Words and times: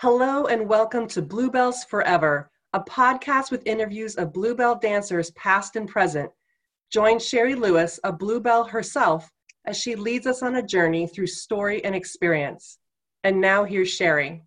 Hello 0.00 0.46
and 0.46 0.68
welcome 0.68 1.08
to 1.08 1.20
Bluebells 1.20 1.82
Forever, 1.82 2.52
a 2.72 2.78
podcast 2.78 3.50
with 3.50 3.66
interviews 3.66 4.14
of 4.14 4.32
Bluebell 4.32 4.76
dancers 4.76 5.32
past 5.32 5.74
and 5.74 5.88
present. 5.88 6.30
Join 6.92 7.18
Sherry 7.18 7.56
Lewis, 7.56 7.98
a 8.04 8.12
Bluebell 8.12 8.62
herself, 8.62 9.28
as 9.66 9.76
she 9.76 9.96
leads 9.96 10.28
us 10.28 10.40
on 10.40 10.54
a 10.54 10.62
journey 10.62 11.08
through 11.08 11.26
story 11.26 11.84
and 11.84 11.96
experience. 11.96 12.78
And 13.24 13.40
now 13.40 13.64
here's 13.64 13.88
Sherry. 13.88 14.44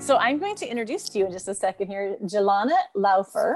So 0.00 0.18
I'm 0.18 0.38
going 0.38 0.56
to 0.56 0.68
introduce 0.68 1.08
to 1.08 1.18
you 1.18 1.24
in 1.24 1.32
just 1.32 1.48
a 1.48 1.54
second 1.54 1.86
here, 1.86 2.18
Jelana 2.24 2.76
Laufer 2.94 3.54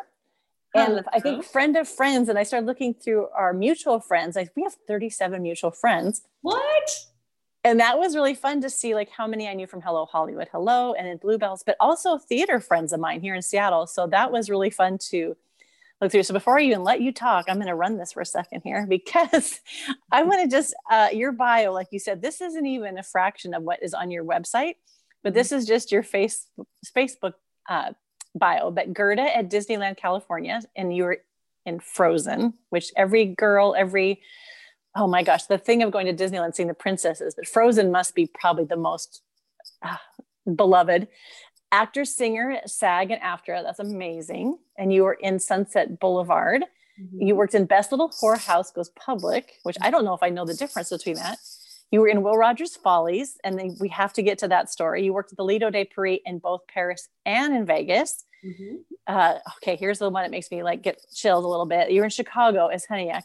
and 0.75 1.05
I 1.13 1.21
think 1.21 1.45
friend 1.45 1.77
of 1.77 1.89
friends, 1.89 2.29
and 2.29 2.39
I 2.39 2.43
started 2.45 2.67
looking 2.67 2.95
through 2.95 3.29
our 3.37 3.53
mutual 3.53 4.01
friends. 4.01 4.37
Like 4.37 4.51
we 4.57 4.63
have 4.63 4.77
37 4.87 5.43
mutual 5.43 5.71
friends. 5.71 6.23
What? 6.41 6.91
And 7.65 7.79
that 7.79 7.99
was 7.99 8.17
really 8.17 8.35
fun 8.35 8.61
to 8.63 8.71
see 8.71 8.95
like 8.95 9.11
how 9.11 9.27
many 9.27 9.49
I 9.49 9.55
knew 9.55 9.67
from 9.67 9.83
Hello 9.83 10.07
Hollywood, 10.07 10.49
Hello, 10.51 10.95
and 10.95 11.07
in 11.07 11.19
Bluebells, 11.19 11.63
but 11.65 11.77
also 11.79 12.19
theater 12.19 12.59
friends 12.59 12.93
of 12.93 13.01
mine 13.01 13.21
here 13.21 13.35
in 13.35 13.43
Seattle. 13.43 13.87
So 13.87 14.07
that 14.09 14.33
was 14.33 14.51
really 14.51 14.71
fun 14.71 14.99
to 15.11 15.37
look 16.01 16.11
through. 16.11 16.25
So 16.25 16.35
before 16.35 16.59
I 16.59 16.63
even 16.63 16.83
let 16.83 17.01
you 17.01 17.13
talk, 17.13 17.45
I'm 17.47 17.57
going 17.57 17.69
to 17.69 17.75
run 17.77 17.99
this 17.99 18.13
for 18.13 18.21
a 18.21 18.27
second 18.27 18.63
here 18.65 18.85
because 18.89 19.61
I 20.11 20.23
want 20.25 20.43
to 20.43 20.49
just 20.49 20.75
uh, 20.91 21.09
your 21.13 21.33
bio, 21.33 21.73
like 21.73 21.89
you 21.93 21.99
said, 21.99 22.21
this 22.21 22.41
isn't 22.41 22.67
even 22.67 22.99
a 22.99 23.03
fraction 23.03 23.55
of 23.55 23.63
what 23.63 23.83
is 23.83 23.95
on 23.95 24.11
your 24.11 24.25
website, 24.25 24.75
but 25.23 25.31
mm-hmm. 25.31 25.39
this 25.39 25.53
is 25.53 25.67
just 25.67 25.93
your 25.93 26.03
face 26.03 26.49
Facebook 26.97 27.35
uh, 27.69 27.93
bio, 28.35 28.71
but 28.71 28.93
Gerda 28.93 29.37
at 29.37 29.51
Disneyland, 29.51 29.97
California, 29.97 30.61
and 30.77 30.95
you 30.95 31.05
were 31.05 31.19
in 31.67 31.81
Frozen, 31.81 32.55
which 32.71 32.93
every 32.97 33.27
girl, 33.27 33.75
every 33.77 34.23
oh 34.95 35.07
my 35.07 35.23
gosh, 35.23 35.45
the 35.45 35.59
thing 35.59 35.83
of 35.83 35.91
going 35.91 36.07
to 36.07 36.25
Disneyland 36.25 36.55
seeing 36.55 36.69
the 36.69 36.75
princesses, 36.75 37.35
but 37.35 37.47
Frozen 37.47 37.91
must 37.91 38.15
be 38.15 38.27
probably 38.27 38.65
the 38.65 38.77
most 38.77 39.23
uh, 39.83 39.97
beloved. 40.55 41.09
Actor, 41.71 42.05
singer, 42.05 42.61
SAG, 42.67 43.11
and 43.11 43.23
AFTRA. 43.23 43.63
That's 43.63 43.79
amazing. 43.79 44.59
And 44.77 44.93
you 44.93 45.05
were 45.05 45.15
in 45.15 45.39
Sunset 45.39 45.99
Boulevard. 45.99 46.65
Mm-hmm. 47.01 47.23
You 47.23 47.35
worked 47.35 47.55
in 47.55 47.65
Best 47.65 47.91
Little 47.91 48.11
Whorehouse 48.11 48.75
Goes 48.75 48.91
Public, 48.91 49.55
which 49.63 49.79
I 49.81 49.91
don't 49.91 50.05
know 50.05 50.13
if 50.13 50.23
I 50.23 50.29
know 50.29 50.45
the 50.45 50.55
difference 50.55 50.91
between 50.91 51.17
that. 51.17 51.39
You 51.93 52.01
were 52.01 52.09
in 52.09 52.23
Will 52.23 52.39
Rogers 52.39 52.75
Follies, 52.75 53.37
and 53.45 53.59
then 53.59 53.77
we 53.79 53.91
have 53.91 54.15
to 54.15 54.23
get 54.23 54.39
to 54.39 54.49
that 54.49 54.71
story. 54.71 55.05
You 55.05 55.13
worked 55.13 55.31
at 55.31 55.37
the 55.37 55.45
Lido 55.45 55.69
de 55.69 55.85
Paris 55.85 56.21
in 56.25 56.39
both 56.39 56.63
Paris 56.67 57.09
and 57.27 57.55
in 57.55 57.67
Vegas. 57.67 58.25
Mm-hmm. 58.43 58.77
Uh, 59.07 59.35
okay, 59.59 59.77
here's 59.77 59.99
the 59.99 60.09
one 60.09 60.23
that 60.23 60.31
makes 60.31 60.51
me 60.51 60.63
like 60.63 60.83
get 60.83 61.05
chilled 61.15 61.45
a 61.45 61.49
little 61.49 61.67
bit. 61.67 61.93
You're 61.93 62.05
in 62.05 62.11
Chicago 62.11 62.69
as 62.69 62.87
Hunyak. 62.87 63.25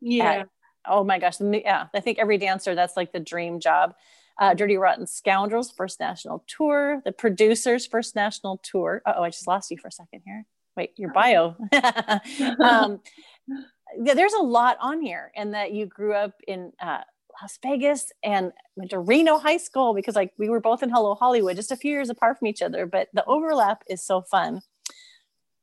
Yeah. 0.00 0.30
At, 0.30 0.48
oh 0.86 1.04
my 1.04 1.18
gosh. 1.18 1.34
Yeah. 1.38 1.88
I 1.94 2.00
think 2.00 2.18
every 2.18 2.38
dancer, 2.38 2.74
that's 2.74 2.96
like 2.96 3.12
the 3.12 3.20
dream 3.20 3.60
job. 3.60 3.94
Uh, 4.40 4.54
Dirty 4.54 4.78
Rotten 4.78 5.06
Scoundrels, 5.06 5.70
First 5.70 6.00
National 6.00 6.44
Tour, 6.46 7.02
the 7.04 7.12
producers, 7.12 7.86
First 7.86 8.16
National 8.16 8.58
Tour. 8.62 9.02
Oh, 9.04 9.22
I 9.22 9.30
just 9.30 9.46
lost 9.46 9.70
you 9.70 9.76
for 9.76 9.88
a 9.88 9.92
second 9.92 10.22
here. 10.24 10.46
Wait, 10.76 10.92
your 10.96 11.12
bio. 11.12 11.56
um, 12.62 13.00
yeah, 14.00 14.14
there's 14.14 14.34
a 14.34 14.42
lot 14.42 14.78
on 14.80 15.02
here, 15.02 15.32
and 15.34 15.54
that 15.54 15.72
you 15.72 15.86
grew 15.86 16.14
up 16.14 16.34
in 16.46 16.72
uh, 16.80 17.00
Las 17.40 17.58
Vegas 17.62 18.12
and 18.22 18.52
went 18.76 18.90
to 18.90 18.98
Reno 18.98 19.38
High 19.38 19.56
School 19.56 19.94
because 19.94 20.16
like 20.16 20.32
we 20.38 20.48
were 20.48 20.60
both 20.60 20.82
in 20.82 20.90
Hello 20.90 21.14
Hollywood, 21.14 21.56
just 21.56 21.72
a 21.72 21.76
few 21.76 21.92
years 21.92 22.10
apart 22.10 22.38
from 22.38 22.48
each 22.48 22.62
other. 22.62 22.86
But 22.86 23.08
the 23.12 23.24
overlap 23.24 23.82
is 23.88 24.02
so 24.02 24.22
fun. 24.22 24.62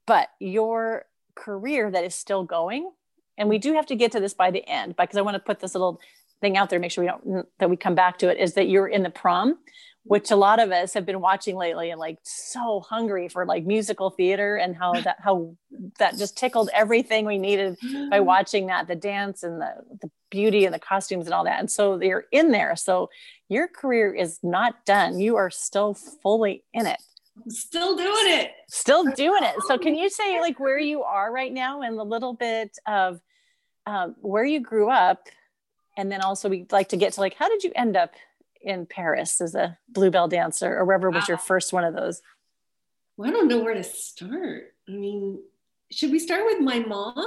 But 0.07 0.29
your 0.39 1.05
career 1.35 1.89
that 1.91 2.03
is 2.03 2.15
still 2.15 2.43
going, 2.43 2.91
and 3.37 3.49
we 3.49 3.57
do 3.57 3.73
have 3.73 3.87
to 3.87 3.95
get 3.95 4.11
to 4.13 4.19
this 4.19 4.33
by 4.33 4.51
the 4.51 4.67
end, 4.67 4.95
because 4.95 5.17
I 5.17 5.21
want 5.21 5.35
to 5.35 5.39
put 5.39 5.59
this 5.59 5.73
little 5.73 5.99
thing 6.41 6.57
out 6.57 6.69
there, 6.69 6.79
make 6.79 6.91
sure 6.91 7.03
we 7.03 7.09
don't 7.09 7.47
that 7.59 7.69
we 7.69 7.75
come 7.75 7.95
back 7.95 8.19
to 8.19 8.29
it, 8.29 8.37
is 8.37 8.53
that 8.53 8.69
you're 8.69 8.87
in 8.87 9.03
the 9.03 9.09
prom 9.09 9.57
which 10.05 10.29
a 10.29 10.35
lot 10.35 10.59
of 10.59 10.71
us 10.71 10.93
have 10.93 11.05
been 11.05 11.19
watching 11.19 11.55
lately 11.55 11.89
and 11.89 11.99
like 11.99 12.19
so 12.21 12.79
hungry 12.79 13.27
for 13.27 13.43
like 13.45 13.65
musical 13.65 14.11
theater 14.11 14.55
and 14.55 14.75
how 14.75 14.93
that 15.01 15.17
how 15.19 15.55
that 15.99 16.17
just 16.17 16.37
tickled 16.37 16.69
everything 16.73 17.25
we 17.25 17.37
needed 17.37 17.77
by 18.09 18.19
watching 18.21 18.67
that 18.67 18.87
the 18.87 18.95
dance 18.95 19.43
and 19.43 19.59
the, 19.59 19.73
the 20.01 20.09
beauty 20.35 20.65
and 20.65 20.73
the 20.73 20.79
costumes 20.79 21.25
and 21.25 21.33
all 21.33 21.45
that. 21.45 21.59
And 21.59 21.71
so 21.71 22.01
you're 22.01 22.25
in 22.31 22.51
there. 22.51 22.75
So 22.75 23.09
your 23.47 23.69
career 23.69 24.13
is 24.13 24.39
not 24.43 24.85
done. 24.85 25.17
You 25.17 25.37
are 25.37 25.49
still 25.49 25.93
fully 25.93 26.65
in 26.73 26.87
it. 26.87 27.01
Still 27.47 27.95
doing 27.95 28.39
it. 28.39 28.51
Still 28.67 29.05
doing 29.13 29.43
it. 29.43 29.55
So 29.67 29.77
can 29.77 29.95
you 29.99 30.09
say 30.09 30.41
like 30.41 30.59
where 30.59 30.79
you 30.79 31.03
are 31.03 31.31
right 31.31 31.53
now 31.53 31.81
and 31.81 31.97
a 31.97 32.03
little 32.03 32.33
bit 32.33 32.77
of 32.85 33.21
um, 33.85 34.15
where 34.19 34.43
you 34.43 34.59
grew 34.59 34.89
up? 34.89 35.27
And 35.95 36.11
then 36.11 36.21
also 36.21 36.49
we'd 36.49 36.73
like 36.73 36.89
to 36.89 36.97
get 36.97 37.13
to 37.13 37.21
like 37.21 37.35
how 37.35 37.47
did 37.47 37.63
you 37.63 37.71
end 37.75 37.95
up 37.95 38.15
in 38.61 38.85
Paris 38.85 39.39
as 39.39 39.55
a 39.55 39.77
bluebell 39.87 40.27
dancer, 40.27 40.75
or 40.75 40.83
wherever 40.83 41.09
was 41.09 41.27
your 41.29 41.37
first 41.37 41.71
one 41.71 41.85
of 41.85 41.93
those? 41.93 42.21
Well, 43.15 43.29
I 43.29 43.31
don't 43.31 43.47
know 43.47 43.63
where 43.63 43.75
to 43.75 43.83
start. 43.83 44.73
I 44.89 44.91
mean, 44.91 45.39
should 45.91 46.11
we 46.11 46.19
start 46.19 46.43
with 46.45 46.59
my 46.59 46.79
mom? 46.79 47.25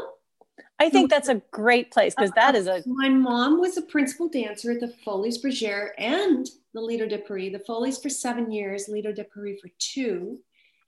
I 0.78 0.91
think 0.91 1.10
that's 1.10 1.28
a 1.28 1.42
great 1.50 1.91
place 1.91 2.14
because 2.14 2.30
that 2.32 2.54
is 2.54 2.66
a. 2.66 2.82
My 2.86 3.08
mom 3.08 3.60
was 3.60 3.76
a 3.76 3.82
principal 3.82 4.28
dancer 4.28 4.72
at 4.72 4.80
the 4.80 4.94
Folies 5.04 5.42
Bergère 5.42 5.91
and 5.98 6.48
the 6.74 6.80
Lido 6.80 7.06
de 7.06 7.19
Paris. 7.19 7.52
The 7.52 7.58
Folies 7.60 8.00
for 8.00 8.08
seven 8.08 8.52
years, 8.52 8.88
Lido 8.88 9.12
de 9.12 9.24
Paris 9.24 9.60
for 9.60 9.70
two 9.78 10.38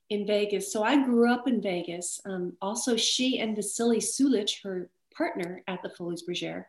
in 0.09 0.27
Vegas. 0.27 0.73
So 0.73 0.83
I 0.83 1.03
grew 1.03 1.33
up 1.33 1.49
in 1.49 1.61
Vegas. 1.61 2.21
Um, 2.25 2.55
also, 2.61 2.97
she 2.97 3.39
and 3.39 3.57
Vassili 3.57 3.99
Sulich, 3.99 4.63
her 4.63 4.91
partner 5.17 5.63
at 5.67 5.83
the 5.83 5.91
Folies 5.91 6.23
Bergère, 6.29 6.65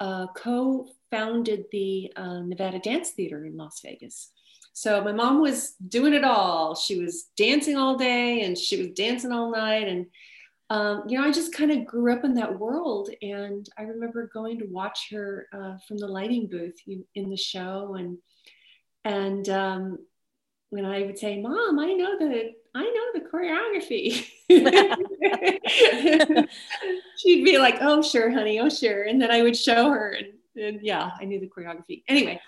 uh, 0.00 0.26
co 0.36 0.88
founded 1.10 1.64
the 1.72 2.12
uh, 2.16 2.40
Nevada 2.40 2.78
Dance 2.78 3.10
Theater 3.10 3.44
in 3.44 3.56
Las 3.56 3.80
Vegas. 3.84 4.30
So 4.72 5.02
my 5.02 5.12
mom 5.12 5.40
was 5.40 5.72
doing 5.88 6.12
it 6.12 6.24
all. 6.24 6.74
She 6.74 7.00
was 7.00 7.28
dancing 7.36 7.76
all 7.76 7.96
day 7.96 8.42
and 8.42 8.58
she 8.58 8.76
was 8.76 8.88
dancing 8.88 9.32
all 9.32 9.50
night. 9.50 9.88
And, 9.88 10.06
um, 10.68 11.04
you 11.06 11.16
know, 11.18 11.24
I 11.24 11.30
just 11.30 11.54
kind 11.54 11.70
of 11.70 11.86
grew 11.86 12.12
up 12.12 12.24
in 12.24 12.34
that 12.34 12.58
world. 12.58 13.10
And 13.22 13.68
I 13.78 13.82
remember 13.82 14.28
going 14.32 14.58
to 14.58 14.66
watch 14.66 15.10
her 15.12 15.46
uh, 15.52 15.76
from 15.86 15.98
the 15.98 16.08
lighting 16.08 16.48
booth 16.48 16.74
in 17.14 17.30
the 17.30 17.36
show. 17.36 17.94
And, 17.94 18.18
and 19.04 19.48
um, 19.48 19.98
when 20.70 20.84
I 20.84 21.02
would 21.02 21.16
say, 21.18 21.40
Mom, 21.40 21.78
I 21.78 21.92
know 21.92 22.18
the 22.18 22.50
I 22.74 22.82
know 22.82 23.12
the 23.14 23.20
choreography. 23.30 24.26
She'd 27.16 27.44
be 27.44 27.56
like, 27.56 27.78
"Oh, 27.80 28.02
sure, 28.02 28.30
honey. 28.30 28.60
Oh, 28.60 28.68
sure." 28.68 29.04
And 29.04 29.18
then 29.20 29.30
I 29.30 29.42
would 29.42 29.56
show 29.56 29.90
her, 29.90 30.10
and, 30.10 30.26
and 30.62 30.82
yeah, 30.82 31.12
I 31.18 31.24
knew 31.24 31.40
the 31.40 31.48
choreography. 31.48 32.02
Anyway, 32.06 32.38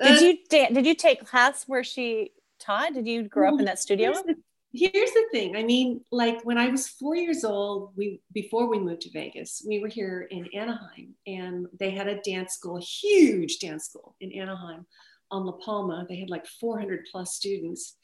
did 0.00 0.18
uh, 0.18 0.20
you 0.20 0.38
did 0.48 0.86
you 0.86 0.94
take 0.94 1.26
class 1.26 1.64
where 1.66 1.82
she 1.82 2.30
taught? 2.60 2.94
Did 2.94 3.08
you 3.08 3.24
grow 3.24 3.54
up 3.54 3.58
in 3.58 3.64
that 3.64 3.80
studio? 3.80 4.12
The, 4.12 4.36
here's 4.72 5.12
the 5.12 5.26
thing. 5.32 5.56
I 5.56 5.62
mean, 5.62 6.02
like 6.10 6.44
when 6.44 6.58
I 6.58 6.68
was 6.68 6.88
four 6.88 7.16
years 7.16 7.44
old, 7.44 7.92
we 7.96 8.20
before 8.32 8.68
we 8.68 8.78
moved 8.78 9.02
to 9.02 9.10
Vegas, 9.10 9.64
we 9.66 9.80
were 9.80 9.88
here 9.88 10.26
in 10.30 10.48
Anaheim, 10.54 11.14
and 11.26 11.66
they 11.78 11.90
had 11.90 12.08
a 12.08 12.20
dance 12.20 12.54
school, 12.54 12.80
huge 12.80 13.58
dance 13.58 13.86
school 13.86 14.16
in 14.20 14.32
Anaheim 14.32 14.86
on 15.30 15.46
La 15.46 15.52
Palma. 15.52 16.06
They 16.08 16.16
had 16.16 16.30
like 16.30 16.46
400 16.46 17.06
plus 17.10 17.34
students 17.34 17.96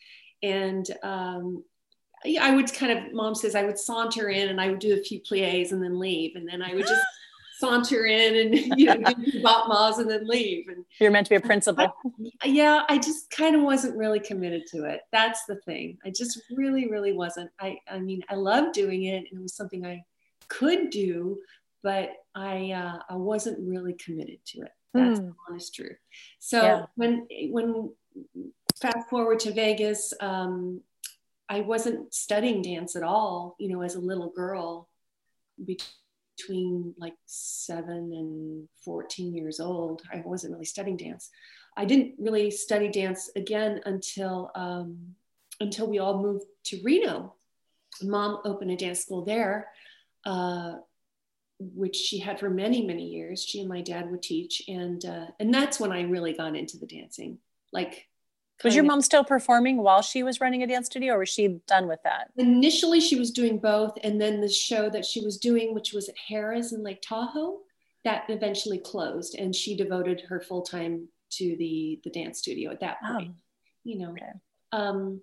and 0.42 0.86
um, 1.02 1.64
I 2.40 2.54
would 2.54 2.72
kind 2.72 2.92
of, 2.92 3.12
mom 3.12 3.34
says, 3.34 3.54
I 3.54 3.64
would 3.64 3.78
saunter 3.78 4.28
in 4.28 4.48
and 4.48 4.60
I 4.60 4.68
would 4.68 4.78
do 4.78 4.94
a 4.94 5.02
few 5.02 5.20
plies 5.20 5.72
and 5.72 5.82
then 5.82 5.98
leave. 5.98 6.36
And 6.36 6.48
then 6.48 6.62
I 6.62 6.74
would 6.74 6.86
just 6.86 7.02
saunter 7.58 8.06
in 8.06 8.36
and, 8.36 8.54
you 8.78 8.86
know, 8.86 9.12
do 9.12 9.42
battements 9.42 9.98
and 9.98 10.10
then 10.10 10.26
leave. 10.26 10.68
And 10.68 10.84
you're 11.00 11.10
meant 11.10 11.26
to 11.26 11.30
be 11.30 11.36
a 11.36 11.40
principal. 11.40 11.92
I, 12.40 12.46
yeah, 12.46 12.84
I 12.88 12.98
just 12.98 13.30
kind 13.30 13.56
of 13.56 13.62
wasn't 13.62 13.96
really 13.96 14.20
committed 14.20 14.66
to 14.68 14.84
it. 14.84 15.02
That's 15.12 15.44
the 15.46 15.56
thing. 15.56 15.98
I 16.04 16.10
just 16.10 16.40
really, 16.50 16.88
really 16.88 17.12
wasn't. 17.12 17.50
I, 17.60 17.78
I 17.90 17.98
mean, 17.98 18.22
I 18.28 18.34
loved 18.34 18.74
doing 18.74 19.04
it 19.04 19.26
and 19.30 19.40
it 19.40 19.42
was 19.42 19.54
something 19.54 19.84
I 19.84 20.04
could 20.48 20.90
do, 20.90 21.38
but 21.82 22.10
I, 22.34 22.72
uh, 22.72 22.98
I 23.08 23.16
wasn't 23.16 23.58
really 23.68 23.94
committed 23.94 24.38
to 24.46 24.62
it. 24.62 24.72
That's 24.94 25.20
mm. 25.20 25.26
the 25.26 25.34
honest 25.48 25.74
truth. 25.74 25.98
So 26.38 26.62
yeah. 26.62 26.86
when, 26.94 27.26
when 27.50 27.90
fast 28.80 29.08
forward 29.10 29.40
to 29.40 29.52
Vegas, 29.52 30.14
um, 30.20 30.80
I 31.48 31.60
wasn't 31.60 32.12
studying 32.14 32.62
dance 32.62 32.94
at 32.94 33.02
all, 33.02 33.56
you 33.58 33.68
know, 33.68 33.82
as 33.82 33.94
a 33.94 34.00
little 34.00 34.30
girl 34.30 34.88
between 35.64 35.88
like 36.98 37.14
seven 37.26 38.12
and 38.12 38.68
14 38.84 39.34
years 39.34 39.60
old. 39.60 40.02
I 40.12 40.22
wasn't 40.24 40.52
really 40.52 40.64
studying 40.64 40.96
dance. 40.96 41.30
I 41.76 41.84
didn't 41.84 42.14
really 42.18 42.50
study 42.50 42.88
dance 42.88 43.30
again 43.36 43.80
until 43.86 44.50
um, 44.54 45.14
until 45.60 45.86
we 45.86 45.98
all 45.98 46.20
moved 46.20 46.44
to 46.64 46.80
Reno. 46.82 47.34
Mom 48.02 48.40
opened 48.44 48.70
a 48.70 48.76
dance 48.76 49.00
school 49.00 49.24
there, 49.24 49.68
uh, 50.24 50.74
which 51.58 51.96
she 51.96 52.18
had 52.18 52.40
for 52.40 52.50
many 52.50 52.84
many 52.84 53.04
years. 53.04 53.44
She 53.44 53.60
and 53.60 53.68
my 53.68 53.80
dad 53.80 54.10
would 54.10 54.22
teach, 54.22 54.62
and 54.66 55.04
uh, 55.04 55.26
and 55.38 55.54
that's 55.54 55.78
when 55.78 55.92
I 55.92 56.02
really 56.02 56.32
got 56.32 56.56
into 56.56 56.78
the 56.78 56.86
dancing. 56.86 57.38
Like 57.72 58.07
was 58.64 58.74
your 58.74 58.84
mom 58.84 59.00
still 59.00 59.24
performing 59.24 59.78
while 59.78 60.02
she 60.02 60.22
was 60.22 60.40
running 60.40 60.62
a 60.62 60.66
dance 60.66 60.86
studio, 60.86 61.14
or 61.14 61.20
was 61.20 61.28
she 61.28 61.60
done 61.66 61.86
with 61.86 62.00
that? 62.04 62.30
Initially, 62.36 63.00
she 63.00 63.16
was 63.16 63.30
doing 63.30 63.58
both, 63.58 63.96
and 64.02 64.20
then 64.20 64.40
the 64.40 64.48
show 64.48 64.90
that 64.90 65.04
she 65.04 65.20
was 65.20 65.38
doing, 65.38 65.74
which 65.74 65.92
was 65.92 66.08
at 66.08 66.16
Harrah's 66.30 66.72
in 66.72 66.82
Lake 66.82 67.02
Tahoe, 67.02 67.58
that 68.04 68.24
eventually 68.28 68.78
closed, 68.78 69.34
and 69.36 69.54
she 69.54 69.76
devoted 69.76 70.22
her 70.22 70.40
full 70.40 70.62
time 70.62 71.08
to 71.30 71.56
the 71.56 72.00
the 72.04 72.10
dance 72.10 72.38
studio 72.38 72.70
at 72.70 72.80
that 72.80 73.00
point. 73.02 73.30
Oh. 73.30 73.34
You 73.84 73.98
know. 73.98 74.10
Okay. 74.10 74.32
Um, 74.72 75.20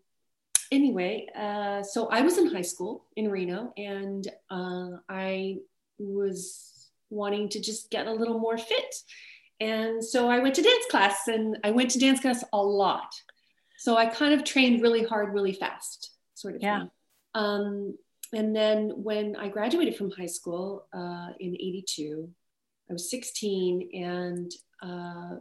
anyway, 0.72 1.28
uh, 1.36 1.84
so 1.84 2.08
I 2.08 2.22
was 2.22 2.38
in 2.38 2.48
high 2.48 2.62
school 2.62 3.06
in 3.16 3.30
Reno, 3.30 3.74
and 3.78 4.28
uh, 4.50 4.98
I 5.10 5.58
was 5.98 6.90
wanting 7.10 7.50
to 7.50 7.62
just 7.62 7.90
get 7.92 8.08
a 8.08 8.12
little 8.12 8.40
more 8.40 8.58
fit. 8.58 8.96
And 9.60 10.04
so 10.04 10.30
I 10.30 10.40
went 10.40 10.56
to 10.56 10.62
dance 10.62 10.86
class, 10.90 11.28
and 11.28 11.58
I 11.64 11.72
went 11.72 11.92
to 11.92 12.00
dance 12.00 12.20
class 12.20 12.44
a 12.52 12.62
lot. 12.62 13.14
So 13.78 13.96
I 13.96 14.06
kind 14.08 14.34
of 14.34 14.44
trained 14.44 14.82
really 14.82 15.04
hard, 15.04 15.34
really 15.34 15.54
fast, 15.54 16.12
sort 16.34 16.56
of 16.56 16.62
yeah. 16.62 16.80
thing. 16.80 16.92
Um, 17.36 17.98
and 18.34 18.56
then 18.56 18.92
when 18.96 19.36
I 19.36 19.50
graduated 19.50 19.96
from 19.96 20.12
high 20.12 20.26
school 20.26 20.88
uh, 20.94 21.30
in 21.40 21.54
82, 21.54 22.30
I 22.90 22.94
was 22.94 23.10
16 23.10 23.90
and 23.94 24.52
uh, 24.82 25.38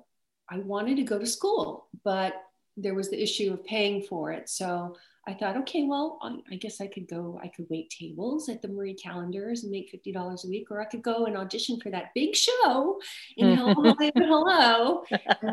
I 0.49 0.59
wanted 0.59 0.97
to 0.97 1.03
go 1.03 1.19
to 1.19 1.27
school, 1.27 1.89
but 2.05 2.35
there 2.77 2.95
was 2.95 3.11
the 3.11 3.23
issue 3.23 3.53
of 3.53 3.65
paying 3.65 4.03
for 4.03 4.33
it. 4.33 4.49
So 4.49 4.97
I 5.27 5.33
thought, 5.33 5.57
okay, 5.59 5.85
well, 5.85 6.19
I 6.51 6.57
guess 6.57 6.81
I 6.81 6.87
could 6.87 7.09
go, 7.09 7.41
I 7.43 7.49
could 7.49 7.67
wait 7.71 7.89
tables 7.89 8.49
at 8.51 8.61
the 8.61 8.69
Marie 8.69 8.95
Callender's 8.95 9.63
and 9.63 9.73
make 9.73 9.91
$50 9.91 10.45
a 10.45 10.49
week, 10.49 10.71
or 10.71 10.83
I 10.83 10.85
could 10.85 11.03
go 11.03 11.25
and 11.25 11.37
audition 11.37 11.81
for 11.81 11.91
that 11.91 12.11
big 12.15 12.37
show 12.37 13.01
in 13.39 13.57
Hello, 13.57 13.95
Hello. 14.15 15.05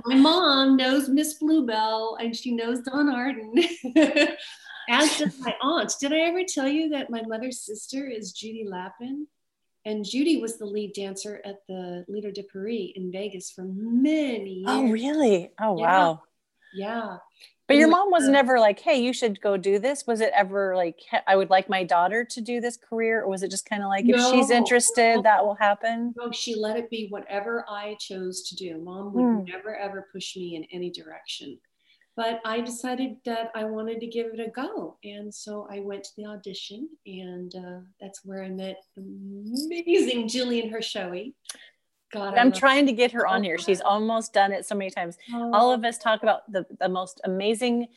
my 0.05 0.15
mom 0.15 0.75
knows 0.75 1.07
Miss 1.07 1.35
Bluebell 1.35 2.17
and 2.19 2.35
she 2.35 2.53
knows 2.53 2.81
Don 2.81 3.09
Arden. 3.09 3.53
As 4.89 5.17
does 5.17 5.39
my 5.39 5.55
aunt. 5.61 5.93
Did 6.01 6.11
I 6.11 6.19
ever 6.19 6.41
tell 6.43 6.67
you 6.67 6.89
that 6.89 7.09
my 7.09 7.21
mother's 7.21 7.61
sister 7.61 8.07
is 8.07 8.33
Judy 8.33 8.65
Lappin? 8.67 9.27
And 9.85 10.05
Judy 10.05 10.41
was 10.41 10.57
the 10.57 10.65
lead 10.65 10.93
dancer 10.93 11.41
at 11.45 11.65
the 11.67 12.05
Lido 12.07 12.29
de 12.29 12.43
Paris 12.43 12.91
in 12.95 13.11
Vegas 13.11 13.49
for 13.51 13.63
many 13.63 14.63
oh, 14.67 14.81
years. 14.81 14.89
Oh, 14.89 14.91
really? 14.91 15.51
Oh, 15.59 15.77
yeah. 15.77 15.83
wow. 15.83 16.21
Yeah. 16.73 17.17
But 17.71 17.77
your 17.77 17.87
mom 17.87 18.11
was 18.11 18.27
never 18.27 18.59
like, 18.59 18.81
hey, 18.81 19.01
you 19.01 19.13
should 19.13 19.39
go 19.39 19.55
do 19.55 19.79
this. 19.79 20.05
Was 20.05 20.19
it 20.19 20.31
ever 20.35 20.75
like, 20.75 20.99
I 21.25 21.37
would 21.37 21.49
like 21.49 21.69
my 21.69 21.85
daughter 21.85 22.25
to 22.25 22.41
do 22.41 22.59
this 22.59 22.75
career? 22.75 23.21
Or 23.21 23.29
was 23.29 23.43
it 23.43 23.49
just 23.49 23.65
kind 23.65 23.81
of 23.81 23.87
like, 23.87 24.03
no, 24.03 24.17
if 24.17 24.33
she's 24.35 24.49
interested, 24.49 25.15
no, 25.15 25.21
that 25.21 25.45
will 25.45 25.55
happen? 25.55 26.13
No, 26.17 26.31
she 26.31 26.53
let 26.55 26.75
it 26.75 26.89
be 26.89 27.07
whatever 27.09 27.63
I 27.69 27.95
chose 27.97 28.43
to 28.49 28.55
do. 28.55 28.77
Mom 28.83 29.13
would 29.13 29.21
hmm. 29.23 29.43
never, 29.45 29.73
ever 29.77 30.09
push 30.11 30.35
me 30.35 30.57
in 30.57 30.65
any 30.73 30.91
direction. 30.91 31.57
But 32.17 32.41
I 32.43 32.59
decided 32.59 33.15
that 33.23 33.51
I 33.55 33.63
wanted 33.63 34.01
to 34.01 34.07
give 34.07 34.27
it 34.33 34.41
a 34.41 34.49
go. 34.49 34.97
And 35.05 35.33
so 35.33 35.65
I 35.71 35.79
went 35.79 36.03
to 36.03 36.09
the 36.17 36.25
audition, 36.25 36.89
and 37.05 37.55
uh, 37.55 37.79
that's 38.01 38.25
where 38.25 38.43
I 38.43 38.49
met 38.49 38.83
amazing 38.97 40.27
Jillian 40.27 40.69
Hershowy. 40.73 41.33
God, 42.11 42.37
I'm 42.37 42.51
trying 42.51 42.85
to 42.87 42.91
get 42.91 43.11
her 43.11 43.25
on 43.25 43.43
here. 43.43 43.57
She's 43.57 43.81
almost 43.81 44.33
done 44.33 44.51
it 44.51 44.65
so 44.65 44.75
many 44.75 44.89
times. 44.89 45.17
Oh. 45.33 45.53
All 45.53 45.71
of 45.71 45.85
us 45.85 45.97
talk 45.97 46.23
about 46.23 46.51
the, 46.51 46.65
the 46.79 46.89
most 46.89 47.21
amazing 47.23 47.87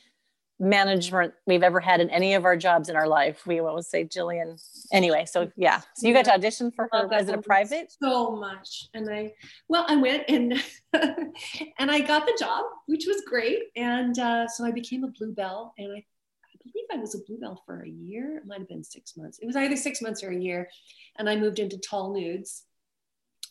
management 0.57 1.33
we've 1.45 1.63
ever 1.63 1.81
had 1.81 1.99
in 1.99 2.09
any 2.09 2.33
of 2.33 2.45
our 2.45 2.55
jobs 2.55 2.87
in 2.87 2.95
our 2.95 3.07
life. 3.07 3.45
We 3.45 3.59
always 3.59 3.87
say 3.87 4.05
Jillian. 4.05 4.61
Anyway, 4.93 5.25
so 5.25 5.51
yeah. 5.57 5.81
So 5.95 6.07
you 6.07 6.13
got 6.13 6.25
to 6.25 6.33
audition 6.33 6.71
for 6.71 6.87
her. 6.91 7.09
It 7.11 7.29
a 7.29 7.41
private? 7.41 7.93
So 8.01 8.31
much. 8.31 8.87
And 8.93 9.09
I 9.09 9.33
well, 9.67 9.85
I 9.87 9.97
went 9.97 10.23
and 10.29 10.53
and 10.93 11.91
I 11.91 11.99
got 11.99 12.25
the 12.25 12.37
job, 12.39 12.63
which 12.85 13.05
was 13.05 13.21
great. 13.27 13.63
And 13.75 14.17
uh, 14.17 14.47
so 14.47 14.63
I 14.65 14.71
became 14.71 15.03
a 15.03 15.09
bluebell 15.09 15.73
and 15.77 15.91
I 15.91 15.97
I 15.97 16.71
believe 16.71 16.85
I 16.91 16.97
was 16.97 17.15
a 17.15 17.19
bluebell 17.27 17.61
for 17.65 17.81
a 17.83 17.89
year. 17.89 18.37
It 18.37 18.47
might 18.47 18.59
have 18.59 18.69
been 18.69 18.83
six 18.83 19.17
months. 19.17 19.39
It 19.39 19.45
was 19.45 19.55
either 19.55 19.75
six 19.75 20.01
months 20.01 20.23
or 20.23 20.31
a 20.31 20.39
year. 20.39 20.69
And 21.17 21.29
I 21.29 21.35
moved 21.35 21.59
into 21.59 21.77
tall 21.77 22.13
nudes 22.13 22.63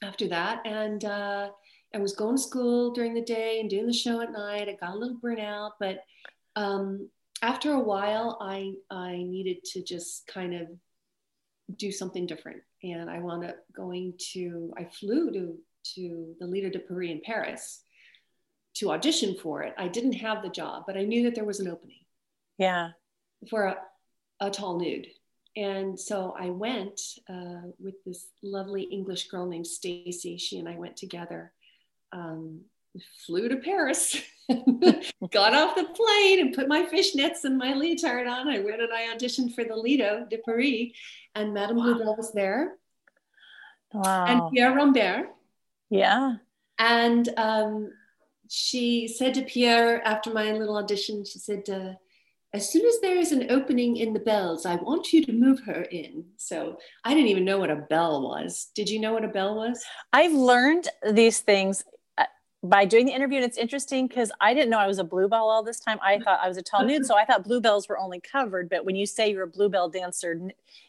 after 0.05 0.29
that. 0.29 0.61
And 0.67 1.05
uh, 1.05 1.49
I 1.95 1.99
was 1.99 2.15
going 2.15 2.37
to 2.37 2.43
school 2.43 2.93
during 2.93 3.15
the 3.15 3.23
day 3.23 3.61
and 3.61 3.71
doing 3.71 3.87
the 3.87 3.93
show 3.93 4.21
at 4.21 4.33
night. 4.33 4.69
I 4.69 4.77
got 4.81 4.95
a 4.95 4.99
little 4.99 5.19
burnout, 5.19 5.73
but 5.81 6.01
um, 6.57 7.09
after 7.43 7.73
a 7.73 7.81
while, 7.81 8.39
I, 8.41 8.75
I 8.91 9.17
needed 9.17 9.65
to 9.73 9.83
just 9.83 10.27
kind 10.27 10.55
of 10.55 10.69
do 11.77 11.91
something 11.91 12.27
different. 12.27 12.63
And 12.83 13.09
I 13.09 13.19
wound 13.21 13.45
up 13.45 13.57
going 13.75 14.15
to, 14.33 14.73
I 14.77 14.85
flew 14.85 15.31
to, 15.33 15.57
to 15.95 16.35
the 16.39 16.47
Lido 16.47 16.71
de 16.71 16.79
Paris 16.79 17.11
in 17.11 17.21
Paris 17.25 17.81
to 18.75 18.91
audition 18.91 19.37
for 19.41 19.63
it. 19.63 19.75
I 19.79 19.89
didn't 19.89 20.15
have 20.15 20.43
the 20.43 20.49
job, 20.49 20.85
but 20.87 20.97
I 20.97 21.05
knew 21.05 21.25
that 21.25 21.35
there 21.35 21.45
was 21.45 21.61
an 21.61 21.69
opening. 21.69 22.01
Yeah. 22.59 22.91
For 23.49 23.65
a, 23.65 23.77
a 24.41 24.51
tall 24.51 24.79
nude 24.79 25.07
and 25.57 25.99
so 25.99 26.35
I 26.39 26.51
went 26.51 27.01
uh, 27.29 27.63
with 27.79 28.03
this 28.05 28.27
lovely 28.43 28.83
English 28.83 29.29
girl 29.29 29.47
named 29.47 29.67
Stacy. 29.67 30.37
She 30.37 30.59
and 30.59 30.69
I 30.69 30.77
went 30.77 30.97
together, 30.97 31.53
um, 32.13 32.63
flew 33.25 33.49
to 33.49 33.57
Paris, 33.57 34.21
got 35.31 35.55
off 35.55 35.77
the 35.77 35.85
plane 35.85 36.41
and 36.41 36.55
put 36.55 36.67
my 36.67 36.85
fishnets 36.85 37.45
and 37.45 37.57
my 37.57 37.73
leotard 37.75 38.27
on. 38.27 38.49
I 38.49 38.61
went 38.61 38.83
and 38.83 38.93
I 38.93 39.15
auditioned 39.15 39.55
for 39.55 39.65
the 39.65 39.77
Lido 39.77 40.27
de 40.29 40.39
Paris, 40.39 40.91
and 41.37 41.55
Madame 41.55 41.77
wow. 41.77 41.85
Bluebell 41.85 42.17
was 42.17 42.33
there. 42.33 42.75
Wow. 43.93 44.25
And 44.27 44.53
Pierre 44.53 44.75
Rambert. 44.75 45.29
Yeah. 45.89 46.37
And 46.79 47.29
um, 47.37 47.93
she 48.49 49.07
said 49.07 49.35
to 49.35 49.43
Pierre 49.43 50.05
after 50.05 50.33
my 50.33 50.51
little 50.51 50.77
audition, 50.79 51.25
she 51.25 51.39
said, 51.39 51.69
uh, 51.71 51.93
as 52.55 52.71
soon 52.71 52.87
as 52.87 53.01
there 53.01 53.19
is 53.19 53.33
an 53.33 53.51
opening 53.51 53.97
in 53.97 54.13
the 54.13 54.21
bells, 54.21 54.65
I 54.65 54.77
want 54.77 55.13
you 55.13 55.25
to 55.27 55.33
move 55.33 55.61
her 55.67 55.83
in. 55.83 56.25
So 56.37 56.79
I 57.03 57.13
didn't 57.13 57.29
even 57.29 57.45
know 57.45 57.59
what 57.59 57.69
a 57.69 57.77
bell 57.77 58.23
was. 58.23 58.71
Did 58.77 58.89
you 58.89 59.01
know 59.01 59.13
what 59.13 59.25
a 59.25 59.29
bell 59.29 59.57
was? 59.57 59.85
I've 60.13 60.33
learned 60.33 60.89
these 61.11 61.41
things 61.41 61.83
uh, 62.17 62.27
by 62.63 62.85
doing 62.85 63.07
the 63.07 63.13
interview, 63.13 63.39
and 63.39 63.45
it's 63.45 63.59
interesting 63.59 64.07
because 64.07 64.31
I 64.41 64.55
didn't 64.55 64.71
know 64.71 64.79
I 64.79 64.87
was 64.87 65.01
a 65.01 65.05
bluebell 65.05 65.51
all 65.51 65.65
this 65.65 65.81
time. 65.81 65.99
I 66.01 66.21
thought 66.21 66.39
I 66.41 66.47
was 66.47 66.57
a 66.57 66.63
tall 66.63 66.85
nude, 66.85 67.05
so 67.05 67.17
I 67.17 67.25
thought 67.25 67.43
bluebells 67.43 67.89
were 67.89 67.99
only 67.99 68.21
covered. 68.21 68.71
But 68.71 68.85
when 68.85 68.95
you 68.95 69.05
say 69.05 69.33
you're 69.33 69.43
a 69.43 69.49
bluebell 69.49 69.89
dancer, 69.89 70.41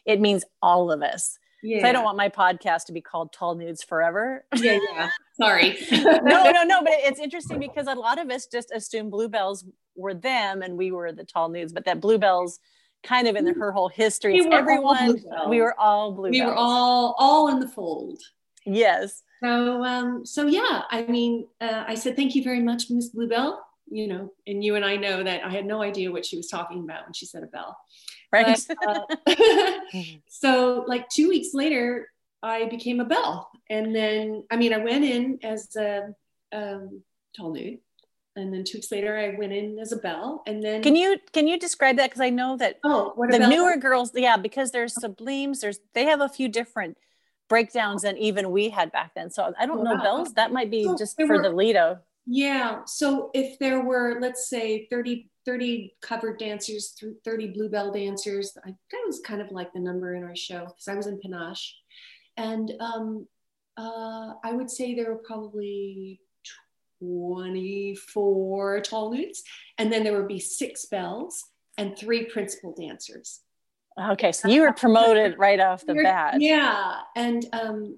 it 0.04 0.20
means 0.20 0.44
all 0.62 0.92
of 0.92 1.02
us. 1.02 1.36
Yeah. 1.64 1.80
So 1.80 1.88
I 1.88 1.92
don't 1.92 2.04
want 2.04 2.16
my 2.16 2.28
podcast 2.28 2.84
to 2.86 2.92
be 2.92 3.00
called 3.00 3.32
Tall 3.32 3.56
Nudes 3.56 3.82
Forever. 3.82 4.44
Yeah, 4.54 4.78
yeah. 4.92 5.10
Sorry. 5.40 5.76
no, 5.90 6.20
no, 6.22 6.62
no. 6.62 6.82
But 6.84 6.92
it's 6.98 7.18
interesting 7.18 7.58
because 7.58 7.88
a 7.88 7.94
lot 7.94 8.20
of 8.20 8.30
us 8.30 8.46
just 8.46 8.70
assume 8.70 9.10
bluebells 9.10 9.64
were 9.96 10.14
them 10.14 10.62
and 10.62 10.76
we 10.76 10.92
were 10.92 11.12
the 11.12 11.24
tall 11.24 11.48
nudes, 11.48 11.72
but 11.72 11.84
that 11.84 12.00
bluebells 12.00 12.58
kind 13.02 13.28
of 13.28 13.36
in 13.36 13.44
the, 13.44 13.52
her 13.52 13.72
whole 13.72 13.88
history. 13.88 14.40
We 14.40 14.48
everyone, 14.48 15.22
we 15.48 15.60
were 15.60 15.78
all 15.78 16.12
bluebells. 16.12 16.32
We 16.32 16.44
were 16.44 16.54
all 16.54 17.14
all 17.18 17.48
in 17.48 17.60
the 17.60 17.68
fold. 17.68 18.20
Yes. 18.64 19.22
So 19.42 19.84
um, 19.84 20.26
so 20.26 20.46
yeah, 20.46 20.82
I 20.90 21.04
mean, 21.04 21.46
uh, 21.60 21.84
I 21.86 21.94
said 21.94 22.16
thank 22.16 22.34
you 22.34 22.42
very 22.42 22.62
much, 22.62 22.90
Miss 22.90 23.10
Bluebell. 23.10 23.62
You 23.88 24.08
know, 24.08 24.32
and 24.46 24.64
you 24.64 24.74
and 24.74 24.84
I 24.84 24.96
know 24.96 25.22
that 25.22 25.44
I 25.44 25.50
had 25.50 25.64
no 25.64 25.80
idea 25.80 26.10
what 26.10 26.26
she 26.26 26.36
was 26.36 26.48
talking 26.48 26.82
about 26.82 27.06
when 27.06 27.12
she 27.12 27.24
said 27.24 27.44
a 27.44 27.46
bell. 27.46 27.78
Right. 28.32 28.58
But, 28.68 28.76
uh, 28.88 29.76
so 30.28 30.84
like 30.88 31.08
two 31.08 31.28
weeks 31.28 31.54
later, 31.54 32.08
I 32.42 32.64
became 32.64 32.98
a 32.98 33.04
bell, 33.04 33.50
and 33.70 33.94
then 33.94 34.44
I 34.50 34.56
mean, 34.56 34.72
I 34.72 34.78
went 34.78 35.04
in 35.04 35.38
as 35.44 35.76
a 35.76 36.08
um, 36.52 37.02
tall 37.36 37.52
nude, 37.52 37.78
and 38.36 38.52
then 38.52 38.64
two 38.64 38.78
weeks 38.78 38.92
later 38.92 39.16
I 39.16 39.36
went 39.36 39.52
in 39.52 39.78
as 39.78 39.92
a 39.92 39.96
bell 39.96 40.42
and 40.46 40.62
then 40.62 40.82
can 40.82 40.94
you 40.94 41.18
can 41.32 41.46
you 41.46 41.58
describe 41.58 41.96
that? 41.96 42.10
Because 42.10 42.20
I 42.20 42.30
know 42.30 42.56
that 42.58 42.78
oh 42.84 43.14
the 43.30 43.38
newer 43.38 43.76
girls 43.76 44.12
yeah 44.14 44.36
because 44.36 44.70
there's 44.70 44.94
sublimes 44.94 45.60
there's 45.60 45.80
they 45.94 46.04
have 46.04 46.20
a 46.20 46.28
few 46.28 46.48
different 46.48 46.96
breakdowns 47.48 48.02
than 48.02 48.16
even 48.18 48.50
we 48.50 48.68
had 48.70 48.92
back 48.92 49.14
then. 49.14 49.30
So 49.30 49.52
I 49.58 49.66
don't 49.66 49.82
know 49.82 49.96
bells 49.96 50.34
that 50.34 50.52
might 50.52 50.70
be 50.70 50.84
so 50.84 50.96
just 50.96 51.16
for 51.16 51.26
were, 51.26 51.42
the 51.42 51.50
Lido. 51.50 51.98
Yeah 52.26 52.80
so 52.86 53.30
if 53.34 53.58
there 53.58 53.82
were 53.82 54.18
let's 54.20 54.48
say 54.48 54.86
30 54.90 55.30
30 55.44 55.94
covered 56.02 56.38
dancers 56.38 56.94
30 57.24 57.48
bluebell 57.48 57.92
dancers 57.92 58.56
I, 58.64 58.70
that 58.70 59.02
was 59.06 59.20
kind 59.20 59.40
of 59.40 59.52
like 59.52 59.72
the 59.72 59.80
number 59.80 60.14
in 60.14 60.24
our 60.24 60.34
show 60.34 60.66
because 60.66 60.88
I 60.88 60.94
was 60.94 61.06
in 61.06 61.20
Panache. 61.20 61.74
And 62.36 62.72
um, 62.80 63.26
uh, 63.76 64.34
I 64.44 64.52
would 64.52 64.70
say 64.70 64.94
there 64.94 65.12
were 65.12 65.22
probably 65.24 66.20
24 67.00 68.80
tall 68.80 69.12
nudes. 69.12 69.42
And 69.78 69.92
then 69.92 70.04
there 70.04 70.16
would 70.16 70.28
be 70.28 70.40
six 70.40 70.86
bells 70.86 71.44
and 71.78 71.96
three 71.96 72.24
principal 72.26 72.74
dancers. 72.74 73.40
Okay, 73.98 74.32
so 74.32 74.48
you 74.48 74.60
were 74.60 74.72
promoted 74.72 75.38
right 75.38 75.58
off 75.58 75.86
the 75.86 75.94
bat. 75.94 76.40
Yeah, 76.40 77.00
and 77.14 77.46
um, 77.54 77.96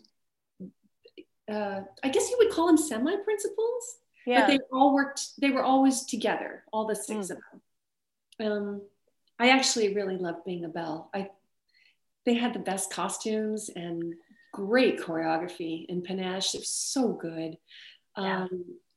uh, 1.51 1.81
I 2.05 2.09
guess 2.09 2.31
you 2.31 2.37
would 2.39 2.53
call 2.53 2.69
them 2.69 2.77
semi-principals. 2.77 3.97
Yeah. 4.25 4.41
But 4.43 4.47
they 4.49 4.59
all 4.71 4.95
worked. 4.95 5.41
They 5.41 5.51
were 5.51 5.63
always 5.63 6.05
together, 6.05 6.65
all 6.73 6.87
the 6.87 6.95
six 6.95 7.29
mm. 7.29 7.31
of 7.31 7.39
them. 8.39 8.53
Um, 8.53 8.83
I 9.39 9.51
actually 9.51 9.95
really 9.95 10.17
loved 10.17 10.45
being 10.45 10.65
a 10.65 10.69
bell. 10.69 11.11
I 11.15 11.31
they 12.27 12.35
had 12.35 12.53
the 12.53 12.59
best 12.59 12.93
costumes 12.93 13.71
and 13.75 14.15
great 14.53 15.01
choreography 15.01 15.87
in 15.87 16.03
Panache. 16.03 16.55
It 16.55 16.59
was 16.59 16.69
so 16.69 17.13
good. 17.13 17.57
Yeah. 18.17 18.47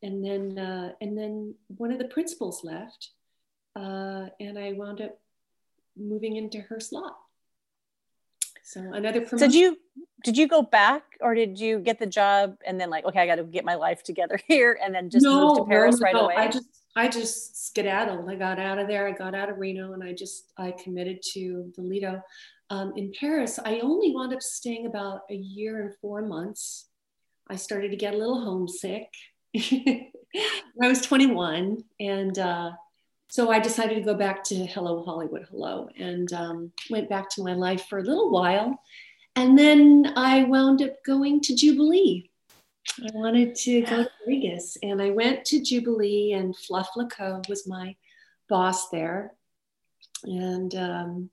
And 0.03 0.23
then 0.25 0.57
uh, 0.57 0.93
and 1.01 1.17
then 1.17 1.55
one 1.77 1.91
of 1.91 1.99
the 1.99 2.05
principals 2.05 2.63
left, 2.63 3.11
uh, 3.75 4.27
and 4.39 4.57
I 4.57 4.73
wound 4.73 5.01
up 5.01 5.19
moving 5.95 6.37
into 6.37 6.59
her 6.61 6.79
slot. 6.79 7.17
So 8.63 8.79
another 8.79 9.21
promotion. 9.21 9.49
Did 9.49 9.53
you 9.53 9.77
did 10.23 10.37
you 10.37 10.47
go 10.47 10.61
back 10.61 11.03
or 11.19 11.35
did 11.35 11.59
you 11.59 11.79
get 11.79 11.99
the 11.99 12.05
job 12.05 12.57
and 12.65 12.79
then 12.79 12.89
like 12.89 13.05
okay 13.05 13.19
I 13.19 13.25
got 13.25 13.35
to 13.35 13.43
get 13.43 13.65
my 13.65 13.75
life 13.75 14.03
together 14.03 14.39
here 14.47 14.79
and 14.83 14.93
then 14.93 15.09
just 15.09 15.23
no, 15.23 15.47
move 15.47 15.57
to 15.57 15.65
Paris 15.65 15.99
no, 15.99 16.05
right 16.05 16.15
no. 16.15 16.25
away? 16.25 16.35
I 16.35 16.47
just 16.47 16.67
I 16.95 17.07
just 17.07 17.67
skedaddled. 17.67 18.29
I 18.29 18.35
got 18.35 18.59
out 18.59 18.77
of 18.77 18.87
there. 18.87 19.07
I 19.07 19.11
got 19.11 19.35
out 19.35 19.49
of 19.49 19.57
Reno 19.57 19.93
and 19.93 20.03
I 20.03 20.13
just 20.13 20.51
I 20.57 20.71
committed 20.71 21.21
to 21.33 21.71
the 21.75 21.81
Lido. 21.81 22.21
Um, 22.69 22.93
in 22.95 23.11
Paris, 23.19 23.59
I 23.63 23.79
only 23.79 24.13
wound 24.13 24.33
up 24.33 24.41
staying 24.41 24.85
about 24.85 25.21
a 25.29 25.35
year 25.35 25.81
and 25.81 25.93
four 25.99 26.21
months. 26.21 26.87
I 27.49 27.57
started 27.57 27.91
to 27.91 27.97
get 27.97 28.13
a 28.13 28.17
little 28.17 28.41
homesick. 28.41 29.09
I 29.55 30.07
was 30.87 31.01
21 31.01 31.83
and 31.99 32.39
uh, 32.39 32.71
so 33.27 33.51
I 33.51 33.59
decided 33.59 33.95
to 33.95 34.01
go 34.01 34.13
back 34.13 34.43
to 34.45 34.65
Hello 34.65 35.03
Hollywood 35.03 35.47
Hello 35.49 35.89
and 35.97 36.31
um, 36.33 36.71
went 36.89 37.09
back 37.09 37.29
to 37.31 37.43
my 37.43 37.53
life 37.53 37.85
for 37.85 37.99
a 37.99 38.03
little 38.03 38.29
while. 38.29 38.81
And 39.35 39.57
then 39.57 40.13
I 40.15 40.43
wound 40.43 40.81
up 40.81 41.03
going 41.05 41.41
to 41.41 41.55
Jubilee. 41.55 42.29
I 42.99 43.09
wanted 43.13 43.55
to 43.55 43.81
go 43.81 44.03
to 44.03 44.09
Vegas 44.27 44.77
and 44.83 45.01
I 45.01 45.11
went 45.11 45.45
to 45.45 45.61
Jubilee 45.61 46.33
and 46.33 46.55
Fluff 46.55 46.89
LeCoque 46.97 47.47
was 47.47 47.67
my 47.67 47.95
boss 48.49 48.89
there. 48.89 49.33
And 50.23 50.75
um, 50.75 51.29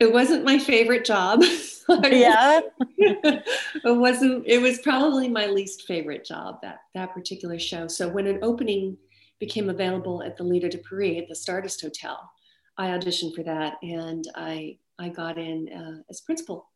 it 0.00 0.12
wasn't 0.12 0.44
my 0.44 0.58
favorite 0.58 1.04
job. 1.04 1.42
yeah. 1.88 2.60
it 2.98 3.44
wasn't, 3.84 4.44
it 4.46 4.60
was 4.60 4.78
probably 4.78 5.28
my 5.28 5.46
least 5.46 5.86
favorite 5.86 6.24
job, 6.24 6.58
that, 6.62 6.80
that 6.94 7.14
particular 7.14 7.58
show. 7.58 7.86
So 7.88 8.08
when 8.08 8.26
an 8.26 8.40
opening 8.42 8.96
became 9.38 9.68
available 9.68 10.22
at 10.22 10.36
the 10.36 10.44
Lido 10.44 10.68
de 10.68 10.78
Paris 10.78 11.18
at 11.18 11.28
the 11.28 11.34
Stardust 11.34 11.80
Hotel. 11.80 12.30
I 12.78 12.88
auditioned 12.88 13.34
for 13.34 13.42
that 13.44 13.74
and 13.82 14.26
I 14.34 14.78
I 14.98 15.10
got 15.10 15.38
in 15.38 15.68
uh, 15.72 16.02
as 16.10 16.20
principal. 16.20 16.70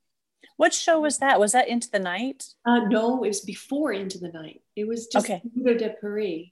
What 0.56 0.74
show 0.74 1.00
was 1.00 1.18
that? 1.18 1.40
Was 1.40 1.52
that 1.52 1.68
Into 1.68 1.90
the 1.90 1.98
Night? 1.98 2.44
Uh, 2.66 2.80
no, 2.80 3.24
it 3.24 3.28
was 3.28 3.40
before 3.40 3.92
Into 3.92 4.18
the 4.18 4.28
Night. 4.28 4.62
It 4.76 4.86
was 4.86 5.06
just 5.06 5.26
okay. 5.26 5.42
Lido 5.54 5.78
de 5.78 5.94
Paris. 6.00 6.48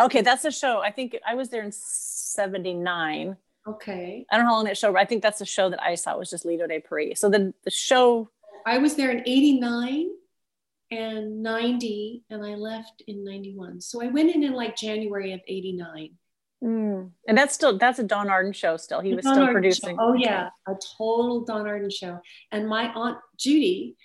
Okay, 0.00 0.22
that's 0.22 0.42
the 0.42 0.50
show. 0.50 0.80
I 0.80 0.90
think 0.90 1.16
I 1.26 1.34
was 1.34 1.50
there 1.50 1.62
in 1.62 1.72
'79. 1.72 3.36
Okay. 3.66 4.26
I 4.30 4.36
don't 4.36 4.44
know 4.44 4.50
how 4.50 4.56
long 4.56 4.64
that 4.66 4.76
show, 4.76 4.92
but 4.92 5.00
I 5.00 5.04
think 5.04 5.22
that's 5.22 5.38
the 5.38 5.46
show 5.46 5.70
that 5.70 5.82
I 5.82 5.94
saw 5.94 6.16
was 6.18 6.30
just 6.30 6.44
Lido 6.44 6.66
de 6.66 6.80
Paris. 6.80 7.20
So 7.20 7.30
the 7.30 7.54
the 7.64 7.70
show. 7.70 8.28
I 8.66 8.78
was 8.78 8.94
there 8.94 9.10
in 9.10 9.20
'89 9.26 10.10
and 10.90 11.42
90 11.42 12.24
and 12.30 12.44
I 12.44 12.54
left 12.54 13.02
in 13.06 13.24
91. 13.24 13.80
So 13.80 14.02
I 14.02 14.08
went 14.08 14.34
in 14.34 14.42
in 14.42 14.52
like 14.52 14.76
January 14.76 15.32
of 15.32 15.40
89. 15.46 16.10
Mm. 16.62 17.10
And 17.28 17.38
that's 17.38 17.54
still 17.54 17.76
that's 17.78 17.98
a 17.98 18.02
Don 18.02 18.30
Arden 18.30 18.52
show 18.52 18.76
still. 18.76 19.00
He 19.00 19.14
was 19.14 19.24
Don 19.24 19.34
still 19.34 19.44
Arden 19.44 19.54
producing. 19.54 19.96
Show. 19.96 20.02
Oh 20.02 20.14
yeah, 20.14 20.48
a 20.66 20.74
total 20.96 21.44
Don 21.44 21.66
Arden 21.66 21.90
show. 21.90 22.20
And 22.52 22.68
my 22.68 22.90
aunt 22.92 23.18
Judy, 23.38 23.96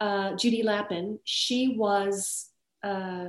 uh, 0.00 0.34
Judy 0.36 0.62
Lappin, 0.62 1.18
she 1.24 1.76
was 1.76 2.48
uh, 2.82 3.28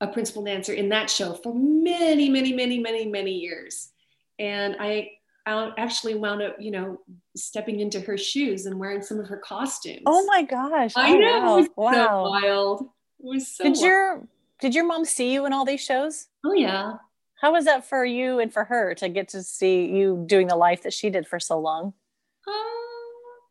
a 0.00 0.06
principal 0.06 0.44
dancer 0.44 0.72
in 0.72 0.90
that 0.90 1.10
show 1.10 1.34
for 1.34 1.52
many, 1.54 2.28
many, 2.28 2.52
many, 2.52 2.78
many, 2.78 3.06
many 3.06 3.32
years. 3.32 3.90
And 4.38 4.76
I 4.78 5.10
I 5.46 5.70
actually 5.78 6.16
wound 6.16 6.42
up, 6.42 6.56
you 6.58 6.72
know, 6.72 7.00
stepping 7.36 7.78
into 7.78 8.00
her 8.00 8.18
shoes 8.18 8.66
and 8.66 8.78
wearing 8.80 9.00
some 9.00 9.20
of 9.20 9.28
her 9.28 9.36
costumes. 9.36 10.02
Oh 10.04 10.24
my 10.26 10.42
gosh! 10.42 10.92
I 10.96 11.14
oh, 11.14 11.18
know. 11.18 11.68
Wow. 11.76 11.92
wow. 11.92 11.92
So 11.92 12.30
wild. 12.30 12.80
It 12.82 13.24
was 13.24 13.48
so. 13.48 13.64
Did 13.64 13.74
wild. 13.74 13.84
your 13.84 14.28
Did 14.60 14.74
your 14.74 14.86
mom 14.86 15.04
see 15.04 15.32
you 15.32 15.46
in 15.46 15.52
all 15.52 15.64
these 15.64 15.80
shows? 15.80 16.26
Oh 16.44 16.52
yeah. 16.52 16.94
How 17.40 17.52
was 17.52 17.66
that 17.66 17.86
for 17.88 18.04
you 18.04 18.40
and 18.40 18.52
for 18.52 18.64
her 18.64 18.94
to 18.96 19.08
get 19.08 19.28
to 19.28 19.42
see 19.42 19.86
you 19.86 20.24
doing 20.26 20.48
the 20.48 20.56
life 20.56 20.82
that 20.82 20.94
she 20.94 21.10
did 21.10 21.26
for 21.28 21.38
so 21.38 21.60
long? 21.60 21.92
Uh, 22.48 22.52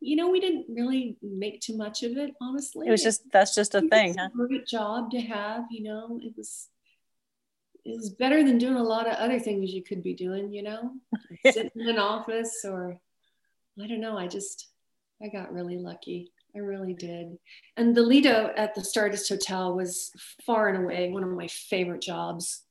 you 0.01 0.15
know, 0.15 0.29
we 0.29 0.39
didn't 0.39 0.65
really 0.67 1.17
make 1.21 1.61
too 1.61 1.77
much 1.77 2.03
of 2.03 2.17
it, 2.17 2.31
honestly. 2.41 2.87
It 2.87 2.91
was 2.91 3.03
just 3.03 3.21
that's 3.31 3.55
just 3.55 3.73
a 3.73 3.81
thing, 3.81 4.17
huh? 4.17 4.29
A 4.33 4.47
great 4.47 4.67
job 4.67 5.11
to 5.11 5.21
have. 5.21 5.65
You 5.71 5.83
know, 5.83 6.19
it 6.21 6.33
was 6.35 6.67
is 7.85 8.09
better 8.09 8.43
than 8.43 8.57
doing 8.57 8.75
a 8.75 8.83
lot 8.83 9.07
of 9.07 9.13
other 9.15 9.39
things 9.39 9.71
you 9.71 9.83
could 9.83 10.01
be 10.01 10.13
doing, 10.13 10.51
you 10.51 10.63
know, 10.63 10.91
sitting 11.51 11.71
in 11.75 11.89
an 11.89 11.99
office 11.99 12.65
or 12.65 12.99
I 13.81 13.87
don't 13.87 14.01
know. 14.01 14.17
I 14.17 14.27
just, 14.27 14.69
I 15.21 15.27
got 15.27 15.53
really 15.53 15.77
lucky. 15.77 16.31
I 16.55 16.59
really 16.59 16.93
did. 16.93 17.37
And 17.75 17.93
the 17.93 18.01
Lido 18.01 18.51
at 18.55 18.73
the 18.73 18.83
Stardust 18.83 19.27
Hotel 19.27 19.75
was 19.75 20.11
far 20.45 20.69
and 20.69 20.83
away 20.83 21.09
one 21.09 21.23
of 21.23 21.29
my 21.29 21.47
favorite 21.47 22.01
jobs. 22.01 22.63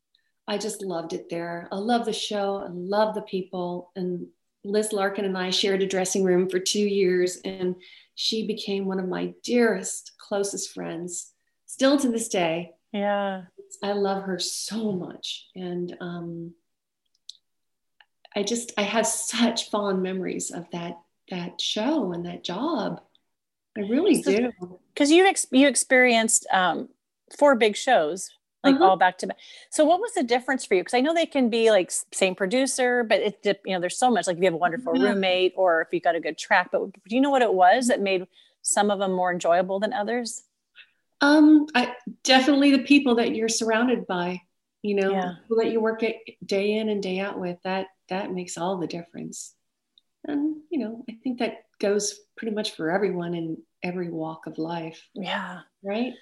I 0.47 0.57
just 0.57 0.81
loved 0.81 1.13
it 1.13 1.29
there. 1.29 1.67
I 1.71 1.75
love 1.75 2.05
the 2.05 2.13
show. 2.13 2.57
I 2.57 2.69
love 2.71 3.13
the 3.13 3.21
people. 3.21 3.91
And 3.95 4.27
Liz 4.63 4.91
Larkin 4.91 5.25
and 5.25 5.37
I 5.37 5.51
shared 5.51 5.83
a 5.83 5.87
dressing 5.87 6.23
room 6.23 6.49
for 6.49 6.59
two 6.59 6.79
years, 6.79 7.37
and 7.45 7.75
she 8.15 8.47
became 8.47 8.85
one 8.85 8.99
of 8.99 9.07
my 9.07 9.33
dearest, 9.43 10.13
closest 10.17 10.73
friends, 10.73 11.31
still 11.67 11.97
to 11.99 12.09
this 12.09 12.27
day. 12.27 12.71
Yeah. 12.91 13.43
I 13.83 13.93
love 13.93 14.23
her 14.23 14.39
so 14.39 14.91
much. 14.91 15.47
And 15.55 15.95
um, 15.99 16.53
I 18.35 18.43
just, 18.43 18.73
I 18.77 18.83
have 18.83 19.07
such 19.07 19.69
fond 19.69 20.01
memories 20.01 20.51
of 20.51 20.65
that, 20.71 20.99
that 21.29 21.59
show 21.59 22.11
and 22.13 22.25
that 22.25 22.43
job. 22.43 23.01
I 23.77 23.81
really 23.81 24.21
so, 24.21 24.31
do. 24.31 24.51
Cause 24.95 25.11
you, 25.11 25.25
ex- 25.25 25.47
you 25.51 25.67
experienced 25.67 26.47
um, 26.51 26.89
four 27.37 27.55
big 27.55 27.75
shows 27.75 28.31
like 28.65 28.75
uh-huh. 28.75 28.83
all 28.83 28.97
back 28.97 29.17
to 29.19 29.27
back. 29.27 29.37
So 29.69 29.85
what 29.85 29.99
was 29.99 30.13
the 30.13 30.23
difference 30.23 30.65
for 30.65 30.73
you? 30.73 30.81
Because 30.81 30.95
I 30.95 31.01
know 31.01 31.13
they 31.13 31.25
can 31.25 31.49
be 31.49 31.69
like 31.69 31.91
same 32.11 32.35
producer, 32.35 33.03
but 33.03 33.21
it 33.21 33.61
you 33.65 33.73
know 33.73 33.79
there's 33.79 33.97
so 33.97 34.09
much 34.09 34.27
like 34.27 34.37
if 34.37 34.41
you 34.41 34.45
have 34.45 34.53
a 34.55 34.57
wonderful 34.57 34.97
yeah. 34.97 35.03
roommate 35.03 35.53
or 35.55 35.81
if 35.81 35.89
you 35.91 36.01
got 36.01 36.15
a 36.15 36.19
good 36.19 36.37
track. 36.37 36.69
But 36.71 36.91
do 37.07 37.15
you 37.15 37.21
know 37.21 37.29
what 37.29 37.43
it 37.43 37.53
was 37.53 37.87
that 37.87 38.01
made 38.01 38.25
some 38.61 38.89
of 38.89 38.99
them 38.99 39.13
more 39.13 39.31
enjoyable 39.31 39.79
than 39.79 39.93
others? 39.93 40.43
Um, 41.21 41.67
I, 41.73 41.93
definitely 42.23 42.71
the 42.71 42.83
people 42.83 43.15
that 43.15 43.35
you're 43.35 43.49
surrounded 43.49 44.05
by, 44.07 44.41
you 44.81 44.95
know, 44.95 45.11
yeah. 45.11 45.33
people 45.41 45.57
that 45.57 45.71
you 45.71 45.79
work 45.79 46.03
at 46.03 46.15
day 46.45 46.73
in 46.73 46.89
and 46.89 47.01
day 47.01 47.19
out 47.19 47.39
with. 47.39 47.57
That 47.63 47.87
that 48.09 48.31
makes 48.31 48.57
all 48.57 48.77
the 48.77 48.87
difference. 48.87 49.53
And 50.27 50.57
you 50.69 50.79
know, 50.79 51.03
I 51.09 51.17
think 51.23 51.39
that 51.39 51.63
goes 51.79 52.19
pretty 52.37 52.53
much 52.53 52.75
for 52.75 52.91
everyone 52.91 53.33
in 53.33 53.57
every 53.83 54.09
walk 54.09 54.47
of 54.47 54.57
life. 54.57 55.07
Yeah. 55.13 55.61
Right. 55.83 56.13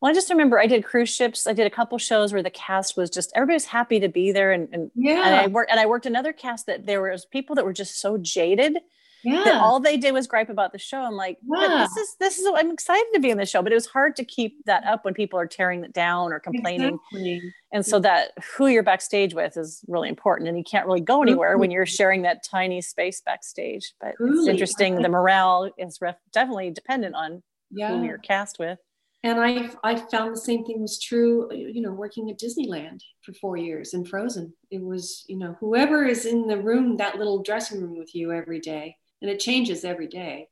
Well, 0.00 0.10
I 0.10 0.14
just 0.14 0.30
remember 0.30 0.58
I 0.58 0.66
did 0.66 0.84
cruise 0.84 1.14
ships. 1.14 1.46
I 1.46 1.52
did 1.52 1.66
a 1.66 1.70
couple 1.70 1.96
shows 1.96 2.32
where 2.32 2.42
the 2.42 2.50
cast 2.50 2.96
was 2.96 3.08
just 3.08 3.32
everybody 3.36 3.54
was 3.54 3.66
happy 3.66 4.00
to 4.00 4.08
be 4.08 4.32
there, 4.32 4.50
and, 4.50 4.68
and 4.72 4.90
yeah. 4.96 5.22
And 5.24 5.34
I 5.36 5.46
worked 5.46 5.70
and 5.70 5.78
I 5.78 5.86
worked 5.86 6.06
another 6.06 6.32
cast 6.32 6.66
that 6.66 6.86
there 6.86 7.02
was 7.02 7.24
people 7.24 7.54
that 7.54 7.64
were 7.64 7.72
just 7.72 8.00
so 8.00 8.18
jaded 8.18 8.78
yeah. 9.24 9.44
that 9.44 9.54
all 9.54 9.80
they 9.80 9.96
did 9.96 10.12
was 10.12 10.26
gripe 10.26 10.48
about 10.48 10.72
the 10.72 10.78
show. 10.78 11.00
I'm 11.00 11.14
like, 11.14 11.38
yeah. 11.42 11.86
this 11.86 11.96
is 11.96 12.16
this 12.18 12.38
is 12.38 12.46
I'm 12.54 12.70
excited 12.70 13.06
to 13.14 13.20
be 13.20 13.30
in 13.30 13.38
the 13.38 13.46
show, 13.46 13.62
but 13.62 13.72
it 13.72 13.74
was 13.74 13.86
hard 13.86 14.16
to 14.16 14.24
keep 14.24 14.64
that 14.66 14.84
up 14.84 15.04
when 15.04 15.14
people 15.14 15.38
are 15.38 15.46
tearing 15.46 15.84
it 15.84 15.92
down 15.92 16.32
or 16.32 16.40
complaining. 16.40 16.98
Exactly. 17.12 17.54
And 17.72 17.84
so 17.86 17.98
that 18.00 18.32
who 18.56 18.66
you're 18.66 18.82
backstage 18.82 19.34
with 19.34 19.56
is 19.56 19.82
really 19.88 20.08
important, 20.08 20.48
and 20.48 20.58
you 20.58 20.64
can't 20.64 20.86
really 20.86 21.00
go 21.00 21.22
anywhere 21.22 21.56
when 21.58 21.70
you're 21.70 21.86
sharing 21.86 22.22
that 22.22 22.44
tiny 22.44 22.80
space 22.80 23.22
backstage. 23.24 23.92
But 24.00 24.14
it's 24.20 24.48
interesting. 24.48 25.00
The 25.00 25.08
morale 25.08 25.70
is 25.78 25.98
ref- 26.00 26.16
definitely 26.32 26.70
dependent 26.70 27.14
on 27.14 27.42
yeah. 27.70 27.88
who 27.88 28.04
you're 28.04 28.18
cast 28.18 28.58
with. 28.58 28.78
And 29.24 29.40
I 29.40 29.70
I 29.84 29.96
found 29.96 30.34
the 30.34 30.40
same 30.40 30.64
thing 30.64 30.82
was 30.82 31.00
true, 31.00 31.48
you 31.52 31.80
know, 31.80 31.92
working 31.92 32.28
at 32.28 32.40
Disneyland 32.40 33.00
for 33.24 33.32
four 33.34 33.56
years 33.56 33.94
in 33.94 34.04
Frozen. 34.04 34.52
It 34.70 34.82
was, 34.82 35.24
you 35.28 35.38
know, 35.38 35.56
whoever 35.60 36.04
is 36.04 36.26
in 36.26 36.48
the 36.48 36.60
room, 36.60 36.96
that 36.96 37.18
little 37.18 37.42
dressing 37.42 37.80
room 37.80 37.96
with 37.96 38.14
you 38.16 38.32
every 38.32 38.58
day, 38.58 38.96
and 39.22 39.30
it 39.30 39.40
changes 39.40 39.84
every 39.84 40.08
day. 40.08 40.48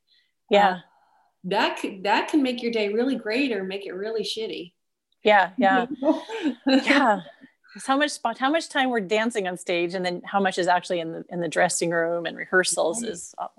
Yeah. 0.49 0.69
Uh, 0.69 0.79
that 1.45 1.79
could, 1.79 2.05
that 2.05 2.29
can 2.29 2.43
make 2.43 2.63
your 2.63 2.73
day 2.73 2.93
really 2.93 3.17
great 3.17 3.53
or 3.53 3.65
make 3.65 3.87
it 3.87 3.93
really 3.93 4.23
shitty. 4.23 4.73
Yeah, 5.23 5.51
yeah. 5.59 5.87
yeah. 6.67 7.21
how 7.87 7.97
much 7.97 8.11
spot 8.11 8.39
how 8.39 8.51
much 8.51 8.69
time 8.69 8.91
we're 8.91 9.01
dancing 9.01 9.47
on 9.47 9.57
stage 9.57 9.95
and 9.95 10.05
then 10.05 10.23
how 10.25 10.41
much 10.41 10.59
is 10.59 10.67
actually 10.67 11.01
in 11.01 11.13
the 11.13 11.25
in 11.29 11.41
the 11.41 11.49
dressing 11.49 11.91
room 11.91 12.27
and 12.27 12.37
rehearsals 12.37 13.03
is 13.03 13.35
a 13.39 13.43
lot. 13.43 13.53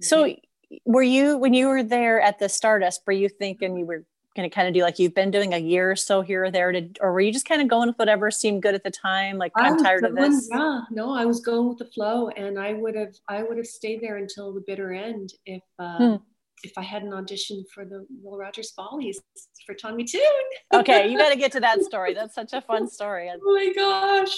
So 0.00 0.36
were 0.84 1.02
you 1.02 1.38
when 1.38 1.54
you 1.54 1.68
were 1.68 1.82
there 1.82 2.20
at 2.20 2.38
the 2.38 2.48
Stardust, 2.48 3.02
were 3.06 3.12
you 3.12 3.28
thinking 3.28 3.76
you 3.76 3.86
were 3.86 4.04
going 4.34 4.48
to 4.48 4.54
kind 4.54 4.66
of 4.66 4.74
do 4.74 4.82
like 4.82 4.98
you've 4.98 5.14
been 5.14 5.30
doing 5.30 5.52
a 5.52 5.58
year 5.58 5.90
or 5.90 5.96
so 5.96 6.22
here 6.22 6.44
or 6.44 6.50
there 6.50 6.72
to, 6.72 6.88
or 7.00 7.12
were 7.12 7.20
you 7.20 7.32
just 7.32 7.46
kind 7.46 7.60
of 7.60 7.68
going 7.68 7.88
with 7.88 7.98
whatever 7.98 8.30
seemed 8.30 8.62
good 8.62 8.74
at 8.74 8.82
the 8.82 8.90
time? 8.90 9.38
Like 9.38 9.52
I 9.56 9.68
am 9.68 9.78
tired 9.82 10.02
going, 10.02 10.16
of 10.16 10.32
this. 10.32 10.48
Yeah, 10.50 10.80
no, 10.90 11.14
I 11.14 11.24
was 11.24 11.40
going 11.40 11.68
with 11.68 11.78
the 11.78 11.86
flow, 11.86 12.28
and 12.28 12.58
I 12.58 12.72
would 12.72 12.94
have 12.94 13.14
I 13.28 13.42
would 13.42 13.56
have 13.56 13.66
stayed 13.66 14.00
there 14.00 14.16
until 14.16 14.52
the 14.52 14.62
bitter 14.66 14.92
end 14.92 15.32
if 15.44 15.62
uh, 15.78 15.98
hmm. 15.98 16.14
if 16.64 16.72
I 16.76 16.82
hadn't 16.82 17.10
auditioned 17.10 17.64
for 17.74 17.84
the 17.84 18.06
Will 18.22 18.38
Rogers 18.38 18.70
Follies 18.70 19.20
for 19.66 19.74
Tommy 19.74 20.04
Tune. 20.04 20.22
okay, 20.74 21.10
you 21.10 21.18
got 21.18 21.30
to 21.30 21.36
get 21.36 21.52
to 21.52 21.60
that 21.60 21.82
story. 21.82 22.14
That's 22.14 22.34
such 22.34 22.52
a 22.52 22.60
fun 22.62 22.88
story. 22.88 23.30
oh 23.34 23.54
my 23.54 23.72
gosh, 23.74 24.34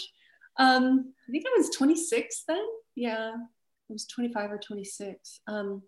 um, 0.59 1.13
I 1.29 1.31
think 1.31 1.45
I 1.47 1.57
was 1.57 1.71
26 1.71 2.45
then. 2.49 2.67
Yeah, 2.97 3.33
I 3.37 3.93
was 3.93 4.07
25 4.07 4.53
or 4.53 4.59
26. 4.59 5.41
Um, 5.47 5.83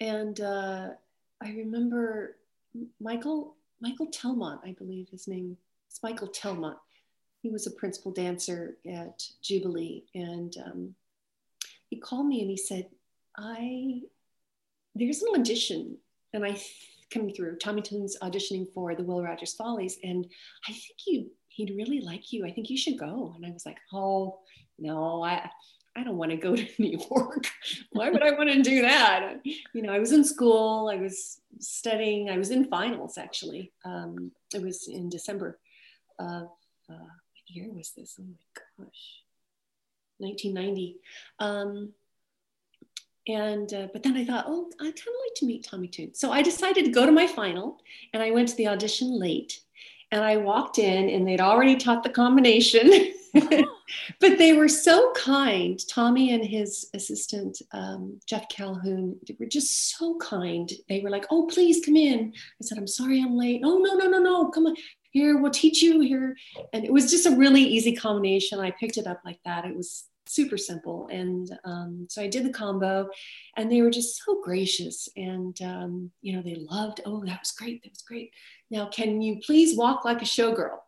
and 0.00 0.40
uh, 0.40 0.88
I 1.42 1.50
remember 1.50 2.36
Michael 3.00 3.56
Michael 3.80 4.06
Telmont, 4.08 4.60
I 4.64 4.72
believe 4.78 5.08
his 5.08 5.26
name 5.26 5.56
is 5.90 5.98
Michael 6.02 6.28
Telmont. 6.28 6.76
He 7.42 7.50
was 7.50 7.66
a 7.66 7.72
principal 7.72 8.12
dancer 8.12 8.76
at 8.88 9.24
Jubilee, 9.42 10.04
and 10.14 10.56
um, 10.64 10.94
he 11.92 11.98
called 11.98 12.26
me 12.26 12.40
and 12.40 12.48
he 12.48 12.56
said, 12.56 12.86
I, 13.36 14.00
there's 14.94 15.22
an 15.22 15.34
audition 15.34 15.98
and 16.32 16.42
I 16.42 16.58
coming 17.10 17.34
through. 17.34 17.56
Tommy 17.58 17.82
Tune's 17.82 18.16
auditioning 18.22 18.66
for 18.72 18.94
the 18.94 19.02
Will 19.02 19.22
Rogers 19.22 19.52
Follies. 19.52 19.98
And 20.02 20.26
I 20.66 20.72
think 20.72 20.96
you, 21.06 21.30
he'd 21.48 21.76
really 21.76 22.00
like 22.00 22.32
you. 22.32 22.46
I 22.46 22.50
think 22.50 22.70
you 22.70 22.78
should 22.78 22.98
go. 22.98 23.34
And 23.36 23.44
I 23.44 23.50
was 23.50 23.66
like, 23.66 23.76
oh, 23.92 24.38
no, 24.78 25.22
I, 25.22 25.50
I 25.96 26.04
don't 26.04 26.16
want 26.16 26.30
to 26.30 26.36
go 26.36 26.56
to 26.56 26.66
New 26.78 26.98
York. 27.10 27.46
Why 27.92 28.10
would 28.10 28.22
I 28.22 28.32
want 28.32 28.50
to 28.50 28.62
do 28.62 28.82
that? 28.82 29.40
You 29.44 29.82
know, 29.82 29.92
I 29.92 29.98
was 29.98 30.12
in 30.12 30.24
school, 30.24 30.90
I 30.92 30.96
was 30.96 31.40
studying, 31.58 32.30
I 32.30 32.38
was 32.38 32.50
in 32.50 32.66
finals 32.66 33.18
actually. 33.18 33.72
Um, 33.84 34.32
it 34.54 34.62
was 34.62 34.88
in 34.88 35.08
December 35.08 35.58
of, 36.18 36.48
uh, 36.90 36.94
what 36.94 37.48
year 37.48 37.70
was 37.72 37.92
this? 37.96 38.16
Oh 38.20 38.24
my 38.24 38.84
gosh, 38.84 39.22
1990. 40.18 40.96
Um, 41.38 41.92
and 43.28 43.72
uh, 43.72 43.86
but 43.92 44.02
then 44.02 44.16
I 44.16 44.24
thought, 44.24 44.46
oh, 44.48 44.68
I'd 44.80 44.84
kind 44.84 44.98
of 44.98 45.22
like 45.24 45.34
to 45.36 45.46
meet 45.46 45.64
Tommy 45.64 45.86
Tune. 45.86 46.14
So 46.14 46.32
I 46.32 46.42
decided 46.42 46.84
to 46.84 46.90
go 46.90 47.06
to 47.06 47.12
my 47.12 47.26
final, 47.26 47.78
and 48.12 48.22
I 48.22 48.32
went 48.32 48.48
to 48.48 48.56
the 48.56 48.68
audition 48.68 49.18
late. 49.18 49.60
And 50.10 50.22
I 50.22 50.36
walked 50.36 50.78
in, 50.78 51.08
and 51.08 51.26
they'd 51.26 51.40
already 51.40 51.76
taught 51.76 52.02
the 52.02 52.10
combination. 52.10 53.12
but 54.20 54.38
they 54.38 54.52
were 54.52 54.68
so 54.68 55.12
kind. 55.12 55.80
Tommy 55.88 56.32
and 56.32 56.44
his 56.44 56.88
assistant, 56.94 57.60
um, 57.72 58.20
Jeff 58.26 58.48
Calhoun, 58.48 59.16
they 59.26 59.36
were 59.38 59.46
just 59.46 59.96
so 59.96 60.16
kind. 60.18 60.70
They 60.88 61.00
were 61.00 61.10
like, 61.10 61.26
oh, 61.30 61.46
please 61.46 61.84
come 61.84 61.96
in. 61.96 62.32
I 62.34 62.64
said, 62.64 62.78
I'm 62.78 62.86
sorry 62.86 63.20
I'm 63.20 63.36
late. 63.36 63.62
Oh, 63.64 63.78
no, 63.78 63.94
no, 63.94 64.08
no, 64.08 64.18
no. 64.18 64.50
Come 64.50 64.66
on. 64.66 64.76
Here, 65.10 65.36
we'll 65.36 65.50
teach 65.50 65.82
you 65.82 66.00
here. 66.00 66.36
And 66.72 66.84
it 66.84 66.92
was 66.92 67.10
just 67.10 67.26
a 67.26 67.36
really 67.36 67.62
easy 67.62 67.94
combination. 67.94 68.58
I 68.58 68.70
picked 68.70 68.96
it 68.96 69.06
up 69.06 69.20
like 69.24 69.40
that. 69.44 69.66
It 69.66 69.76
was 69.76 70.04
super 70.26 70.56
simple. 70.56 71.08
And 71.10 71.50
um, 71.64 72.06
so 72.08 72.22
I 72.22 72.28
did 72.28 72.44
the 72.44 72.52
combo 72.52 73.08
and 73.56 73.70
they 73.70 73.82
were 73.82 73.90
just 73.90 74.22
so 74.24 74.40
gracious. 74.42 75.08
And, 75.16 75.60
um, 75.62 76.10
you 76.22 76.34
know, 76.34 76.42
they 76.42 76.54
loved, 76.54 77.02
oh, 77.04 77.22
that 77.26 77.40
was 77.40 77.52
great. 77.52 77.82
That 77.82 77.90
was 77.90 78.02
great. 78.02 78.32
Now, 78.70 78.86
can 78.86 79.20
you 79.20 79.40
please 79.44 79.76
walk 79.76 80.04
like 80.04 80.22
a 80.22 80.26
showgirl? 80.26 80.78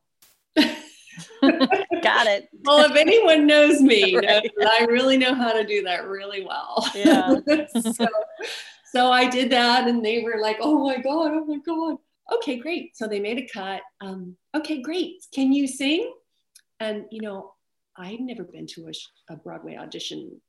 Got 1.43 2.27
it. 2.27 2.49
well, 2.65 2.91
if 2.91 2.97
anyone 2.97 3.47
knows 3.47 3.81
me, 3.81 4.17
right. 4.17 4.51
knows 4.59 4.69
I 4.71 4.85
really 4.85 5.17
know 5.17 5.35
how 5.35 5.53
to 5.53 5.65
do 5.65 5.83
that 5.83 6.07
really 6.07 6.45
well. 6.45 6.89
Yeah. 6.95 7.37
so, 7.93 8.07
so 8.87 9.13
I 9.13 9.29
did 9.29 9.51
that, 9.51 9.89
and 9.89 10.05
they 10.05 10.23
were 10.23 10.41
like, 10.41 10.59
"Oh 10.61 10.85
my 10.85 10.97
god! 10.97 11.33
Oh 11.33 11.45
my 11.45 11.59
god!" 11.59 11.97
Okay, 12.33 12.57
great. 12.57 12.97
So 12.97 13.07
they 13.07 13.21
made 13.21 13.39
a 13.39 13.47
cut. 13.47 13.83
Um, 14.01 14.37
okay, 14.57 14.81
great. 14.83 15.25
Can 15.33 15.53
you 15.53 15.67
sing? 15.67 16.13
And 16.81 17.05
you 17.11 17.21
know, 17.21 17.53
I'd 17.97 18.21
never 18.21 18.45
been 18.45 18.67
to 18.69 18.89
a, 18.89 19.33
a 19.33 19.37
Broadway 19.37 19.77
audition 19.77 20.41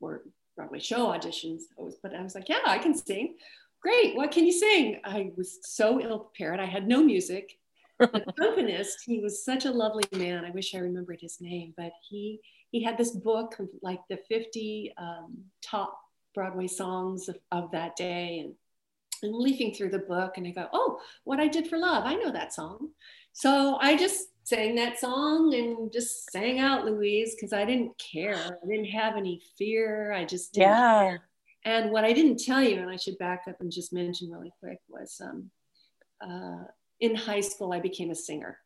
or 0.00 0.22
Broadway 0.56 0.80
show 0.80 1.06
auditions, 1.06 1.62
but 2.02 2.14
I 2.14 2.22
was 2.22 2.34
like, 2.34 2.48
"Yeah, 2.48 2.60
I 2.64 2.78
can 2.78 2.94
sing." 2.94 3.36
Great. 3.82 4.16
What 4.16 4.30
can 4.30 4.46
you 4.46 4.52
sing? 4.52 4.98
I 5.04 5.30
was 5.36 5.58
so 5.62 6.00
ill 6.00 6.20
prepared. 6.20 6.58
I 6.58 6.64
had 6.64 6.88
no 6.88 7.02
music 7.02 7.58
the 7.98 8.22
accompanist, 8.28 8.98
he 9.06 9.20
was 9.20 9.44
such 9.44 9.64
a 9.64 9.70
lovely 9.70 10.04
man. 10.12 10.44
I 10.44 10.50
wish 10.50 10.74
I 10.74 10.78
remembered 10.78 11.20
his 11.20 11.40
name, 11.40 11.74
but 11.76 11.92
he 12.08 12.40
he 12.70 12.82
had 12.82 12.98
this 12.98 13.12
book 13.12 13.56
of 13.60 13.68
like 13.82 14.00
the 14.10 14.18
50 14.28 14.92
um, 14.98 15.44
top 15.62 15.96
Broadway 16.34 16.66
songs 16.66 17.28
of, 17.28 17.38
of 17.52 17.70
that 17.70 17.94
day, 17.94 18.40
and 18.40 18.54
I'm 19.22 19.38
leafing 19.38 19.72
through 19.72 19.90
the 19.90 20.00
book, 20.00 20.36
and 20.36 20.46
I 20.46 20.50
go, 20.50 20.68
"Oh, 20.72 21.00
what 21.24 21.40
I 21.40 21.46
did 21.46 21.68
for 21.68 21.78
love, 21.78 22.04
I 22.04 22.14
know 22.14 22.32
that 22.32 22.52
song." 22.52 22.90
So 23.32 23.78
I 23.80 23.96
just 23.96 24.28
sang 24.44 24.74
that 24.76 24.98
song 24.98 25.54
and 25.54 25.92
just 25.92 26.30
sang 26.30 26.60
out 26.60 26.84
Louise 26.84 27.34
because 27.34 27.52
I 27.52 27.64
didn't 27.64 27.92
care. 27.98 28.36
I 28.36 28.66
didn't 28.68 28.90
have 28.90 29.16
any 29.16 29.40
fear. 29.58 30.12
I 30.12 30.24
just 30.24 30.56
yeah. 30.56 31.00
Care. 31.02 31.28
And 31.64 31.90
what 31.90 32.04
I 32.04 32.12
didn't 32.12 32.44
tell 32.44 32.62
you, 32.62 32.80
and 32.80 32.90
I 32.90 32.96
should 32.96 33.16
back 33.18 33.44
up 33.48 33.60
and 33.60 33.72
just 33.72 33.92
mention 33.92 34.30
really 34.30 34.52
quick, 34.60 34.78
was 34.88 35.20
um, 35.24 35.50
uh, 36.20 36.64
in 37.04 37.14
high 37.14 37.40
school, 37.40 37.72
I 37.72 37.80
became 37.80 38.10
a 38.10 38.14
singer. 38.14 38.58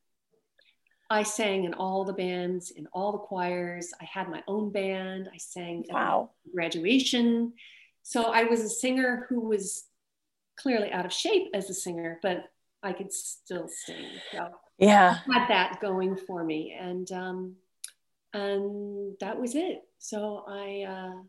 I 1.11 1.22
sang 1.22 1.64
in 1.64 1.74
all 1.74 2.05
the 2.05 2.12
bands, 2.12 2.70
in 2.70 2.87
all 2.92 3.12
the 3.12 3.18
choirs. 3.18 3.92
I 4.01 4.05
had 4.05 4.29
my 4.29 4.42
own 4.46 4.70
band. 4.70 5.29
I 5.33 5.38
sang 5.38 5.85
wow. 5.88 6.31
at 6.46 6.53
graduation. 6.53 7.55
So 8.03 8.24
I 8.24 8.44
was 8.44 8.61
a 8.61 8.68
singer 8.68 9.27
who 9.29 9.40
was 9.40 9.85
clearly 10.59 10.90
out 10.92 11.07
of 11.07 11.12
shape 11.12 11.48
as 11.55 11.70
a 11.70 11.74
singer, 11.74 12.18
but 12.22 12.44
I 12.83 12.92
could 12.92 13.12
still 13.12 13.68
sing. 13.68 14.07
So 14.33 14.51
yeah, 14.79 15.18
I 15.29 15.38
had 15.38 15.48
that 15.48 15.81
going 15.81 16.16
for 16.16 16.44
me, 16.44 16.77
and 16.79 17.11
um, 17.11 17.57
and 18.33 19.16
that 19.20 19.40
was 19.40 19.55
it. 19.55 19.83
So 19.98 20.44
I 20.46 20.85
uh, 20.88 21.22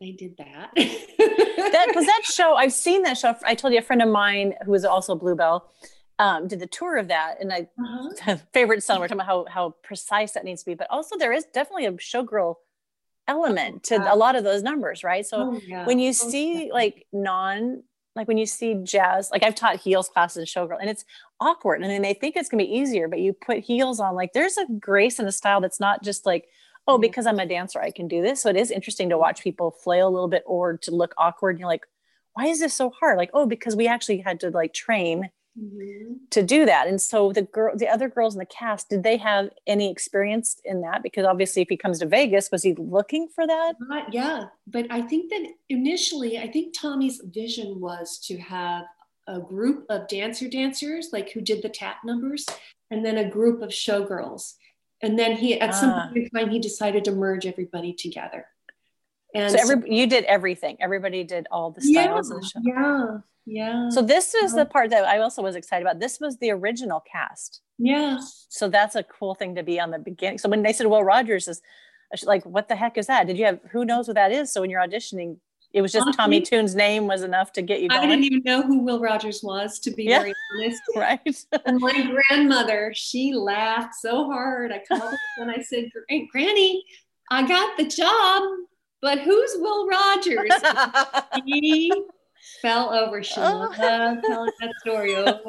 they 0.00 0.12
did 0.12 0.36
that. 0.36 0.70
that 1.72 1.86
because 1.88 2.06
that 2.06 2.22
show 2.24 2.54
I've 2.54 2.72
seen 2.72 3.02
that 3.02 3.18
show. 3.18 3.34
I 3.44 3.54
told 3.54 3.72
you 3.72 3.78
a 3.78 3.82
friend 3.82 4.02
of 4.02 4.08
mine 4.08 4.54
who 4.64 4.70
was 4.70 4.84
also 4.84 5.14
Bluebell 5.14 5.70
um, 6.18 6.46
did 6.46 6.60
the 6.60 6.66
tour 6.66 6.96
of 6.96 7.08
that, 7.08 7.36
and 7.40 7.52
I 7.52 7.68
uh-huh. 7.78 8.36
favorite 8.52 8.82
son. 8.82 9.00
We're 9.00 9.08
talking 9.08 9.20
about 9.20 9.26
how 9.26 9.46
how 9.48 9.74
precise 9.82 10.32
that 10.32 10.44
needs 10.44 10.62
to 10.62 10.70
be, 10.70 10.74
but 10.74 10.86
also 10.90 11.16
there 11.16 11.32
is 11.32 11.44
definitely 11.52 11.86
a 11.86 11.92
showgirl 11.92 12.56
element 13.26 13.84
to 13.84 13.96
a 14.12 14.16
lot 14.16 14.36
of 14.36 14.44
those 14.44 14.62
numbers, 14.62 15.02
right? 15.02 15.26
So 15.26 15.54
oh, 15.54 15.60
yeah. 15.66 15.86
when 15.86 15.98
you 15.98 16.10
oh, 16.10 16.12
see 16.12 16.70
like 16.72 17.06
non 17.12 17.82
like 18.16 18.28
when 18.28 18.38
you 18.38 18.46
see 18.46 18.76
jazz, 18.84 19.30
like 19.32 19.42
I've 19.42 19.56
taught 19.56 19.80
heels 19.80 20.08
classes 20.08 20.36
in 20.38 20.44
showgirl, 20.44 20.78
and 20.80 20.88
it's 20.88 21.04
awkward, 21.40 21.82
and 21.82 21.90
then 21.90 22.02
they 22.02 22.14
think 22.14 22.36
it's 22.36 22.48
gonna 22.48 22.62
be 22.62 22.76
easier, 22.76 23.08
but 23.08 23.18
you 23.18 23.32
put 23.32 23.58
heels 23.58 23.98
on, 23.98 24.14
like 24.14 24.32
there's 24.32 24.56
a 24.56 24.66
grace 24.78 25.18
and 25.18 25.26
a 25.26 25.32
style 25.32 25.60
that's 25.60 25.80
not 25.80 26.04
just 26.04 26.24
like 26.24 26.46
oh, 26.86 26.98
because 26.98 27.26
I'm 27.26 27.38
a 27.38 27.46
dancer, 27.46 27.80
I 27.80 27.90
can 27.90 28.08
do 28.08 28.22
this. 28.22 28.42
So 28.42 28.50
it 28.50 28.56
is 28.56 28.70
interesting 28.70 29.08
to 29.10 29.18
watch 29.18 29.42
people 29.42 29.70
flail 29.70 30.08
a 30.08 30.10
little 30.10 30.28
bit 30.28 30.42
or 30.46 30.76
to 30.78 30.90
look 30.90 31.14
awkward. 31.16 31.50
And 31.50 31.60
you're 31.60 31.68
like, 31.68 31.86
why 32.34 32.46
is 32.46 32.60
this 32.60 32.74
so 32.74 32.90
hard? 32.90 33.16
Like, 33.16 33.30
oh, 33.32 33.46
because 33.46 33.76
we 33.76 33.88
actually 33.88 34.18
had 34.18 34.40
to 34.40 34.50
like 34.50 34.74
train 34.74 35.30
mm-hmm. 35.58 36.14
to 36.30 36.42
do 36.42 36.66
that. 36.66 36.86
And 36.86 37.00
so 37.00 37.32
the 37.32 37.42
girl, 37.42 37.76
the 37.76 37.88
other 37.88 38.08
girls 38.08 38.34
in 38.34 38.40
the 38.40 38.46
cast, 38.46 38.90
did 38.90 39.02
they 39.02 39.16
have 39.16 39.50
any 39.66 39.90
experience 39.90 40.60
in 40.64 40.82
that? 40.82 41.02
Because 41.02 41.24
obviously, 41.24 41.62
if 41.62 41.68
he 41.68 41.76
comes 41.76 42.00
to 42.00 42.06
Vegas, 42.06 42.50
was 42.50 42.62
he 42.62 42.74
looking 42.74 43.28
for 43.34 43.46
that? 43.46 43.74
Uh, 43.90 44.02
yeah, 44.10 44.44
but 44.66 44.86
I 44.90 45.02
think 45.02 45.30
that 45.30 45.46
initially, 45.70 46.38
I 46.38 46.50
think 46.50 46.74
Tommy's 46.78 47.22
vision 47.24 47.80
was 47.80 48.18
to 48.26 48.36
have 48.38 48.84
a 49.26 49.40
group 49.40 49.86
of 49.88 50.06
dancer 50.08 50.48
dancers, 50.48 51.08
like 51.12 51.30
who 51.30 51.40
did 51.40 51.62
the 51.62 51.68
tap 51.68 51.98
numbers, 52.04 52.44
and 52.90 53.04
then 53.04 53.16
a 53.18 53.30
group 53.30 53.62
of 53.62 53.70
showgirls 53.70 54.54
and 55.04 55.18
then 55.18 55.36
he 55.36 55.60
at 55.60 55.74
some 55.74 55.90
ah. 55.90 56.08
point 56.08 56.16
in 56.16 56.30
time 56.30 56.50
he 56.50 56.58
decided 56.58 57.04
to 57.04 57.12
merge 57.12 57.46
everybody 57.46 57.92
together. 57.92 58.46
And 59.34 59.52
so, 59.52 59.58
every, 59.60 59.80
so, 59.80 59.94
you 59.94 60.06
did 60.06 60.24
everything. 60.24 60.76
Everybody 60.80 61.24
did 61.24 61.46
all 61.50 61.72
the 61.72 61.80
styles 61.80 62.30
yeah, 62.30 62.36
of 62.36 62.42
the 62.42 62.48
show. 62.48 62.60
yeah 62.62 63.18
yeah. 63.46 63.90
So 63.90 64.02
this 64.02 64.34
is 64.34 64.54
the 64.54 64.64
part 64.64 64.90
that 64.90 65.04
i 65.04 65.18
also 65.18 65.42
was 65.42 65.56
excited 65.56 65.82
about. 65.82 66.00
This 66.00 66.18
was 66.20 66.38
the 66.38 66.50
original 66.50 67.00
cast. 67.00 67.60
Yeah. 67.78 68.20
So 68.48 68.68
that's 68.68 68.94
a 68.94 69.02
cool 69.02 69.34
thing 69.34 69.54
to 69.56 69.62
be 69.62 69.78
on 69.78 69.90
the 69.90 69.98
beginning. 69.98 70.38
So 70.38 70.48
when 70.48 70.62
they 70.62 70.72
said 70.72 70.86
well 70.86 71.04
rogers 71.04 71.48
is 71.48 71.60
like 72.24 72.44
what 72.44 72.68
the 72.68 72.76
heck 72.76 72.96
is 72.96 73.06
that? 73.06 73.26
Did 73.26 73.38
you 73.38 73.44
have 73.44 73.60
who 73.72 73.84
knows 73.84 74.06
what 74.06 74.14
that 74.14 74.32
is? 74.32 74.52
So 74.52 74.60
when 74.60 74.70
you're 74.70 74.80
auditioning 74.80 75.38
it 75.74 75.82
was 75.82 75.90
just 75.90 76.04
Honestly, 76.04 76.16
Tommy 76.22 76.40
Tune's 76.40 76.76
name 76.76 77.08
was 77.08 77.24
enough 77.24 77.52
to 77.54 77.62
get 77.62 77.82
you 77.82 77.88
going. 77.88 78.00
I 78.00 78.06
didn't 78.06 78.24
even 78.24 78.42
know 78.44 78.62
who 78.62 78.78
Will 78.78 79.00
Rogers 79.00 79.42
was, 79.42 79.80
to 79.80 79.90
be 79.90 80.04
yeah. 80.04 80.20
very 80.20 80.34
honest. 80.54 80.80
right. 80.96 81.36
and 81.66 81.80
my 81.80 82.14
grandmother, 82.30 82.92
she 82.94 83.34
laughed 83.34 83.96
so 83.96 84.24
hard. 84.26 84.70
I 84.70 84.80
called 84.86 85.10
her 85.10 85.42
and 85.42 85.50
I 85.50 85.62
said, 85.62 85.90
Granny, 86.30 86.84
I 87.28 87.44
got 87.46 87.76
the 87.76 87.86
job, 87.86 88.44
but 89.02 89.18
who's 89.18 89.50
Will 89.56 89.88
Rogers? 89.88 90.52
he 91.44 91.92
fell 92.62 92.94
over. 92.94 93.24
She 93.24 93.40
oh. 93.40 93.74
loved 93.76 94.24
telling 94.24 94.52
that 94.60 94.72
story 94.80 95.16
over 95.16 95.40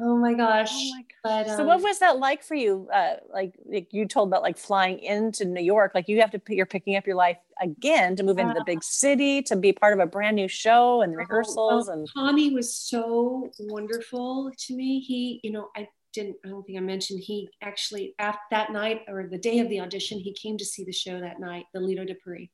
Oh 0.00 0.16
my 0.16 0.32
gosh. 0.34 0.70
Oh 0.72 0.90
my. 0.94 1.02
But, 1.24 1.48
um, 1.48 1.56
so 1.56 1.64
what 1.64 1.82
was 1.82 1.98
that 1.98 2.18
like 2.18 2.44
for 2.44 2.54
you? 2.54 2.88
Uh, 2.92 3.16
like, 3.32 3.54
like 3.66 3.92
you 3.92 4.06
told 4.06 4.28
about 4.28 4.42
like 4.42 4.56
flying 4.56 5.00
into 5.00 5.44
New 5.44 5.62
York, 5.62 5.92
like 5.94 6.08
you 6.08 6.20
have 6.20 6.30
to, 6.30 6.40
you're 6.48 6.66
picking 6.66 6.96
up 6.96 7.06
your 7.06 7.16
life 7.16 7.38
again 7.60 8.14
to 8.16 8.22
move 8.22 8.38
into 8.38 8.54
the 8.54 8.62
big 8.64 8.82
city, 8.84 9.42
to 9.42 9.56
be 9.56 9.72
part 9.72 9.92
of 9.92 9.98
a 9.98 10.06
brand 10.06 10.36
new 10.36 10.46
show 10.46 11.02
and 11.02 11.14
oh, 11.14 11.16
rehearsals. 11.16 11.88
and 11.88 12.08
Tommy 12.14 12.54
was 12.54 12.74
so 12.76 13.50
wonderful 13.58 14.52
to 14.56 14.76
me. 14.76 15.00
He, 15.00 15.40
you 15.42 15.50
know, 15.50 15.68
I 15.76 15.88
didn't, 16.12 16.36
I 16.44 16.48
don't 16.48 16.62
think 16.64 16.78
I 16.78 16.82
mentioned, 16.82 17.20
he 17.24 17.48
actually, 17.60 18.14
after 18.20 18.40
that 18.52 18.72
night 18.72 19.00
or 19.08 19.26
the 19.28 19.38
day 19.38 19.58
of 19.58 19.68
the 19.68 19.80
audition, 19.80 20.20
he 20.20 20.32
came 20.32 20.56
to 20.58 20.64
see 20.64 20.84
the 20.84 20.92
show 20.92 21.20
that 21.20 21.40
night, 21.40 21.64
the 21.74 21.80
Lido 21.80 22.04
de 22.04 22.14
Paris. 22.24 22.48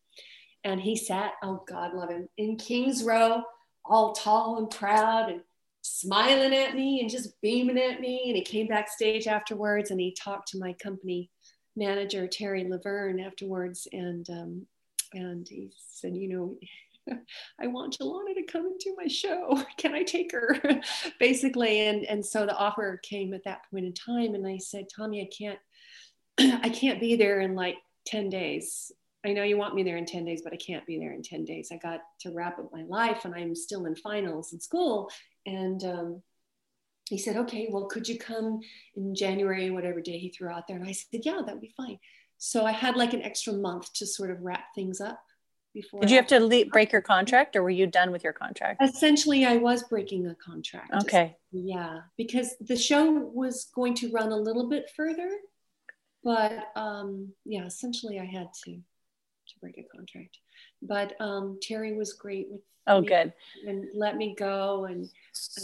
And 0.64 0.80
he 0.80 0.96
sat, 0.96 1.32
oh 1.42 1.62
God 1.68 1.92
love 1.92 2.08
him, 2.08 2.26
in 2.38 2.56
King's 2.56 3.04
Row, 3.04 3.42
all 3.84 4.14
tall 4.14 4.56
and 4.58 4.70
proud 4.70 5.28
and 5.28 5.42
smiling 5.84 6.54
at 6.54 6.74
me 6.74 7.00
and 7.00 7.10
just 7.10 7.40
beaming 7.42 7.78
at 7.78 8.00
me. 8.00 8.24
And 8.26 8.36
he 8.36 8.42
came 8.42 8.66
backstage 8.66 9.26
afterwards 9.26 9.90
and 9.90 10.00
he 10.00 10.12
talked 10.12 10.48
to 10.48 10.58
my 10.58 10.72
company 10.74 11.30
manager, 11.76 12.26
Terry 12.26 12.66
Laverne, 12.68 13.20
afterwards. 13.20 13.86
And, 13.92 14.28
um, 14.30 14.66
and 15.12 15.46
he 15.46 15.70
said, 15.76 16.16
you 16.16 16.28
know, 16.28 17.16
I 17.60 17.66
want 17.66 17.98
Jelana 17.98 18.34
to 18.34 18.42
come 18.50 18.66
into 18.66 18.96
my 18.96 19.06
show. 19.06 19.62
Can 19.76 19.94
I 19.94 20.02
take 20.02 20.32
her? 20.32 20.58
Basically. 21.20 21.86
And, 21.86 22.04
and 22.06 22.24
so 22.24 22.46
the 22.46 22.56
offer 22.56 22.98
came 23.02 23.34
at 23.34 23.44
that 23.44 23.70
point 23.70 23.84
in 23.84 23.92
time. 23.92 24.34
And 24.34 24.46
I 24.46 24.56
said, 24.56 24.86
Tommy, 24.94 25.20
I 25.20 25.28
can't, 25.36 25.58
I 26.64 26.70
can't 26.70 27.00
be 27.00 27.16
there 27.16 27.40
in 27.40 27.54
like 27.54 27.76
10 28.06 28.30
days. 28.30 28.90
I 29.26 29.32
know 29.32 29.42
you 29.42 29.56
want 29.56 29.74
me 29.74 29.82
there 29.82 29.96
in 29.96 30.04
10 30.04 30.24
days, 30.24 30.42
but 30.42 30.52
I 30.52 30.56
can't 30.56 30.84
be 30.86 30.98
there 30.98 31.12
in 31.12 31.22
10 31.22 31.44
days. 31.44 31.70
I 31.72 31.76
got 31.76 32.00
to 32.20 32.30
wrap 32.30 32.58
up 32.58 32.70
my 32.72 32.82
life 32.82 33.24
and 33.24 33.34
I'm 33.34 33.54
still 33.54 33.86
in 33.86 33.96
finals 33.96 34.52
in 34.52 34.60
school. 34.60 35.10
And 35.46 35.84
um, 35.84 36.22
he 37.08 37.18
said, 37.18 37.36
okay, 37.36 37.68
well, 37.70 37.86
could 37.86 38.08
you 38.08 38.18
come 38.18 38.60
in 38.96 39.14
January, 39.14 39.70
whatever 39.70 40.00
day 40.00 40.18
he 40.18 40.30
threw 40.30 40.48
out 40.48 40.66
there? 40.66 40.76
And 40.76 40.88
I 40.88 40.92
said, 40.92 41.20
yeah, 41.24 41.40
that 41.44 41.54
would 41.54 41.60
be 41.60 41.74
fine. 41.76 41.98
So 42.38 42.64
I 42.64 42.72
had 42.72 42.96
like 42.96 43.12
an 43.12 43.22
extra 43.22 43.52
month 43.52 43.92
to 43.94 44.06
sort 44.06 44.30
of 44.30 44.40
wrap 44.40 44.74
things 44.74 45.00
up 45.00 45.20
before. 45.72 46.00
Did 46.00 46.10
you 46.10 46.16
have 46.16 46.26
to 46.28 46.40
le- 46.40 46.66
break 46.66 46.92
your 46.92 47.02
contract 47.02 47.56
or 47.56 47.62
were 47.62 47.70
you 47.70 47.86
done 47.86 48.10
with 48.10 48.24
your 48.24 48.32
contract? 48.32 48.82
Essentially, 48.82 49.44
I 49.44 49.56
was 49.56 49.82
breaking 49.84 50.26
a 50.26 50.34
contract. 50.34 50.94
Okay. 51.02 51.36
Yeah, 51.52 52.00
because 52.16 52.56
the 52.60 52.76
show 52.76 53.10
was 53.10 53.70
going 53.74 53.94
to 53.96 54.10
run 54.10 54.32
a 54.32 54.36
little 54.36 54.68
bit 54.68 54.90
further, 54.96 55.30
but 56.22 56.68
um, 56.74 57.32
yeah, 57.44 57.66
essentially, 57.66 58.18
I 58.18 58.24
had 58.24 58.48
to 58.64 58.78
to 59.54 59.60
break 59.60 59.78
a 59.78 59.96
contract. 59.96 60.38
But 60.82 61.14
um, 61.20 61.58
Terry 61.62 61.94
was 61.94 62.12
great 62.12 62.48
with 62.50 62.60
Oh, 62.86 63.00
good. 63.00 63.32
And 63.66 63.86
let 63.94 64.16
me 64.16 64.34
go. 64.38 64.84
And, 64.84 65.08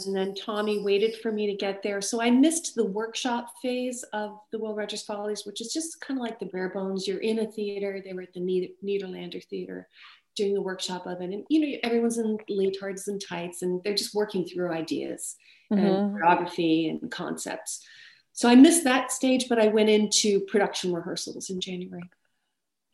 and 0.04 0.16
then 0.16 0.34
Tommy 0.34 0.82
waited 0.82 1.16
for 1.16 1.30
me 1.30 1.46
to 1.46 1.54
get 1.54 1.82
there. 1.82 2.00
So 2.00 2.22
I 2.22 2.30
missed 2.30 2.74
the 2.74 2.86
workshop 2.86 3.52
phase 3.60 4.02
of 4.14 4.38
the 4.52 4.58
Will 4.58 4.74
Rogers 4.74 5.02
Follies, 5.02 5.44
which 5.44 5.60
is 5.60 5.72
just 5.72 6.00
kind 6.00 6.18
of 6.18 6.24
like 6.24 6.38
the 6.38 6.46
bare 6.46 6.70
bones. 6.70 7.06
You're 7.06 7.18
in 7.18 7.40
a 7.40 7.46
theater. 7.46 8.00
They 8.02 8.14
were 8.14 8.22
at 8.22 8.32
the 8.32 8.40
Nederlander 8.40 9.44
Theater 9.44 9.86
doing 10.34 10.54
the 10.54 10.62
workshop 10.62 11.06
of 11.06 11.20
it. 11.20 11.30
And, 11.30 11.44
you 11.50 11.60
know, 11.60 11.78
everyone's 11.82 12.16
in 12.16 12.38
leotards 12.48 13.08
and 13.08 13.20
tights 13.20 13.62
and 13.62 13.82
they're 13.84 13.94
just 13.94 14.14
working 14.14 14.46
through 14.46 14.72
ideas 14.72 15.36
mm-hmm. 15.70 15.84
and 15.84 16.14
choreography 16.14 16.88
and 16.88 17.10
concepts. 17.10 17.86
So 18.32 18.48
I 18.48 18.54
missed 18.54 18.84
that 18.84 19.12
stage, 19.12 19.46
but 19.48 19.58
I 19.58 19.68
went 19.68 19.90
into 19.90 20.40
production 20.40 20.94
rehearsals 20.94 21.50
in 21.50 21.60
January. 21.60 22.08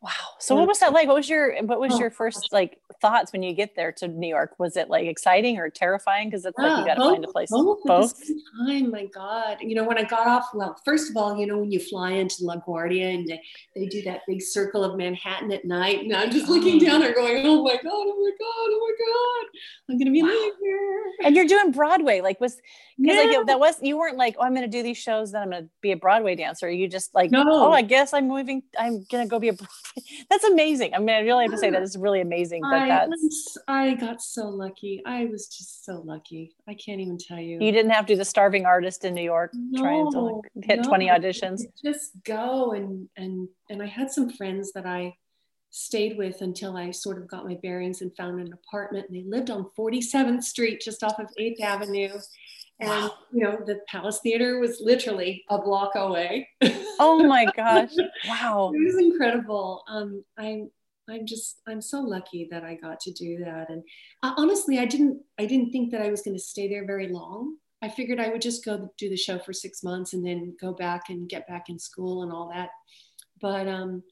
Wow. 0.03 0.11
So 0.39 0.55
what 0.55 0.69
was 0.69 0.79
that 0.81 0.93
like? 0.93 1.09
What 1.09 1.17
was 1.17 1.29
your 1.29 1.57
what 1.65 1.81
was 1.81 1.95
oh, 1.95 1.99
your 1.99 2.11
first 2.11 2.53
like 2.53 2.79
thoughts 3.01 3.33
when 3.33 3.43
you 3.43 3.55
get 3.55 3.75
there 3.75 3.93
to 3.93 4.09
New 4.09 4.29
York? 4.29 4.55
Was 4.59 4.77
it 4.77 4.91
like 4.91 5.07
exciting 5.07 5.57
or 5.57 5.71
terrifying? 5.71 6.29
Because 6.29 6.45
it's 6.45 6.55
yeah, 6.59 6.67
like 6.67 6.79
you 6.81 6.87
got 6.87 6.95
to 6.95 7.11
find 7.11 7.25
a 7.25 7.29
place. 7.29 7.51
Both. 7.51 7.83
both? 7.85 8.15
time, 8.67 8.91
my 8.91 9.07
God. 9.07 9.57
You 9.61 9.75
know, 9.75 9.85
when 9.85 9.97
I 9.97 10.05
got 10.05 10.27
off, 10.27 10.49
well, 10.53 10.77
first 10.85 11.11
of 11.11 11.17
all, 11.17 11.39
you 11.39 11.47
know, 11.47 11.59
when 11.59 11.73
you 11.73 11.81
fly 11.81 12.13
into 12.13 12.43
LaGuardia 12.43 13.15
and 13.15 13.27
they, 13.27 13.41
they 13.75 13.87
do 13.87 14.03
that 14.03 14.21
big 14.29 14.43
circle 14.43 14.85
of 14.85 14.99
Manhattan 14.99 15.51
at 15.51 15.65
night, 15.65 16.01
and 16.01 16.15
I'm 16.15 16.31
just 16.31 16.49
looking 16.49 16.77
oh. 16.77 16.87
down 16.87 17.01
there 17.01 17.15
going, 17.15 17.45
oh 17.47 17.65
my 17.65 17.75
God, 17.75 17.83
oh 17.85 18.23
my 18.23 18.31
God, 18.39 18.69
oh 18.69 18.95
my 18.99 19.07
God, 19.07 19.51
I'm 19.91 19.99
gonna 19.99 20.11
be 20.11 20.23
wow. 20.23 20.29
living 20.29 20.53
here. 20.61 21.05
And 21.25 21.35
you're 21.35 21.47
doing 21.47 21.73
Broadway, 21.73 22.21
like 22.21 22.39
was 22.39 22.61
because 22.99 23.17
yeah. 23.17 23.39
like 23.39 23.47
that 23.47 23.59
was 23.59 23.77
you 23.83 23.99
weren't 23.99 24.19
like, 24.19 24.37
oh, 24.39 24.45
I'm 24.45 24.55
gonna 24.55 24.69
do 24.69 24.83
these 24.83 24.99
shows, 24.99 25.33
then 25.33 25.43
I'm 25.43 25.51
gonna 25.51 25.69
be 25.81 25.93
a 25.93 25.97
Broadway 25.97 26.35
dancer. 26.37 26.71
You 26.71 26.87
just 26.87 27.15
like, 27.15 27.31
oh, 27.35 27.43
no. 27.43 27.67
oh, 27.67 27.73
I 27.73 27.83
guess 27.83 28.13
I'm 28.13 28.29
moving. 28.29 28.63
I'm 28.79 29.05
gonna 29.11 29.27
go 29.27 29.39
be 29.39 29.49
a. 29.49 29.57
That's 30.31 30.45
amazing. 30.45 30.95
I 30.95 30.99
mean, 30.99 31.11
I 31.11 31.21
really 31.21 31.45
have 31.45 31.53
to 31.53 31.59
say 31.59 31.71
that 31.71 31.83
is 31.83 31.97
really 31.97 32.21
amazing 32.21 32.63
that 32.63 32.83
I, 32.83 32.89
that's. 32.89 33.59
I 33.69 33.95
got 33.95 34.23
so 34.23 34.49
lucky. 34.49 35.03
I 35.07 35.27
was 35.27 35.49
just 35.49 35.85
so 35.85 36.03
lucky. 36.05 36.55
I 36.69 36.75
can't 36.75 37.01
even 37.01 37.19
tell 37.19 37.39
you. 37.39 37.59
You 37.61 37.73
didn't 37.73 37.91
have 37.91 38.07
to 38.07 38.15
do 38.15 38.19
the 38.19 38.25
starving 38.25 38.67
artist 38.67 39.05
in 39.05 39.15
New 39.15 39.23
York 39.23 39.53
no, 39.55 39.83
trying 39.83 40.11
to 40.13 40.21
like 40.21 40.53
hit 40.63 40.81
no, 40.83 40.89
20 40.89 41.09
auditions. 41.09 41.63
Just 41.85 42.13
go 42.25 42.73
and 42.73 43.09
and 43.17 43.49
and 43.71 43.83
I 43.83 43.87
had 43.87 44.11
some 44.11 44.31
friends 44.31 44.73
that 44.73 44.87
I 44.87 45.15
stayed 45.71 46.17
with 46.17 46.41
until 46.41 46.77
I 46.77 46.91
sort 46.91 47.19
of 47.19 47.29
got 47.29 47.45
my 47.45 47.55
bearings 47.63 48.01
and 48.01 48.15
found 48.17 48.41
an 48.41 48.53
apartment. 48.53 49.07
And 49.09 49.17
they 49.17 49.29
lived 49.29 49.51
on 49.51 49.71
47th 49.79 50.43
Street, 50.43 50.81
just 50.81 51.03
off 51.03 51.19
of 51.19 51.29
8th 51.39 51.61
Avenue. 51.61 52.19
And 52.79 52.91
wow. 52.91 53.15
you 53.33 53.43
know, 53.43 53.59
the 53.65 53.81
Palace 53.89 54.21
Theater 54.23 54.59
was 54.59 54.81
literally 54.81 55.45
a 55.49 55.59
block 55.59 55.93
away. 55.95 56.49
Oh 56.99 57.25
my 57.25 57.47
gosh! 57.57 57.93
Wow, 58.29 58.73
it 58.75 58.85
was 58.85 58.99
incredible. 58.99 59.83
Um, 59.89 60.25
I'm 60.37 60.71
I'm 61.09 61.27
just 61.27 61.61
I'm 61.67 61.81
so 61.81 62.01
lucky 62.01 62.49
that 62.51 62.65
I 62.65 62.75
got 62.75 63.01
to 63.01 63.13
do 63.13 63.39
that. 63.45 63.71
And 63.71 63.83
uh, 64.23 64.35
honestly, 64.37 64.79
I 64.79 64.85
didn't 64.85 65.23
I 65.39 65.47
didn't 65.47 65.71
think 65.71 65.91
that 65.93 66.03
I 66.03 66.11
was 66.11 66.23
going 66.23 66.37
to 66.37 66.43
stay 66.43 66.69
there 66.69 66.87
very 66.87 67.09
long. 67.09 67.57
I 67.83 67.89
figured 67.89 68.21
I 68.21 68.29
would 68.29 68.41
just 68.41 68.65
go 68.65 68.91
do 68.99 69.09
the 69.09 69.17
show 69.17 69.39
for 69.39 69.53
six 69.53 69.83
months 69.83 70.13
and 70.13 70.25
then 70.25 70.57
go 70.61 70.73
back 70.73 71.09
and 71.09 71.29
get 71.29 71.47
back 71.47 71.69
in 71.69 71.79
school 71.79 72.23
and 72.23 72.33
all 72.33 72.51
that. 72.53 72.71
But 73.41 73.69
um, 73.69 74.03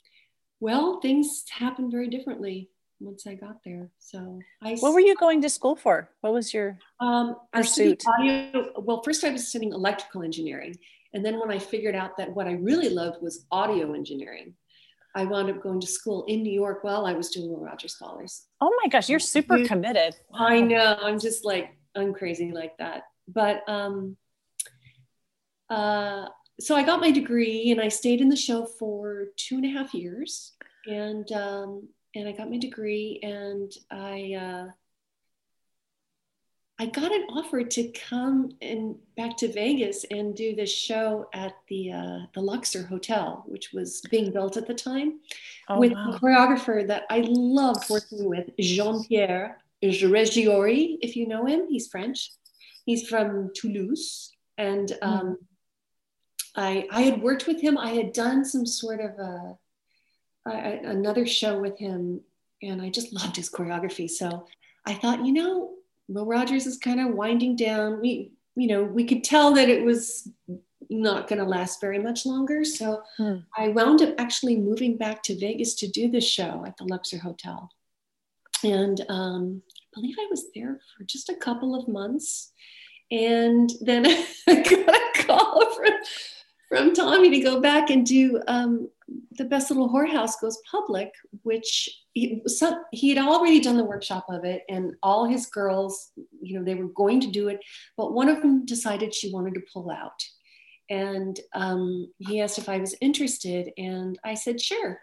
well, 0.60 1.00
things 1.00 1.44
happened 1.50 1.90
very 1.90 2.08
differently 2.08 2.70
once 3.04 3.26
I 3.26 3.34
got 3.34 3.62
there. 3.64 3.90
So 3.98 4.40
I. 4.62 4.76
What 4.76 4.94
were 4.94 5.00
you 5.00 5.16
going 5.16 5.42
to 5.42 5.50
school 5.50 5.76
for? 5.76 6.08
What 6.20 6.32
was 6.32 6.54
your 6.54 6.78
um, 7.00 7.36
pursuit? 7.52 8.02
audio. 8.18 8.72
Well, 8.78 9.02
first 9.02 9.24
I 9.24 9.30
was 9.30 9.48
studying 9.48 9.72
electrical 9.72 10.22
engineering, 10.22 10.76
and 11.12 11.24
then 11.24 11.38
when 11.38 11.50
I 11.50 11.58
figured 11.58 11.94
out 11.94 12.16
that 12.18 12.34
what 12.34 12.46
I 12.46 12.52
really 12.52 12.88
loved 12.88 13.22
was 13.22 13.46
audio 13.50 13.92
engineering, 13.92 14.54
I 15.14 15.24
wound 15.24 15.48
up 15.50 15.62
going 15.62 15.80
to 15.80 15.86
school 15.86 16.24
in 16.26 16.42
New 16.42 16.52
York 16.52 16.82
while 16.82 17.06
I 17.06 17.12
was 17.12 17.30
doing 17.30 17.48
Will 17.48 17.60
Rogers 17.60 17.94
Follies. 17.94 18.46
Oh 18.60 18.72
my 18.82 18.88
gosh, 18.88 19.08
you're 19.08 19.20
super 19.20 19.64
committed. 19.64 20.16
I 20.34 20.60
know. 20.60 20.98
I'm 21.00 21.20
just 21.20 21.44
like 21.44 21.76
I'm 21.94 22.12
crazy 22.12 22.50
like 22.50 22.76
that. 22.78 23.02
But 23.28 23.62
um, 23.68 24.16
uh, 25.70 26.26
so 26.60 26.74
I 26.74 26.82
got 26.82 27.00
my 27.00 27.10
degree 27.10 27.70
and 27.70 27.80
I 27.80 27.88
stayed 27.88 28.20
in 28.20 28.28
the 28.28 28.36
show 28.36 28.66
for 28.66 29.26
two 29.36 29.56
and 29.56 29.64
a 29.64 29.68
half 29.68 29.94
years, 29.94 30.52
and 30.86 31.30
um, 31.32 31.88
and 32.14 32.28
I 32.28 32.32
got 32.32 32.50
my 32.50 32.58
degree, 32.58 33.18
and 33.22 33.72
I 33.90 34.34
uh, 34.34 34.70
I 36.78 36.86
got 36.86 37.12
an 37.12 37.26
offer 37.30 37.62
to 37.62 37.88
come 37.92 38.50
and 38.60 38.96
back 39.16 39.36
to 39.38 39.52
Vegas 39.52 40.04
and 40.10 40.34
do 40.34 40.56
this 40.56 40.72
show 40.72 41.28
at 41.32 41.54
the 41.68 41.92
uh, 41.92 42.18
the 42.34 42.40
Luxor 42.40 42.84
Hotel, 42.84 43.44
which 43.46 43.72
was 43.72 44.00
being 44.10 44.32
built 44.32 44.56
at 44.56 44.66
the 44.66 44.74
time, 44.74 45.20
oh, 45.68 45.78
with 45.78 45.92
wow. 45.92 46.12
a 46.12 46.18
choreographer 46.18 46.86
that 46.86 47.04
I 47.10 47.24
loved 47.28 47.88
working 47.90 48.28
with, 48.28 48.50
Jean 48.58 49.04
Pierre 49.04 49.58
Reggiori, 49.82 50.98
if 51.00 51.14
you 51.14 51.28
know 51.28 51.46
him. 51.46 51.66
He's 51.68 51.88
French. 51.88 52.30
He's 52.86 53.08
from 53.08 53.50
Toulouse, 53.54 54.32
and 54.58 54.90
hmm. 55.02 55.08
um, 55.08 55.26
mm. 55.26 55.36
I 56.56 56.86
I 56.90 57.02
had 57.02 57.22
worked 57.22 57.46
with 57.46 57.60
him. 57.60 57.78
I 57.78 57.90
had 57.90 58.12
done 58.12 58.44
some 58.44 58.66
sort 58.66 59.00
of 59.00 59.18
a 59.18 59.58
I, 60.46 60.80
another 60.84 61.26
show 61.26 61.58
with 61.58 61.78
him, 61.78 62.20
and 62.62 62.82
I 62.82 62.90
just 62.90 63.12
loved 63.18 63.36
his 63.36 63.50
choreography. 63.50 64.08
So 64.08 64.46
I 64.86 64.94
thought, 64.94 65.24
you 65.24 65.32
know, 65.32 65.70
Will 66.08 66.26
Rogers 66.26 66.66
is 66.66 66.78
kind 66.78 67.00
of 67.00 67.14
winding 67.14 67.56
down. 67.56 68.00
We, 68.00 68.32
you 68.56 68.68
know, 68.68 68.84
we 68.84 69.04
could 69.04 69.24
tell 69.24 69.54
that 69.54 69.68
it 69.68 69.84
was 69.84 70.28
not 70.90 71.28
going 71.28 71.38
to 71.38 71.44
last 71.44 71.80
very 71.80 71.98
much 71.98 72.26
longer. 72.26 72.64
So 72.64 73.02
hmm. 73.16 73.36
I 73.56 73.68
wound 73.68 74.02
up 74.02 74.14
actually 74.18 74.56
moving 74.56 74.96
back 74.96 75.22
to 75.24 75.38
Vegas 75.38 75.74
to 75.76 75.88
do 75.88 76.10
this 76.10 76.28
show 76.28 76.64
at 76.66 76.76
the 76.76 76.84
Luxor 76.84 77.18
Hotel. 77.18 77.70
And 78.62 79.00
um, 79.08 79.62
I 79.70 79.84
believe 79.94 80.16
I 80.18 80.26
was 80.30 80.46
there 80.54 80.80
for 80.96 81.04
just 81.04 81.28
a 81.28 81.36
couple 81.36 81.74
of 81.74 81.88
months. 81.88 82.52
And 83.10 83.70
then 83.80 84.06
I 84.48 84.54
got 84.54 84.88
a 84.88 85.26
call 85.26 85.74
from, 85.76 85.92
from 86.68 86.94
Tommy 86.94 87.30
to 87.30 87.40
go 87.40 87.60
back 87.60 87.90
and 87.90 88.06
do 88.06 88.42
um, 88.46 88.88
the 89.32 89.44
best 89.44 89.70
little 89.70 89.88
whorehouse 89.88 90.40
goes 90.40 90.58
public, 90.70 91.10
which 91.42 91.88
he, 92.12 92.40
some, 92.46 92.82
he 92.92 93.14
had 93.14 93.24
already 93.24 93.60
done 93.60 93.76
the 93.76 93.84
workshop 93.84 94.26
of 94.28 94.44
it, 94.44 94.62
and 94.68 94.94
all 95.02 95.24
his 95.26 95.46
girls, 95.46 96.12
you 96.40 96.58
know, 96.58 96.64
they 96.64 96.74
were 96.74 96.88
going 96.88 97.20
to 97.20 97.30
do 97.30 97.48
it, 97.48 97.60
but 97.96 98.12
one 98.12 98.28
of 98.28 98.40
them 98.40 98.64
decided 98.64 99.14
she 99.14 99.32
wanted 99.32 99.54
to 99.54 99.62
pull 99.72 99.90
out, 99.90 100.22
and 100.90 101.40
um, 101.54 102.10
he 102.18 102.40
asked 102.40 102.58
if 102.58 102.68
I 102.68 102.78
was 102.78 102.94
interested, 103.00 103.70
and 103.76 104.18
I 104.24 104.34
said 104.34 104.60
sure. 104.60 105.00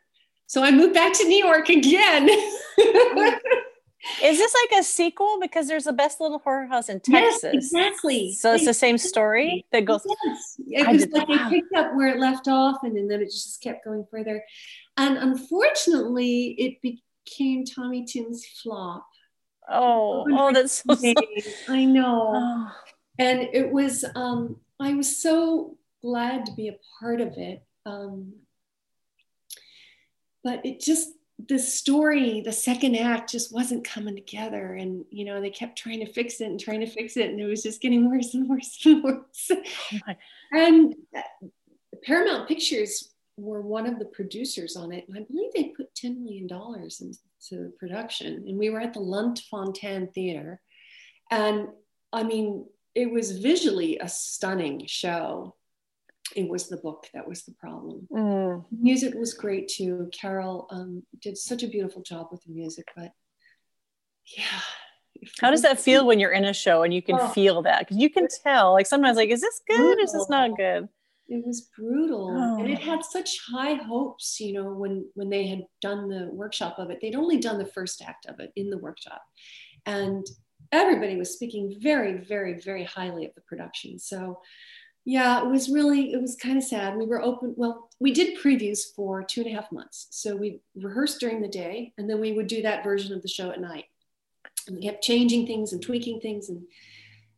So 0.48 0.64
I 0.64 0.72
moved 0.72 0.94
back 0.94 1.14
to 1.14 1.28
New 1.28 1.44
York 1.44 1.70
again. 1.70 2.30
Is 4.24 4.38
this 4.38 4.56
like 4.64 4.80
a 4.80 4.84
sequel? 4.84 5.38
Because 5.40 5.68
there's 5.68 5.88
a 5.88 5.94
best 5.94 6.20
little 6.20 6.40
Whorehouse 6.40 6.90
in 6.90 7.00
Texas. 7.00 7.44
Yes, 7.44 7.54
exactly. 7.54 8.34
So 8.34 8.54
it's 8.54 8.66
the 8.66 8.74
same 8.74 8.98
story 8.98 9.66
that 9.72 9.86
goes. 9.86 10.06
Yes. 10.66 10.88
It 10.88 10.92
was 10.92 11.08
like 11.10 11.28
they 11.28 11.60
picked 11.60 11.76
up 11.76 11.94
where 11.96 12.08
it 12.08 12.20
left 12.20 12.48
off 12.48 12.78
and, 12.84 12.98
and 12.98 13.10
then 13.10 13.22
it 13.22 13.26
just 13.26 13.62
kept 13.62 13.86
going 13.86 14.06
further. 14.10 14.44
And 14.98 15.18
unfortunately, 15.18 16.56
it 16.58 16.82
became 16.82 17.64
Tommy 17.66 18.06
Tune's 18.06 18.46
flop. 18.64 19.08
Oh, 19.70 20.26
oh, 20.32 20.52
that's 20.52 20.84
so 20.84 20.96
sad. 20.96 21.16
I 21.70 21.86
know. 21.86 22.34
Oh. 22.36 22.72
And 23.20 23.50
it 23.54 23.72
was, 23.72 24.04
um, 24.16 24.58
I 24.80 24.96
was 24.96 25.22
so 25.22 25.78
glad 26.02 26.48
to 26.48 26.54
be 26.54 26.70
a 26.70 26.80
part 27.00 27.22
of 27.22 27.38
it. 27.38 27.64
Um, 27.86 28.34
but 30.44 30.66
it 30.66 30.80
just 30.80 31.10
the 31.48 31.60
story, 31.60 32.42
the 32.42 32.52
second 32.52 32.96
act 32.96 33.32
just 33.32 33.54
wasn't 33.54 33.88
coming 33.88 34.16
together. 34.16 34.74
And, 34.74 35.06
you 35.10 35.26
know, 35.26 35.40
they 35.40 35.50
kept 35.50 35.78
trying 35.78 36.00
to 36.00 36.12
fix 36.12 36.42
it 36.42 36.46
and 36.46 36.60
trying 36.60 36.82
to 36.82 36.88
fix 36.88 37.18
it. 37.18 37.30
And 37.30 37.40
it 37.40 37.46
was 37.46 37.64
just 37.64 37.82
getting 37.82 38.10
worse 38.12 38.34
and 38.34 38.50
worse 38.50 38.80
and 38.86 39.04
worse. 39.04 39.52
Oh 39.52 40.14
and 40.52 40.96
uh, 41.16 41.22
Paramount 42.04 42.48
Pictures 42.48 43.14
were 43.38 43.62
one 43.62 43.88
of 43.88 44.00
the 44.00 44.06
producers 44.06 44.76
on 44.76 44.92
it. 44.92 45.08
And 45.08 45.18
I 45.18 45.22
believe 45.22 45.52
they 45.54 45.74
put 45.76 45.94
$10 45.96 46.18
million 46.18 46.48
into 46.50 47.64
the 47.64 47.74
production. 47.80 48.46
And 48.48 48.58
we 48.58 48.70
were 48.70 48.82
at 48.82 48.94
the 48.94 49.00
Lunt-Fontanne 49.00 50.14
Theater. 50.14 50.62
And 51.30 51.70
I 52.12 52.24
mean, 52.24 52.66
it 52.94 53.10
was 53.10 53.32
visually 53.40 53.98
a 54.00 54.10
stunning 54.10 54.86
show. 54.86 55.56
It 56.36 56.48
was 56.50 56.68
the 56.70 56.78
book 56.78 57.08
that 57.14 57.28
was 57.28 57.44
the 57.44 57.54
problem. 57.54 58.08
Mm. 58.12 58.66
Music 58.72 59.14
was 59.16 59.34
great 59.34 59.68
too. 59.68 60.10
Carol 60.14 60.68
um, 60.72 61.04
did 61.22 61.38
such 61.38 61.64
a 61.64 61.68
beautiful 61.68 62.02
job 62.02 62.28
with 62.32 62.44
the 62.44 62.52
music, 62.52 62.86
but 62.96 63.12
yeah. 64.38 64.62
How 65.40 65.52
does 65.52 65.62
that 65.62 65.80
feel 65.80 66.06
when 66.06 66.20
you're 66.20 66.32
in 66.32 66.46
a 66.46 66.54
show 66.54 66.84
and 66.84 66.94
you 66.94 67.02
can 67.02 67.16
Oh. 67.20 67.28
feel 67.30 67.62
that? 67.64 67.80
Because 67.80 67.98
you 67.98 68.10
can 68.10 68.28
tell, 68.44 68.74
like 68.74 68.88
sometimes, 68.88 69.18
like, 69.18 69.30
is 69.30 69.42
this 69.42 69.62
good? 69.68 70.00
Is 70.02 70.14
this 70.14 70.30
not 70.30 70.58
good? 70.58 70.88
It 71.28 71.46
was 71.46 71.70
brutal, 71.78 72.30
and 72.60 72.70
it 72.70 72.80
Oh. 72.80 72.82
had 72.82 73.04
such 73.06 73.40
high 73.52 73.76
hopes. 73.76 74.40
You 74.40 74.54
know, 74.54 74.74
when 74.74 75.06
when 75.14 75.30
they 75.30 75.48
had 75.48 75.66
done 75.82 76.08
the 76.10 76.30
workshop 76.32 76.80
of 76.80 76.90
it, 76.90 77.00
they'd 77.02 77.16
only 77.16 77.38
done 77.38 77.58
the 77.58 77.66
first 77.66 78.02
act 78.02 78.26
of 78.26 78.40
it 78.40 78.52
in 78.56 78.70
the 78.70 78.78
workshop, 78.78 79.22
and 79.86 80.26
everybody 80.72 81.18
was 81.18 81.34
speaking 81.34 81.76
very, 81.80 82.14
very, 82.18 82.60
very 82.60 82.84
highly 82.84 83.26
of 83.26 83.36
the 83.36 83.42
production. 83.42 84.00
So, 84.00 84.42
yeah, 85.06 85.42
it 85.42 85.48
was 85.48 85.70
really 85.70 86.14
it 86.14 86.22
was 86.22 86.36
kind 86.36 86.58
of 86.58 86.64
sad. 86.64 86.96
We 86.96 87.06
were 87.06 87.22
open. 87.22 87.54
Well, 87.58 87.90
we 88.00 88.12
did 88.12 88.40
previews 88.40 88.94
for 88.96 89.24
two 89.24 89.42
and 89.42 89.52
a 89.52 89.56
half 89.56 89.72
months. 89.72 90.08
So 90.12 90.36
we 90.36 90.62
rehearsed 90.76 91.20
during 91.20 91.42
the 91.42 91.48
day, 91.48 91.94
and 91.98 92.10
then 92.10 92.20
we 92.20 92.34
would 92.34 92.48
do 92.48 92.62
that 92.62 92.84
version 92.84 93.14
of 93.14 93.22
the 93.22 93.28
show 93.28 93.52
at 93.52 93.62
night. 93.62 93.86
And 94.68 94.76
we 94.76 94.84
kept 94.84 95.04
changing 95.04 95.48
things 95.48 95.74
and 95.74 95.82
tweaking 95.82 96.20
things 96.22 96.50
and 96.50 96.62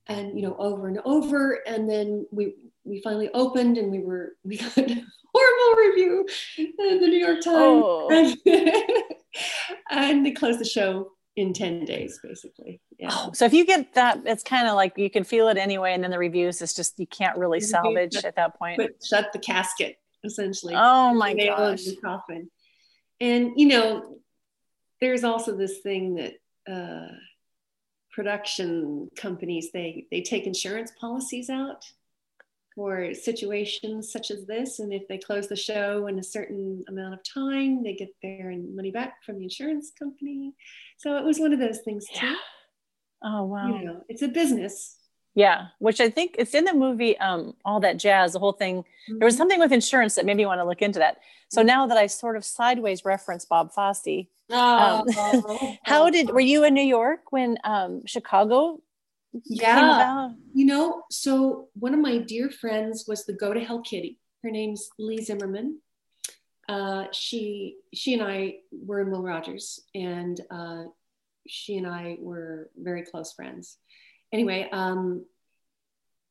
and 0.08 0.38
you 0.38 0.46
know 0.46 0.56
over 0.58 0.88
and 0.88 1.00
over 1.06 1.60
and 1.66 1.90
then 1.90 2.28
we 2.32 2.56
we 2.84 3.02
finally 3.02 3.30
opened 3.34 3.78
and 3.78 3.92
we 3.92 4.00
were 4.00 4.34
we 4.44 4.58
got 4.58 4.78
a 4.78 5.04
horrible 5.34 5.78
review 5.78 6.28
in 6.58 7.00
the 7.00 7.08
new 7.08 7.18
york 7.18 7.42
times 7.42 7.48
Oh, 7.56 8.36
and 9.92 10.26
they 10.26 10.32
closed 10.32 10.60
the 10.60 10.66
show 10.66 11.13
in 11.36 11.54
10 11.54 11.86
days 11.86 12.20
basically. 12.24 12.82
Yeah. 13.00 13.10
Oh, 13.12 13.32
so 13.34 13.46
if 13.46 13.54
you 13.54 13.66
get 13.66 13.94
that, 13.96 14.22
it's 14.26 14.44
kind 14.44 14.68
of 14.68 14.76
like 14.76 14.98
you 14.98 15.10
can 15.10 15.24
feel 15.24 15.48
it 15.48 15.58
anyway, 15.58 15.94
and 15.94 16.04
then 16.04 16.12
the 16.12 16.20
reviews, 16.20 16.62
it's 16.62 16.74
just 16.74 17.00
you 17.00 17.08
can't 17.08 17.38
really 17.38 17.60
salvage 17.60 18.16
at 18.24 18.36
that 18.36 18.58
point. 18.58 18.78
but 18.78 18.92
shut 19.04 19.34
the 19.34 19.40
casket 19.40 19.98
essentially. 20.24 20.74
Oh 20.76 21.14
my 21.14 21.34
nail 21.34 21.58
gosh. 21.58 21.84
the 21.84 21.98
coffin. 21.98 22.50
And 23.20 23.52
you 23.56 23.68
know 23.68 24.18
there's 25.02 25.24
also 25.24 25.56
this 25.56 25.80
thing 25.80 26.16
that 26.16 26.34
uh, 26.72 27.14
production 28.12 29.10
companies 29.16 29.70
they 29.74 30.06
they 30.12 30.22
take 30.22 30.46
insurance 30.46 30.92
policies 31.00 31.50
out 31.50 31.86
for 32.76 33.14
situations 33.14 34.12
such 34.12 34.32
as 34.32 34.46
this 34.46 34.80
and 34.80 34.94
if 34.94 35.08
they 35.08 35.18
close 35.18 35.48
the 35.48 35.56
show 35.56 36.08
in 36.08 36.20
a 36.20 36.24
certain 36.24 36.84
amount 36.88 37.14
of 37.14 37.20
time 37.24 37.84
they 37.84 37.94
get 37.94 38.10
their 38.22 38.54
money 38.74 38.92
back 38.92 39.24
from 39.26 39.38
the 39.38 39.44
insurance 39.44 39.92
company 39.98 40.54
so 40.98 41.18
it 41.18 41.24
was 41.24 41.40
one 41.40 41.54
of 41.54 41.60
those 41.60 41.80
things 41.86 42.06
too 42.14 42.36
Oh 43.24 43.44
wow. 43.44 43.68
you 43.70 43.86
know 43.86 44.02
it's 44.10 44.22
a 44.22 44.28
business 44.28 44.98
Yeah, 45.36 45.68
which 45.80 46.00
I 46.00 46.10
think 46.10 46.36
it's 46.38 46.54
in 46.54 46.66
the 46.66 46.74
movie 46.74 47.18
um 47.18 47.56
all 47.66 47.80
that 47.80 47.98
jazz, 47.98 48.34
the 48.34 48.40
whole 48.40 48.52
thing. 48.54 48.84
There 49.08 49.16
Mm-hmm. 49.16 49.26
was 49.26 49.38
something 49.38 49.60
with 49.60 49.72
insurance 49.72 50.16
that 50.16 50.26
made 50.26 50.38
me 50.38 50.46
want 50.46 50.60
to 50.62 50.66
look 50.66 50.82
into 50.82 51.00
that. 51.00 51.18
So 51.50 51.62
now 51.62 51.88
that 51.88 51.98
I 51.98 52.08
sort 52.08 52.36
of 52.38 52.44
sideways 52.46 53.04
reference 53.06 53.44
Bob 53.46 53.72
Fosse, 53.74 54.06
um, 54.78 55.04
Oh, 55.16 55.78
how 55.84 56.10
did 56.10 56.30
were 56.30 56.40
you 56.40 56.64
in 56.66 56.74
New 56.74 56.84
York 57.00 57.32
when 57.32 57.58
um 57.64 58.06
Chicago 58.06 58.58
came 58.78 58.82
yeah? 59.46 60.30
You 60.54 60.66
know, 60.66 61.04
so 61.10 61.70
one 61.74 61.94
of 61.94 62.00
my 62.00 62.20
dear 62.20 62.50
friends 62.50 63.06
was 63.08 63.26
the 63.26 63.34
Go 63.34 63.54
to 63.54 63.60
Hell 63.60 63.82
Kitty. 63.82 64.20
Her 64.44 64.52
name's 64.52 64.90
Leigh 65.00 65.24
Zimmerman. 65.24 65.80
Uh, 66.70 67.06
she 67.12 67.78
she 67.94 68.14
and 68.14 68.24
I 68.24 68.56
were 68.72 69.02
in 69.02 69.12
Will 69.12 69.24
Rogers, 69.24 69.82
and 69.94 70.40
uh, 70.50 70.84
she 71.48 71.78
and 71.78 71.88
I 71.88 72.18
were 72.20 72.70
very 72.78 73.04
close 73.04 73.34
friends. 73.34 73.78
Anyway, 74.32 74.70
um, 74.72 75.26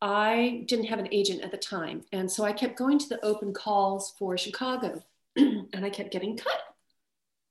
I 0.00 0.64
didn't 0.66 0.86
have 0.86 0.98
an 0.98 1.08
agent 1.12 1.42
at 1.42 1.50
the 1.50 1.58
time, 1.58 2.02
and 2.12 2.30
so 2.30 2.44
I 2.44 2.52
kept 2.52 2.78
going 2.78 2.98
to 2.98 3.08
the 3.08 3.24
open 3.24 3.52
calls 3.52 4.14
for 4.18 4.38
Chicago, 4.38 5.02
and 5.36 5.84
I 5.84 5.90
kept 5.90 6.12
getting 6.12 6.36
cut. 6.36 6.60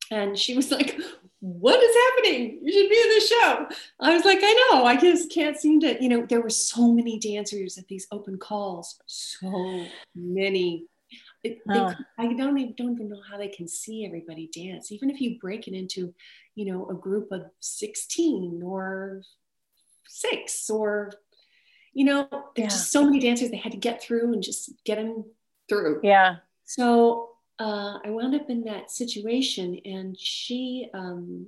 And 0.10 0.38
she 0.38 0.56
was 0.56 0.72
like, 0.72 1.00
"What 1.41 1.82
is 1.84 1.95
happening? 1.95 2.60
You 2.63 2.71
should 2.71 2.89
be 2.89 2.95
in 3.01 3.10
this 3.10 3.27
show." 3.27 3.67
I 3.99 4.13
was 4.15 4.23
like, 4.25 4.39
I 4.41 4.69
know. 4.71 4.86
I 4.86 4.95
just 4.95 5.30
can't 5.32 5.58
seem 5.58 5.80
to, 5.82 6.01
you 6.01 6.08
know, 6.10 6.25
there 6.25 6.41
were 6.41 6.49
so 6.49 6.91
many 6.93 7.19
dancers 7.19 7.77
at 7.77 7.88
these 7.88 8.08
open 8.12 8.38
calls, 8.38 8.99
so 9.08 9.86
many. 10.15 10.86
It- 11.43 11.60
they- 11.67 11.80
Oh. 11.80 11.93
I 12.17 12.34
don't 12.34 12.58
even 12.58 12.73
don't 12.75 12.93
even 12.93 13.10
know 13.10 13.21
how 13.30 13.38
they 13.38 13.49
can 13.49 13.67
see 13.67 14.06
everybody 14.06 14.47
dance. 14.47 14.91
Even 14.91 15.10
if 15.10 15.19
you 15.19 15.39
break 15.39 15.67
it 15.67 15.73
into, 15.73 16.13
you 16.56 16.65
know, 16.65 16.88
a 16.89 16.93
group 16.93 17.32
of 17.32 17.49
16 17.60 18.62
or 18.63 19.23
six 20.08 20.69
or, 20.69 21.12
you 21.93 22.06
know, 22.06 22.27
there's 22.32 22.51
Yeah. 22.56 22.67
just 22.67 22.91
so 22.91 23.04
many 23.04 23.19
dancers 23.19 23.49
they 23.49 23.58
had 23.58 23.71
to 23.71 23.77
get 23.77 24.01
through 24.01 24.32
and 24.34 24.43
just 24.43 24.71
get 24.86 24.95
them 24.95 25.25
through. 25.67 26.01
Yeah. 26.04 26.38
So 26.63 27.31
uh, 27.62 28.00
I 28.04 28.10
wound 28.10 28.34
up 28.34 28.50
in 28.50 28.63
that 28.63 28.89
situation, 28.89 29.80
and 29.86 30.17
she 30.17 30.89
um, 30.95 31.45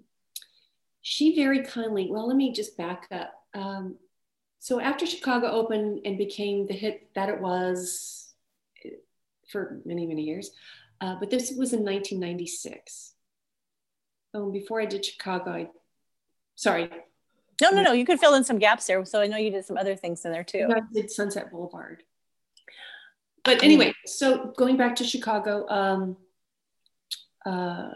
she 1.02 1.36
very 1.36 1.63
kindly. 1.63 2.08
Well, 2.12 2.28
let 2.28 2.38
me 2.38 2.54
just 2.54 2.78
back 2.78 3.08
up. 3.12 3.34
Um, 3.56 3.95
so 4.60 4.80
after 4.80 5.08
Chicago 5.08 5.47
opened 5.47 6.02
and 6.06 6.17
became 6.19 6.67
the 6.67 6.73
hit 6.73 7.10
that 7.15 7.30
it 7.30 7.41
was 7.41 8.32
eh, 8.86 8.89
for 9.52 9.82
many 9.86 10.06
many 10.06 10.21
years, 10.21 10.52
uh, 11.02 11.15
but 11.19 11.32
this 11.32 11.49
was 11.49 11.73
in 11.73 11.84
1996. 11.84 13.13
Oh, 14.36 14.52
before 14.52 14.82
I 14.82 14.86
did 14.86 15.04
Chicago, 15.04 15.49
I 15.49 15.69
sorry, 16.54 16.91
No, 17.60 17.71
no, 17.71 17.82
no. 17.82 17.91
You 17.91 18.06
could 18.06 18.19
fill 18.19 18.36
in 18.36 18.43
some 18.43 18.60
gaps 18.60 18.86
there. 18.86 19.04
So 19.04 19.19
I 19.19 19.26
know 19.26 19.38
you 19.38 19.49
did 19.49 19.65
some 19.65 19.78
other 19.78 19.95
things 19.95 20.23
in 20.26 20.32
there 20.32 20.43
too. 20.43 20.67
I 20.69 20.82
did 20.93 21.10
Sunset 21.10 21.49
Boulevard. 21.49 22.04
But 23.43 23.63
anyway, 23.63 23.93
so 24.06 24.53
going 24.58 24.77
back 24.77 24.95
to 24.97 25.03
Chicago, 25.03 25.67
um, 25.67 26.17
uh, 27.45 27.89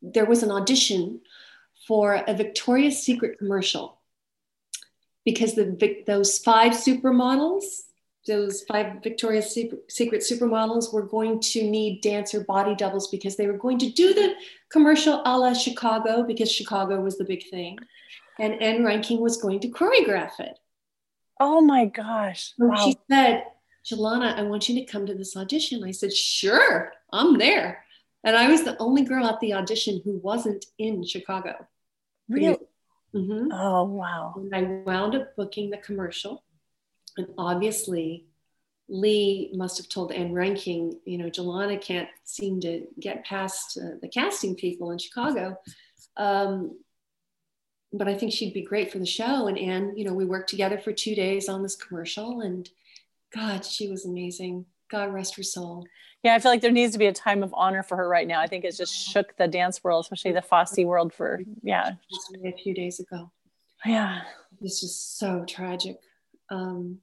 there 0.00 0.26
was 0.26 0.42
an 0.42 0.50
audition 0.50 1.20
for 1.88 2.22
a 2.26 2.34
Victoria's 2.34 3.02
Secret 3.02 3.38
commercial 3.38 4.00
because 5.24 5.54
the 5.54 6.04
those 6.06 6.38
five 6.38 6.72
supermodels, 6.72 7.64
those 8.28 8.62
five 8.62 9.02
Victoria's 9.02 9.52
Secret 9.52 10.22
supermodels, 10.22 10.92
were 10.92 11.02
going 11.02 11.40
to 11.40 11.68
need 11.68 12.00
dancer 12.00 12.44
body 12.44 12.76
doubles 12.76 13.08
because 13.08 13.36
they 13.36 13.48
were 13.48 13.58
going 13.58 13.78
to 13.78 13.90
do 13.90 14.14
the 14.14 14.34
commercial 14.70 15.20
a 15.24 15.36
la 15.36 15.52
Chicago 15.52 16.22
because 16.22 16.50
Chicago 16.50 17.00
was 17.00 17.18
the 17.18 17.24
big 17.24 17.42
thing, 17.50 17.76
and 18.38 18.62
Ann 18.62 18.82
Reinking 18.82 19.18
was 19.18 19.36
going 19.36 19.58
to 19.60 19.68
choreograph 19.68 20.38
it. 20.38 20.58
Oh 21.40 21.60
my 21.60 21.86
gosh. 21.86 22.54
Wow. 22.56 22.76
She 22.76 22.96
said, 23.10 23.44
Jelana, 23.86 24.36
I 24.36 24.42
want 24.42 24.68
you 24.68 24.74
to 24.76 24.84
come 24.84 25.06
to 25.06 25.14
this 25.14 25.36
audition. 25.36 25.84
I 25.84 25.92
said, 25.92 26.12
sure, 26.12 26.92
I'm 27.12 27.38
there. 27.38 27.84
And 28.24 28.36
I 28.36 28.50
was 28.50 28.64
the 28.64 28.76
only 28.78 29.04
girl 29.04 29.26
at 29.26 29.38
the 29.40 29.54
audition 29.54 30.00
who 30.04 30.18
wasn't 30.18 30.66
in 30.78 31.04
Chicago. 31.04 31.66
Really? 32.28 32.58
Mhm. 33.14 33.48
Oh 33.52 33.84
wow. 33.84 34.34
And 34.36 34.54
I 34.54 34.62
wound 34.62 35.14
up 35.14 35.36
booking 35.36 35.70
the 35.70 35.78
commercial. 35.78 36.42
And 37.16 37.28
obviously, 37.38 38.26
Leigh 38.88 39.50
must 39.54 39.78
have 39.78 39.88
told 39.88 40.12
Ann 40.12 40.32
Reinking, 40.32 40.98
you 41.04 41.18
know, 41.18 41.30
Jelana 41.30 41.80
can't 41.80 42.08
seem 42.24 42.60
to 42.60 42.86
get 43.00 43.24
past 43.24 43.78
uh, 43.78 43.96
the 44.02 44.08
casting 44.08 44.54
people 44.54 44.90
in 44.90 44.98
Chicago. 44.98 45.58
Um, 46.16 46.78
but 47.92 48.08
I 48.08 48.14
think 48.14 48.32
she'd 48.32 48.54
be 48.54 48.62
great 48.62 48.92
for 48.92 48.98
the 48.98 49.06
show. 49.06 49.46
And 49.46 49.58
Ann, 49.58 49.96
you 49.96 50.04
know, 50.04 50.12
we 50.12 50.24
worked 50.24 50.50
together 50.50 50.78
for 50.78 50.92
two 50.92 51.14
days 51.14 51.48
on 51.48 51.62
this 51.62 51.76
commercial. 51.76 52.40
And 52.40 52.68
God, 53.36 53.64
she 53.64 53.88
was 53.88 54.06
amazing. 54.06 54.64
God 54.90 55.12
rest 55.12 55.36
her 55.36 55.42
soul. 55.42 55.84
Yeah, 56.22 56.34
I 56.34 56.38
feel 56.38 56.50
like 56.50 56.62
there 56.62 56.72
needs 56.72 56.92
to 56.94 56.98
be 56.98 57.06
a 57.06 57.12
time 57.12 57.42
of 57.42 57.52
honor 57.54 57.82
for 57.82 57.96
her 57.96 58.08
right 58.08 58.26
now. 58.26 58.40
I 58.40 58.46
think 58.46 58.64
it 58.64 58.74
just 58.76 58.94
shook 58.94 59.36
the 59.36 59.46
dance 59.46 59.84
world, 59.84 60.04
especially 60.04 60.32
the 60.32 60.42
Fosse 60.42 60.78
world 60.78 61.12
for 61.12 61.40
yeah. 61.62 61.92
A 62.44 62.52
few 62.52 62.74
days 62.74 62.98
ago. 62.98 63.30
Yeah. 63.84 64.22
It's 64.60 64.80
just 64.80 65.18
so 65.18 65.44
tragic. 65.46 65.98
Um, 66.50 66.98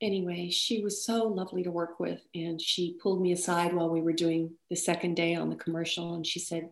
anyway, 0.00 0.50
she 0.50 0.82
was 0.82 1.04
so 1.04 1.24
lovely 1.24 1.62
to 1.62 1.70
work 1.70 1.98
with, 1.98 2.20
and 2.34 2.60
she 2.60 2.98
pulled 3.02 3.22
me 3.22 3.32
aside 3.32 3.72
while 3.72 3.88
we 3.88 4.02
were 4.02 4.12
doing 4.12 4.52
the 4.68 4.76
second 4.76 5.14
day 5.14 5.34
on 5.34 5.48
the 5.48 5.56
commercial, 5.56 6.14
and 6.14 6.26
she 6.26 6.40
said, 6.40 6.68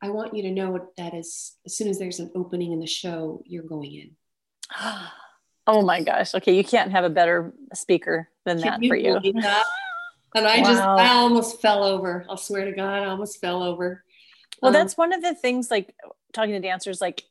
"I 0.00 0.08
want 0.10 0.34
you 0.34 0.42
to 0.44 0.50
know 0.50 0.88
that 0.96 1.14
as 1.14 1.56
as 1.66 1.76
soon 1.76 1.88
as 1.88 1.98
there's 1.98 2.20
an 2.20 2.32
opening 2.34 2.72
in 2.72 2.80
the 2.80 2.86
show, 2.86 3.42
you're 3.44 3.64
going 3.64 3.92
in." 3.92 4.10
Oh 5.68 5.82
my 5.82 6.02
gosh. 6.02 6.34
Okay, 6.34 6.56
you 6.56 6.64
can't 6.64 6.90
have 6.90 7.04
a 7.04 7.10
better 7.10 7.52
speaker 7.74 8.30
than 8.46 8.56
that 8.58 8.80
Can 8.80 8.88
for 8.88 8.96
you. 8.96 9.20
that? 9.42 9.64
And 10.34 10.46
I 10.46 10.60
just 10.60 10.82
I 10.82 11.08
almost 11.08 11.60
fell 11.60 11.84
over. 11.84 12.24
I'll 12.28 12.38
swear 12.38 12.64
to 12.64 12.72
God, 12.72 13.02
I 13.02 13.06
almost 13.06 13.38
fell 13.38 13.62
over. 13.62 14.02
Well, 14.62 14.68
Um, 14.68 14.72
that's 14.72 14.96
one 14.96 15.12
of 15.12 15.22
the 15.22 15.34
things 15.34 15.70
like 15.70 15.94
talking 16.32 16.52
to 16.52 16.60
dancers 16.60 17.00
like 17.02 17.22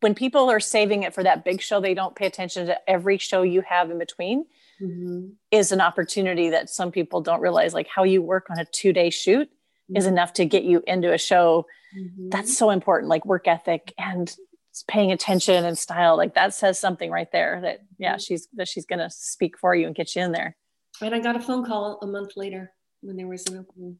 when 0.00 0.14
people 0.14 0.50
are 0.50 0.60
saving 0.60 1.02
it 1.02 1.14
for 1.14 1.22
that 1.22 1.44
big 1.44 1.60
show, 1.60 1.80
they 1.80 1.94
don't 1.94 2.14
pay 2.14 2.26
attention 2.26 2.66
to 2.66 2.78
every 2.88 3.18
show 3.18 3.42
you 3.42 3.62
have 3.62 3.90
in 3.90 3.98
between 3.98 4.44
mhm. 4.80 5.32
is 5.50 5.72
an 5.72 5.80
opportunity 5.80 6.50
that 6.50 6.70
some 6.70 6.92
people 6.92 7.22
don't 7.22 7.40
realize 7.40 7.74
like 7.74 7.88
how 7.88 8.04
you 8.04 8.22
work 8.22 8.46
on 8.50 8.58
a 8.58 8.64
2-day 8.66 9.10
shoot 9.10 9.50
is 9.94 10.06
enough 10.06 10.32
to 10.34 10.44
get 10.44 10.64
you 10.64 10.82
into 10.86 11.12
a 11.12 11.18
show. 11.18 11.66
Mhm. 11.96 12.30
That's 12.30 12.56
so 12.56 12.70
important 12.70 13.08
like 13.08 13.26
work 13.26 13.48
ethic 13.48 13.92
and 13.98 14.34
paying 14.82 15.12
attention 15.12 15.64
and 15.64 15.78
style 15.78 16.16
like 16.16 16.34
that 16.34 16.52
says 16.52 16.78
something 16.80 17.10
right 17.10 17.30
there 17.30 17.60
that 17.62 17.80
yeah, 17.98 18.16
she's 18.16 18.48
that 18.54 18.68
she's 18.68 18.84
to 18.86 19.08
speak 19.10 19.56
for 19.58 19.74
you 19.74 19.86
and 19.86 19.94
get 19.94 20.16
you 20.16 20.22
in 20.22 20.32
there. 20.32 20.56
and 21.00 21.14
I 21.14 21.20
got 21.20 21.36
a 21.36 21.40
phone 21.40 21.64
call 21.64 21.98
a 22.02 22.06
month 22.06 22.32
later 22.36 22.72
when 23.00 23.16
there 23.16 23.28
was 23.28 23.46
an 23.46 23.58
opening. 23.58 23.98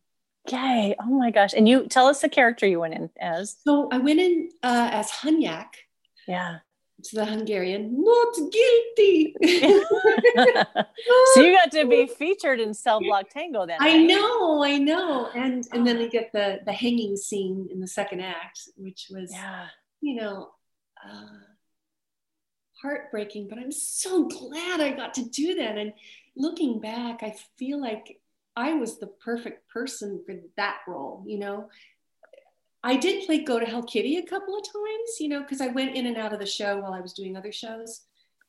Yay. 0.51 0.95
Oh 1.01 1.19
my 1.19 1.31
gosh. 1.31 1.55
And 1.55 1.69
you 1.69 1.87
tell 1.87 2.07
us 2.07 2.21
the 2.21 2.29
character 2.29 2.67
you 2.67 2.81
went 2.81 2.95
in 2.95 3.11
as. 3.21 3.57
So 3.65 3.89
I 3.91 3.99
went 3.99 4.21
in 4.21 4.51
uh, 4.63 4.91
as 4.93 5.11
Hunyak. 5.11 5.69
Yeah. 6.29 6.59
To 7.05 7.17
the 7.17 7.25
Hungarian, 7.27 8.03
not 8.03 8.35
guilty. 8.37 9.35
so 11.35 11.41
you 11.41 11.53
got 11.53 11.71
to 11.73 11.87
be 11.87 12.07
featured 12.07 12.61
in 12.61 12.73
Cell 12.73 13.01
Block 13.01 13.29
Tango 13.29 13.67
then. 13.67 13.79
I 13.81 13.99
know, 13.99 14.63
I 14.65 14.79
know. 14.79 15.29
And 15.35 15.67
and 15.73 15.87
then 15.87 15.99
we 15.99 16.09
get 16.09 16.33
the 16.33 16.61
the 16.65 16.73
hanging 16.73 17.17
scene 17.17 17.69
in 17.71 17.81
the 17.81 17.89
second 17.89 18.21
act, 18.21 18.61
which 18.77 19.09
was 19.11 19.33
yeah. 19.33 19.67
you 20.01 20.15
know, 20.15 20.51
uh, 21.05 21.45
heartbreaking, 22.81 23.49
but 23.49 23.59
I'm 23.59 23.73
so 23.73 24.25
glad 24.25 24.81
I 24.81 24.93
got 24.93 25.14
to 25.14 25.25
do 25.25 25.55
that. 25.57 25.79
And 25.79 25.93
looking 26.37 26.81
back, 26.81 27.23
I 27.23 27.37
feel 27.59 27.81
like 27.81 28.21
I 28.57 28.75
was 28.75 28.99
the 28.99 29.07
perfect 29.07 29.69
person 29.69 30.23
for 30.25 30.35
that 30.57 30.79
role, 30.87 31.25
you 31.27 31.38
know. 31.38 31.69
I 32.83 32.97
did 32.97 33.25
play 33.25 33.43
Go 33.43 33.59
to 33.59 33.64
Hell 33.64 33.83
Kitty 33.83 34.19
a 34.19 34.27
couple 34.27 34.57
of 34.57 34.62
times, 34.62 35.17
you 35.19 35.29
know, 35.29 35.40
because 35.40 35.62
I 35.62 35.69
went 35.69 35.97
in 35.97 36.07
and 36.07 36.19
out 36.19 36.35
of 36.35 36.38
the 36.38 36.47
show 36.47 36.81
while 36.81 36.93
I 36.93 37.01
was 37.01 37.14
doing 37.14 37.37
other 37.37 37.53
shows. 37.53 38.03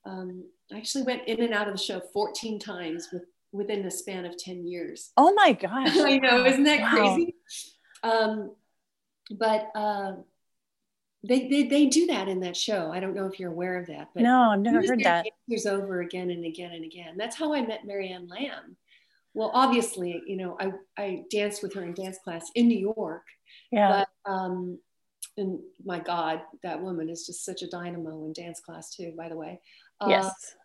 Um, 0.05 0.43
I 0.73 0.77
actually 0.77 1.03
went 1.03 1.27
in 1.27 1.41
and 1.41 1.53
out 1.53 1.67
of 1.67 1.73
the 1.73 1.81
show 1.81 2.01
14 2.13 2.59
times 2.59 3.09
with, 3.13 3.23
within 3.53 3.83
the 3.83 3.89
span 3.89 4.25
of 4.25 4.37
10 4.37 4.67
years. 4.67 5.11
Oh 5.15 5.33
my 5.33 5.53
gosh. 5.53 5.71
I 5.97 6.17
know, 6.17 6.45
isn't 6.45 6.63
that 6.63 6.81
wow. 6.81 6.89
crazy? 6.89 7.35
Um, 8.03 8.51
but 9.31 9.69
uh, 9.73 10.13
they, 11.27 11.47
they, 11.47 11.63
they 11.63 11.85
do 11.87 12.07
that 12.07 12.27
in 12.27 12.39
that 12.41 12.55
show. 12.55 12.91
I 12.91 12.99
don't 12.99 13.15
know 13.15 13.25
if 13.25 13.39
you're 13.39 13.51
aware 13.51 13.77
of 13.77 13.87
that. 13.87 14.09
But 14.13 14.23
no, 14.23 14.51
I've 14.51 14.59
never 14.59 14.85
heard 14.85 15.03
that. 15.03 15.25
Years 15.47 15.65
over 15.65 16.01
again 16.01 16.29
and 16.29 16.45
again 16.45 16.71
and 16.71 16.85
again. 16.85 17.15
That's 17.17 17.35
how 17.35 17.53
I 17.53 17.61
met 17.61 17.85
Mary 17.85 18.09
Ann 18.09 18.27
Lamb. 18.27 18.77
Well, 19.33 19.51
obviously, 19.53 20.21
you 20.25 20.37
know, 20.37 20.57
I, 20.59 20.71
I 20.97 21.23
danced 21.29 21.61
with 21.61 21.73
her 21.73 21.83
in 21.83 21.93
dance 21.93 22.17
class 22.23 22.49
in 22.55 22.67
New 22.67 22.77
York. 22.77 23.23
Yeah. 23.71 24.05
But, 24.25 24.31
um, 24.31 24.79
and 25.37 25.59
my 25.83 25.99
God, 25.99 26.41
that 26.63 26.81
woman 26.81 27.09
is 27.09 27.25
just 27.25 27.43
such 27.43 27.61
a 27.61 27.67
dynamo 27.67 28.25
in 28.25 28.33
dance 28.33 28.61
class 28.61 28.95
too, 28.95 29.13
by 29.17 29.27
the 29.27 29.35
way. 29.35 29.59
Uh, 29.99 30.07
yes. 30.09 30.55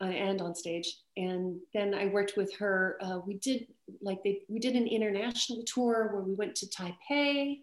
And 0.00 0.42
on 0.42 0.54
stage. 0.54 0.94
And 1.16 1.58
then 1.72 1.94
I 1.94 2.06
worked 2.06 2.34
with 2.36 2.54
her. 2.56 2.98
Uh, 3.00 3.20
we 3.26 3.34
did 3.34 3.66
like 4.02 4.22
they, 4.22 4.42
we 4.48 4.58
did 4.58 4.74
an 4.74 4.86
international 4.86 5.62
tour 5.64 6.10
where 6.12 6.22
we 6.22 6.34
went 6.34 6.54
to 6.56 6.66
Taipei 6.66 7.60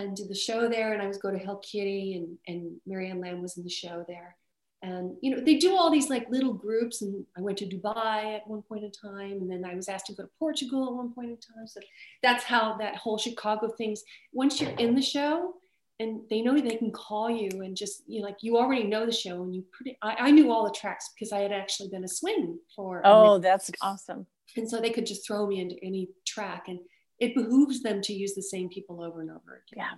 and 0.00 0.16
did 0.16 0.28
the 0.28 0.34
show 0.34 0.68
there. 0.68 0.92
And 0.92 1.02
I 1.02 1.06
was 1.06 1.18
go 1.18 1.30
to 1.30 1.38
Hell 1.38 1.58
Kitty 1.58 2.14
and, 2.14 2.38
and 2.46 2.76
Mary 2.86 3.10
Ann 3.10 3.20
Lamb 3.20 3.42
was 3.42 3.56
in 3.56 3.64
the 3.64 3.70
show 3.70 4.04
there. 4.08 4.36
And, 4.82 5.16
you 5.20 5.34
know, 5.34 5.42
they 5.42 5.56
do 5.56 5.76
all 5.76 5.90
these 5.90 6.08
like 6.08 6.28
little 6.30 6.54
groups. 6.54 7.02
And 7.02 7.24
I 7.36 7.42
went 7.42 7.58
to 7.58 7.66
Dubai 7.66 8.36
at 8.36 8.46
one 8.46 8.62
point 8.62 8.84
in 8.84 8.92
time. 8.92 9.32
And 9.32 9.50
then 9.50 9.64
I 9.64 9.74
was 9.74 9.88
asked 9.88 10.06
to 10.06 10.14
go 10.14 10.22
to 10.22 10.30
Portugal 10.38 10.86
at 10.86 10.94
one 10.94 11.12
point 11.12 11.30
in 11.30 11.36
time. 11.36 11.66
So 11.66 11.80
that's 12.22 12.44
how 12.44 12.76
that 12.78 12.96
whole 12.96 13.18
Chicago 13.18 13.68
things, 13.68 14.02
once 14.32 14.60
you're 14.60 14.70
in 14.72 14.94
the 14.94 15.02
show, 15.02 15.54
and 16.00 16.22
they 16.30 16.40
know 16.40 16.58
they 16.58 16.76
can 16.76 16.90
call 16.90 17.30
you 17.30 17.60
and 17.60 17.76
just 17.76 18.02
you 18.06 18.20
know, 18.20 18.26
like 18.26 18.38
you 18.40 18.56
already 18.56 18.84
know 18.84 19.04
the 19.04 19.12
show 19.12 19.42
and 19.42 19.54
you 19.54 19.62
pretty 19.70 19.96
I, 20.02 20.16
I, 20.18 20.30
knew 20.30 20.50
all 20.50 20.64
the 20.64 20.72
tracks 20.72 21.10
because 21.14 21.30
I 21.30 21.40
had 21.40 21.52
actually 21.52 21.90
been 21.90 22.04
a 22.04 22.08
swing 22.08 22.58
for 22.74 23.02
oh 23.04 23.38
that's 23.38 23.70
awesome 23.82 24.26
and 24.56 24.68
so 24.68 24.80
they 24.80 24.90
could 24.90 25.04
just 25.04 25.26
throw 25.26 25.46
me 25.46 25.60
into 25.60 25.76
any 25.82 26.08
track 26.26 26.68
and 26.68 26.80
it 27.20 27.34
behooves 27.34 27.82
them 27.82 28.00
to 28.02 28.12
use 28.12 28.34
the 28.34 28.42
same 28.42 28.68
people 28.68 29.02
over 29.02 29.20
and 29.20 29.30
over 29.30 29.62
again. 29.70 29.84
Yeah. 29.84 29.90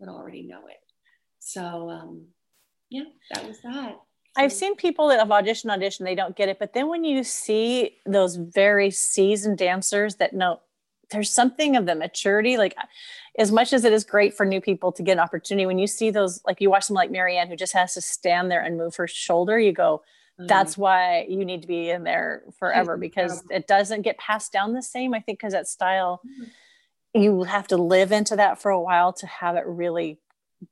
That 0.00 0.10
already 0.10 0.42
know 0.42 0.66
it. 0.68 0.76
So 1.38 1.90
um, 1.90 2.26
yeah 2.90 3.04
that 3.32 3.46
was 3.46 3.60
that. 3.62 3.96
I've 4.38 4.52
seen 4.52 4.76
people 4.76 5.08
that 5.08 5.18
have 5.18 5.28
auditioned 5.28 5.70
audition 5.70 6.04
they 6.04 6.14
don't 6.14 6.36
get 6.36 6.48
it. 6.48 6.58
But 6.58 6.74
then 6.74 6.88
when 6.88 7.04
you 7.04 7.24
see 7.24 7.96
those 8.04 8.36
very 8.36 8.90
seasoned 8.90 9.58
dancers 9.58 10.16
that 10.16 10.34
know 10.34 10.60
there's 11.10 11.32
something 11.32 11.76
of 11.76 11.86
the 11.86 11.94
maturity 11.94 12.56
like 12.56 12.74
as 13.38 13.52
much 13.52 13.72
as 13.72 13.84
it 13.84 13.92
is 13.92 14.04
great 14.04 14.34
for 14.34 14.44
new 14.44 14.60
people 14.60 14.90
to 14.90 15.02
get 15.02 15.12
an 15.12 15.20
opportunity 15.20 15.64
when 15.64 15.78
you 15.78 15.86
see 15.86 16.10
those 16.10 16.40
like 16.44 16.60
you 16.60 16.68
watch 16.68 16.82
someone 16.84 17.02
like 17.02 17.12
mary 17.12 17.36
ann 17.36 17.48
who 17.48 17.54
just 17.54 17.72
has 17.72 17.94
to 17.94 18.00
stand 18.00 18.50
there 18.50 18.60
and 18.60 18.76
move 18.76 18.96
her 18.96 19.06
shoulder 19.06 19.58
you 19.58 19.72
go 19.72 20.02
Mm-hmm. 20.38 20.48
that's 20.48 20.76
why 20.76 21.24
you 21.30 21.46
need 21.46 21.62
to 21.62 21.66
be 21.66 21.88
in 21.88 22.04
there 22.04 22.42
forever 22.58 22.96
because 22.98 23.42
it 23.48 23.66
doesn't 23.66 24.02
get 24.02 24.18
passed 24.18 24.52
down 24.52 24.74
the 24.74 24.82
same 24.82 25.14
i 25.14 25.20
think 25.20 25.38
because 25.38 25.54
that 25.54 25.66
style 25.66 26.20
mm-hmm. 26.26 26.50
You 27.16 27.42
have 27.44 27.66
to 27.68 27.76
live 27.76 28.12
into 28.12 28.36
that 28.36 28.60
for 28.60 28.70
a 28.70 28.80
while 28.80 29.12
to 29.14 29.26
have 29.26 29.56
it 29.56 29.64
really 29.66 30.18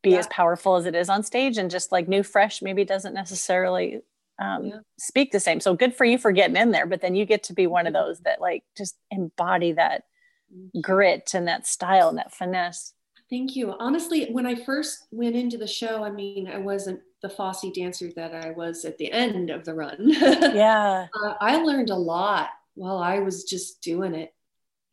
be 0.02 0.10
yeah. 0.10 0.18
as 0.18 0.26
powerful 0.28 0.76
as 0.76 0.86
it 0.86 0.94
is 0.94 1.08
on 1.08 1.22
stage 1.22 1.58
and 1.58 1.70
just 1.70 1.92
like 1.92 2.08
new 2.08 2.22
fresh 2.22 2.62
maybe 2.62 2.84
doesn't 2.84 3.14
necessarily 3.14 4.00
um, 4.38 4.66
yeah. 4.66 4.76
speak 4.98 5.30
the 5.30 5.40
same 5.40 5.60
so 5.60 5.74
good 5.74 5.94
for 5.94 6.04
you 6.04 6.18
for 6.18 6.32
getting 6.32 6.56
in 6.56 6.70
there 6.70 6.86
but 6.86 7.00
then 7.00 7.14
you 7.14 7.24
get 7.24 7.42
to 7.44 7.52
be 7.52 7.66
one 7.66 7.86
of 7.86 7.92
those 7.92 8.20
that 8.20 8.40
like 8.40 8.64
just 8.76 8.96
embody 9.10 9.72
that 9.72 10.04
mm-hmm. 10.52 10.80
grit 10.80 11.32
and 11.34 11.46
that 11.46 11.66
style 11.66 12.08
and 12.08 12.18
that 12.18 12.32
finesse 12.32 12.94
Thank 13.30 13.56
you. 13.56 13.74
Honestly, 13.80 14.26
when 14.30 14.46
I 14.46 14.54
first 14.54 15.06
went 15.10 15.34
into 15.34 15.56
the 15.56 15.66
show, 15.66 16.04
I 16.04 16.10
mean, 16.10 16.46
I 16.46 16.58
wasn't 16.58 17.00
the 17.22 17.28
Fosse 17.28 17.64
dancer 17.74 18.10
that 18.16 18.34
I 18.34 18.50
was 18.50 18.84
at 18.84 18.98
the 18.98 19.10
end 19.10 19.50
of 19.50 19.64
the 19.64 19.74
run. 19.74 19.96
yeah. 20.10 21.06
Uh, 21.12 21.34
I 21.40 21.56
learned 21.56 21.90
a 21.90 21.96
lot 21.96 22.50
while 22.74 22.98
I 22.98 23.20
was 23.20 23.44
just 23.44 23.80
doing 23.80 24.14
it. 24.14 24.34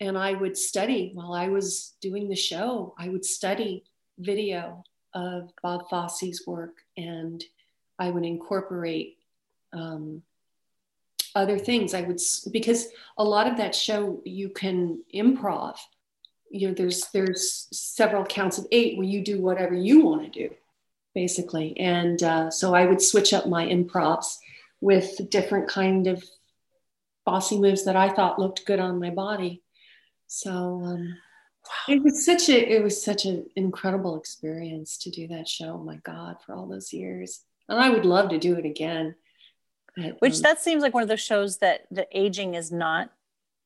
And 0.02 0.18
I 0.18 0.34
would 0.34 0.58
study 0.58 1.12
while 1.14 1.34
I 1.34 1.48
was 1.48 1.94
doing 2.02 2.28
the 2.28 2.36
show. 2.36 2.94
I 2.98 3.08
would 3.08 3.24
study 3.24 3.86
video 4.20 4.84
of 5.14 5.52
Bob 5.64 5.90
Fosse's 5.90 6.46
work 6.46 6.78
and 6.98 7.42
I 7.98 8.10
would 8.10 8.26
incorporate 8.26 9.18
um, 9.72 10.24
other 11.36 11.58
things. 11.58 11.94
I 11.94 12.02
would, 12.02 12.20
because 12.52 12.88
a 13.18 13.24
lot 13.24 13.48
of 13.48 13.56
that 13.58 13.74
show 13.74 14.22
you 14.26 14.50
can 14.50 15.02
improv 15.14 15.78
you 16.52 16.68
know 16.68 16.74
there's 16.74 17.08
there's 17.14 17.68
several 17.72 18.26
counts 18.26 18.58
of 18.58 18.68
eight 18.72 18.98
where 18.98 19.08
you 19.08 19.24
do 19.24 19.42
whatever 19.42 19.74
you 19.74 20.06
want 20.06 20.22
to 20.22 20.48
do 20.48 20.54
basically 21.16 21.78
and 21.80 22.22
uh, 22.24 22.50
so 22.50 22.76
i 22.76 22.86
would 22.86 23.02
switch 23.02 23.34
up 23.34 23.48
my 23.48 23.66
improvs 23.66 24.38
with 24.82 25.30
different 25.30 25.68
kind 25.68 26.08
of 26.08 26.24
Fosse 27.26 27.54
moves 27.54 27.86
that 27.86 27.96
i 27.96 28.10
thought 28.10 28.40
looked 28.40 28.66
good 28.66 28.80
on 28.80 29.00
my 29.00 29.10
body 29.10 29.62
so 30.32 30.82
um, 30.84 31.18
it 31.88 32.02
was 32.04 32.26
such 32.26 32.50
a 32.50 32.76
it 32.76 32.84
was 32.84 33.04
such 33.04 33.26
an 33.26 33.46
incredible 33.56 34.18
experience 34.18 34.98
to 35.00 35.10
do 35.10 35.28
that 35.28 35.48
show. 35.48 35.74
Oh 35.80 35.84
my 35.84 35.98
god 35.98 36.38
for 36.46 36.56
all 36.56 36.68
those 36.68 36.94
years. 36.94 37.42
And 37.70 37.80
i 37.80 37.90
would 37.90 38.06
love 38.06 38.30
to 38.30 38.38
do 38.38 38.56
it 38.56 38.66
again 38.66 39.16
which 40.20 40.36
um, 40.36 40.42
that 40.42 40.62
seems 40.62 40.82
like 40.82 40.94
one 40.94 41.04
of 41.04 41.10
those 41.10 41.22
shows 41.22 41.58
that 41.58 41.82
the 41.92 42.08
aging 42.18 42.54
is 42.54 42.72
not 42.72 43.12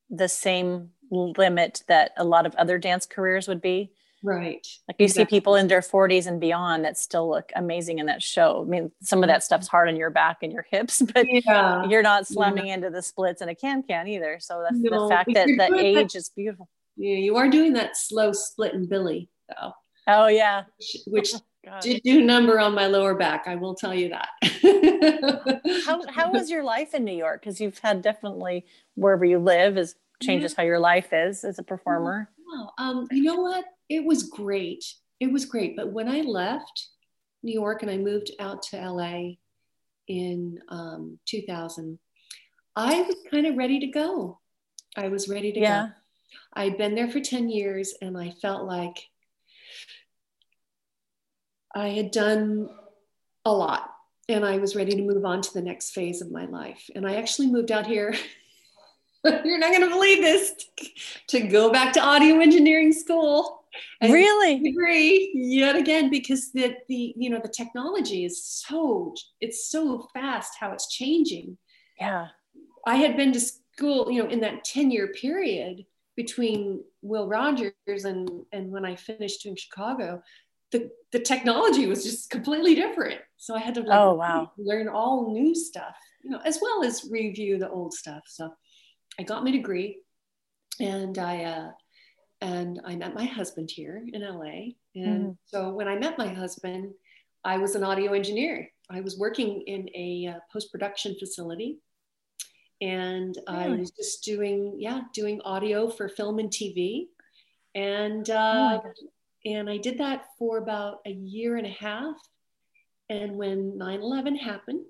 the 0.10 0.28
same 0.28 0.92
limit 1.12 1.84
that 1.88 2.12
a 2.18 2.24
lot 2.24 2.46
of 2.46 2.56
other 2.56 2.78
dance 2.78 3.06
careers 3.06 3.48
would 3.48 3.62
be. 3.62 3.92
Right. 4.24 4.66
Like 4.88 4.96
you 5.00 5.06
exactly. 5.06 5.26
see 5.26 5.26
people 5.26 5.56
in 5.56 5.68
their 5.68 5.82
40s 5.82 6.26
and 6.26 6.40
beyond 6.40 6.84
that 6.86 6.98
still 6.98 7.30
look 7.30 7.52
amazing 7.56 8.00
in 8.00 8.08
that 8.08 8.24
show. 8.24 8.64
I 8.66 8.70
mean, 8.70 8.92
some 9.02 9.24
of 9.24 9.28
that 9.28 9.38
mm-hmm. 9.38 9.42
stuff's 9.44 9.68
hard 9.68 9.88
on 9.88 9.96
your 9.96 10.10
back 10.10 10.38
and 10.42 10.52
your 10.52 10.66
hips, 10.70 11.02
but 11.14 11.26
yeah. 11.30 11.86
you're 11.88 12.02
not 12.02 12.28
slamming 12.28 12.68
yeah. 12.68 12.76
into 12.76 12.90
the 12.90 13.02
splits 13.02 13.42
in 13.42 13.50
a 13.50 13.56
can 13.56 13.84
can 13.84 14.08
either. 14.08 14.38
So 14.40 14.64
that's 14.64 14.82
no, 14.82 15.04
the 15.04 15.10
fact 15.10 15.32
that 15.34 15.48
that 15.58 15.74
age 15.74 16.14
that, 16.14 16.16
is 16.16 16.30
beautiful. 16.36 16.70
Yeah, 16.98 17.18
you 17.18 17.36
are 17.36 17.50
doing 17.50 17.74
that 17.74 17.98
slow 17.98 18.32
split 18.32 18.74
and 18.74 18.90
Billy 18.90 19.30
though. 19.50 19.74
Oh 20.08 20.28
yeah. 20.28 20.64
Which, 20.78 20.98
which 21.08 21.34
oh, 21.70 21.82
did 21.82 22.02
do 22.04 22.22
number 22.24 22.60
on 22.60 22.74
my 22.74 22.88
lower 22.88 23.16
back. 23.16 23.48
I 23.48 23.56
will 23.56 23.76
tell 23.76 23.94
you 23.94 24.10
that. 24.10 24.30
how 25.86 26.02
how 26.08 26.32
was 26.32 26.50
your 26.50 26.64
life 26.64 26.94
in 26.94 27.04
New 27.04 27.16
York? 27.16 27.42
Because 27.42 27.60
you've 27.60 27.80
had 27.80 28.02
definitely 28.02 28.66
wherever 28.96 29.26
you 29.26 29.40
live 29.40 29.78
is 29.78 29.94
mm-hmm. 29.94 30.26
changes 30.26 30.54
yeah. 30.54 30.62
how 30.62 30.68
your 30.68 30.80
life 30.80 31.10
is 31.12 31.44
as 31.44 31.60
a 31.60 31.64
performer? 31.64 32.30
Wow. 32.46 32.72
Um, 32.78 33.08
you 33.12 33.24
know 33.24 33.42
what? 33.42 33.66
It 33.90 34.04
was 34.04 34.24
great. 34.24 34.84
It 35.20 35.32
was 35.32 35.46
great. 35.46 35.76
But 35.76 35.92
when 35.92 36.08
I 36.08 36.22
left 36.22 36.88
New 37.44 37.54
York 37.54 37.82
and 37.82 37.92
I 37.92 37.98
moved 37.98 38.32
out 38.40 38.62
to 38.64 38.78
LA 38.78 39.36
in 40.08 40.60
um, 40.70 41.20
2000, 41.26 42.00
I 42.76 43.02
was 43.02 43.16
kind 43.32 43.46
of 43.48 43.56
ready 43.56 43.80
to 43.80 43.88
go. 43.88 44.40
I 44.98 45.08
was 45.08 45.30
ready 45.30 45.52
to 45.54 45.60
yeah. 45.60 45.88
go. 45.88 45.94
I'd 46.54 46.78
been 46.78 46.96
there 46.96 47.10
for 47.10 47.20
10 47.20 47.50
years 47.50 47.94
and 48.02 48.18
I 48.18 48.32
felt 48.42 48.66
like 48.66 49.08
I 51.74 51.90
had 51.90 52.12
done 52.12 52.70
a 53.44 53.52
lot 53.52 53.90
and 54.28 54.46
I 54.46 54.58
was 54.58 54.76
ready 54.76 54.96
to 54.96 55.02
move 55.02 55.26
on 55.26 55.42
to 55.42 55.54
the 55.54 55.62
next 55.62 55.92
phase 55.92 56.22
of 56.22 56.32
my 56.32 56.46
life. 56.46 56.90
And 56.96 57.06
I 57.06 57.16
actually 57.16 57.48
moved 57.48 57.72
out 57.72 57.86
here 57.86 58.16
you're 59.44 59.58
not 59.58 59.72
going 59.72 59.82
to 59.82 59.90
believe 59.90 60.22
this. 60.22 60.54
To 61.30 61.42
go 61.42 61.72
back 61.72 61.94
to 61.94 62.02
audio 62.02 62.40
engineering 62.40 62.94
school 62.94 63.66
really? 64.02 64.60
degree 64.60 65.32
yet 65.34 65.76
again 65.76 66.10
because 66.10 66.52
the 66.52 66.76
the 66.88 67.14
you 67.18 67.30
know 67.30 67.40
the 67.42 67.50
technology 67.50 68.26
is 68.26 68.44
so 68.44 69.14
it's 69.42 69.70
so 69.70 70.08
fast 70.14 70.54
how 70.60 70.72
it's 70.72 70.88
changing. 70.88 71.58
Yeah. 72.00 72.28
I 72.86 72.96
had 72.96 73.18
been 73.18 73.32
to 73.34 73.40
school 73.40 74.12
you 74.12 74.24
know 74.24 74.30
in 74.30 74.40
that 74.42 74.64
10 74.64 74.92
year 74.92 75.08
period 75.08 75.86
between 76.16 76.84
will 77.02 77.28
rogers 77.28 77.74
and 78.06 78.30
and 78.54 78.72
when 78.72 78.86
i 78.86 78.96
finished 78.96 79.46
in 79.46 79.54
chicago 79.56 80.22
the 80.72 80.90
the 81.12 81.20
technology 81.20 81.86
was 81.88 82.04
just 82.04 82.30
completely 82.30 82.76
different. 82.76 83.20
So 83.38 83.56
i 83.56 83.60
had 83.60 83.76
to 83.76 83.82
like 83.82 84.00
oh 84.00 84.14
wow. 84.14 84.52
learn 84.58 84.88
all 84.88 85.34
new 85.34 85.54
stuff 85.56 85.96
you 86.24 86.30
know 86.32 86.40
as 86.46 86.60
well 86.62 86.84
as 86.84 87.08
review 87.12 87.58
the 87.58 87.70
old 87.70 87.94
stuff. 87.94 88.24
So 88.28 88.54
I 89.20 89.24
got 89.24 89.44
my 89.44 89.52
degree, 89.52 90.00
and 90.80 91.18
I 91.18 91.44
uh, 91.44 91.72
and 92.42 92.82
I 92.86 92.96
met 92.96 93.14
my 93.14 93.26
husband 93.26 93.72
here 93.72 94.04
in 94.12 94.22
LA. 94.22 94.74
And 94.96 95.26
mm. 95.26 95.38
so 95.46 95.74
when 95.74 95.88
I 95.88 95.98
met 95.98 96.18
my 96.18 96.28
husband, 96.28 96.94
I 97.44 97.58
was 97.58 97.76
an 97.76 97.84
audio 97.84 98.14
engineer. 98.14 98.70
I 98.90 99.02
was 99.02 99.18
working 99.18 99.62
in 99.62 99.90
a 99.96 100.36
uh, 100.36 100.40
post 100.52 100.72
production 100.72 101.16
facility, 101.20 101.80
and? 102.82 103.38
I 103.48 103.70
was 103.70 103.92
just 103.92 104.24
doing 104.24 104.76
yeah 104.78 105.02
doing 105.14 105.42
audio 105.42 105.90
for 105.90 106.10
film 106.10 106.40
and 106.40 106.50
TV, 106.50 107.08
and 107.74 108.30
uh, 108.30 108.80
oh 108.84 108.92
and 109.46 109.70
I 109.70 109.78
did 109.78 110.00
that 110.00 110.26
for 110.38 110.58
about 110.58 111.00
a 111.06 111.12
year 111.12 111.56
and 111.56 111.68
a 111.68 111.70
half. 111.70 112.16
And 113.10 113.38
when 113.38 113.78
9 113.78 114.00
11 114.02 114.36
happened, 114.36 114.86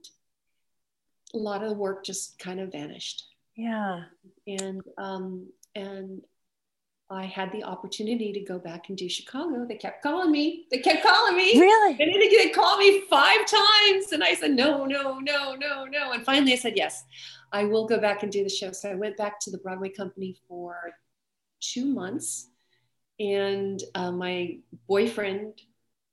a 1.33 1.37
lot 1.37 1.61
of 1.61 1.69
the 1.69 1.75
work 1.75 2.05
just 2.05 2.39
kind 2.39 2.61
of 2.61 2.71
vanished. 2.71 3.25
Yeah. 3.55 4.03
And, 4.47 4.81
um, 4.97 5.47
and 5.75 6.21
I 7.09 7.25
had 7.25 7.51
the 7.51 7.63
opportunity 7.63 8.33
to 8.33 8.39
go 8.39 8.57
back 8.57 8.89
and 8.89 8.97
do 8.97 9.07
Chicago. 9.07 9.65
They 9.67 9.75
kept 9.75 10.01
calling 10.01 10.31
me. 10.31 10.65
They 10.71 10.79
kept 10.79 11.05
calling 11.05 11.37
me. 11.37 11.59
Really? 11.59 11.93
They, 11.93 12.43
they 12.43 12.49
called 12.49 12.79
me 12.79 13.01
five 13.09 13.45
times. 13.45 14.11
And 14.11 14.23
I 14.23 14.33
said, 14.33 14.51
no, 14.51 14.85
no, 14.85 15.19
no, 15.19 15.55
no, 15.55 15.85
no. 15.85 16.11
And 16.11 16.25
finally 16.25 16.53
I 16.53 16.57
said, 16.57 16.73
yes, 16.75 17.03
I 17.51 17.65
will 17.65 17.87
go 17.87 17.99
back 17.99 18.23
and 18.23 18.31
do 18.31 18.43
the 18.43 18.49
show. 18.49 18.71
So 18.71 18.89
I 18.89 18.95
went 18.95 19.17
back 19.17 19.39
to 19.41 19.51
the 19.51 19.59
Broadway 19.59 19.89
company 19.89 20.35
for 20.47 20.93
two 21.59 21.85
months 21.85 22.49
and 23.19 23.81
uh, 23.93 24.11
my 24.11 24.57
boyfriend 24.87 25.61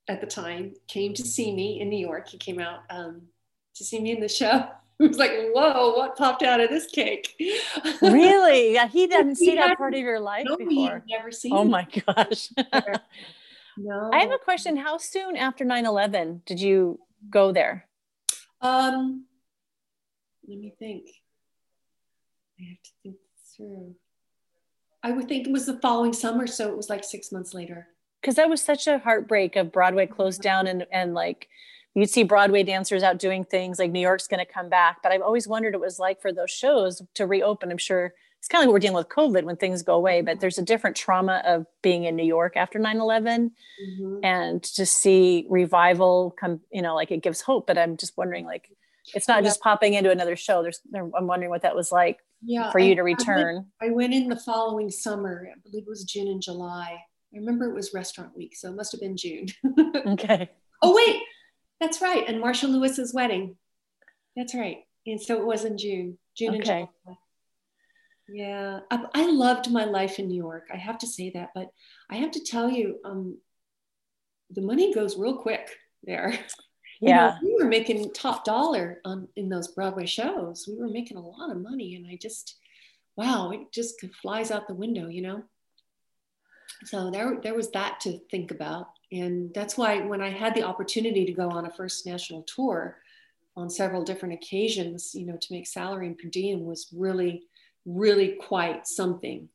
at 0.08 0.20
the 0.20 0.26
time 0.26 0.74
came 0.88 1.14
to 1.14 1.22
see 1.22 1.54
me 1.54 1.80
in 1.80 1.88
New 1.88 1.98
York. 1.98 2.28
He 2.28 2.38
came 2.38 2.60
out 2.60 2.80
um, 2.90 3.22
to 3.74 3.84
see 3.84 4.00
me 4.00 4.12
in 4.12 4.20
the 4.20 4.28
show. 4.28 4.68
He 5.06 5.08
was 5.08 5.18
like, 5.18 5.32
"Whoa, 5.52 5.94
what 5.96 6.16
popped 6.16 6.44
out 6.44 6.60
of 6.60 6.70
this 6.70 6.86
cake?" 6.86 7.34
really? 8.00 8.74
Yeah, 8.74 8.86
he 8.86 9.06
didn't 9.08 9.34
see 9.34 9.56
that 9.56 9.76
part 9.76 9.94
of 9.94 10.00
your 10.00 10.20
life 10.20 10.46
no, 10.48 10.56
before. 10.56 11.02
never 11.08 11.32
seen. 11.32 11.52
Oh 11.52 11.64
my 11.64 11.88
gosh. 12.06 12.50
no. 13.76 14.10
I 14.12 14.20
have 14.20 14.30
a 14.30 14.38
question. 14.38 14.76
How 14.76 14.98
soon 14.98 15.36
after 15.36 15.64
9/11 15.64 16.44
did 16.44 16.60
you 16.60 17.00
go 17.28 17.50
there? 17.50 17.88
Um, 18.60 19.26
let 20.46 20.58
me 20.58 20.72
think. 20.78 21.08
I 22.60 22.68
have 22.68 22.82
to 22.82 22.90
think 23.02 23.16
through. 23.56 23.96
I 25.02 25.10
would 25.10 25.26
think 25.26 25.48
it 25.48 25.52
was 25.52 25.66
the 25.66 25.80
following 25.80 26.12
summer, 26.12 26.46
so 26.46 26.68
it 26.68 26.76
was 26.76 26.88
like 26.88 27.02
six 27.02 27.32
months 27.32 27.54
later. 27.54 27.88
Because 28.20 28.36
that 28.36 28.48
was 28.48 28.62
such 28.62 28.86
a 28.86 28.98
heartbreak 28.98 29.56
of 29.56 29.72
Broadway 29.72 30.06
closed 30.06 30.42
down 30.42 30.68
and 30.68 30.86
and 30.92 31.12
like 31.12 31.48
you'd 31.94 32.10
see 32.10 32.22
Broadway 32.22 32.62
dancers 32.62 33.02
out 33.02 33.18
doing 33.18 33.44
things 33.44 33.78
like 33.78 33.90
New 33.90 34.00
York's 34.00 34.26
going 34.26 34.44
to 34.44 34.50
come 34.50 34.68
back. 34.68 34.98
But 35.02 35.12
I've 35.12 35.22
always 35.22 35.46
wondered 35.46 35.74
what 35.74 35.82
it 35.82 35.86
was 35.86 35.98
like 35.98 36.20
for 36.20 36.32
those 36.32 36.50
shows 36.50 37.02
to 37.14 37.26
reopen. 37.26 37.70
I'm 37.70 37.78
sure 37.78 38.14
it's 38.38 38.48
kind 38.48 38.60
of 38.60 38.62
like 38.62 38.68
what 38.68 38.72
we're 38.74 38.78
dealing 38.80 38.96
with 38.96 39.08
COVID 39.08 39.44
when 39.44 39.56
things 39.56 39.82
go 39.82 39.94
away, 39.94 40.20
but 40.20 40.40
there's 40.40 40.58
a 40.58 40.62
different 40.62 40.96
trauma 40.96 41.42
of 41.46 41.66
being 41.80 42.04
in 42.04 42.16
New 42.16 42.24
York 42.24 42.56
after 42.56 42.78
9 42.78 42.96
11 42.96 43.50
mm-hmm. 43.50 44.24
and 44.24 44.62
to 44.62 44.84
see 44.84 45.46
revival 45.48 46.34
come, 46.40 46.60
you 46.72 46.82
know, 46.82 46.96
like 46.96 47.12
it 47.12 47.22
gives 47.22 47.40
hope. 47.40 47.68
But 47.68 47.78
I'm 47.78 47.96
just 47.96 48.16
wondering, 48.16 48.44
like, 48.44 48.68
it's 49.14 49.28
not 49.28 49.42
yeah. 49.42 49.48
just 49.48 49.60
popping 49.60 49.94
into 49.94 50.10
another 50.10 50.34
show. 50.34 50.62
There's, 50.62 50.80
I'm 50.94 51.26
wondering 51.28 51.50
what 51.50 51.62
that 51.62 51.76
was 51.76 51.92
like 51.92 52.18
yeah, 52.42 52.70
for 52.70 52.78
you 52.78 52.92
I, 52.92 52.94
to 52.94 53.02
return? 53.02 53.66
I 53.80 53.86
went, 53.86 53.92
I 53.92 53.94
went, 53.94 54.14
in 54.14 54.28
the 54.28 54.36
following 54.36 54.90
summer. 54.90 55.48
I 55.50 55.58
believe 55.62 55.84
it 55.84 55.88
was 55.88 56.04
June 56.04 56.28
and 56.28 56.42
July. 56.42 56.98
I 57.34 57.38
remember 57.38 57.66
it 57.66 57.74
was 57.74 57.94
restaurant 57.94 58.36
week, 58.36 58.56
so 58.56 58.68
it 58.70 58.76
must 58.76 58.92
have 58.92 59.00
been 59.00 59.16
June. 59.16 59.46
okay. 60.06 60.50
Oh 60.82 60.94
wait, 60.94 61.22
that's 61.82 62.00
right. 62.00 62.24
And 62.28 62.40
Marshall 62.40 62.70
Lewis's 62.70 63.12
wedding. 63.12 63.56
That's 64.36 64.54
right. 64.54 64.78
And 65.04 65.20
so 65.20 65.40
it 65.40 65.44
was 65.44 65.64
in 65.64 65.76
June. 65.76 66.16
June 66.36 66.50
okay. 66.50 66.56
and 66.56 66.64
July. 67.04 67.16
Yeah, 68.28 68.80
I, 68.90 69.04
I, 69.14 69.30
loved 69.30 69.70
my 69.70 69.84
life 69.84 70.18
in 70.18 70.28
New 70.28 70.36
York. 70.36 70.68
I 70.72 70.76
have 70.76 70.96
to 70.98 71.06
say 71.06 71.32
that, 71.34 71.50
but 71.54 71.70
I 72.08 72.16
have 72.16 72.30
to 72.30 72.44
tell 72.44 72.70
you, 72.70 72.98
um, 73.04 73.36
the 74.48 74.62
money 74.62 74.94
goes 74.94 75.18
real 75.18 75.36
quick 75.36 75.68
there. 76.04 76.38
yeah 77.00 77.36
you 77.42 77.48
know, 77.48 77.56
we 77.56 77.64
were 77.64 77.68
making 77.68 78.12
top 78.12 78.44
dollar 78.44 79.00
on 79.04 79.26
in 79.36 79.48
those 79.48 79.68
broadway 79.68 80.06
shows 80.06 80.68
we 80.68 80.76
were 80.78 80.88
making 80.90 81.16
a 81.16 81.20
lot 81.20 81.50
of 81.50 81.60
money 81.60 81.96
and 81.96 82.06
i 82.06 82.16
just 82.20 82.56
wow 83.16 83.50
it 83.50 83.60
just 83.72 84.04
flies 84.20 84.50
out 84.50 84.68
the 84.68 84.74
window 84.74 85.08
you 85.08 85.22
know 85.22 85.42
so 86.84 87.10
there 87.10 87.38
there 87.42 87.54
was 87.54 87.70
that 87.70 87.98
to 88.00 88.18
think 88.30 88.50
about 88.50 88.88
and 89.12 89.52
that's 89.54 89.76
why 89.76 90.00
when 90.00 90.20
i 90.20 90.30
had 90.30 90.54
the 90.54 90.62
opportunity 90.62 91.24
to 91.24 91.32
go 91.32 91.48
on 91.48 91.66
a 91.66 91.70
first 91.70 92.06
national 92.06 92.42
tour 92.42 92.98
on 93.56 93.68
several 93.68 94.02
different 94.02 94.34
occasions 94.34 95.14
you 95.14 95.26
know 95.26 95.36
to 95.40 95.52
make 95.52 95.66
salary 95.66 96.06
and 96.06 96.18
per 96.18 96.28
diem 96.28 96.64
was 96.64 96.88
really 96.92 97.42
really 97.84 98.36
quite 98.40 98.86
something 98.86 99.48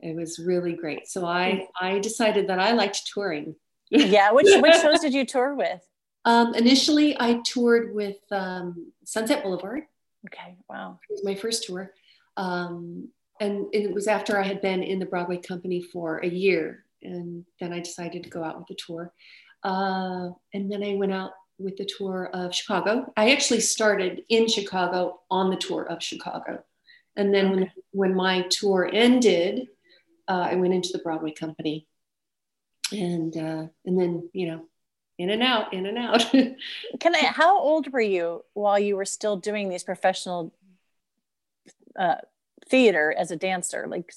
it 0.00 0.16
was 0.16 0.38
really 0.38 0.72
great 0.74 1.06
so 1.06 1.24
i 1.24 1.66
i 1.80 1.98
decided 1.98 2.48
that 2.48 2.58
i 2.58 2.72
liked 2.72 3.06
touring 3.12 3.54
yeah 3.90 4.30
which 4.32 4.48
which 4.60 4.80
shows 4.80 5.00
did 5.00 5.14
you 5.14 5.24
tour 5.24 5.54
with 5.54 5.82
um, 6.24 6.54
initially, 6.54 7.16
I 7.18 7.40
toured 7.44 7.94
with 7.94 8.18
um, 8.30 8.92
Sunset 9.04 9.42
Boulevard. 9.42 9.84
Okay, 10.26 10.56
wow. 10.68 11.00
It 11.08 11.14
was 11.14 11.24
my 11.24 11.34
first 11.34 11.64
tour. 11.64 11.92
Um, 12.36 13.08
and 13.40 13.66
it 13.72 13.92
was 13.92 14.06
after 14.06 14.38
I 14.38 14.44
had 14.44 14.62
been 14.62 14.82
in 14.82 14.98
the 14.98 15.06
Broadway 15.06 15.38
company 15.38 15.82
for 15.82 16.18
a 16.18 16.28
year. 16.28 16.84
And 17.02 17.44
then 17.60 17.72
I 17.72 17.80
decided 17.80 18.24
to 18.24 18.30
go 18.30 18.44
out 18.44 18.58
with 18.58 18.68
the 18.68 18.76
tour. 18.76 19.12
Uh, 19.62 20.30
and 20.52 20.70
then 20.70 20.82
I 20.82 20.94
went 20.94 21.12
out 21.12 21.32
with 21.58 21.76
the 21.76 21.88
tour 21.98 22.30
of 22.32 22.54
Chicago. 22.54 23.12
I 23.16 23.32
actually 23.32 23.60
started 23.60 24.22
in 24.28 24.48
Chicago 24.48 25.20
on 25.30 25.50
the 25.50 25.56
tour 25.56 25.84
of 25.84 26.02
Chicago. 26.02 26.62
And 27.16 27.32
then 27.32 27.50
when, 27.50 27.70
when 27.90 28.14
my 28.14 28.42
tour 28.50 28.88
ended, 28.92 29.68
uh, 30.28 30.48
I 30.50 30.54
went 30.56 30.74
into 30.74 30.90
the 30.92 30.98
Broadway 30.98 31.32
company. 31.32 31.86
And, 32.90 33.36
uh, 33.36 33.66
and 33.84 34.00
then, 34.00 34.28
you 34.32 34.48
know, 34.48 34.64
in 35.18 35.30
and 35.30 35.42
out, 35.42 35.72
in 35.72 35.86
and 35.86 35.98
out. 35.98 36.30
Can 37.00 37.14
I? 37.14 37.18
How 37.26 37.58
old 37.58 37.92
were 37.92 38.00
you 38.00 38.44
while 38.54 38.78
you 38.78 38.96
were 38.96 39.04
still 39.04 39.36
doing 39.36 39.68
these 39.68 39.84
professional 39.84 40.52
uh, 41.98 42.16
theater 42.68 43.14
as 43.16 43.30
a 43.30 43.36
dancer? 43.36 43.86
Like, 43.88 44.12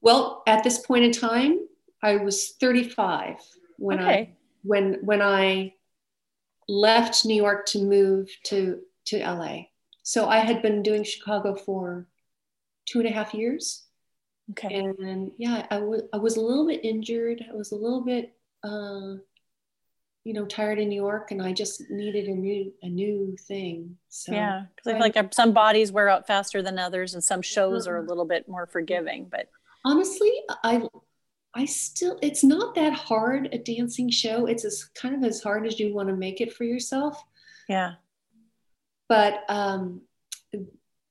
well, 0.00 0.42
at 0.46 0.64
this 0.64 0.78
point 0.78 1.04
in 1.04 1.12
time, 1.12 1.60
I 2.02 2.16
was 2.16 2.52
35 2.60 3.36
when 3.78 4.00
okay. 4.00 4.08
I 4.08 4.32
when 4.62 4.98
when 5.02 5.22
I 5.22 5.74
left 6.68 7.24
New 7.24 7.36
York 7.36 7.66
to 7.66 7.82
move 7.82 8.28
to 8.44 8.80
to 9.06 9.18
LA. 9.18 9.66
So 10.02 10.28
I 10.28 10.38
had 10.38 10.62
been 10.62 10.82
doing 10.82 11.04
Chicago 11.04 11.54
for 11.54 12.06
two 12.86 13.00
and 13.00 13.08
a 13.08 13.12
half 13.12 13.34
years. 13.34 13.84
Okay. 14.50 14.74
And 14.74 15.32
yeah, 15.38 15.66
I 15.70 15.78
was 15.78 16.02
I 16.12 16.18
was 16.18 16.36
a 16.36 16.40
little 16.40 16.66
bit 16.66 16.84
injured. 16.84 17.44
I 17.48 17.54
was 17.54 17.72
a 17.72 17.76
little 17.76 18.04
bit 18.04 18.32
uh, 18.62 19.16
you 20.24 20.32
know 20.32 20.44
tired 20.44 20.78
in 20.78 20.88
New 20.88 21.00
York 21.00 21.30
and 21.30 21.40
I 21.40 21.52
just 21.52 21.88
needed 21.88 22.26
a 22.26 22.34
new 22.34 22.72
a 22.82 22.88
new 22.88 23.36
thing. 23.36 23.96
So 24.08 24.32
yeah, 24.32 24.64
because 24.74 24.90
I 24.90 24.92
feel 24.94 25.22
like 25.22 25.34
some 25.34 25.52
bodies 25.52 25.92
wear 25.92 26.08
out 26.08 26.26
faster 26.26 26.62
than 26.62 26.78
others, 26.78 27.14
and 27.14 27.22
some 27.22 27.42
shows 27.42 27.86
are 27.86 27.96
a 27.96 28.00
uh-huh. 28.00 28.08
little 28.08 28.24
bit 28.24 28.48
more 28.48 28.66
forgiving. 28.66 29.28
But 29.30 29.48
honestly, 29.84 30.32
I 30.62 30.82
I 31.56 31.64
still 31.64 32.18
it's 32.22 32.44
not 32.44 32.74
that 32.74 32.92
hard 32.92 33.48
a 33.52 33.58
dancing 33.58 34.10
show. 34.10 34.46
It's 34.46 34.64
as 34.64 34.84
kind 34.94 35.14
of 35.14 35.24
as 35.24 35.42
hard 35.42 35.66
as 35.66 35.80
you 35.80 35.94
want 35.94 36.08
to 36.08 36.16
make 36.16 36.40
it 36.40 36.52
for 36.52 36.64
yourself. 36.64 37.22
Yeah. 37.68 37.94
But 39.08 39.44
um, 39.48 40.02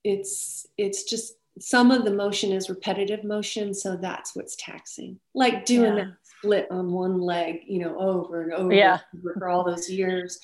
it's 0.04 0.68
it's 0.78 1.04
just 1.04 1.34
some 1.60 1.90
of 1.90 2.06
the 2.06 2.14
motion 2.14 2.52
is 2.52 2.70
repetitive 2.70 3.24
motion, 3.24 3.74
so 3.74 3.96
that's 3.96 4.36
what's 4.36 4.56
taxing. 4.58 5.20
Like 5.34 5.66
doing 5.66 5.98
yeah 5.98 6.12
split 6.46 6.68
on 6.72 6.92
one 6.92 7.20
leg, 7.20 7.62
you 7.68 7.80
know, 7.80 7.98
over 7.98 8.44
and 8.44 8.54
over, 8.54 8.74
yeah. 8.74 9.00
for 9.38 9.50
all 9.50 9.64
those 9.64 9.90
years 9.90 10.40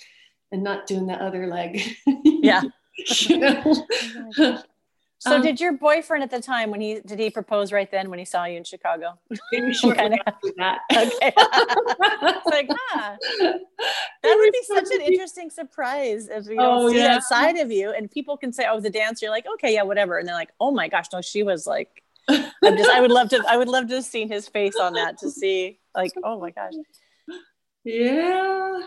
and 0.51 0.63
not 0.63 0.87
doing 0.87 1.07
the 1.07 1.13
other 1.13 1.47
leg. 1.47 1.81
yeah. 2.23 2.61
you 2.97 3.37
know? 3.37 3.87
So 5.21 5.35
um, 5.35 5.43
did 5.43 5.61
your 5.61 5.73
boyfriend 5.73 6.23
at 6.23 6.31
the 6.31 6.41
time 6.41 6.71
when 6.71 6.81
he 6.81 6.99
did 7.05 7.19
he 7.19 7.29
propose 7.29 7.71
right 7.71 7.89
then 7.91 8.09
when 8.09 8.17
he 8.17 8.25
saw 8.25 8.45
you 8.45 8.57
in 8.57 8.63
Chicago? 8.63 9.19
kind 9.53 10.15
of 10.15 10.51
that. 10.57 10.79
Okay. 10.91 11.31
like, 12.45 12.67
huh. 12.71 13.17
That 14.23 14.35
would 14.35 14.51
be 14.51 14.63
such 14.63 14.87
an 14.91 15.01
interesting 15.01 15.51
surprise 15.51 16.27
if 16.27 16.47
you 16.47 16.55
don't 16.55 16.85
oh, 16.85 16.89
see 16.89 16.97
yeah. 16.97 17.09
that 17.09 17.23
side 17.23 17.57
of 17.57 17.71
you 17.71 17.91
and 17.91 18.09
people 18.09 18.35
can 18.35 18.51
say, 18.51 18.65
Oh, 18.67 18.79
the 18.79 18.89
dance, 18.89 19.21
you're 19.21 19.29
like, 19.29 19.45
okay, 19.53 19.75
yeah, 19.75 19.83
whatever. 19.83 20.17
And 20.17 20.27
they're 20.27 20.33
like, 20.33 20.53
Oh 20.59 20.71
my 20.71 20.87
gosh, 20.87 21.05
no, 21.13 21.21
she 21.21 21.43
was 21.43 21.67
like 21.67 22.01
I'm 22.27 22.77
just 22.77 22.89
I 22.89 22.99
would 22.99 23.11
love 23.11 23.29
to 23.29 23.43
I 23.47 23.57
would 23.57 23.67
love 23.67 23.89
to 23.89 23.95
have 23.95 24.05
seen 24.05 24.27
his 24.27 24.47
face 24.47 24.75
on 24.81 24.93
that 24.93 25.19
to 25.19 25.29
see 25.29 25.79
like 25.95 26.13
oh 26.23 26.39
my 26.39 26.49
gosh. 26.49 26.73
Yeah. 27.83 28.81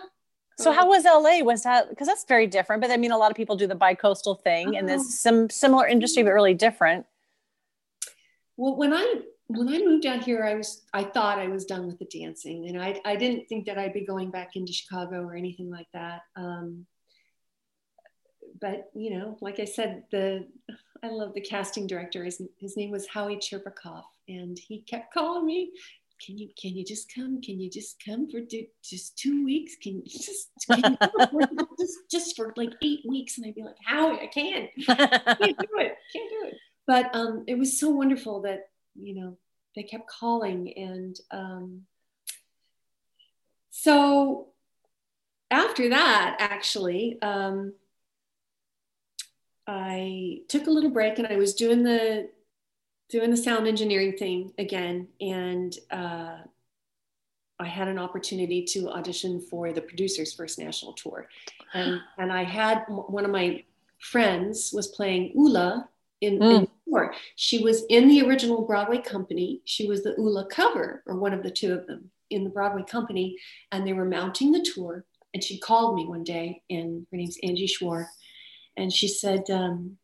So 0.56 0.72
how 0.72 0.88
was 0.88 1.04
LA? 1.04 1.44
Was 1.44 1.64
that 1.64 1.90
because 1.90 2.06
that's 2.06 2.24
very 2.24 2.46
different? 2.46 2.80
But 2.80 2.90
I 2.90 2.96
mean, 2.96 3.10
a 3.10 3.18
lot 3.18 3.30
of 3.30 3.36
people 3.36 3.56
do 3.56 3.66
the 3.66 3.74
bi-coastal 3.74 4.36
thing, 4.36 4.76
and 4.76 4.88
there's 4.88 5.00
uh-huh. 5.00 5.10
some 5.10 5.50
similar 5.50 5.86
industry, 5.86 6.22
but 6.22 6.32
really 6.32 6.54
different. 6.54 7.06
Well, 8.56 8.76
when 8.76 8.92
I 8.92 9.20
when 9.48 9.68
I 9.68 9.78
moved 9.78 10.06
out 10.06 10.22
here, 10.22 10.44
I 10.44 10.54
was 10.54 10.82
I 10.92 11.04
thought 11.04 11.38
I 11.38 11.48
was 11.48 11.64
done 11.64 11.86
with 11.86 11.98
the 11.98 12.06
dancing, 12.06 12.68
and 12.68 12.80
I 12.80 13.00
I 13.04 13.16
didn't 13.16 13.48
think 13.48 13.66
that 13.66 13.78
I'd 13.78 13.92
be 13.92 14.06
going 14.06 14.30
back 14.30 14.56
into 14.56 14.72
Chicago 14.72 15.22
or 15.22 15.34
anything 15.34 15.70
like 15.70 15.88
that. 15.92 16.22
Um, 16.36 16.86
but 18.60 18.90
you 18.94 19.18
know, 19.18 19.36
like 19.40 19.58
I 19.58 19.64
said, 19.64 20.04
the 20.10 20.46
I 21.02 21.08
love 21.08 21.34
the 21.34 21.40
casting 21.40 21.86
director. 21.86 22.24
His, 22.24 22.40
his 22.58 22.76
name 22.76 22.90
was 22.90 23.06
Howie 23.06 23.36
Cherpakov, 23.36 24.04
and 24.26 24.58
he 24.58 24.80
kept 24.80 25.12
calling 25.12 25.44
me. 25.44 25.72
Can 26.24 26.38
you 26.38 26.48
can 26.60 26.74
you 26.76 26.84
just 26.84 27.12
come? 27.12 27.40
Can 27.40 27.60
you 27.60 27.68
just 27.68 28.02
come 28.04 28.30
for 28.30 28.40
just 28.82 29.18
two 29.18 29.44
weeks? 29.44 29.76
Can 29.82 29.96
you 29.96 30.02
just 30.06 30.50
can 30.70 30.96
you 31.00 31.66
just 31.78 31.98
just 32.10 32.36
for 32.36 32.52
like 32.56 32.72
eight 32.82 33.00
weeks? 33.06 33.36
And 33.36 33.46
I'd 33.46 33.54
be 33.54 33.62
like, 33.62 33.76
how 33.84 34.14
I 34.14 34.26
can't, 34.26 34.70
can't 34.86 35.08
do 35.40 35.68
it, 35.78 35.96
can't 36.12 36.30
do 36.30 36.46
it. 36.46 36.54
But 36.86 37.14
um, 37.14 37.44
it 37.46 37.58
was 37.58 37.78
so 37.78 37.90
wonderful 37.90 38.42
that 38.42 38.68
you 38.94 39.14
know 39.14 39.36
they 39.74 39.82
kept 39.82 40.08
calling, 40.08 40.72
and 40.76 41.18
um, 41.30 41.82
so 43.70 44.48
after 45.50 45.90
that, 45.90 46.36
actually. 46.38 47.20
Um, 47.22 47.74
I 49.66 50.42
took 50.48 50.66
a 50.66 50.70
little 50.70 50.90
break 50.90 51.18
and 51.18 51.26
I 51.26 51.36
was 51.36 51.54
doing 51.54 51.84
the 51.84 52.28
doing 53.14 53.30
the 53.30 53.36
sound 53.36 53.68
engineering 53.68 54.16
thing 54.16 54.52
again, 54.58 55.06
and 55.20 55.78
uh, 55.92 56.38
I 57.60 57.64
had 57.64 57.86
an 57.86 57.96
opportunity 57.96 58.64
to 58.70 58.90
audition 58.90 59.40
for 59.40 59.72
the 59.72 59.82
Producers 59.82 60.34
First 60.34 60.58
National 60.58 60.94
Tour, 60.94 61.28
and 61.74 62.00
and 62.18 62.32
I 62.32 62.42
had 62.42 62.82
one 62.88 63.24
of 63.24 63.30
my 63.30 63.62
friends 64.00 64.72
was 64.74 64.88
playing 64.88 65.32
Ulla 65.38 65.88
in, 66.22 66.40
mm. 66.40 66.56
in 66.56 66.60
the 66.62 66.70
tour. 66.90 67.14
She 67.36 67.62
was 67.62 67.84
in 67.88 68.08
the 68.08 68.22
original 68.26 68.62
Broadway 68.62 68.98
company. 68.98 69.60
She 69.64 69.86
was 69.86 70.02
the 70.02 70.16
Ulla 70.18 70.46
cover, 70.46 71.04
or 71.06 71.14
one 71.14 71.32
of 71.32 71.44
the 71.44 71.52
two 71.52 71.72
of 71.72 71.86
them 71.86 72.10
in 72.30 72.42
the 72.42 72.50
Broadway 72.50 72.82
company, 72.82 73.36
and 73.70 73.86
they 73.86 73.92
were 73.92 74.04
mounting 74.04 74.50
the 74.50 74.68
tour. 74.74 75.04
And 75.32 75.42
she 75.42 75.60
called 75.60 75.94
me 75.94 76.04
one 76.04 76.24
day, 76.24 76.62
and 76.68 77.06
her 77.12 77.16
name's 77.16 77.38
Angie 77.44 77.68
Schworer 77.68 78.06
and 78.76 78.92
she 78.92 79.08
said, 79.08 79.48
um, 79.50 79.96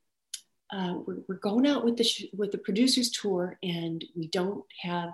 uh, 0.73 0.95
we're, 1.07 1.19
we're, 1.29 1.35
going 1.37 1.67
out 1.67 1.85
with 1.85 1.97
the 1.97 2.05
sh- 2.05 2.27
with 2.37 2.53
the 2.53 2.59
producers 2.59 3.11
tour, 3.11 3.59
and 3.63 4.05
we 4.15 4.29
don't 4.29 4.65
have 4.83 5.13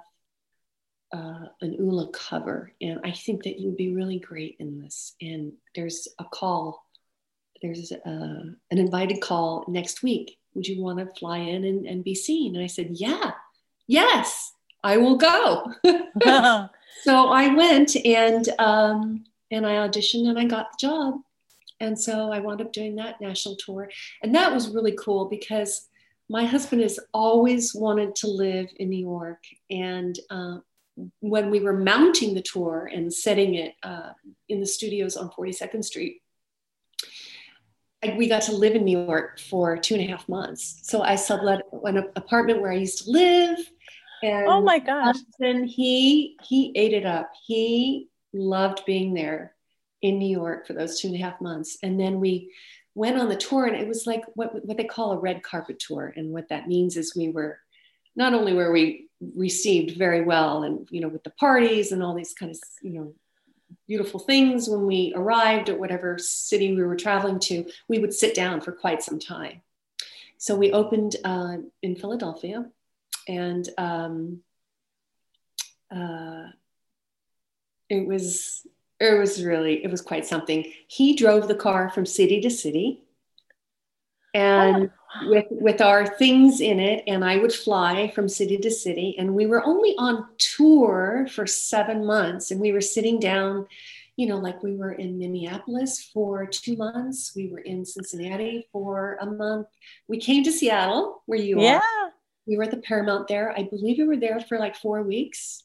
uh, 1.15 1.47
an 1.61 1.77
Ulla 1.79 2.09
cover, 2.09 2.73
and 2.81 3.01
I 3.05 3.13
think 3.13 3.45
that 3.45 3.59
you'd 3.59 3.77
be 3.77 3.95
really 3.95 4.19
great 4.19 4.57
in 4.59 4.81
this. 4.81 5.15
And 5.21 5.53
there's 5.75 6.09
a 6.19 6.25
call, 6.25 6.85
there's 7.63 7.93
a, 7.93 8.07
an 8.07 8.59
invited 8.71 9.21
call 9.21 9.65
next 9.69 10.03
week. 10.03 10.39
Would 10.55 10.67
you 10.67 10.83
want 10.83 10.99
to 10.99 11.07
fly 11.19 11.39
in 11.39 11.65
and, 11.65 11.87
and 11.87 12.05
be 12.05 12.15
seen? 12.15 12.55
And 12.55 12.65
I 12.65 12.69
said, 12.69 12.89
Yeah, 12.93 13.33
yes, 13.87 14.53
I 14.83 14.99
will 14.99 15.17
go. 15.17 15.73
so 17.03 17.29
I 17.29 17.55
went 17.55 17.97
and 17.97 18.49
um, 18.59 19.25
and 19.51 19.67
I 19.67 19.87
auditioned 19.87 20.29
and 20.29 20.39
I 20.39 20.45
got 20.45 20.73
the 20.73 20.87
job. 20.87 21.21
And 21.81 21.99
so 21.99 22.33
I 22.33 22.41
wound 22.41 22.61
up 22.61 22.73
doing 22.73 22.97
that 22.97 23.21
national 23.21 23.57
tour. 23.57 23.91
And 24.23 24.35
that 24.35 24.53
was 24.53 24.71
really 24.71 24.97
cool 24.99 25.27
because 25.27 25.89
my 26.29 26.45
husband 26.45 26.83
has 26.83 26.99
always 27.13 27.75
wanted 27.75 28.15
to 28.17 28.29
live 28.29 28.69
in 28.77 28.91
New 28.91 28.99
York. 28.99 29.43
And 29.71 30.19
uh, 30.31 30.59
when 31.21 31.51
we 31.51 31.61
were 31.61 31.77
mounting 31.77 32.35
the 32.35 32.43
tour 32.43 32.91
and 32.93 33.13
setting 33.13 33.55
it 33.55 33.75
uh, 33.83 34.11
in 34.49 34.61
the 34.61 34.67
studios 34.67 35.17
on 35.17 35.31
42nd 35.31 35.85
Street, 35.85 36.23
we 38.17 38.29
got 38.29 38.43
to 38.43 38.53
live 38.53 38.75
in 38.75 38.85
New 38.85 39.07
York 39.07 39.41
for 39.41 39.77
two 39.77 39.95
and 39.95 40.05
a 40.05 40.07
half 40.07 40.29
months. 40.29 40.81
So 40.83 41.03
I 41.03 41.17
sublet 41.17 41.63
an 41.85 42.09
apartment 42.15 42.61
where 42.61 42.71
I 42.71 42.77
used 42.77 43.05
to 43.05 43.11
live. 43.11 43.59
And 44.23 44.47
oh 44.47 44.63
my 44.63 44.79
gosh. 44.79 45.17
And 45.41 45.69
he 45.69 46.37
he 46.43 46.73
ate 46.75 46.93
it 46.93 47.05
up. 47.05 47.33
He 47.47 48.09
loved 48.33 48.85
being 48.87 49.15
there 49.15 49.56
in 50.03 50.19
New 50.19 50.29
York 50.29 50.67
for 50.67 50.73
those 50.73 51.01
two 51.01 51.09
and 51.09 51.17
a 51.17 51.21
half 51.21 51.41
months. 51.41 51.79
And 51.83 51.99
then 51.99 52.21
we 52.21 52.53
went 52.95 53.19
on 53.19 53.29
the 53.29 53.37
tour, 53.37 53.67
and 53.67 53.77
it 53.77 53.89
was 53.89 54.07
like 54.07 54.25
what, 54.35 54.65
what 54.65 54.77
they 54.77 54.85
call 54.85 55.13
a 55.13 55.19
red 55.19 55.43
carpet 55.43 55.79
tour. 55.79 56.13
And 56.17 56.33
what 56.33 56.49
that 56.49 56.69
means 56.69 56.97
is 56.97 57.17
we 57.17 57.29
were 57.29 57.59
not 58.15 58.35
only 58.35 58.55
were 58.55 58.73
we 58.73 59.09
received 59.35 59.97
very 59.97 60.23
well, 60.23 60.63
and 60.63 60.89
you 60.91 61.01
know, 61.01 61.09
with 61.09 61.25
the 61.25 61.31
parties 61.31 61.93
and 61.93 62.03
all 62.03 62.15
these 62.15 62.35
kind 62.35 62.51
of 62.51 62.59
you 62.83 62.93
know 62.93 63.15
beautiful 63.87 64.21
things 64.21 64.69
when 64.69 64.87
we 64.87 65.13
arrived 65.15 65.69
at 65.69 65.79
whatever 65.79 66.19
city 66.19 66.75
we 66.75 66.83
were 66.83 66.97
traveling 66.97 67.39
to, 67.39 67.67
we 67.89 67.99
would 67.99 68.15
sit 68.15 68.35
down 68.35 68.61
for 68.61 68.73
quite 68.73 69.03
some 69.03 69.19
time. 69.19 69.61
So 70.39 70.55
we 70.55 70.73
opened 70.73 71.17
uh, 71.25 71.57
in 71.83 71.97
Philadelphia, 71.97 72.67
and 73.29 73.69
um, 73.79 74.41
uh, 75.95 76.45
it 77.89 78.07
was 78.07 78.67
it 79.01 79.19
was 79.19 79.45
really 79.45 79.85
it 79.85 79.91
was 79.91 80.01
quite 80.01 80.27
something 80.27 80.71
he 80.89 81.15
drove 81.15 81.49
the 81.49 81.55
car 81.55 81.91
from 81.91 82.07
city 82.07 82.41
to 82.41 82.51
city 82.51 83.03
and 84.35 84.91
oh. 85.23 85.31
with 85.31 85.47
with 85.51 85.81
our 85.81 86.07
things 86.07 86.61
in 86.61 86.81
it 86.81 87.05
and 87.07 87.25
i 87.25 87.37
would 87.37 87.53
fly 87.53 88.11
from 88.15 88.29
city 88.29 88.57
to 88.57 88.71
city 88.71 89.15
and 89.19 89.35
we 89.35 89.47
were 89.47 89.65
only 89.65 89.95
on 89.99 90.27
tour 90.39 91.27
for 91.31 91.47
seven 91.47 92.05
months 92.05 92.51
and 92.51 92.61
we 92.61 92.73
were 92.73 92.81
sitting 92.81 93.19
down 93.21 93.67
you 94.17 94.27
know 94.27 94.39
like 94.39 94.63
we 94.63 94.75
were 94.75 94.93
in 94.93 95.19
minneapolis 95.19 96.11
for 96.13 96.47
two 96.47 96.77
months 96.77 97.33
we 97.37 97.49
were 97.49 97.61
in 97.61 97.85
cincinnati 97.85 98.67
for 98.73 99.19
a 99.21 99.27
month 99.27 99.67
we 100.09 100.19
came 100.19 100.43
to 100.43 100.53
seattle 100.53 101.23
where 101.27 101.39
you 101.39 101.59
are. 101.59 101.63
yeah. 101.63 101.77
are 101.77 102.13
we 102.47 102.57
were 102.57 102.63
at 102.63 102.71
the 102.71 102.79
paramount 102.79 103.29
there 103.29 103.53
i 103.59 103.63
believe 103.63 103.99
we 103.99 104.07
were 104.07 104.17
there 104.17 104.41
for 104.41 104.59
like 104.59 104.77
four 104.77 105.03
weeks 105.03 105.65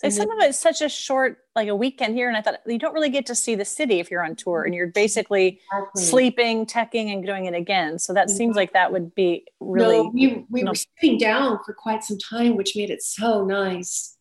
so 0.00 0.10
some 0.10 0.30
of 0.30 0.38
it's 0.40 0.58
such 0.58 0.80
a 0.80 0.88
short, 0.88 1.38
like 1.56 1.66
a 1.66 1.74
weekend 1.74 2.14
here, 2.14 2.28
and 2.28 2.36
I 2.36 2.40
thought 2.40 2.60
you 2.66 2.78
don't 2.78 2.94
really 2.94 3.10
get 3.10 3.26
to 3.26 3.34
see 3.34 3.56
the 3.56 3.64
city 3.64 3.98
if 3.98 4.12
you're 4.12 4.24
on 4.24 4.36
tour, 4.36 4.62
and 4.62 4.72
you're 4.72 4.86
basically 4.86 5.60
exactly. 5.72 6.02
sleeping, 6.02 6.66
teching, 6.66 7.12
and 7.12 7.26
doing 7.26 7.46
it 7.46 7.54
again. 7.54 7.98
So 7.98 8.12
that 8.14 8.30
seems 8.30 8.54
like 8.54 8.74
that 8.74 8.92
would 8.92 9.12
be 9.16 9.44
really. 9.58 9.96
No, 9.96 10.10
we 10.14 10.44
we 10.48 10.62
no. 10.62 10.70
were 10.70 10.76
sitting 10.76 11.18
down 11.18 11.58
for 11.66 11.74
quite 11.74 12.04
some 12.04 12.18
time, 12.18 12.56
which 12.56 12.76
made 12.76 12.90
it 12.90 13.02
so 13.02 13.44
nice. 13.44 14.16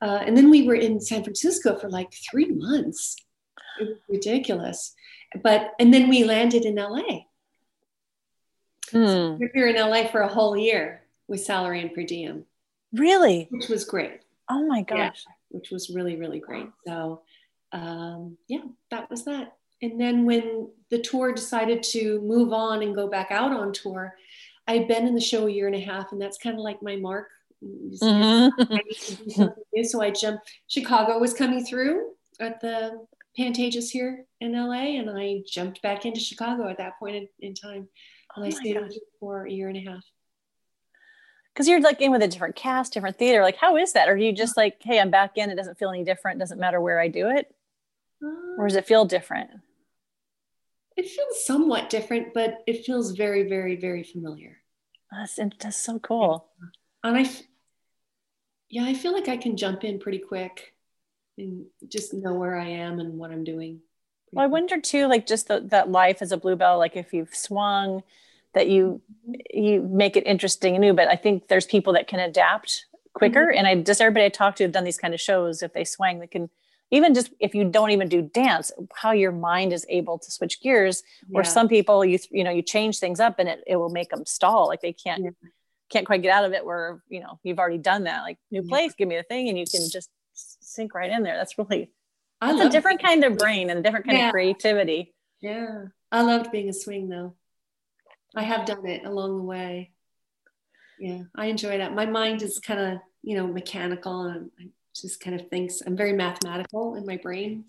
Uh, 0.00 0.24
and 0.26 0.36
then 0.36 0.50
we 0.50 0.66
were 0.66 0.74
in 0.74 1.00
San 1.00 1.22
Francisco 1.22 1.78
for 1.78 1.88
like 1.88 2.12
three 2.28 2.50
months. 2.50 3.14
It 3.78 3.84
was 3.84 3.98
ridiculous, 4.08 4.92
but 5.40 5.70
and 5.78 5.94
then 5.94 6.08
we 6.08 6.24
landed 6.24 6.64
in 6.64 6.74
LA. 6.74 7.26
Hmm. 8.90 9.06
So 9.06 9.38
we 9.38 9.50
were 9.54 9.68
in 9.68 9.76
LA 9.76 10.08
for 10.08 10.22
a 10.22 10.28
whole 10.28 10.56
year 10.56 11.02
with 11.28 11.44
salary 11.44 11.80
and 11.80 11.94
per 11.94 12.02
diem. 12.02 12.44
Really, 12.92 13.46
which 13.52 13.68
was 13.68 13.84
great. 13.84 14.21
Oh 14.48 14.66
my 14.66 14.82
gosh. 14.82 15.24
Yeah, 15.26 15.32
which 15.50 15.70
was 15.70 15.90
really, 15.90 16.16
really 16.16 16.40
great. 16.40 16.68
So, 16.86 17.22
um, 17.72 18.36
yeah, 18.48 18.62
that 18.90 19.10
was 19.10 19.24
that. 19.24 19.54
And 19.80 20.00
then 20.00 20.24
when 20.24 20.70
the 20.90 21.00
tour 21.00 21.32
decided 21.32 21.82
to 21.84 22.20
move 22.20 22.52
on 22.52 22.82
and 22.82 22.94
go 22.94 23.08
back 23.08 23.30
out 23.30 23.52
on 23.52 23.72
tour, 23.72 24.14
I'd 24.68 24.86
been 24.86 25.06
in 25.06 25.14
the 25.14 25.20
show 25.20 25.46
a 25.46 25.50
year 25.50 25.66
and 25.66 25.74
a 25.74 25.80
half, 25.80 26.12
and 26.12 26.20
that's 26.20 26.38
kind 26.38 26.56
of 26.56 26.62
like 26.62 26.82
my 26.82 26.96
mark. 26.96 27.28
Mm-hmm. 27.64 28.74
I 29.76 29.82
so 29.82 30.00
I 30.00 30.10
jumped. 30.10 30.50
Chicago 30.68 31.18
was 31.18 31.34
coming 31.34 31.64
through 31.64 32.12
at 32.40 32.60
the 32.60 33.04
Pantages 33.38 33.90
here 33.90 34.24
in 34.40 34.52
LA, 34.52 34.98
and 34.98 35.10
I 35.10 35.42
jumped 35.48 35.82
back 35.82 36.04
into 36.06 36.20
Chicago 36.20 36.68
at 36.68 36.78
that 36.78 36.98
point 36.98 37.16
in, 37.16 37.28
in 37.40 37.54
time. 37.54 37.88
And 38.36 38.44
oh 38.44 38.46
I 38.46 38.50
stayed 38.50 38.78
for 39.20 39.46
a 39.46 39.50
year 39.50 39.68
and 39.68 39.76
a 39.76 39.90
half 39.90 40.04
because 41.52 41.68
you're 41.68 41.80
like 41.80 42.00
in 42.00 42.10
with 42.10 42.22
a 42.22 42.28
different 42.28 42.56
cast, 42.56 42.92
different 42.92 43.18
theater. 43.18 43.42
Like, 43.42 43.56
how 43.56 43.76
is 43.76 43.92
that? 43.92 44.08
Are 44.08 44.16
you 44.16 44.32
just 44.32 44.56
like, 44.56 44.76
hey, 44.80 44.98
I'm 44.98 45.10
back 45.10 45.36
in. 45.36 45.50
It 45.50 45.56
doesn't 45.56 45.78
feel 45.78 45.90
any 45.90 46.04
different. 46.04 46.38
Doesn't 46.38 46.58
matter 46.58 46.80
where 46.80 47.00
I 47.00 47.08
do 47.08 47.28
it, 47.28 47.54
or 48.58 48.66
does 48.66 48.76
it 48.76 48.86
feel 48.86 49.02
um, 49.02 49.08
different? 49.08 49.50
It 50.96 51.08
feels 51.08 51.44
somewhat 51.44 51.90
different, 51.90 52.34
but 52.34 52.62
it 52.66 52.84
feels 52.84 53.12
very, 53.12 53.48
very, 53.48 53.76
very 53.76 54.02
familiar. 54.02 54.58
That's 55.10 55.38
that's 55.58 55.76
so 55.76 55.98
cool. 55.98 56.48
And 57.04 57.16
I, 57.18 57.30
yeah, 58.70 58.84
I 58.84 58.94
feel 58.94 59.12
like 59.12 59.28
I 59.28 59.36
can 59.36 59.56
jump 59.56 59.84
in 59.84 59.98
pretty 59.98 60.18
quick 60.18 60.74
and 61.36 61.66
just 61.88 62.14
know 62.14 62.34
where 62.34 62.56
I 62.56 62.68
am 62.68 63.00
and 63.00 63.18
what 63.18 63.30
I'm 63.30 63.44
doing. 63.44 63.80
Well, 64.32 64.44
I 64.44 64.48
wonder 64.48 64.80
too, 64.80 65.06
like 65.08 65.26
just 65.26 65.48
the, 65.48 65.60
that 65.66 65.90
life 65.90 66.22
as 66.22 66.32
a 66.32 66.38
bluebell, 66.38 66.78
like 66.78 66.96
if 66.96 67.12
you've 67.12 67.34
swung 67.34 68.02
that 68.54 68.68
you 68.68 69.00
you 69.52 69.82
make 69.82 70.16
it 70.16 70.26
interesting 70.26 70.74
and 70.74 70.82
new 70.82 70.92
but 70.92 71.08
i 71.08 71.16
think 71.16 71.48
there's 71.48 71.66
people 71.66 71.92
that 71.92 72.08
can 72.08 72.20
adapt 72.20 72.86
quicker. 73.14 73.46
Mm-hmm. 73.46 73.58
and 73.58 73.66
i 73.66 73.74
just 73.76 74.00
everybody 74.00 74.26
i 74.26 74.28
talk 74.28 74.56
to 74.56 74.64
have 74.64 74.72
done 74.72 74.84
these 74.84 74.98
kind 74.98 75.14
of 75.14 75.20
shows 75.20 75.62
if 75.62 75.72
they 75.72 75.84
swing 75.84 76.18
they 76.18 76.26
can 76.26 76.50
even 76.92 77.14
just 77.14 77.32
if 77.40 77.54
you 77.54 77.64
don't 77.64 77.90
even 77.90 78.08
do 78.08 78.22
dance 78.22 78.70
how 78.94 79.10
your 79.10 79.32
mind 79.32 79.72
is 79.72 79.84
able 79.88 80.18
to 80.18 80.30
switch 80.30 80.60
gears. 80.60 81.02
Yeah. 81.28 81.40
or 81.40 81.44
some 81.44 81.66
people 81.66 82.04
you 82.04 82.18
you 82.30 82.44
know 82.44 82.50
you 82.50 82.62
change 82.62 82.98
things 82.98 83.18
up 83.18 83.38
and 83.38 83.48
it, 83.48 83.64
it 83.66 83.76
will 83.76 83.88
make 83.88 84.10
them 84.10 84.24
stall. 84.26 84.68
Like 84.68 84.82
they 84.82 84.92
can't 84.92 85.24
yeah. 85.24 85.30
can't 85.90 86.06
quite 86.06 86.22
get 86.22 86.32
out 86.32 86.44
of 86.44 86.52
it 86.52 86.64
where 86.64 87.02
you 87.08 87.20
know 87.20 87.40
you've 87.42 87.58
already 87.58 87.78
done 87.78 88.04
that. 88.04 88.20
Like 88.22 88.38
new 88.50 88.62
place 88.62 88.94
give 88.96 89.08
me 89.08 89.16
the 89.16 89.22
thing 89.24 89.48
and 89.48 89.58
you 89.58 89.64
can 89.64 89.88
just 89.90 90.10
sink 90.34 90.94
right 90.94 91.10
in 91.10 91.22
there. 91.22 91.36
That's 91.36 91.58
really 91.58 91.90
that's 92.40 92.60
a 92.60 92.68
different 92.68 93.02
kind 93.02 93.24
of 93.24 93.38
brain 93.38 93.70
and 93.70 93.80
a 93.80 93.82
different 93.82 94.06
kind 94.06 94.18
yeah. 94.18 94.28
of 94.28 94.32
creativity. 94.32 95.14
Yeah. 95.40 95.86
I 96.12 96.22
loved 96.22 96.52
being 96.52 96.68
a 96.68 96.74
swing 96.74 97.08
though 97.08 97.34
I 98.34 98.42
have 98.42 98.66
done 98.66 98.86
it 98.86 99.04
along 99.04 99.36
the 99.36 99.42
way. 99.44 99.90
Yeah, 100.98 101.22
I 101.34 101.46
enjoy 101.46 101.78
that. 101.78 101.94
My 101.94 102.06
mind 102.06 102.42
is 102.42 102.58
kind 102.58 102.80
of, 102.80 102.98
you 103.22 103.36
know, 103.36 103.46
mechanical 103.46 104.24
and 104.24 104.50
I 104.60 104.68
just 104.94 105.20
kind 105.20 105.38
of 105.40 105.48
thinks 105.48 105.82
I'm 105.84 105.96
very 105.96 106.12
mathematical 106.12 106.94
in 106.94 107.06
my 107.06 107.16
brain. 107.16 107.64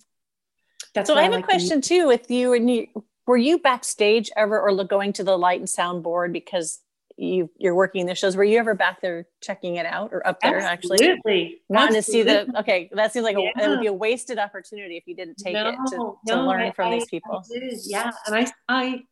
That's 0.93 1.07
so 1.07 1.15
I 1.15 1.23
have 1.23 1.33
I 1.33 1.37
like 1.37 1.45
a 1.45 1.47
question 1.47 1.81
too 1.81 2.07
with 2.07 2.29
you 2.29 2.53
and 2.53 2.69
you 2.69 2.87
were 3.25 3.37
you 3.37 3.57
backstage 3.57 4.29
ever 4.35 4.59
or 4.59 4.83
going 4.83 5.13
to 5.13 5.23
the 5.23 5.37
light 5.37 5.59
and 5.59 5.69
sound 5.69 6.03
board 6.03 6.31
because 6.33 6.79
you 7.17 7.49
you're 7.57 7.75
working 7.75 8.05
the 8.05 8.15
shows. 8.15 8.35
Were 8.35 8.43
you 8.43 8.59
ever 8.59 8.75
back 8.75 9.01
there 9.01 9.27
checking 9.41 9.75
it 9.75 9.85
out 9.85 10.09
or 10.13 10.25
up 10.27 10.39
there 10.41 10.59
Absolutely. 10.59 11.07
actually 11.07 11.61
wanting 11.69 11.95
to 11.95 12.01
see 12.03 12.23
the? 12.23 12.47
Okay, 12.59 12.89
that 12.93 13.13
seems 13.13 13.23
like 13.23 13.35
a, 13.37 13.51
it 13.63 13.67
would 13.69 13.79
be 13.79 13.87
a 13.87 13.93
wasted 13.93 14.37
opportunity 14.39 14.97
if 14.97 15.07
you 15.07 15.15
didn't 15.15 15.35
take 15.35 15.55
it 15.55 15.75
to, 15.89 15.95
to 15.95 16.15
no, 16.27 16.47
learn 16.47 16.61
I- 16.61 16.71
from 16.71 16.89
I- 16.89 16.95
these 16.95 17.07
people. 17.07 17.43
Yeah, 17.85 18.11
and 18.27 18.35
I, 18.35 18.51
I, 18.67 19.03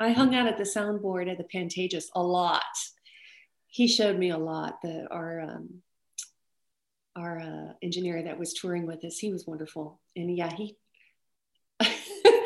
I 0.00 0.12
hung 0.12 0.34
out 0.34 0.46
at 0.46 0.56
the 0.58 0.64
soundboard 0.64 1.30
at 1.30 1.38
the 1.38 1.44
Pantages 1.44 2.04
a 2.14 2.22
lot. 2.22 2.62
He 3.66 3.88
showed 3.88 4.18
me 4.18 4.30
a 4.30 4.38
lot. 4.38 4.80
The 4.82 5.06
our 5.10 5.40
um, 5.40 5.82
our 7.16 7.40
uh, 7.40 7.72
engineer 7.82 8.22
that 8.22 8.38
was 8.38 8.54
touring 8.54 8.86
with 8.86 9.04
us, 9.04 9.18
he 9.18 9.32
was 9.32 9.46
wonderful, 9.46 10.00
and 10.16 10.36
yeah, 10.36 10.52
he. 10.54 10.76
I 11.80 11.86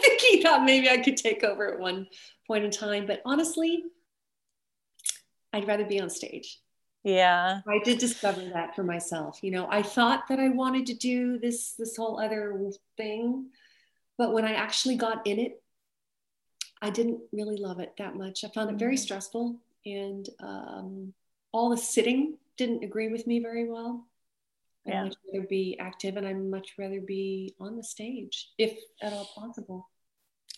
think 0.02 0.20
he 0.20 0.42
thought 0.42 0.64
maybe 0.64 0.88
I 0.88 0.98
could 0.98 1.16
take 1.16 1.44
over 1.44 1.72
at 1.72 1.78
one 1.78 2.06
point 2.46 2.64
in 2.64 2.70
time, 2.70 3.06
but 3.06 3.22
honestly, 3.24 3.84
I'd 5.52 5.68
rather 5.68 5.84
be 5.84 6.00
on 6.00 6.10
stage. 6.10 6.58
Yeah. 7.04 7.60
I 7.66 7.80
did 7.84 7.98
discover 7.98 8.42
that 8.54 8.76
for 8.76 8.84
myself. 8.84 9.40
You 9.42 9.50
know, 9.50 9.66
I 9.68 9.82
thought 9.82 10.28
that 10.28 10.38
I 10.38 10.50
wanted 10.50 10.86
to 10.86 10.94
do 10.94 11.38
this 11.38 11.72
this 11.72 11.96
whole 11.96 12.20
other 12.20 12.60
thing, 12.96 13.50
but 14.18 14.32
when 14.32 14.44
I 14.44 14.54
actually 14.54 14.96
got 14.96 15.26
in 15.26 15.38
it, 15.38 15.61
I 16.82 16.90
didn't 16.90 17.20
really 17.32 17.56
love 17.56 17.78
it 17.78 17.94
that 17.98 18.16
much. 18.16 18.44
I 18.44 18.48
found 18.48 18.68
it 18.70 18.76
very 18.76 18.96
stressful, 18.96 19.56
and 19.86 20.28
um, 20.40 21.14
all 21.52 21.70
the 21.70 21.76
sitting 21.76 22.36
didn't 22.56 22.82
agree 22.82 23.08
with 23.08 23.26
me 23.26 23.38
very 23.38 23.70
well. 23.70 24.06
I'd 24.84 24.90
Yeah. 24.90 25.04
much 25.04 25.14
rather 25.32 25.46
be 25.46 25.78
active, 25.78 26.16
and 26.16 26.26
I'd 26.26 26.38
much 26.38 26.74
rather 26.76 27.00
be 27.00 27.54
on 27.60 27.76
the 27.76 27.84
stage, 27.84 28.50
if 28.58 28.76
at 29.00 29.12
all 29.12 29.26
possible. 29.26 29.88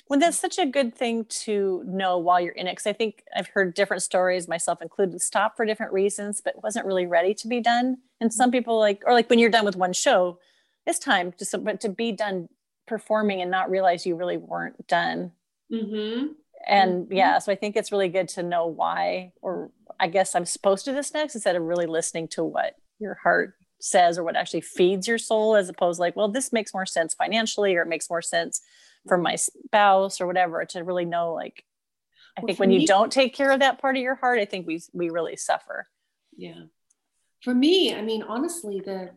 Well, 0.09 0.19
that's 0.19 0.39
such 0.39 0.59
a 0.59 0.67
good 0.67 0.95
thing 0.95 1.27
to 1.27 1.83
know 1.87 2.19
while 2.19 2.41
you're 2.41 2.53
in 2.53 2.67
it. 2.67 2.73
Because 2.73 2.87
I 2.87 2.95
think 2.95 3.25
I've 3.37 3.49
heard 3.49 3.75
different 3.75 4.03
stories, 4.03 4.49
myself 4.49 4.81
included, 4.83 5.21
stop 5.21 5.57
for 5.57 5.67
different 5.67 5.93
reasons, 5.93 6.41
but 6.43 6.63
wasn't 6.63 6.87
really 6.87 7.07
ready 7.07 7.35
to 7.35 7.49
be 7.49 7.61
done. 7.61 7.99
And 8.21 8.33
some 8.33 8.51
people 8.51 8.79
like, 8.79 9.03
or 9.07 9.13
like 9.13 9.29
when 9.29 9.39
you're 9.39 9.51
done 9.51 9.65
with 9.65 9.77
one 9.77 9.93
show, 9.93 10.39
it's 10.87 10.99
time 10.99 11.33
to, 11.33 11.59
but 11.59 11.81
to 11.83 11.89
be 11.89 12.13
done 12.13 12.49
performing 12.87 13.41
and 13.41 13.51
not 13.51 13.71
realize 13.71 14.05
you 14.05 14.15
really 14.15 14.37
weren't 14.37 14.87
done. 14.87 15.33
Mm-hmm. 15.83 16.27
And 16.67 17.07
Mhm. 17.09 17.17
yeah, 17.17 17.39
so 17.39 17.53
I 17.53 17.57
think 17.57 17.77
it's 17.77 17.93
really 17.93 18.09
good 18.09 18.29
to 18.31 18.43
know 18.43 18.67
why, 18.67 19.33
or 19.43 19.71
I 20.01 20.09
guess 20.09 20.35
I'm 20.35 20.47
supposed 20.47 20.85
to 20.85 20.91
do 20.91 20.95
this 20.95 21.13
next 21.13 21.35
instead 21.35 21.57
of 21.57 21.63
really 21.63 21.87
listening 21.87 22.29
to 22.29 22.45
what 22.45 22.77
your 22.99 23.15
heart 23.15 23.55
says 23.81 24.19
or 24.19 24.25
what 24.25 24.37
actually 24.37 24.63
feeds 24.63 25.07
your 25.07 25.19
soul, 25.19 25.57
as 25.57 25.69
opposed 25.69 26.01
like, 26.01 26.17
well, 26.17 26.29
this 26.29 26.53
makes 26.53 26.73
more 26.73 26.87
sense 26.87 27.13
financially, 27.15 27.77
or 27.77 27.83
it 27.83 27.89
makes 27.89 28.09
more 28.09 28.23
sense 28.23 28.63
for 29.07 29.19
my 29.19 29.37
spouse 29.37 30.21
or 30.21 30.27
whatever. 30.27 30.65
To 30.65 30.83
really 30.85 31.05
know, 31.05 31.35
like, 31.35 31.65
I 32.37 32.41
Well, 32.41 32.47
think 32.47 32.61
when 32.61 32.71
you 32.71 32.87
don't 32.87 33.13
take 33.13 33.35
care 33.35 33.51
of 33.51 33.61
that 33.61 33.79
part 33.79 33.97
of 33.97 34.03
your 34.03 34.15
heart, 34.15 34.39
I 34.39 34.47
think 34.47 34.67
we 34.67 34.81
we 34.95 35.11
really 35.11 35.37
suffer. 35.37 35.89
Yeah. 36.37 36.65
For 37.43 37.55
me, 37.55 37.95
I 37.95 38.01
mean, 38.01 38.23
honestly, 38.23 38.81
the 38.81 39.11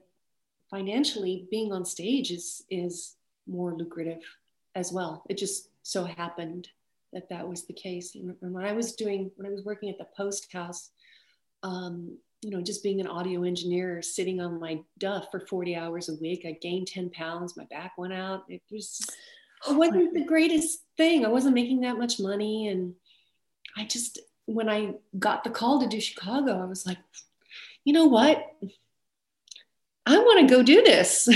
financially 0.69 1.47
being 1.49 1.71
on 1.71 1.85
stage 1.85 2.29
is 2.31 2.61
is 2.69 3.15
more 3.47 3.73
lucrative 3.73 4.21
as 4.75 4.91
well. 4.91 5.23
It 5.29 5.37
just 5.37 5.69
so 5.87 6.03
happened 6.03 6.67
that 7.13 7.29
that 7.29 7.47
was 7.47 7.65
the 7.65 7.73
case. 7.73 8.13
And 8.15 8.35
when 8.41 8.65
I 8.65 8.73
was 8.73 8.93
doing, 8.93 9.31
when 9.37 9.47
I 9.47 9.53
was 9.53 9.63
working 9.63 9.89
at 9.89 9.97
the 9.97 10.07
Post 10.17 10.51
House, 10.51 10.89
um, 11.63 12.17
you 12.41 12.49
know, 12.49 12.61
just 12.61 12.83
being 12.83 12.99
an 12.99 13.07
audio 13.07 13.43
engineer, 13.43 14.01
sitting 14.01 14.41
on 14.41 14.59
my 14.59 14.81
duff 14.99 15.27
for 15.31 15.39
40 15.39 15.77
hours 15.77 16.09
a 16.09 16.15
week, 16.15 16.43
I 16.45 16.57
gained 16.61 16.87
10 16.87 17.11
pounds. 17.11 17.55
My 17.55 17.63
back 17.69 17.93
went 17.97 18.11
out. 18.11 18.43
It 18.49 18.61
was, 18.69 18.97
just, 18.97 19.11
it 19.69 19.75
wasn't 19.77 20.13
the 20.13 20.25
greatest 20.25 20.79
thing. 20.97 21.25
I 21.25 21.29
wasn't 21.29 21.55
making 21.55 21.79
that 21.81 21.97
much 21.97 22.19
money. 22.19 22.67
And 22.67 22.93
I 23.77 23.85
just, 23.85 24.19
when 24.45 24.67
I 24.67 24.95
got 25.17 25.45
the 25.45 25.49
call 25.51 25.79
to 25.79 25.87
do 25.87 26.01
Chicago, 26.01 26.61
I 26.61 26.65
was 26.65 26.85
like, 26.85 26.99
you 27.85 27.93
know 27.93 28.05
what? 28.05 28.45
I 30.05 30.17
want 30.19 30.49
to 30.49 30.53
go 30.53 30.63
do 30.63 30.83
this. 30.83 31.29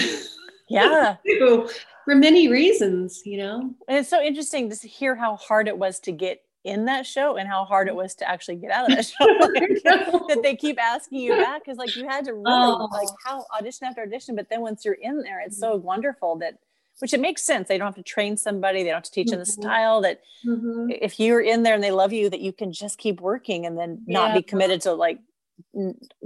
Yeah. 0.68 1.16
For 2.12 2.18
many 2.18 2.50
reasons, 2.50 3.22
you 3.24 3.38
know? 3.38 3.74
And 3.88 3.98
it's 3.98 4.10
so 4.10 4.22
interesting 4.22 4.70
to 4.70 4.76
hear 4.86 5.16
how 5.16 5.38
hard 5.38 5.70
it 5.70 5.78
was 5.78 5.98
to 6.02 6.12
get 6.12 6.42
in 6.66 6.84
that 6.86 7.06
show 7.06 7.38
and 7.38 7.48
how 7.48 7.64
hard 7.64 7.88
it 7.88 7.96
was 7.96 8.16
to 8.16 8.28
actually 8.30 8.58
get 8.58 8.70
out 8.70 8.92
of 8.92 8.98
that 8.98 9.06
show. 9.18 9.26
Like, 9.40 9.82
that 10.28 10.40
they 10.44 10.58
keep 10.58 10.78
asking 10.78 11.20
you 11.20 11.38
back 11.38 11.64
because 11.64 11.78
like 11.78 11.96
you 11.96 12.06
had 12.10 12.26
to 12.26 12.34
really 12.34 12.44
Oh. 12.74 12.90
like 12.92 13.08
how 13.24 13.46
audition 13.58 13.88
after 13.88 14.02
audition, 14.02 14.36
but 14.36 14.50
then 14.50 14.60
once 14.60 14.84
you're 14.84 14.96
in 14.96 15.22
there, 15.22 15.40
it's 15.40 15.58
so 15.58 15.78
wonderful 15.78 16.36
that 16.40 16.56
which 17.00 17.14
it 17.14 17.22
makes 17.22 17.44
sense. 17.44 17.70
They 17.70 17.78
don't 17.78 17.88
have 17.88 17.96
to 17.96 18.04
train 18.04 18.36
somebody, 18.36 18.84
they 18.84 18.90
don't 18.90 18.96
have 18.98 19.04
to 19.04 19.12
teach 19.12 19.30
them 19.30 19.40
the 19.40 19.46
Mhm. 19.46 19.62
style 19.62 20.02
that 20.02 20.20
Mhm. 20.46 20.98
if 21.02 21.18
you're 21.18 21.40
in 21.40 21.64
there 21.64 21.76
and 21.76 21.84
they 21.84 21.92
love 21.92 22.12
you, 22.12 22.30
that 22.30 22.42
you 22.42 22.52
can 22.52 22.74
just 22.74 22.98
keep 22.98 23.22
working 23.22 23.66
and 23.66 23.78
then 23.78 24.04
not 24.06 24.34
be 24.36 24.42
committed 24.44 24.82
to 24.82 24.92
like 24.94 25.20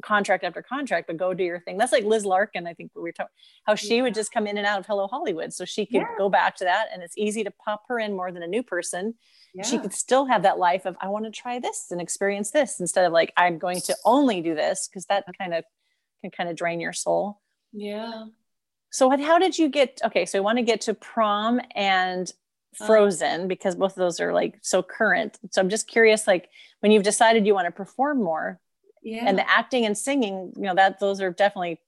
contract 0.03 0.43
after 0.43 0.61
contract, 0.61 1.07
but 1.07 1.17
go 1.17 1.33
do 1.33 1.43
your 1.43 1.59
thing. 1.59 1.77
That's 1.77 1.91
like 1.91 2.03
Liz 2.03 2.25
Larkin, 2.25 2.67
I 2.67 2.73
think 2.73 2.91
we 2.95 3.01
were 3.01 3.11
talking 3.11 3.31
how 3.63 3.75
she 3.75 4.01
would 4.01 4.13
just 4.13 4.31
come 4.31 4.47
in 4.47 4.57
and 4.57 4.65
out 4.67 4.79
of 4.79 4.85
Hello 4.85 5.07
Hollywood. 5.07 5.53
So 5.53 5.65
she 5.65 5.85
could 5.85 6.01
Yeah. 6.01 6.07
go 6.17 6.29
back 6.29 6.55
to 6.57 6.63
that 6.65 6.87
and 6.93 7.01
it's 7.03 7.17
easy 7.17 7.43
to 7.43 7.51
pop 7.51 7.83
her 7.87 7.99
in 7.99 8.15
more 8.15 8.31
than 8.31 8.43
a 8.43 8.47
new 8.47 8.63
person. 8.63 9.15
She 9.63 9.77
could 9.79 9.93
still 9.93 10.25
have 10.25 10.43
that 10.43 10.57
life 10.59 10.85
of 10.85 10.97
I 10.99 11.07
want 11.07 11.23
to 11.25 11.31
try 11.31 11.59
this 11.59 11.87
and 11.89 12.01
experience 12.01 12.51
this 12.51 12.79
instead 12.81 13.05
of 13.05 13.13
like 13.13 13.31
I'm 13.37 13.57
going 13.57 13.79
to 13.81 13.95
only 14.03 14.41
do 14.41 14.53
this 14.53 14.87
because 14.89 15.05
that 15.05 15.23
kind 15.37 15.53
of 15.53 15.63
can 16.21 16.31
kind 16.31 16.49
of 16.49 16.57
drain 16.57 16.81
your 16.81 16.91
soul. 16.91 17.41
Yeah. 17.71 18.25
So 18.89 19.07
what, 19.07 19.21
how 19.21 19.39
did 19.39 19.57
you 19.57 19.69
get 19.69 20.01
okay, 20.03 20.25
so 20.25 20.37
I 20.37 20.41
want 20.41 20.57
to 20.57 20.61
get 20.63 20.81
to 20.81 20.93
prom 20.93 21.61
and 21.73 22.31
Uh. 22.81 22.85
frozen 22.85 23.47
because 23.47 23.75
both 23.75 23.91
of 23.93 23.95
those 23.97 24.19
are 24.19 24.33
like 24.33 24.57
so 24.61 24.83
current. 24.83 25.39
So 25.51 25.61
I'm 25.61 25.69
just 25.69 25.87
curious 25.87 26.27
like 26.27 26.49
when 26.81 26.91
you've 26.91 27.03
decided 27.03 27.47
you 27.47 27.53
want 27.53 27.67
to 27.67 27.71
perform 27.71 28.21
more 28.21 28.59
Yeah. 29.05 29.25
and 29.27 29.37
the 29.37 29.47
acting 29.47 29.85
and 29.85 29.95
singing, 29.95 30.51
you 30.55 30.63
know, 30.63 30.73
that 30.73 30.99
those 30.99 31.21
are 31.21 31.29
definitely 31.29 31.79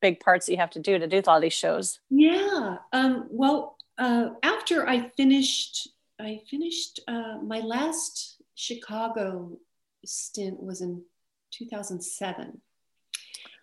big 0.00 0.18
parts 0.18 0.46
that 0.46 0.52
you 0.52 0.58
have 0.58 0.70
to 0.70 0.80
do 0.80 0.98
to 0.98 1.06
do 1.06 1.22
all 1.26 1.42
these 1.42 1.52
shows. 1.52 2.00
Yeah. 2.08 2.78
Um, 2.90 3.28
well, 3.30 3.76
uh, 3.98 4.30
after 4.42 4.88
I 4.88 5.10
finished, 5.10 5.88
I 6.18 6.40
finished 6.50 7.00
uh, 7.06 7.36
my 7.44 7.60
last 7.60 8.40
Chicago 8.54 9.58
stint 10.06 10.62
was 10.62 10.80
in 10.80 11.02
2007. 11.50 12.62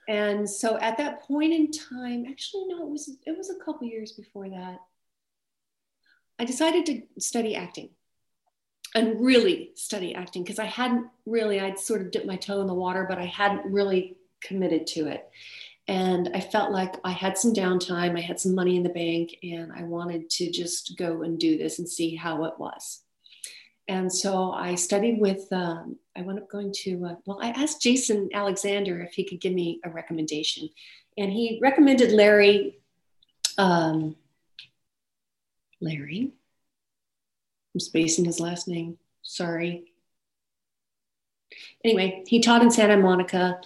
And 0.08 0.48
so 0.48 0.78
at 0.78 0.98
that 0.98 1.24
point 1.24 1.54
in 1.54 1.72
time, 1.72 2.26
actually, 2.30 2.66
no, 2.68 2.84
it 2.84 2.90
was 2.90 3.18
it 3.26 3.36
was 3.36 3.50
a 3.50 3.66
couple 3.66 3.88
years 3.88 4.12
before 4.12 4.48
that. 4.50 4.78
I 6.38 6.46
decided 6.46 6.86
to 6.86 7.02
study 7.18 7.56
acting 7.56 7.90
and 8.96 9.24
really 9.24 9.72
study 9.76 10.16
acting 10.16 10.44
because 10.44 10.58
I 10.58 10.66
hadn't 10.66 11.08
really, 11.26 11.60
I'd 11.60 11.78
sort 11.78 12.02
of 12.02 12.12
dipped 12.12 12.26
my 12.26 12.38
toe 12.38 12.62
in 12.62 12.68
the 12.68 12.74
water, 12.74 13.06
but 13.08 13.20
I 13.20 13.26
hadn't 13.26 13.72
really 13.72 14.16
committed 14.42 14.88
to 14.88 15.08
it. 15.08 15.30
And 15.88 16.32
I 16.34 16.40
felt 16.40 16.72
like 16.72 16.96
I 17.04 17.12
had 17.12 17.38
some 17.38 17.54
downtime, 17.54 18.18
I 18.18 18.22
had 18.22 18.40
some 18.40 18.56
money 18.56 18.76
in 18.76 18.84
the 18.84 18.90
bank, 18.90 19.36
and 19.44 19.72
I 19.72 19.84
wanted 19.84 20.30
to 20.32 20.50
just 20.50 20.98
go 20.98 21.22
and 21.22 21.38
do 21.38 21.58
this 21.58 21.78
and 21.78 21.88
see 21.88 22.16
how 22.16 22.46
it 22.46 22.54
was. 22.58 23.02
And 23.88 24.12
so 24.12 24.52
I 24.52 24.74
studied 24.74 25.20
with, 25.20 25.46
um, 25.52 25.98
I 26.16 26.24
wound 26.24 26.40
up 26.40 26.50
going 26.50 26.74
to, 26.84 27.06
uh, 27.06 27.16
well, 27.26 27.40
I 27.40 27.50
asked 27.50 27.84
Jason 27.84 28.30
Alexander 28.34 29.02
if 29.02 29.14
he 29.14 29.26
could 29.26 29.42
give 29.42 29.54
me 29.54 29.80
a 29.84 29.90
recommendation. 29.92 30.70
And 31.18 31.32
he 31.32 31.60
recommended 31.62 32.12
Larry, 32.12 32.80
um, 33.60 34.16
Larry, 35.82 36.32
I'm 37.76 37.80
spacing 37.82 38.24
his 38.24 38.40
last 38.40 38.70
name, 38.70 38.98
sorry. 39.22 39.92
Anyway, 41.84 42.24
he 42.26 42.40
taught 42.40 42.62
in 42.62 42.72
Santa 42.72 42.96
Monica. 42.96 43.60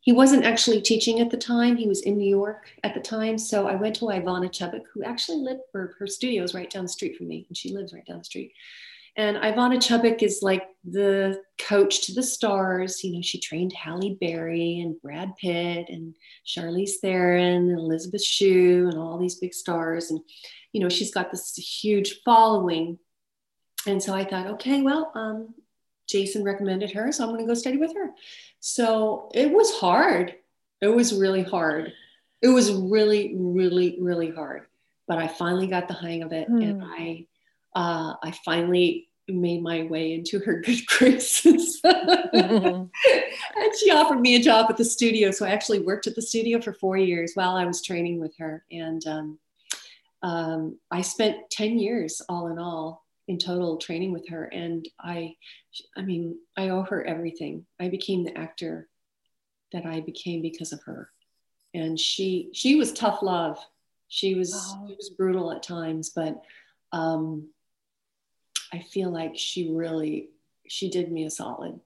He 0.00 0.12
wasn't 0.12 0.44
actually 0.44 0.82
teaching 0.82 1.20
at 1.20 1.30
the 1.30 1.36
time. 1.36 1.76
He 1.76 1.86
was 1.86 2.02
in 2.02 2.18
New 2.18 2.28
York 2.28 2.68
at 2.82 2.94
the 2.94 3.00
time. 3.00 3.38
So 3.38 3.68
I 3.68 3.76
went 3.76 3.94
to 3.96 4.06
Ivana 4.06 4.50
Chubbuck, 4.50 4.82
who 4.92 5.04
actually 5.04 5.38
lived, 5.38 5.60
or 5.72 5.94
her 6.00 6.08
studio 6.08 6.42
is 6.42 6.52
right 6.52 6.68
down 6.68 6.82
the 6.82 6.88
street 6.88 7.16
from 7.16 7.28
me, 7.28 7.46
and 7.48 7.56
she 7.56 7.72
lives 7.72 7.94
right 7.94 8.04
down 8.04 8.18
the 8.18 8.24
street. 8.24 8.52
And 9.16 9.36
Ivana 9.36 9.76
Chubbuck 9.76 10.24
is 10.24 10.40
like 10.42 10.64
the 10.82 11.40
coach 11.58 12.06
to 12.06 12.12
the 12.12 12.22
stars. 12.24 13.04
You 13.04 13.14
know, 13.14 13.22
she 13.22 13.38
trained 13.38 13.72
Halle 13.72 14.18
Berry 14.20 14.80
and 14.80 15.00
Brad 15.00 15.36
Pitt 15.36 15.88
and 15.88 16.16
Charlize 16.44 16.96
Theron 17.00 17.70
and 17.70 17.78
Elizabeth 17.78 18.24
Shue 18.24 18.88
and 18.90 18.98
all 18.98 19.16
these 19.16 19.36
big 19.36 19.54
stars. 19.54 20.10
And, 20.10 20.20
you 20.72 20.80
know, 20.80 20.88
she's 20.88 21.14
got 21.14 21.30
this 21.30 21.54
huge 21.54 22.22
following. 22.24 22.98
And 23.86 24.02
so 24.02 24.14
I 24.14 24.24
thought, 24.24 24.46
okay, 24.46 24.82
well, 24.82 25.12
um, 25.14 25.54
Jason 26.08 26.42
recommended 26.44 26.90
her, 26.92 27.12
so 27.12 27.24
I'm 27.24 27.30
going 27.30 27.40
to 27.40 27.46
go 27.46 27.54
study 27.54 27.76
with 27.76 27.94
her. 27.94 28.10
So 28.60 29.30
it 29.34 29.50
was 29.50 29.72
hard. 29.78 30.34
It 30.80 30.88
was 30.88 31.14
really 31.14 31.42
hard. 31.42 31.92
It 32.42 32.48
was 32.48 32.72
really, 32.72 33.34
really, 33.36 33.96
really 34.00 34.30
hard. 34.30 34.66
But 35.06 35.18
I 35.18 35.28
finally 35.28 35.66
got 35.66 35.88
the 35.88 35.94
hang 35.94 36.22
of 36.22 36.32
it, 36.32 36.48
and 36.48 36.82
Hmm. 36.82 36.90
I, 36.92 37.26
uh, 37.74 38.14
I 38.22 38.30
finally 38.44 39.08
made 39.28 39.62
my 39.62 39.84
way 39.84 40.12
into 40.12 40.38
her 40.40 40.60
good 40.66 40.86
graces. 40.86 41.80
Mhm. 41.84 42.90
and 43.56 43.72
she 43.82 43.90
offered 43.90 44.20
me 44.20 44.36
a 44.36 44.42
job 44.42 44.66
at 44.70 44.76
the 44.76 44.84
studio. 44.84 45.30
So 45.30 45.46
I 45.46 45.50
actually 45.50 45.80
worked 45.80 46.06
at 46.06 46.14
the 46.14 46.22
studio 46.22 46.60
for 46.60 46.72
four 46.74 46.96
years 46.98 47.32
while 47.34 47.56
I 47.56 47.64
was 47.64 47.82
training 47.82 48.20
with 48.20 48.36
her. 48.38 48.64
And 48.70 49.06
um, 49.06 49.38
um, 50.22 50.78
I 50.90 51.02
spent 51.02 51.36
10 51.50 51.78
years 51.78 52.20
all 52.28 52.48
in 52.48 52.58
all 52.58 53.03
in 53.28 53.38
total 53.38 53.78
training 53.78 54.12
with 54.12 54.28
her 54.28 54.44
and 54.44 54.86
i 55.00 55.34
i 55.96 56.02
mean 56.02 56.36
i 56.56 56.68
owe 56.68 56.82
her 56.82 57.04
everything 57.04 57.64
i 57.80 57.88
became 57.88 58.24
the 58.24 58.36
actor 58.36 58.88
that 59.72 59.86
i 59.86 60.00
became 60.00 60.42
because 60.42 60.72
of 60.72 60.82
her 60.84 61.10
and 61.72 61.98
she 61.98 62.50
she 62.52 62.76
was 62.76 62.92
tough 62.92 63.22
love 63.22 63.58
she 64.08 64.34
was 64.34 64.52
Wow. 64.52 64.86
she 64.88 64.94
was 64.96 65.10
brutal 65.10 65.50
at 65.52 65.62
times 65.62 66.10
but 66.10 66.42
um 66.92 67.48
i 68.72 68.78
feel 68.80 69.10
like 69.10 69.32
she 69.36 69.70
really 69.70 70.28
she 70.68 70.90
did 70.90 71.10
me 71.10 71.24
a 71.24 71.30
solid 71.30 71.80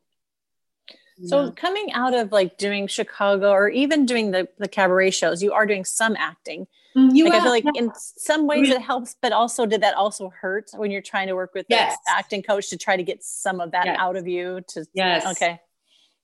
So 1.26 1.44
Yeah. 1.46 1.50
coming 1.56 1.92
out 1.92 2.14
of 2.14 2.30
like 2.32 2.58
doing 2.58 2.86
Chicago 2.86 3.50
or 3.50 3.68
even 3.68 4.06
doing 4.06 4.30
the 4.30 4.48
the 4.58 4.68
cabaret 4.68 5.10
shows, 5.10 5.42
you 5.42 5.52
are 5.52 5.66
doing 5.66 5.84
some 5.84 6.14
acting. 6.16 6.68
Mm, 6.98 7.14
you 7.14 7.24
like 7.24 7.34
I 7.34 7.40
feel 7.40 7.50
like 7.50 7.64
in 7.74 7.92
some 7.94 8.46
ways 8.46 8.68
it 8.70 8.80
helps, 8.80 9.16
but 9.22 9.32
also 9.32 9.66
did 9.66 9.82
that 9.82 9.94
also 9.94 10.30
hurt 10.30 10.70
when 10.76 10.90
you're 10.90 11.02
trying 11.02 11.28
to 11.28 11.34
work 11.34 11.54
with 11.54 11.66
Yes. 11.68 11.96
the 12.04 12.10
acting 12.10 12.42
coach 12.42 12.70
to 12.70 12.76
try 12.76 12.96
to 12.96 13.02
get 13.02 13.22
some 13.22 13.60
of 13.60 13.70
that 13.72 13.86
Yes. 13.86 13.96
out 14.00 14.16
of 14.16 14.26
you? 14.26 14.60
To 14.68 14.84
yes 14.94 15.26
okay, 15.26 15.60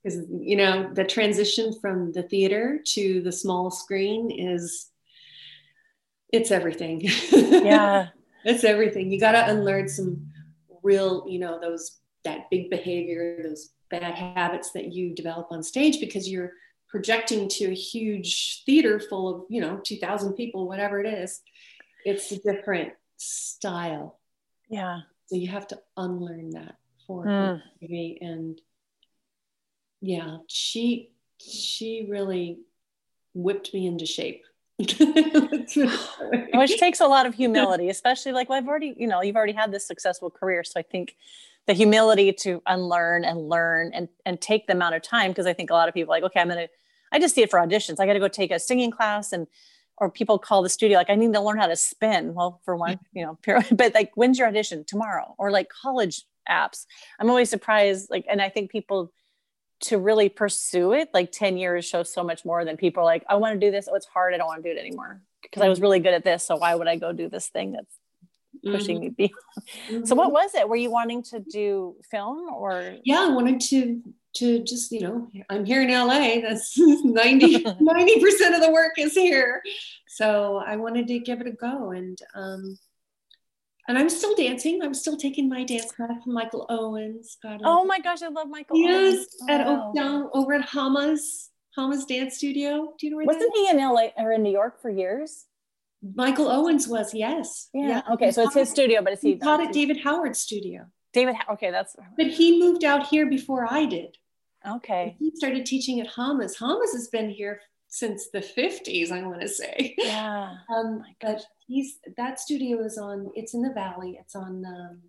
because 0.03 0.20
you 0.31 0.57
know 0.57 0.91
the 0.93 1.05
transition 1.05 1.72
from 1.81 2.12
the 2.12 2.22
theater 2.25 2.81
to 2.95 3.20
the 3.22 3.33
small 3.33 3.70
screen 3.70 4.31
is 4.31 4.91
it's 6.33 6.51
everything 6.51 7.03
yeah, 7.33 8.09
it's 8.45 8.64
everything 8.64 9.12
you 9.12 9.20
got 9.20 9.33
to 9.33 9.51
unlearn 9.51 9.89
some 9.89 10.27
real 10.83 11.25
you 11.29 11.39
know 11.39 11.61
those 11.61 12.01
that 12.25 12.51
big 12.51 12.70
behavior 12.70 13.41
those 13.43 13.70
bad 13.91 14.14
habits 14.14 14.72
that 14.72 14.93
you 14.93 15.14
develop 15.14 15.47
on 15.51 15.62
stage 15.62 16.01
because 16.01 16.29
you're 16.29 16.53
projecting 16.95 17.49
to 17.49 17.64
a 17.64 17.74
huge 17.74 18.62
theater 18.64 19.01
full 19.01 19.28
of 19.28 19.42
you 19.49 19.61
know 19.61 19.80
2000 19.82 20.32
people 20.34 20.68
whatever 20.68 21.01
it 21.01 21.12
is 21.12 21.40
it's 22.05 22.30
a 22.30 22.38
different 22.38 22.92
style 23.16 24.20
yeah. 24.68 25.01
so 25.26 25.34
you 25.34 25.49
have 25.49 25.66
to 25.66 25.76
unlearn 25.97 26.51
that 26.51 26.76
for 27.05 27.24
Mm. 27.26 27.61
me 27.82 28.16
and 28.20 28.61
yeah 30.03 30.36
she 30.47 31.11
she 31.40 32.07
really 32.09 32.61
whipped 33.34 33.74
me 33.74 33.88
into 33.88 34.07
shape 34.07 34.45
Let's 34.78 34.95
put 34.95 35.16
it 35.16 35.32
that 35.32 36.28
way. 36.30 36.49
which 36.55 36.78
takes 36.78 37.01
a 37.01 37.09
lot 37.09 37.26
of 37.26 37.34
humility 37.34 37.88
especially 37.88 38.30
like 38.30 38.49
well, 38.49 38.59
i've 38.59 38.68
already 38.68 38.95
you 38.97 39.09
know 39.09 39.20
you've 39.20 39.34
already 39.34 39.53
had 39.53 39.72
this 39.72 39.84
successful 39.84 40.30
career 40.30 40.62
so 40.62 40.78
i 40.78 40.82
think 40.84 41.16
the 41.66 41.72
humility 41.72 42.32
to 42.32 42.62
unlearn 42.66 43.24
and 43.24 43.49
learn 43.49 43.90
and 43.92 44.09
and 44.24 44.40
take 44.40 44.68
the 44.68 44.74
amount 44.74 44.95
of 44.95 45.03
time 45.03 45.32
because 45.32 45.47
i 45.47 45.53
think 45.53 45.70
a 45.70 45.74
lot 45.74 45.88
of 45.88 45.95
people 45.95 46.14
are 46.14 46.18
like 46.18 46.24
okay 46.30 46.38
i'm 46.40 46.49
gonna 46.49 46.68
i 47.15 47.19
just 47.19 47.35
see 47.35 47.43
it 47.43 47.51
for 47.51 47.61
auditions. 47.61 48.01
I 48.01 48.07
gotta 48.07 48.19
go 48.19 48.29
take 48.29 48.51
a 48.51 48.59
singing 48.59 48.91
class 48.91 49.33
and 49.33 49.47
or 49.99 50.11
people 50.11 50.41
call 50.41 50.61
the 50.62 50.69
studio 50.69 50.99
like 50.99 51.09
i 51.09 51.15
need 51.15 51.33
to 51.33 51.41
learn 51.41 51.59
how 51.59 51.69
to 51.69 51.77
spin. 51.77 52.35
Well 52.35 52.61
for 52.65 52.77
one 52.77 52.95
mm-hmm. 52.95 53.19
you 53.19 53.25
know 53.25 53.39
but 53.73 53.95
like 53.95 54.11
when's 54.17 54.39
your 54.39 54.49
audition? 54.49 54.85
Tomorrow. 54.85 55.35
Or 55.39 55.51
like 55.51 55.69
college 55.71 56.25
apps. 56.51 56.85
I'm 57.19 57.31
always 57.31 57.49
surprised 57.49 58.11
like 58.11 58.27
and 58.29 58.43
i 58.43 58.51
think 58.51 58.71
people 58.71 59.12
to 59.81 59.99
really 59.99 60.29
pursue 60.29 60.93
it 60.93 61.09
like 61.12 61.31
10 61.31 61.57
years 61.57 61.85
shows 61.85 62.12
so 62.12 62.23
much 62.25 62.45
more 62.45 62.65
than 62.65 62.77
people 62.77 63.05
like 63.05 63.25
i 63.29 63.37
want 63.37 63.59
to 63.59 63.67
do 63.67 63.71
this. 63.71 63.89
Oh 63.91 63.95
it's 63.95 64.07
hard. 64.07 64.35
I 64.35 64.39
don't 64.39 64.49
want 64.49 64.62
to 64.62 64.69
do 64.69 64.77
it 64.77 64.81
anymore. 64.81 65.23
Because 65.43 65.62
i 65.62 65.69
was 65.69 65.79
mm-hmm. 65.79 65.85
really 65.85 66.01
good 66.01 66.15
at 66.15 66.25
this 66.25 66.45
so 66.45 66.57
why 66.57 66.75
would 66.75 66.89
i 66.89 66.97
go 66.97 67.12
do 67.12 67.29
this 67.29 67.49
thing 67.49 67.73
that's 67.73 67.95
pushing 68.65 68.97
mm-hmm. 68.97 69.05
me 69.05 69.29
beyond 69.29 69.33
Mhm. 69.89 70.07
so 70.09 70.15
what 70.15 70.33
was 70.33 70.55
it? 70.55 70.69
Were 70.69 70.77
you 70.77 70.91
wanting 70.91 71.23
to 71.25 71.41
do 71.41 71.97
film 72.11 72.49
or? 72.53 72.97
Yeah 73.05 73.27
i 73.29 73.29
wanted 73.29 73.61
to 73.61 74.03
to 74.35 74.62
just 74.64 74.91
you 74.91 75.01
know 75.01 75.28
i'm 75.49 75.64
here 75.64 75.82
in 75.82 75.89
la 75.91 76.18
that's 76.41 76.76
90 76.78 77.62
90% 77.64 78.55
of 78.55 78.61
the 78.62 78.70
work 78.72 78.93
is 78.99 79.14
here. 79.14 79.62
So 80.09 80.62
i 80.66 80.76
wanted 80.76 81.07
to 81.09 81.18
give 81.18 81.41
it 81.41 81.47
a 81.47 81.53
go 81.53 81.91
and 81.91 82.18
um 82.35 82.78
and 83.89 83.99
i'm 83.99 84.09
still 84.09 84.35
dancing. 84.35 84.82
I'm 84.82 84.95
still 84.95 85.16
taking 85.16 85.49
my 85.49 85.64
dance 85.64 85.93
class 85.93 86.22
from 86.22 86.32
michael 86.35 86.66
owens 86.68 87.37
God, 87.43 87.61
oh 87.64 87.85
my 87.85 87.99
gosh 88.01 88.22
i 88.22 88.28
love 88.28 88.49
michael 88.49 88.76
yes 88.76 89.14
Owens. 89.14 89.26
at 89.49 89.66
Wow. 89.66 89.93
Oaktown 89.95 90.28
over 90.35 90.55
at 90.55 90.64
hama's 90.64 91.51
hama's 91.76 92.05
dance 92.05 92.37
studio. 92.37 92.95
Do 92.99 93.07
you 93.07 93.11
know 93.11 93.16
where 93.18 93.26
wasn't 93.26 93.53
he 93.55 93.68
in 93.68 93.76
la 93.78 94.07
or 94.16 94.32
in 94.32 94.43
new 94.43 94.53
york 94.53 94.80
for 94.80 94.91
years? 94.91 95.47
Michael 96.14 96.49
owens 96.51 96.87
was 96.87 97.14
yes. 97.14 97.68
Yeah, 97.72 98.03
okay 98.12 98.30
so 98.30 98.43
it's 98.43 98.55
his 98.55 98.70
studio 98.70 99.01
but 99.03 99.14
it's 99.14 99.22
he 99.22 99.32
he 99.32 99.39
taught 99.39 99.61
at 99.61 99.72
david 99.72 99.99
howard's 100.03 100.39
studio. 100.39 100.87
David 101.12 101.37
okay 101.51 101.70
that's 101.70 101.95
but 102.16 102.26
he 102.26 102.59
moved 102.61 102.85
out 102.85 103.07
here 103.07 103.26
before 103.26 103.66
i 103.70 103.87
did 103.87 104.16
okay 104.67 105.17
he 105.19 105.31
started 105.35 105.65
teaching 105.67 106.01
at 106.01 106.09
Hamas. 106.09 106.57
Hamas 106.59 106.93
has 106.93 107.09
been 107.09 107.31
here 107.31 107.61
since 107.89 108.29
the 108.31 108.41
50s, 108.41 109.12
I 109.12 109.23
want 109.23 109.41
to 109.41 109.49
say. 109.49 109.95
yeah 109.99 110.57
Um, 110.75 111.03
gosh. 111.21 111.33
but 111.35 111.47
he's 111.67 111.99
that 112.17 112.41
studio 112.41 112.83
is 112.85 112.99
on. 112.99 113.31
It's 113.35 113.55
in 113.55 113.62
the 113.62 113.73
valley. 113.73 114.17
It's 114.21 114.35
on 114.35 114.65
um, 114.67 115.01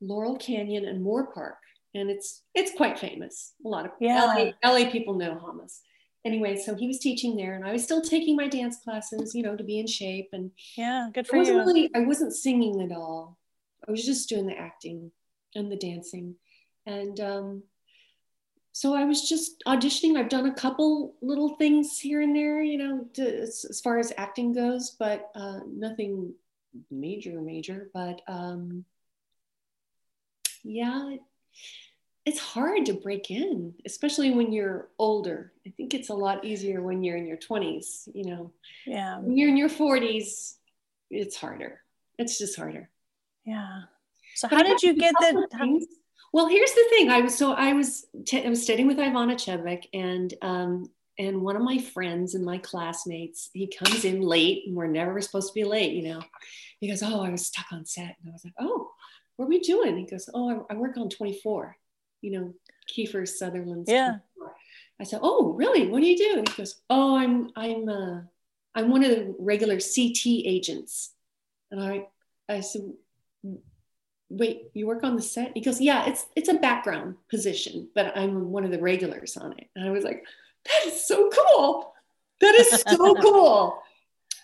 Laurel 0.00 0.36
Canyon 0.36 0.84
and 0.86 1.04
Moorpark, 1.04 1.58
and 1.94 2.10
it's 2.10 2.42
it's 2.54 2.72
quite 2.76 2.98
famous. 2.98 3.54
A 3.64 3.68
lot 3.68 3.84
of 3.86 3.92
Yeah. 4.00 4.24
LA, 4.24 4.68
LA 4.68 4.90
people 4.90 5.14
know 5.14 5.34
Hamas. 5.36 5.80
Anyway, 6.24 6.56
so 6.56 6.74
he 6.74 6.88
was 6.88 6.98
teaching 6.98 7.36
there, 7.36 7.54
and 7.54 7.64
I 7.64 7.72
was 7.72 7.84
still 7.84 8.02
taking 8.02 8.34
my 8.36 8.48
dance 8.48 8.78
classes, 8.82 9.34
you 9.34 9.42
know, 9.44 9.56
to 9.56 9.64
be 9.64 9.78
in 9.78 9.86
shape. 9.86 10.28
And 10.32 10.50
yeah 10.76 11.08
good 11.14 11.26
for 11.26 11.36
I 11.36 11.38
wasn't 11.38 11.56
you 11.58 11.64
really, 11.66 11.90
I 11.94 12.00
wasn't 12.00 12.34
singing 12.34 12.82
at 12.82 12.90
all. 12.96 13.38
I 13.86 13.90
was 13.90 14.04
just 14.04 14.28
doing 14.28 14.46
the 14.46 14.58
acting 14.58 15.12
and 15.54 15.70
the 15.70 15.76
dancing, 15.76 16.34
and 16.84 17.18
um, 17.20 17.62
so 18.78 18.94
I 18.94 19.04
was 19.06 19.28
just 19.28 19.60
auditioning. 19.66 20.16
I've 20.16 20.28
done 20.28 20.46
a 20.46 20.54
couple 20.54 21.16
little 21.20 21.56
things 21.56 21.98
here 21.98 22.20
and 22.20 22.32
there, 22.32 22.62
you 22.62 22.78
know, 22.78 23.08
to, 23.14 23.40
as, 23.40 23.66
as 23.68 23.80
far 23.80 23.98
as 23.98 24.12
acting 24.16 24.52
goes, 24.52 24.94
but 24.96 25.32
uh, 25.34 25.58
nothing 25.66 26.32
major, 26.88 27.40
major. 27.40 27.90
But 27.92 28.20
um, 28.28 28.84
yeah, 30.62 31.10
it, 31.10 31.20
it's 32.24 32.38
hard 32.38 32.86
to 32.86 32.92
break 32.92 33.32
in, 33.32 33.74
especially 33.84 34.30
when 34.30 34.52
you're 34.52 34.86
older. 34.96 35.52
I 35.66 35.70
think 35.70 35.92
it's 35.92 36.10
a 36.10 36.14
lot 36.14 36.44
easier 36.44 36.80
when 36.80 37.02
you're 37.02 37.16
in 37.16 37.26
your 37.26 37.36
20s, 37.36 38.08
you 38.14 38.26
know. 38.26 38.52
yeah 38.86 39.18
When 39.18 39.36
you're 39.36 39.48
in 39.48 39.56
your 39.56 39.70
40s, 39.70 40.54
it's 41.10 41.34
harder. 41.34 41.80
It's 42.16 42.38
just 42.38 42.54
harder. 42.54 42.88
yeah 43.44 43.80
so 44.36 44.46
But 44.48 44.58
how 44.58 44.62
did 44.62 44.84
you 44.84 44.94
get 44.94 45.16
the. 45.18 45.88
Well, 46.32 46.48
here's 46.48 46.72
the 46.72 46.86
thing. 46.90 47.10
I 47.10 47.20
was 47.20 47.36
so 47.36 47.52
I 47.52 47.72
was 47.72 48.06
t- 48.26 48.44
I 48.44 48.48
was 48.48 48.62
studying 48.62 48.86
with 48.86 48.98
Ivana 48.98 49.34
Chubbuck, 49.34 49.84
and 49.94 50.32
um, 50.42 50.90
and 51.18 51.42
one 51.42 51.56
of 51.56 51.62
my 51.62 51.78
friends 51.78 52.34
and 52.34 52.44
my 52.44 52.58
classmates, 52.58 53.50
he 53.52 53.66
comes 53.66 54.04
in 54.04 54.20
late, 54.20 54.64
and 54.66 54.76
we're 54.76 54.86
never 54.86 55.20
supposed 55.20 55.48
to 55.48 55.54
be 55.54 55.64
late, 55.64 55.92
you 55.92 56.08
know. 56.08 56.22
He 56.80 56.88
goes, 56.88 57.02
"Oh, 57.02 57.22
I 57.22 57.30
was 57.30 57.46
stuck 57.46 57.66
on 57.72 57.86
set," 57.86 58.16
and 58.20 58.28
I 58.28 58.32
was 58.32 58.44
like, 58.44 58.54
"Oh, 58.60 58.90
what 59.36 59.46
are 59.46 59.48
we 59.48 59.60
doing?" 59.60 59.96
He 59.96 60.04
goes, 60.04 60.28
"Oh, 60.32 60.66
I, 60.68 60.74
I 60.74 60.76
work 60.76 60.96
on 60.96 61.08
24." 61.08 61.76
You 62.20 62.30
know, 62.32 62.54
Kiefer 62.90 63.26
Sutherland's. 63.26 63.90
Yeah. 63.90 64.18
24. 64.36 64.54
I 65.00 65.04
said, 65.04 65.20
"Oh, 65.22 65.54
really? 65.54 65.86
What 65.86 66.00
do 66.00 66.06
you 66.06 66.16
do?" 66.16 66.44
He 66.46 66.56
goes, 66.56 66.80
"Oh, 66.90 67.16
I'm 67.16 67.50
I'm 67.56 67.88
uh, 67.88 68.20
I'm 68.74 68.90
one 68.90 69.02
of 69.02 69.10
the 69.10 69.34
regular 69.38 69.76
CTU 69.76 70.42
agents," 70.44 71.14
and 71.70 71.82
I 71.82 72.06
I 72.48 72.60
said 72.60 72.92
wait 74.30 74.70
you 74.74 74.86
work 74.86 75.04
on 75.04 75.16
the 75.16 75.22
set? 75.22 75.52
He 75.54 75.60
goes 75.60 75.80
yeah 75.80 76.06
it's 76.06 76.26
it's 76.36 76.48
a 76.48 76.54
background 76.54 77.16
position 77.30 77.88
but 77.94 78.16
i'm 78.16 78.50
one 78.50 78.64
of 78.64 78.70
the 78.70 78.80
regulars 78.80 79.36
on 79.36 79.52
it. 79.58 79.68
And 79.74 79.86
i 79.86 79.90
was 79.90 80.04
like 80.04 80.24
that 80.64 80.86
is 80.86 81.06
so 81.06 81.30
cool. 81.30 81.92
That 82.40 82.54
is 82.54 82.68
so 82.86 83.14
cool. 83.22 83.78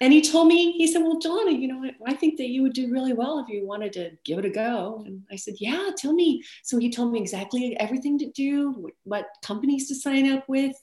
And 0.01 0.13
he 0.13 0.23
told 0.23 0.49
me 0.49 0.73
he 0.73 0.87
said 0.87 1.03
well 1.03 1.19
donna 1.19 1.53
you 1.53 1.69
know 1.69 1.85
I, 1.85 2.13
I 2.13 2.15
think 2.15 2.39
that 2.39 2.49
you 2.49 2.63
would 2.63 2.73
do 2.73 2.91
really 2.91 3.13
well 3.13 3.39
if 3.39 3.49
you 3.49 3.67
wanted 3.67 3.93
to 3.95 4.11
give 4.25 4.39
it 4.39 4.45
a 4.45 4.51
go. 4.51 5.03
And 5.07 5.23
i 5.31 5.37
said 5.37 5.55
yeah 5.59 5.91
tell 5.97 6.13
me. 6.13 6.43
So 6.63 6.79
he 6.79 6.91
told 6.91 7.13
me 7.13 7.21
exactly 7.21 7.79
everything 7.79 8.19
to 8.19 8.31
do 8.31 8.89
what 9.05 9.27
companies 9.43 9.89
to 9.89 9.95
sign 9.95 10.33
up 10.33 10.49
with 10.49 10.77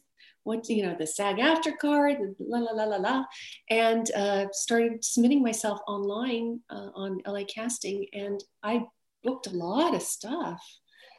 what 0.43 0.67
you 0.69 0.83
know 0.83 0.95
the 0.97 1.05
SAG-AFTRA 1.07 1.77
card 1.79 2.17
la 2.39 2.59
la 2.59 2.71
la 2.71 2.83
la 2.83 2.97
la 2.97 3.25
and 3.69 4.11
uh, 4.15 4.45
started 4.51 5.03
submitting 5.03 5.43
myself 5.43 5.79
online 5.87 6.59
uh, 6.69 6.89
on 6.95 7.19
la 7.25 7.43
casting 7.43 8.05
and 8.13 8.43
i 8.63 8.83
booked 9.23 9.47
a 9.47 9.51
lot 9.51 9.93
of 9.93 10.01
stuff. 10.01 10.61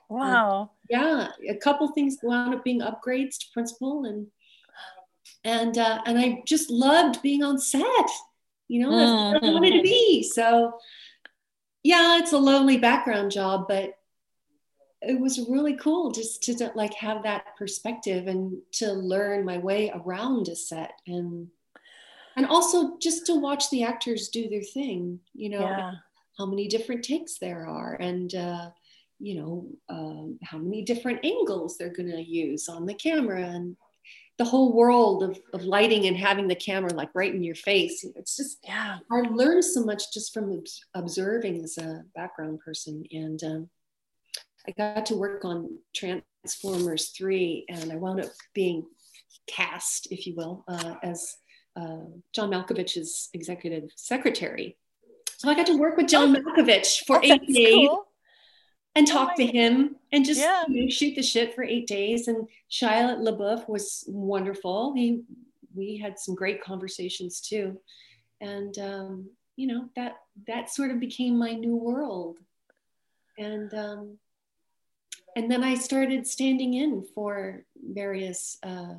Wow. 0.09 0.73
yeah 0.91 1.29
a 1.49 1.57
couple 1.57 1.89
things 1.89 2.19
wound 2.23 2.55
up 2.55 2.65
being 2.65 2.81
upgrades 2.81 3.39
to 3.39 3.47
principal 3.55 4.05
and 4.05 4.27
and 5.45 5.79
uh, 5.79 6.03
and 6.05 6.19
i 6.19 6.43
just 6.47 6.69
loved 6.69 7.23
being 7.23 7.43
on 7.43 7.59
set 7.59 8.11
you 8.69 8.83
know 8.83 8.91
that's 8.91 9.43
what 9.43 9.51
i 9.51 9.53
wanted 9.55 9.77
to 9.77 9.83
be. 9.83 10.23
So 10.23 10.75
yeah 11.83 12.19
it's 12.19 12.33
a 12.33 12.39
lonely 12.39 12.77
background 12.77 13.31
job 13.31 13.67
but 13.69 13.95
it 15.05 15.19
was 15.19 15.49
really 15.49 15.77
cool 15.77 16.11
just 16.11 16.43
to, 16.45 16.55
to 16.55 16.71
like 16.75 16.95
have 16.95 17.23
that 17.23 17.57
perspective 17.57 18.29
and 18.29 18.59
to 18.73 18.93
learn 18.93 19.45
my 19.45 19.59
way 19.59 19.91
around 19.95 20.49
a 20.49 20.57
set 20.57 20.93
and 21.07 21.49
and 22.37 22.47
also 22.47 22.97
just 22.99 23.27
to 23.27 23.35
watch 23.35 23.69
the 23.71 23.83
actors 23.83 24.29
do 24.29 24.49
their 24.49 24.63
thing 24.63 25.19
you 25.35 25.49
know 25.49 25.61
yeah 25.61 25.93
how 26.39 26.47
many 26.47 26.69
different 26.69 27.03
takes 27.05 27.39
there 27.39 27.67
are 27.67 27.95
and 28.01 28.35
uh, 28.35 28.71
you 29.19 29.35
know 29.35 29.67
um, 29.89 30.39
how 30.43 30.59
many 30.59 30.83
different 30.83 31.25
angles 31.25 31.77
they're 31.77 31.93
going 31.93 32.11
to 32.11 32.23
use 32.23 32.69
on 32.69 32.87
the 32.87 32.95
camera 32.95 33.43
and 33.43 33.77
the 34.39 34.45
whole 34.45 34.73
world 34.73 35.23
of, 35.23 35.39
of 35.53 35.63
lighting 35.65 36.07
and 36.07 36.17
having 36.17 36.49
the 36.49 36.55
camera 36.55 36.93
like 36.95 37.11
right 37.15 37.35
in 37.35 37.45
your 37.45 37.55
face. 37.55 38.05
It's 38.17 38.37
just, 38.37 38.59
Yeah. 38.65 38.99
I 39.11 39.21
learned 39.21 39.65
so 39.65 39.85
much 39.85 40.11
just 40.13 40.33
from 40.33 40.65
observing 40.95 41.63
as 41.63 41.77
a 41.77 42.03
background 42.15 42.61
person. 42.61 43.05
And 43.13 43.45
um, 43.45 43.71
I 44.67 44.73
got 44.73 45.07
to 45.07 45.17
work 45.17 45.45
on 45.45 45.79
Transformers 45.95 47.09
3, 47.11 47.67
and 47.69 47.93
I 47.93 47.97
wound 47.97 48.21
up 48.21 48.31
being 48.55 48.87
cast, 49.47 50.09
if 50.13 50.27
you 50.27 50.35
will, 50.37 50.65
uh, 50.69 50.95
as 51.03 51.37
uh, 51.77 52.05
John 52.33 52.51
Malkovich's 52.51 53.29
executive 53.35 53.91
secretary. 53.97 54.77
So 55.39 55.49
I 55.49 55.55
got 55.55 55.67
to 55.67 55.77
work 55.79 55.97
with 55.97 56.07
John 56.09 56.35
Malkovich 56.35 57.05
for 57.07 57.17
Oh, 57.17 57.21
eight 57.25 57.47
days 57.49 57.89
cool. 57.89 58.07
and 58.95 59.09
Oh 59.09 59.13
talk 59.13 59.29
my 59.37 59.45
to 59.45 59.47
him 59.47 59.97
and 60.13 60.25
just 60.25 60.41
Yeah. 60.41 60.63
you 60.69 60.83
know, 60.85 60.89
shoot 60.91 61.17
the 61.17 61.23
shit 61.23 61.55
for 61.55 61.65
eight 61.65 61.89
days. 61.89 62.29
And 62.29 62.47
Shia 62.71 63.19
LaBeouf 63.19 63.69
was 63.69 64.05
wonderful. 64.07 64.95
He, 64.95 65.23
we 65.75 65.97
had 65.97 66.19
some 66.21 66.37
great 66.37 66.63
conversations 66.63 67.41
too. 67.41 67.81
And, 68.41 68.79
um, 68.79 69.31
you 69.57 69.67
know, 69.67 69.89
that, 69.97 70.17
that 70.47 70.71
sort 70.71 70.93
of 70.93 71.01
became 71.01 71.37
my 71.37 71.53
new 71.53 71.75
world. 71.77 72.39
And, 73.39 73.73
um, 73.75 74.19
and 75.37 75.51
then 75.51 75.65
I 75.65 75.75
started 75.75 76.27
standing 76.27 76.75
in 76.75 77.05
for 77.15 77.65
various 77.75 78.59
uh, 78.63 78.95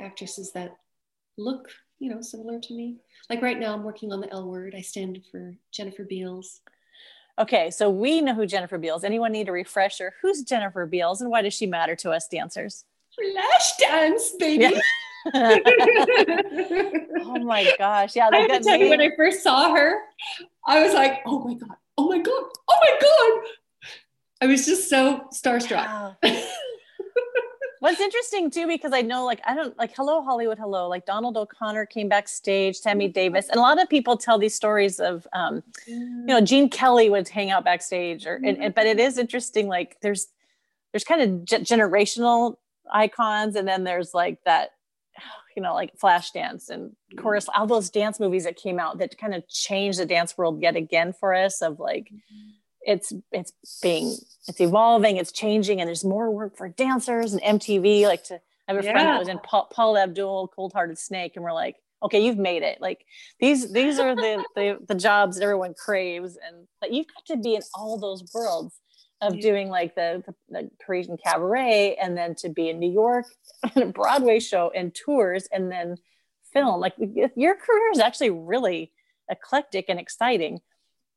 actresses 0.00 0.52
that 0.52 0.76
look, 1.36 1.68
you 1.98 2.10
know, 2.10 2.20
similar 2.20 2.60
to 2.60 2.74
me. 2.74 2.96
Like 3.30 3.42
right 3.42 3.58
now, 3.58 3.74
I'm 3.74 3.84
working 3.84 4.12
on 4.12 4.20
the 4.20 4.32
L 4.32 4.48
word. 4.48 4.74
I 4.76 4.80
stand 4.80 5.20
for 5.30 5.54
Jennifer 5.72 6.04
Beals. 6.04 6.60
Okay, 7.38 7.70
so 7.70 7.88
we 7.88 8.20
know 8.20 8.34
who 8.34 8.46
Jennifer 8.46 8.78
Beals. 8.78 9.04
Anyone 9.04 9.30
need 9.30 9.48
a 9.48 9.52
refresher? 9.52 10.14
Who's 10.22 10.42
Jennifer 10.42 10.86
Beals 10.86 11.20
and 11.20 11.30
why 11.30 11.42
does 11.42 11.54
she 11.54 11.66
matter 11.66 11.94
to 11.96 12.10
us 12.10 12.26
dancers? 12.26 12.84
Flash 13.14 13.76
dance, 13.78 14.32
baby. 14.38 14.64
Yeah. 14.64 14.80
oh 15.34 15.60
my 17.44 17.72
gosh. 17.78 18.16
Yeah, 18.16 18.28
I 18.32 18.38
have 18.38 18.50
to 18.50 18.60
tell 18.60 18.76
you, 18.76 18.88
when. 18.88 19.00
I 19.00 19.10
first 19.16 19.44
saw 19.44 19.72
her, 19.72 20.00
I 20.66 20.82
was 20.82 20.94
like, 20.94 21.20
oh 21.26 21.44
my 21.44 21.54
God, 21.54 21.76
oh 21.96 22.08
my 22.08 22.18
God, 22.18 22.42
oh 22.68 22.76
my 22.80 22.98
God. 23.00 23.40
I 24.40 24.46
was 24.46 24.66
just 24.66 24.88
so 24.88 25.26
starstruck. 25.32 25.86
Wow. 25.86 26.16
What's 27.80 28.00
interesting 28.00 28.50
too, 28.50 28.66
because 28.66 28.92
I 28.92 29.02
know, 29.02 29.24
like, 29.24 29.40
I 29.46 29.54
don't 29.54 29.76
like 29.78 29.94
Hello 29.94 30.20
Hollywood, 30.22 30.58
Hello, 30.58 30.88
like 30.88 31.06
Donald 31.06 31.36
O'Connor 31.36 31.86
came 31.86 32.08
backstage, 32.08 32.80
Tammy 32.80 33.06
mm-hmm. 33.06 33.12
Davis, 33.12 33.48
and 33.48 33.56
a 33.56 33.60
lot 33.60 33.80
of 33.80 33.88
people 33.88 34.16
tell 34.16 34.36
these 34.36 34.54
stories 34.54 34.98
of, 34.98 35.28
um, 35.32 35.62
you 35.86 36.26
know, 36.26 36.40
Gene 36.40 36.68
Kelly 36.68 37.08
would 37.08 37.28
hang 37.28 37.52
out 37.52 37.64
backstage, 37.64 38.26
or 38.26 38.34
and, 38.34 38.58
and- 38.58 38.74
but 38.74 38.86
it 38.86 38.98
mm-hmm. 38.98 39.06
is 39.06 39.16
interesting. 39.16 39.68
Like, 39.68 39.96
there's 40.02 40.26
there's 40.92 41.04
kind 41.04 41.22
of 41.22 41.44
ge- 41.44 41.68
generational 41.68 42.56
icons, 42.92 43.54
and 43.54 43.68
then 43.68 43.84
there's 43.84 44.12
like 44.12 44.40
that, 44.44 44.70
you 45.54 45.62
know, 45.62 45.74
like 45.74 45.96
Flashdance 45.98 46.70
and 46.70 46.96
chorus, 47.16 47.44
mm-hmm. 47.44 47.60
all 47.60 47.68
those 47.68 47.90
dance 47.90 48.18
movies 48.18 48.42
that 48.42 48.56
came 48.56 48.80
out 48.80 48.98
that 48.98 49.16
kind 49.18 49.36
of 49.36 49.46
changed 49.46 50.00
the 50.00 50.06
dance 50.06 50.36
world 50.36 50.60
yet 50.60 50.74
again 50.74 51.12
for 51.12 51.32
us. 51.32 51.62
Of 51.62 51.78
like, 51.78 52.10
it's 52.88 53.12
it's 53.32 53.52
being 53.82 54.16
it's 54.48 54.60
evolving 54.60 55.18
it's 55.18 55.30
changing 55.30 55.80
and 55.80 55.86
there's 55.86 56.04
more 56.04 56.30
work 56.30 56.56
for 56.56 56.68
dancers 56.68 57.34
and 57.34 57.42
mtv 57.60 58.02
like 58.04 58.24
to 58.24 58.34
I 58.66 58.72
have 58.72 58.78
a 58.78 58.82
friend 58.82 59.06
Yeah. 59.06 59.12
that 59.12 59.18
was 59.18 59.28
in 59.28 59.38
paul, 59.38 59.68
paula 59.72 60.02
abdul 60.02 60.48
cold 60.48 60.72
hearted 60.72 60.98
snake 60.98 61.32
and 61.36 61.44
we're 61.44 61.52
like 61.52 61.76
okay 62.02 62.20
you've 62.24 62.38
made 62.38 62.62
it 62.62 62.80
like 62.80 63.04
these 63.40 63.70
these 63.72 63.98
are 63.98 64.14
the 64.16 64.42
the, 64.56 64.78
the 64.88 64.94
jobs 64.94 65.36
that 65.36 65.42
everyone 65.44 65.74
craves 65.74 66.38
and 66.44 66.66
but 66.80 66.92
you've 66.92 67.06
got 67.14 67.24
to 67.26 67.36
be 67.40 67.54
in 67.54 67.62
all 67.74 67.98
those 67.98 68.24
worlds 68.34 68.80
of 69.20 69.34
Yeah. 69.34 69.42
doing 69.42 69.68
like 69.68 69.94
the, 69.94 70.22
the, 70.26 70.34
the 70.48 70.70
parisian 70.84 71.18
cabaret 71.24 71.96
and 72.00 72.16
then 72.16 72.34
to 72.36 72.48
be 72.48 72.70
in 72.70 72.78
new 72.78 72.90
york 72.90 73.26
and 73.74 73.82
a 73.84 73.86
broadway 73.86 74.40
show 74.40 74.70
and 74.74 74.94
tours 74.94 75.46
and 75.52 75.70
then 75.70 75.96
film 76.54 76.80
like 76.80 76.94
your 76.98 77.54
career 77.54 77.90
is 77.92 77.98
actually 77.98 78.30
really 78.30 78.92
eclectic 79.30 79.86
and 79.90 80.00
exciting 80.00 80.60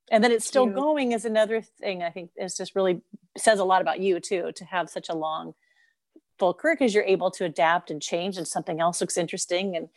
and 0.10 0.24
then 0.24 0.32
it's 0.32 0.46
still 0.46 0.66
going 0.66 1.12
is 1.12 1.26
another 1.26 1.62
thing 1.62 2.02
i 2.04 2.10
think 2.10 2.32
it's 2.36 2.58
just 2.58 2.76
really 2.76 3.02
says 3.38 3.60
a 3.60 3.64
lot 3.64 3.82
about 3.82 4.00
you 4.00 4.20
too 4.20 4.52
to 4.56 4.66
have 4.66 4.90
such 4.90 5.10
a 5.10 5.14
long 5.14 5.54
full 6.42 6.54
career 6.56 6.76
because 6.76 6.96
you're 6.96 7.04
able 7.04 7.30
to 7.30 7.46
adapt 7.46 7.92
and 7.92 8.02
change 8.02 8.36
and 8.36 8.48
something 8.48 8.82
else 8.82 9.00
looks 9.00 9.16
interesting. 9.16 9.76
And 9.76 9.90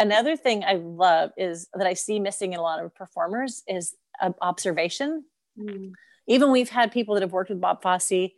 another 0.00 0.36
thing 0.36 0.64
i 0.64 0.74
love 0.74 1.30
is 1.36 1.68
that 1.72 1.86
i 1.86 1.94
see 1.94 2.18
missing 2.18 2.52
in 2.52 2.58
a 2.58 2.62
lot 2.62 2.82
of 2.82 2.92
performers 2.96 3.62
is 3.68 3.94
uh, 4.20 4.32
observation. 4.40 5.24
Mm. 5.56 5.92
even 6.26 6.50
we've 6.50 6.68
had 6.68 6.90
people 6.90 7.14
that 7.14 7.22
have 7.22 7.30
worked 7.30 7.48
with 7.48 7.60
bob 7.60 7.80
fosse 7.80 8.32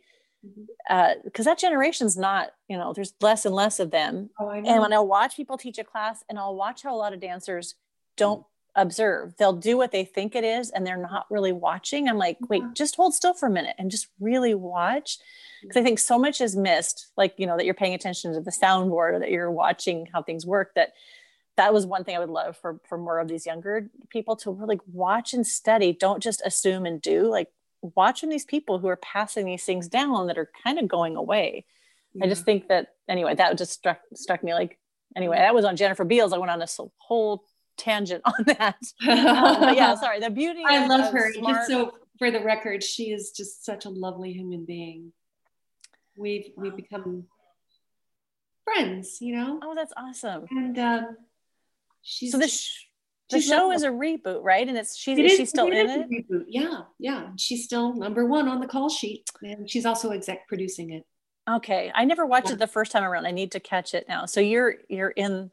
because 1.23 1.45
that 1.45 1.57
generation's 1.57 2.15
not 2.15 2.51
you 2.69 2.77
know 2.77 2.93
there's 2.93 3.15
less 3.21 3.43
and 3.43 3.55
less 3.55 3.79
of 3.79 3.89
them. 3.89 4.29
Oh, 4.39 4.49
I 4.49 4.59
know. 4.59 4.69
and 4.69 4.81
when 4.81 4.93
I'll 4.93 5.07
watch 5.07 5.35
people 5.35 5.57
teach 5.57 5.79
a 5.79 5.83
class 5.83 6.23
and 6.29 6.37
I'll 6.37 6.55
watch 6.55 6.83
how 6.83 6.93
a 6.93 7.01
lot 7.03 7.13
of 7.13 7.19
dancers 7.19 7.73
don't 8.17 8.45
observe, 8.77 9.35
they'll 9.37 9.53
do 9.53 9.75
what 9.75 9.91
they 9.91 10.05
think 10.05 10.35
it 10.35 10.43
is 10.43 10.69
and 10.69 10.85
they're 10.85 10.95
not 10.95 11.25
really 11.29 11.51
watching. 11.51 12.07
I'm 12.07 12.17
like, 12.17 12.37
wait, 12.47 12.63
just 12.73 12.95
hold 12.95 13.13
still 13.13 13.33
for 13.33 13.47
a 13.47 13.51
minute 13.51 13.75
and 13.77 13.91
just 13.91 14.07
really 14.19 14.53
watch. 14.53 15.17
Because 15.61 15.77
I 15.77 15.83
think 15.83 15.97
so 15.97 16.19
much 16.19 16.39
is 16.39 16.55
missed, 16.55 17.07
like, 17.17 17.33
you 17.37 17.47
know, 17.47 17.57
that 17.57 17.65
you're 17.65 17.73
paying 17.73 17.95
attention 17.95 18.33
to 18.33 18.39
the 18.39 18.51
soundboard 18.51 19.13
or 19.13 19.19
that 19.19 19.31
you're 19.31 19.51
watching 19.51 20.07
how 20.13 20.21
things 20.21 20.45
work. 20.45 20.73
That 20.75 20.93
that 21.57 21.73
was 21.73 21.87
one 21.87 22.03
thing 22.03 22.15
I 22.15 22.19
would 22.19 22.29
love 22.29 22.55
for 22.55 22.79
for 22.87 22.97
more 22.97 23.19
of 23.19 23.27
these 23.27 23.47
younger 23.47 23.89
people 24.09 24.35
to 24.37 24.51
really 24.51 24.79
watch 24.93 25.33
and 25.33 25.45
study. 25.45 25.91
Don't 25.91 26.21
just 26.21 26.43
assume 26.45 26.85
and 26.85 27.01
do. 27.01 27.23
Like 27.23 27.49
watching 27.81 28.29
these 28.29 28.45
people 28.45 28.77
who 28.77 28.87
are 28.87 28.97
passing 28.97 29.47
these 29.47 29.65
things 29.65 29.87
down 29.87 30.27
that 30.27 30.37
are 30.37 30.51
kind 30.63 30.77
of 30.77 30.87
going 30.87 31.15
away. 31.15 31.65
I 32.21 32.27
just 32.27 32.45
think 32.45 32.67
that 32.69 32.89
anyway, 33.07 33.35
that 33.35 33.57
just 33.57 33.73
struck 33.73 33.99
struck 34.13 34.43
me 34.43 34.53
like 34.53 34.79
anyway, 35.15 35.37
that 35.37 35.55
was 35.55 35.65
on 35.65 35.75
Jennifer 35.75 36.05
Beals. 36.05 36.33
I 36.33 36.37
went 36.37 36.51
on 36.51 36.59
this 36.59 36.79
whole 36.97 37.43
tangent 37.77 38.21
on 38.25 38.33
that. 38.57 38.77
Um, 39.07 39.75
yeah, 39.75 39.95
sorry. 39.95 40.19
The 40.19 40.29
beauty. 40.29 40.63
I 40.65 40.85
love 40.87 41.13
her. 41.13 41.31
smart- 41.33 41.67
so 41.67 41.93
for 42.19 42.31
the 42.31 42.41
record, 42.41 42.83
she 42.83 43.11
is 43.11 43.31
just 43.31 43.63
such 43.65 43.85
a 43.85 43.89
lovely 43.89 44.33
human 44.33 44.65
being. 44.65 45.13
We've 46.17 46.49
we've 46.57 46.75
become 46.75 47.25
friends, 48.63 49.17
you 49.21 49.35
know, 49.35 49.59
oh, 49.63 49.75
that's 49.75 49.93
awesome. 49.95 50.45
and 50.49 50.77
um, 50.79 51.17
she's 52.01 52.31
So 52.31 52.37
the 52.39 52.47
sh- 52.47 52.85
the 53.29 53.41
show 53.41 53.67
lovely. 53.67 53.75
is 53.75 53.83
a 53.83 53.89
reboot, 53.89 54.41
right? 54.43 54.67
And 54.67 54.77
it's 54.77 54.95
she's 54.97 55.17
It 55.19 55.25
is 55.25 55.33
is- 55.33 55.37
she 55.37 55.45
still 55.45 55.67
it 55.67 55.73
in 55.73 55.89
it? 55.89 56.09
reboot. 56.09 56.45
Yeah, 56.47 56.81
yeah. 56.99 57.27
She's 57.37 57.63
still 57.65 57.93
number 57.93 58.25
one 58.25 58.47
on 58.47 58.59
the 58.61 58.67
call 58.67 58.89
sheet, 58.89 59.29
and 59.41 59.69
she's 59.69 59.85
also 59.85 60.09
exec 60.11 60.47
producing 60.47 60.91
it. 60.91 61.05
Okay, 61.49 61.91
I 61.95 62.03
never 62.05 62.25
watched 62.25 62.47
Yeah. 62.47 62.53
it 62.53 62.59
the 62.59 62.67
first 62.67 62.91
time 62.91 63.03
around. 63.03 63.25
I 63.25 63.31
need 63.31 63.51
to 63.53 63.59
catch 63.59 63.93
it 63.93 64.05
now. 64.09 64.25
So 64.25 64.39
you're 64.41 64.75
you're 64.89 65.09
in. 65.11 65.51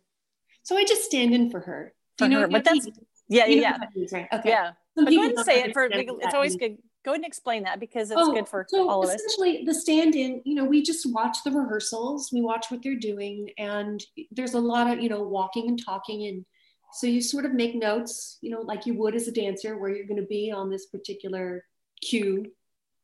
So 0.62 0.76
I 0.78 0.84
just 0.84 1.02
stand 1.04 1.34
in 1.34 1.50
for 1.50 1.60
her. 1.60 1.92
For 2.18 2.24
Do 2.26 2.30
you 2.30 2.30
know 2.30 2.40
her, 2.42 2.46
what 2.46 2.52
but 2.52 2.64
that 2.64 2.70
that's- 2.74 2.84
means? 2.86 2.98
Yeah, 3.28 3.46
You 3.46 3.60
yeah, 3.62 3.72
what 3.72 3.80
that 3.80 3.96
means, 3.96 4.12
right? 4.12 4.28
Okay. 4.32 4.48
yeah. 4.50 4.72
Some 4.94 5.04
But 5.06 5.10
go 5.14 5.20
ahead 5.20 5.32
and 5.36 5.44
say 5.46 5.62
it 5.64 5.72
for. 5.72 5.84
It's 5.90 6.34
always 6.34 6.52
means. 6.58 6.74
good. 6.76 6.82
Go 7.04 7.10
ahead 7.12 7.18
and 7.20 7.24
explain 7.26 7.64
that 7.64 7.80
because 7.80 8.10
it's 8.10 8.20
Oh, 8.20 8.32
good 8.32 8.48
for 8.48 8.66
so 8.68 8.88
all 8.88 9.02
of 9.02 9.08
us. 9.10 9.16
essentially 9.16 9.64
the 9.64 9.74
stand-in 9.74 10.40
you 10.46 10.54
know 10.54 10.64
we 10.64 10.80
just 10.80 11.04
watch 11.12 11.36
the 11.44 11.50
rehearsals 11.50 12.30
we 12.32 12.40
watch 12.40 12.70
what 12.70 12.82
they're 12.82 12.94
doing 12.98 13.50
and 13.58 14.02
there's 14.30 14.54
a 14.54 14.58
lot 14.60 14.90
of 14.90 15.02
you 15.02 15.10
know 15.10 15.22
walking 15.22 15.68
and 15.68 15.78
talking 15.84 16.26
and 16.28 16.46
so 16.94 17.06
you 17.06 17.20
sort 17.20 17.44
of 17.44 17.52
make 17.52 17.74
notes 17.74 18.38
you 18.40 18.48
know 18.50 18.62
like 18.62 18.86
you 18.86 18.94
would 18.94 19.14
as 19.14 19.28
a 19.28 19.32
dancer 19.32 19.76
where 19.76 19.90
you're 19.90 20.06
going 20.06 20.20
to 20.20 20.26
be 20.26 20.50
on 20.50 20.70
this 20.70 20.86
particular 20.86 21.66
cue 22.00 22.46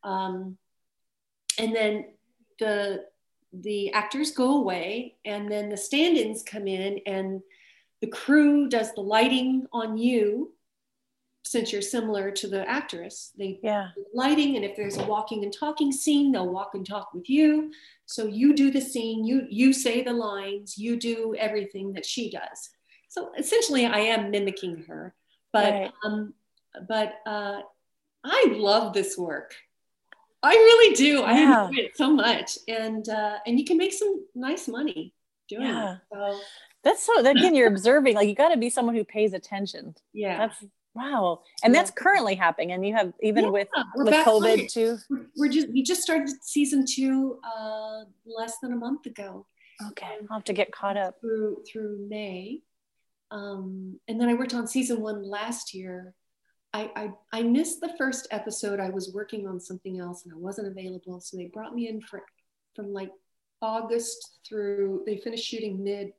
um, 0.03 0.57
and 1.59 1.77
then 1.77 2.07
the 2.59 3.05
the 3.53 3.93
actors 3.93 4.31
go 4.31 4.57
away 4.63 5.17
and 5.27 5.53
then 5.53 5.69
the 5.69 5.77
stand-ins 5.77 6.43
come 6.43 6.67
in 6.67 7.01
and 7.05 7.43
the 8.01 8.07
crew 8.09 8.69
does 8.69 8.93
the 8.95 9.01
lighting 9.01 9.67
on 9.73 9.97
you 9.99 10.53
since 11.45 11.73
you're 11.73 11.83
similar 11.83 12.31
to 12.31 12.47
the 12.49 12.69
actress 12.69 13.33
they 13.39 13.59
Yeah. 13.63 13.89
lighting 14.15 14.57
and 14.57 14.65
if 14.65 14.77
there's 14.77 14.99
a 14.99 15.05
walking 15.07 15.43
and 15.45 15.53
talking 15.53 15.91
scene 15.93 16.33
they'll 16.33 16.49
walk 16.53 16.75
and 16.75 16.87
talk 16.87 17.13
with 17.15 17.29
you 17.31 17.73
so 18.07 18.27
you 18.27 18.55
do 18.55 18.71
the 18.71 18.81
scene 18.81 19.25
you 19.25 19.47
you 19.51 19.73
say 19.73 20.03
the 20.03 20.13
lines 20.13 20.77
you 20.77 20.97
do 20.99 21.35
everything 21.39 21.93
that 21.95 22.05
she 22.05 22.31
does 22.31 22.71
so 23.09 23.33
essentially 23.39 23.87
i 23.87 23.99
am 24.01 24.31
mimicking 24.31 24.85
her 24.89 25.15
but 25.53 25.73
Right. 25.73 25.93
um 26.05 26.35
but 26.89 27.15
uh 27.27 27.63
i 28.23 28.45
love 28.57 28.93
this 28.93 29.17
work 29.17 29.55
i 30.43 30.53
really 30.55 30.95
do 30.95 31.23
i 31.23 31.33
Yeah. 31.33 31.67
enjoy 31.67 31.83
it 31.85 31.97
so 31.97 32.11
much 32.11 32.59
and 32.69 33.09
uh 33.09 33.39
and 33.47 33.59
you 33.59 33.65
can 33.65 33.79
make 33.79 33.95
some 33.95 34.25
nice 34.35 34.69
money 34.69 35.15
doing 35.49 35.63
Yeah. 35.67 35.95
it 35.95 36.01
so 36.13 36.41
That's 36.85 37.03
so. 37.03 37.19
Again, 37.25 37.55
you're 37.55 37.69
observing. 37.69 38.15
Like 38.15 38.29
you 38.29 38.35
got 38.35 38.49
to 38.51 38.57
be 38.57 38.71
someone 38.71 38.95
who 38.95 39.05
pays 39.05 39.33
attention. 39.33 39.95
yeah 40.13 40.39
That's 40.39 40.65
wow, 40.95 41.43
and 41.63 41.75
that's 41.75 41.91
currently 41.91 42.35
happening. 42.35 42.73
And 42.73 42.85
you 42.87 42.95
have 42.95 43.13
even 43.23 43.45
Yeah, 43.45 43.51
with 43.51 43.69
with 43.97 44.15
COVID 44.15 44.73
too. 44.73 44.97
We're- 45.37 45.53
just 45.53 45.69
we 45.71 45.83
just 45.83 46.03
started 46.03 46.29
season 46.43 46.85
two 46.89 47.39
uh 47.45 48.05
less 48.27 48.59
than 48.63 48.73
a 48.73 48.77
month 48.77 49.07
ago 49.07 49.47
Okay, 49.91 50.07
I'll 50.31 50.39
have 50.39 50.45
to 50.45 50.53
get 50.53 50.73
caught 50.73 50.97
up. 50.97 51.21
through 51.21 51.63
through 51.71 52.07
May. 52.09 52.61
Um, 53.31 53.99
and 54.09 54.21
then 54.21 54.29
I 54.29 54.35
worked 54.35 54.55
on 54.55 54.67
season 54.67 55.01
one 55.01 55.23
last 55.23 55.73
year. 55.75 56.15
I, 56.73 56.91
I 56.97 57.11
I 57.41 57.43
missed 57.43 57.81
the 57.81 57.93
first 57.99 58.27
episode. 58.31 58.81
I 58.81 58.91
was 58.91 59.13
working 59.15 59.47
on 59.47 59.61
something 59.61 59.99
else 60.01 60.25
and 60.25 60.33
I 60.33 60.37
wasn't 60.37 60.69
available, 60.69 61.21
so 61.21 61.37
they 61.37 61.47
brought 61.47 61.75
me 61.75 61.89
in 61.89 62.01
for 62.01 62.23
from 62.77 62.93
like 62.93 63.11
August 63.63 64.39
through, 64.49 65.03
they 65.07 65.17
finished 65.19 65.45
shooting 65.45 65.83
mid, 65.85 66.13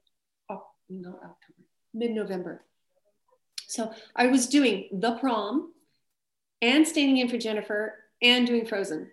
no, 0.91 1.11
October, 1.15 1.67
mid 1.93 2.11
November. 2.11 2.63
So 3.67 3.93
I 4.15 4.27
was 4.27 4.47
doing 4.47 4.89
the 4.91 5.15
prom 5.15 5.71
and 6.61 6.87
standing 6.87 7.17
in 7.17 7.29
for 7.29 7.37
Jennifer 7.37 7.95
and 8.21 8.45
doing 8.45 8.65
Frozen. 8.65 9.09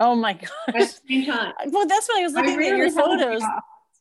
Oh 0.00 0.14
my 0.14 0.34
gosh. 0.34 0.50
At 0.68 0.74
the 0.74 0.86
same 1.08 1.26
time. 1.26 1.52
Well, 1.68 1.86
that's 1.86 2.08
what 2.08 2.20
I 2.20 2.24
was 2.24 2.34
looking 2.34 2.52
I 2.52 2.56
really 2.56 2.72
at 2.72 2.78
your 2.78 2.90
photos. 2.90 3.42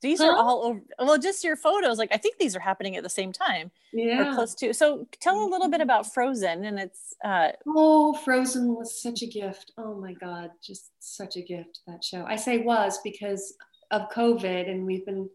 These 0.01 0.19
huh? 0.19 0.27
are 0.27 0.35
all 0.35 0.63
over. 0.65 0.81
Well, 0.99 1.17
just 1.17 1.43
your 1.43 1.55
photos. 1.55 1.97
Like 1.97 2.09
I 2.11 2.17
think 2.17 2.37
these 2.37 2.55
are 2.55 2.59
happening 2.59 2.95
at 2.95 3.03
the 3.03 3.09
same 3.09 3.31
time. 3.31 3.71
Yeah. 3.93 4.31
Or 4.31 4.35
close 4.35 4.53
to. 4.55 4.73
So 4.73 5.07
tell 5.21 5.43
a 5.43 5.47
little 5.47 5.69
bit 5.69 5.81
about 5.81 6.13
Frozen 6.13 6.65
and 6.65 6.79
it's. 6.79 7.15
Uh, 7.23 7.49
oh, 7.67 8.13
Frozen 8.13 8.75
was 8.75 9.01
such 9.01 9.21
a 9.21 9.27
gift. 9.27 9.71
Oh 9.77 9.95
my 9.95 10.13
God, 10.13 10.51
just 10.61 10.91
such 10.99 11.37
a 11.37 11.41
gift 11.41 11.79
that 11.87 12.03
show. 12.03 12.25
I 12.25 12.35
say 12.35 12.57
was 12.57 12.99
because 13.03 13.55
of 13.91 14.09
COVID, 14.09 14.69
and 14.69 14.85
we've 14.85 15.05
been. 15.05 15.29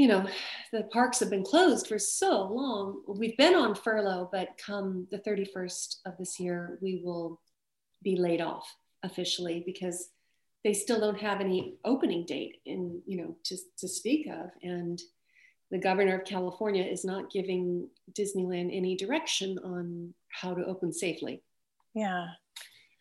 You 0.00 0.08
know, 0.08 0.26
the 0.72 0.84
parks 0.84 1.20
have 1.20 1.28
been 1.28 1.44
closed 1.44 1.86
for 1.86 1.98
so 1.98 2.44
long. 2.44 3.02
We've 3.06 3.36
been 3.36 3.54
on 3.54 3.74
furlough, 3.74 4.30
but 4.32 4.56
come 4.56 5.06
the 5.10 5.18
31st 5.18 5.96
of 6.06 6.16
this 6.16 6.40
year, 6.40 6.78
we 6.80 7.02
will 7.04 7.38
be 8.02 8.16
laid 8.16 8.40
off 8.40 8.66
officially 9.02 9.62
because 9.66 10.08
they 10.64 10.72
still 10.72 11.00
don't 11.00 11.20
have 11.20 11.42
any 11.42 11.74
opening 11.84 12.24
date 12.24 12.62
in 12.64 13.02
you 13.04 13.18
know 13.18 13.36
to, 13.44 13.58
to 13.76 13.86
speak 13.86 14.26
of. 14.26 14.48
And 14.62 14.98
the 15.70 15.78
governor 15.78 16.18
of 16.18 16.24
california 16.24 16.82
is 16.82 17.04
not 17.04 17.30
giving 17.30 17.86
disneyland 18.18 18.74
any 18.74 18.96
direction 18.96 19.58
on 19.62 20.14
how 20.28 20.54
to 20.54 20.64
open 20.64 20.94
safely. 20.94 21.42
Yeah. 21.92 22.28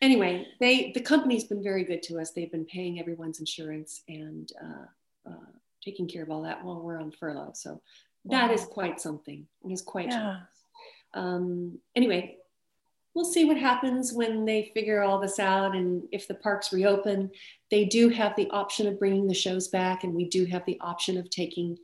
Anyway 0.01 0.47
they 0.59 0.91
the 0.91 1.01
company's 1.01 1.45
been 1.45 1.63
very 1.63 1.85
good 1.85 2.03
to 2.03 2.19
us. 2.19 2.31
They've 2.31 2.51
been 2.51 2.65
paying 2.65 2.99
everyone's 2.99 3.39
insurance 3.39 4.03
and 4.09 4.51
uh, 4.61 5.29
uh, 5.29 5.58
taking 5.83 6.07
care 6.07 6.23
of 6.23 6.29
all 6.29 6.43
that 6.43 6.63
while 6.63 6.81
we're 6.81 6.99
on 6.99 7.11
furlough 7.11 7.51
so 7.53 7.81
wow. 8.23 8.47
that 8.47 8.51
is 8.51 8.65
quite 8.65 8.99
something 8.99 9.45
it 9.65 9.71
is 9.71 9.81
quite 9.81 10.09
yeah. 10.09 10.39
um, 11.13 11.77
anyway 11.95 12.35
we'll 13.15 13.25
see 13.25 13.45
what 13.45 13.57
happens 13.57 14.13
when 14.13 14.45
they 14.45 14.71
figure 14.73 15.01
all 15.01 15.19
this 15.19 15.39
out 15.39 15.75
and 15.75 16.03
if 16.11 16.27
the 16.27 16.35
parks 16.35 16.71
reopen 16.71 17.29
they 17.71 17.85
do 17.85 18.09
have 18.09 18.35
the 18.35 18.49
option 18.51 18.87
of 18.87 18.99
bringing 18.99 19.27
the 19.27 19.33
shows 19.33 19.67
back 19.67 20.03
and 20.03 20.13
we 20.13 20.25
do 20.25 20.45
have 20.45 20.65
the 20.65 20.79
option 20.81 21.17
of 21.17 21.29
taking 21.29 21.77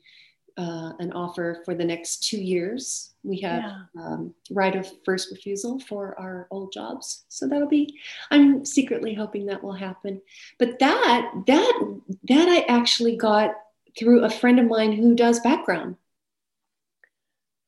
uh, 0.58 0.94
an 1.00 1.12
offer 1.12 1.62
for 1.66 1.76
the 1.76 1.84
next 1.84 2.24
two 2.24 2.38
years 2.38 3.14
we 3.24 3.38
have 3.42 3.64
yeah. 3.64 4.02
um, 4.02 4.34
right 4.52 4.76
of 4.76 4.90
first 5.04 5.30
refusal 5.30 5.80
for 5.80 6.18
our 6.18 6.48
old 6.52 6.72
jobs 6.72 7.26
so 7.28 7.46
that'll 7.48 7.68
be 7.68 8.00
i'm 8.32 8.64
secretly 8.64 9.14
hoping 9.14 9.46
that 9.46 9.62
will 9.62 9.74
happen 9.74 10.22
but 10.58 10.80
that 10.80 11.30
that 11.46 12.00
that 12.24 12.48
i 12.48 12.60
actually 12.74 13.18
got 13.18 13.52
through 13.98 14.24
a 14.24 14.30
friend 14.30 14.60
of 14.60 14.68
mine 14.68 14.94
who 14.94 15.16
does 15.16 15.40
background 15.40 15.96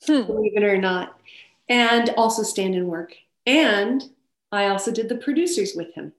hmm. 0.05 0.23
believe 0.23 0.55
it 0.55 0.63
or 0.63 0.77
not 0.77 1.19
and 1.69 2.09
also 2.17 2.43
stand 2.43 2.75
in 2.75 2.87
work 2.87 3.13
and 3.45 4.03
I 4.51 4.67
also 4.67 4.91
did 4.91 5.09
the 5.09 5.15
producers 5.15 5.73
with 5.75 5.93
him. 5.93 6.13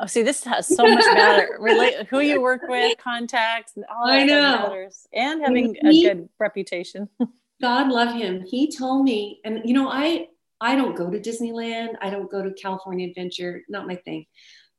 Oh, 0.00 0.06
see, 0.06 0.22
this 0.22 0.42
has 0.44 0.66
so 0.66 0.82
much 0.86 1.04
matter. 1.14 1.56
Relate 1.60 2.06
who 2.08 2.20
you 2.20 2.40
work 2.40 2.62
with, 2.68 2.98
contacts, 2.98 3.74
all 3.88 4.06
that 4.06 4.12
I 4.12 4.24
know. 4.24 4.58
matters, 4.58 5.06
and 5.12 5.40
having 5.40 5.76
he, 5.82 6.06
a 6.06 6.14
good 6.14 6.28
reputation. 6.38 7.08
God 7.62 7.88
love 7.90 8.12
him. 8.14 8.44
He 8.44 8.72
told 8.72 9.04
me, 9.04 9.40
and 9.44 9.62
you 9.64 9.72
know, 9.72 9.88
I 9.88 10.28
I 10.60 10.74
don't 10.74 10.96
go 10.96 11.10
to 11.10 11.20
Disneyland. 11.20 11.94
I 12.02 12.10
don't 12.10 12.30
go 12.30 12.42
to 12.42 12.52
California 12.54 13.08
Adventure. 13.08 13.62
Not 13.68 13.86
my 13.86 13.94
thing. 13.94 14.26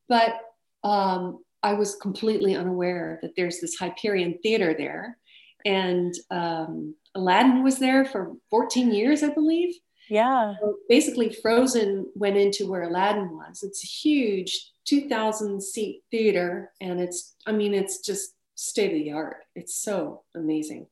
But 0.10 0.38
um, 0.84 1.44
I 1.66 1.74
was 1.74 1.96
completely 1.96 2.56
unaware 2.56 3.18
that 3.24 3.36
there's 3.36 3.60
this 3.60 3.76
Hyperion 3.76 4.38
Theater 4.44 4.76
there, 4.78 5.18
and 5.66 6.14
um, 6.30 6.94
Aladdin 7.16 7.64
was 7.64 7.80
there 7.80 8.06
for 8.06 8.34
14 8.52 8.94
years, 8.94 9.24
I 9.24 9.30
believe. 9.30 9.74
Yeah. 10.08 10.54
So 10.62 10.76
basically, 10.88 11.34
Frozen 11.42 12.12
went 12.14 12.38
into 12.38 12.70
where 12.70 12.84
Aladdin 12.84 13.32
was. 13.32 13.64
It's 13.64 13.84
a 13.84 13.88
huge 13.88 14.74
2,000 14.86 15.60
seat 15.60 16.04
theater, 16.12 16.72
and 16.80 17.02
it's, 17.02 17.36
I 17.48 17.52
mean, 17.52 17.74
it's 17.74 18.00
just 18.00 18.36
state 18.54 18.92
of 18.92 19.04
the 19.04 19.14
art. 19.14 19.38
It's 19.56 19.76
so 19.76 20.22
amazing. 20.36 20.86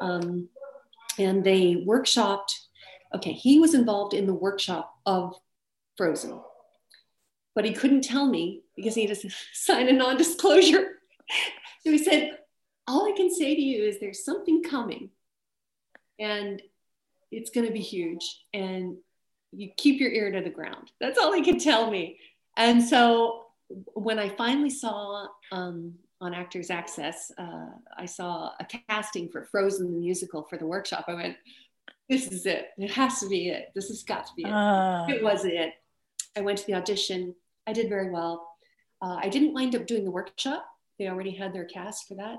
Um, 0.00 0.48
and 1.18 1.44
they 1.44 1.84
workshopped, 1.86 2.50
okay, 3.14 3.32
he 3.32 3.60
was 3.60 3.74
involved 3.74 4.14
in 4.14 4.26
the 4.26 4.32
workshop 4.32 4.90
of 5.04 5.34
Frozen, 5.98 6.40
but 7.54 7.64
he 7.64 7.72
couldn't 7.72 8.02
tell 8.02 8.26
me 8.26 8.62
because 8.76 8.94
he 8.94 9.06
had 9.06 9.18
to 9.18 9.30
sign 9.52 9.88
a 9.88 9.92
non 9.92 10.16
disclosure. 10.16 10.98
so 11.82 11.90
he 11.90 11.98
said, 11.98 12.38
All 12.86 13.06
I 13.06 13.16
can 13.16 13.32
say 13.32 13.54
to 13.54 13.60
you 13.60 13.84
is 13.84 13.98
there's 13.98 14.24
something 14.24 14.62
coming. 14.62 15.10
And 16.18 16.62
it's 17.32 17.50
going 17.50 17.66
to 17.66 17.72
be 17.72 17.80
huge 17.80 18.44
and 18.52 18.96
you 19.50 19.70
keep 19.76 20.00
your 20.00 20.10
ear 20.10 20.30
to 20.30 20.40
the 20.40 20.50
ground. 20.50 20.92
That's 21.00 21.18
all 21.18 21.32
he 21.32 21.42
could 21.42 21.60
tell 21.60 21.90
me. 21.90 22.18
And 22.56 22.82
so 22.82 23.44
when 23.94 24.18
i 24.18 24.28
finally 24.28 24.70
saw 24.70 25.26
um, 25.52 25.94
on 26.20 26.34
actors 26.34 26.70
access 26.70 27.32
uh, 27.38 27.70
i 27.96 28.04
saw 28.04 28.50
a 28.60 28.66
casting 28.88 29.28
for 29.28 29.44
frozen 29.44 29.90
the 29.90 29.98
musical 29.98 30.42
for 30.44 30.56
the 30.58 30.66
workshop. 30.66 31.06
I 31.08 31.14
went 31.14 31.36
this 32.08 32.28
is 32.28 32.44
it. 32.44 32.68
It 32.76 32.90
has 32.92 33.20
to 33.20 33.28
be 33.28 33.48
it. 33.48 33.70
This 33.74 33.88
has 33.88 34.02
got 34.02 34.26
to 34.26 34.32
be 34.36 34.42
it. 34.42 34.52
Uh. 34.52 35.06
it 35.08 35.22
was 35.22 35.46
it. 35.46 35.72
I 36.36 36.42
went 36.42 36.58
to 36.58 36.66
the 36.66 36.74
audition 36.74 37.34
i 37.66 37.72
did 37.72 37.88
very 37.88 38.10
well 38.10 38.48
uh, 39.02 39.16
i 39.20 39.28
didn't 39.28 39.54
wind 39.54 39.74
up 39.74 39.86
doing 39.86 40.04
the 40.04 40.10
workshop 40.10 40.66
they 40.98 41.08
already 41.08 41.32
had 41.32 41.52
their 41.52 41.64
cast 41.64 42.06
for 42.06 42.14
that 42.14 42.36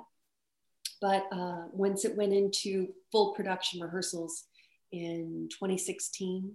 but 1.01 1.27
uh, 1.31 1.65
once 1.71 2.05
it 2.05 2.15
went 2.15 2.33
into 2.33 2.87
full 3.11 3.33
production 3.33 3.81
rehearsals 3.81 4.45
in 4.91 5.49
2016. 5.51 6.53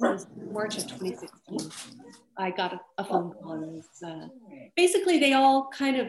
March 0.00 0.76
of 0.76 0.86
2016, 0.88 1.70
I 2.36 2.50
got 2.50 2.72
a, 2.72 2.80
a 2.98 3.04
phone 3.04 3.32
call. 3.32 3.58
Was, 3.58 3.86
uh, 4.04 4.26
basically, 4.76 5.18
they 5.18 5.34
all 5.34 5.70
kind 5.72 5.96
of 5.96 6.08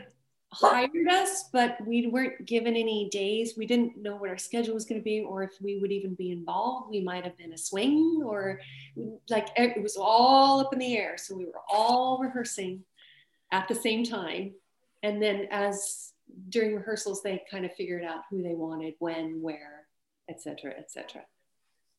hired 0.54 1.08
us, 1.10 1.50
but 1.52 1.78
we 1.86 2.08
weren't 2.08 2.46
given 2.46 2.76
any 2.76 3.10
days. 3.10 3.54
We 3.58 3.66
didn't 3.66 3.98
know 3.98 4.16
what 4.16 4.30
our 4.30 4.38
schedule 4.38 4.74
was 4.74 4.86
going 4.86 5.02
to 5.02 5.04
be 5.04 5.22
or 5.22 5.44
if 5.44 5.52
we 5.62 5.80
would 5.80 5.92
even 5.92 6.14
be 6.14 6.32
involved. 6.32 6.90
We 6.90 7.02
might 7.02 7.24
have 7.24 7.38
been 7.38 7.54
a 7.54 7.58
swing 7.58 8.22
or 8.26 8.60
like 9.30 9.50
it 9.56 9.82
was 9.82 9.98
all 9.98 10.60
up 10.60 10.74
in 10.74 10.80
the 10.80 10.98
air. 10.98 11.18
So 11.18 11.36
we 11.36 11.46
were 11.46 11.62
all 11.72 12.20
rehearsing 12.20 12.84
at 13.52 13.68
the 13.68 13.76
same 13.76 14.04
time. 14.04 14.54
And 15.02 15.22
then 15.22 15.48
as 15.52 16.14
during 16.50 16.76
rehearsals, 16.76 17.22
they 17.22 17.44
kind 17.50 17.66
of 17.66 17.74
figured 17.74 18.04
out 18.04 18.22
who 18.30 18.42
they 18.42 18.56
wanted, 18.56 18.96
when, 19.00 19.42
where, 19.42 19.88
etc., 20.30 20.72
etc. 20.78 21.24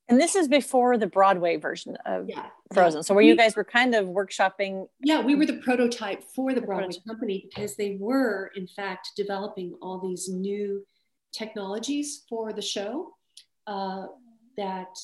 And 0.09 0.21
this 0.21 0.35
is 0.35 0.49
before 0.49 0.99
the 0.99 1.07
Broadway 1.07 1.57
version 1.57 1.97
of 2.05 2.29
yeah. 2.29 2.47
Frozen. 2.73 3.03
So 3.05 3.15
where 3.15 3.25
you 3.25 3.37
guys 3.37 3.57
were 3.57 3.65
kind 3.65 3.95
of 3.95 4.07
workshopping. 4.09 4.87
Yeah, 5.01 5.23
we 5.23 5.35
were 5.35 5.47
the 5.47 5.59
prototype 5.59 6.23
for 6.35 6.53
the, 6.53 6.61
the 6.61 6.67
Broadway 6.67 6.89
prototype. 6.89 7.07
company 7.07 7.49
because 7.49 7.77
they 7.77 7.97
were, 7.99 8.51
in 8.55 8.67
fact, 8.67 9.11
developing 9.17 9.75
all 9.81 9.99
these 9.99 10.29
new 10.29 10.85
technologies 11.33 12.25
for 12.29 12.53
the 12.53 12.61
show 12.61 13.13
uh, 13.67 14.07
that 14.59 14.95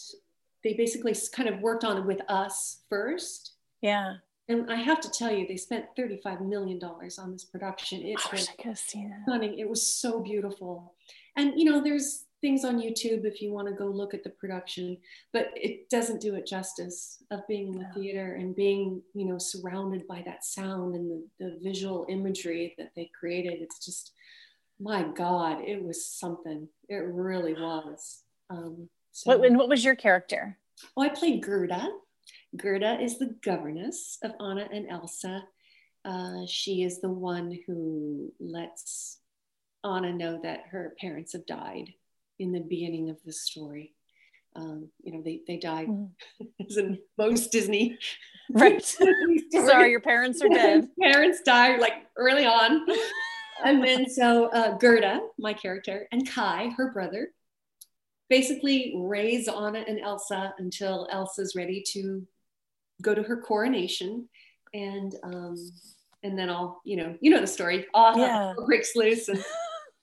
they 0.62 0.74
basically 0.74 1.14
kind 1.32 1.48
of 1.48 1.60
worked 1.60 1.84
on 1.84 2.06
with 2.06 2.20
us 2.28 2.82
first. 2.90 3.54
Yeah. 3.80 4.16
And 4.48 4.70
I 4.70 4.76
have 4.76 5.00
to 5.00 5.10
tell 5.10 5.30
you, 5.30 5.46
they 5.46 5.56
spent 5.56 5.86
$35 5.96 6.46
million 6.46 6.82
on 6.82 7.32
this 7.32 7.44
production. 7.44 8.02
It 8.02 8.18
I 8.32 8.36
was 8.66 8.80
stunning. 8.80 9.58
It 9.58 9.68
was 9.68 9.94
so 9.94 10.20
beautiful. 10.20 10.94
And, 11.36 11.52
you 11.56 11.64
know, 11.64 11.80
there's 11.80 12.24
things 12.40 12.64
on 12.64 12.80
YouTube 12.80 13.24
if 13.24 13.42
you 13.42 13.52
want 13.52 13.68
to 13.68 13.74
go 13.74 13.86
look 13.86 14.14
at 14.14 14.24
the 14.24 14.30
production, 14.30 14.96
but 15.32 15.50
it 15.54 15.90
doesn't 15.90 16.20
do 16.20 16.34
it 16.34 16.46
justice 16.46 17.22
of 17.30 17.46
being 17.46 17.74
in 17.74 17.78
the 17.78 17.88
theater 17.94 18.34
and 18.34 18.56
being, 18.56 19.02
you 19.14 19.26
know, 19.26 19.38
surrounded 19.38 20.06
by 20.06 20.22
that 20.24 20.44
sound 20.44 20.94
and 20.94 21.10
the, 21.10 21.44
the 21.44 21.58
visual 21.62 22.06
imagery 22.08 22.74
that 22.78 22.92
they 22.96 23.10
created. 23.18 23.60
It's 23.60 23.84
just, 23.84 24.12
my 24.78 25.02
God, 25.02 25.60
it 25.60 25.82
was 25.82 26.06
something. 26.06 26.68
It 26.88 27.04
really 27.04 27.54
was. 27.54 28.22
Um, 28.48 28.88
so, 29.12 29.36
what, 29.36 29.44
and 29.44 29.58
what 29.58 29.68
was 29.68 29.84
your 29.84 29.96
character? 29.96 30.56
Oh, 30.96 31.02
I 31.02 31.10
played 31.10 31.42
Gerda. 31.42 31.88
Gerda 32.56 33.00
is 33.00 33.18
the 33.18 33.36
governess 33.44 34.18
of 34.24 34.32
Anna 34.40 34.68
and 34.72 34.88
Elsa. 34.88 35.44
Uh, 36.04 36.46
she 36.46 36.82
is 36.82 37.00
the 37.00 37.10
one 37.10 37.58
who 37.66 38.32
lets 38.40 39.18
Anna 39.84 40.12
know 40.12 40.40
that 40.42 40.64
her 40.70 40.94
parents 40.98 41.34
have 41.34 41.46
died 41.46 41.92
in 42.40 42.50
the 42.50 42.60
beginning 42.60 43.10
of 43.10 43.18
the 43.24 43.32
story. 43.32 43.94
Um, 44.56 44.88
you 45.02 45.12
know, 45.12 45.22
they, 45.22 45.42
they 45.46 45.58
die 45.58 45.86
mm. 45.86 46.08
as 46.68 46.76
in 46.76 46.98
most 47.16 47.52
Disney. 47.52 47.96
Right. 48.52 48.82
Sorry, 49.52 49.92
your 49.92 50.00
parents 50.00 50.42
are 50.42 50.48
dead. 50.48 50.88
parents 51.00 51.40
die 51.42 51.76
like 51.76 52.06
early 52.16 52.46
on. 52.46 52.84
and 53.64 53.80
then 53.80 54.10
so 54.10 54.46
uh, 54.46 54.76
Gerda, 54.76 55.20
my 55.38 55.52
character, 55.52 56.08
and 56.10 56.28
Kai, 56.28 56.72
her 56.76 56.90
brother, 56.90 57.28
basically 58.28 58.92
raise 58.96 59.46
Anna 59.46 59.84
and 59.86 60.00
Elsa 60.00 60.52
until 60.58 61.06
Elsa's 61.12 61.54
ready 61.54 61.80
to 61.92 62.26
go 63.02 63.14
to 63.14 63.22
her 63.22 63.40
coronation. 63.40 64.28
And 64.74 65.14
um, 65.22 65.54
and 66.24 66.36
then 66.36 66.50
I'll, 66.50 66.80
you 66.84 66.96
know, 66.96 67.16
you 67.20 67.30
know 67.30 67.40
the 67.40 67.46
story. 67.46 67.86
I'll 67.94 68.18
Yeah. 68.18 68.54
breaks 68.66 68.96
loose 68.96 69.28
and 69.28 69.44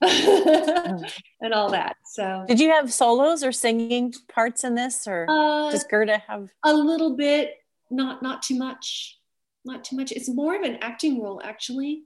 and 0.00 1.52
all 1.52 1.70
that. 1.70 1.96
So 2.04 2.44
Did 2.46 2.60
you 2.60 2.70
have 2.70 2.92
solos 2.92 3.42
or 3.42 3.52
singing 3.52 4.14
parts 4.32 4.64
in 4.64 4.74
this, 4.74 5.06
or 5.08 5.26
uh, 5.28 5.70
does 5.70 5.84
Gerda 5.84 6.18
have? 6.28 6.50
a 6.64 6.72
little 6.72 7.16
bit, 7.16 7.54
not 7.90 8.22
not 8.22 8.42
too 8.42 8.56
much, 8.56 9.18
not 9.64 9.84
too 9.84 9.96
much. 9.96 10.12
It's 10.12 10.28
more 10.28 10.54
of 10.54 10.62
an 10.62 10.78
acting 10.82 11.22
role 11.22 11.40
actually. 11.42 12.04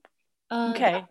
Uh, 0.51 0.73
Okay, 0.75 1.05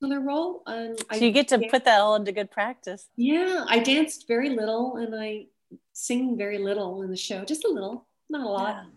Another 0.00 0.20
role. 0.20 0.62
Um, 0.66 0.96
so 1.12 1.24
you 1.24 1.32
get 1.32 1.48
to 1.48 1.58
put 1.70 1.84
that 1.84 2.00
all 2.00 2.14
into 2.14 2.32
good 2.32 2.50
practice. 2.50 3.08
Yeah, 3.16 3.64
I 3.68 3.78
danced 3.78 4.26
very 4.28 4.50
little 4.50 4.96
and 4.96 5.14
I 5.14 5.46
sing 5.92 6.36
very 6.36 6.58
little 6.58 7.02
in 7.02 7.10
the 7.10 7.16
show, 7.16 7.44
just 7.44 7.64
a 7.64 7.68
little, 7.68 8.06
not 8.28 8.46
a 8.46 8.48
lot. 8.50 8.76
Yeah. 8.76 8.90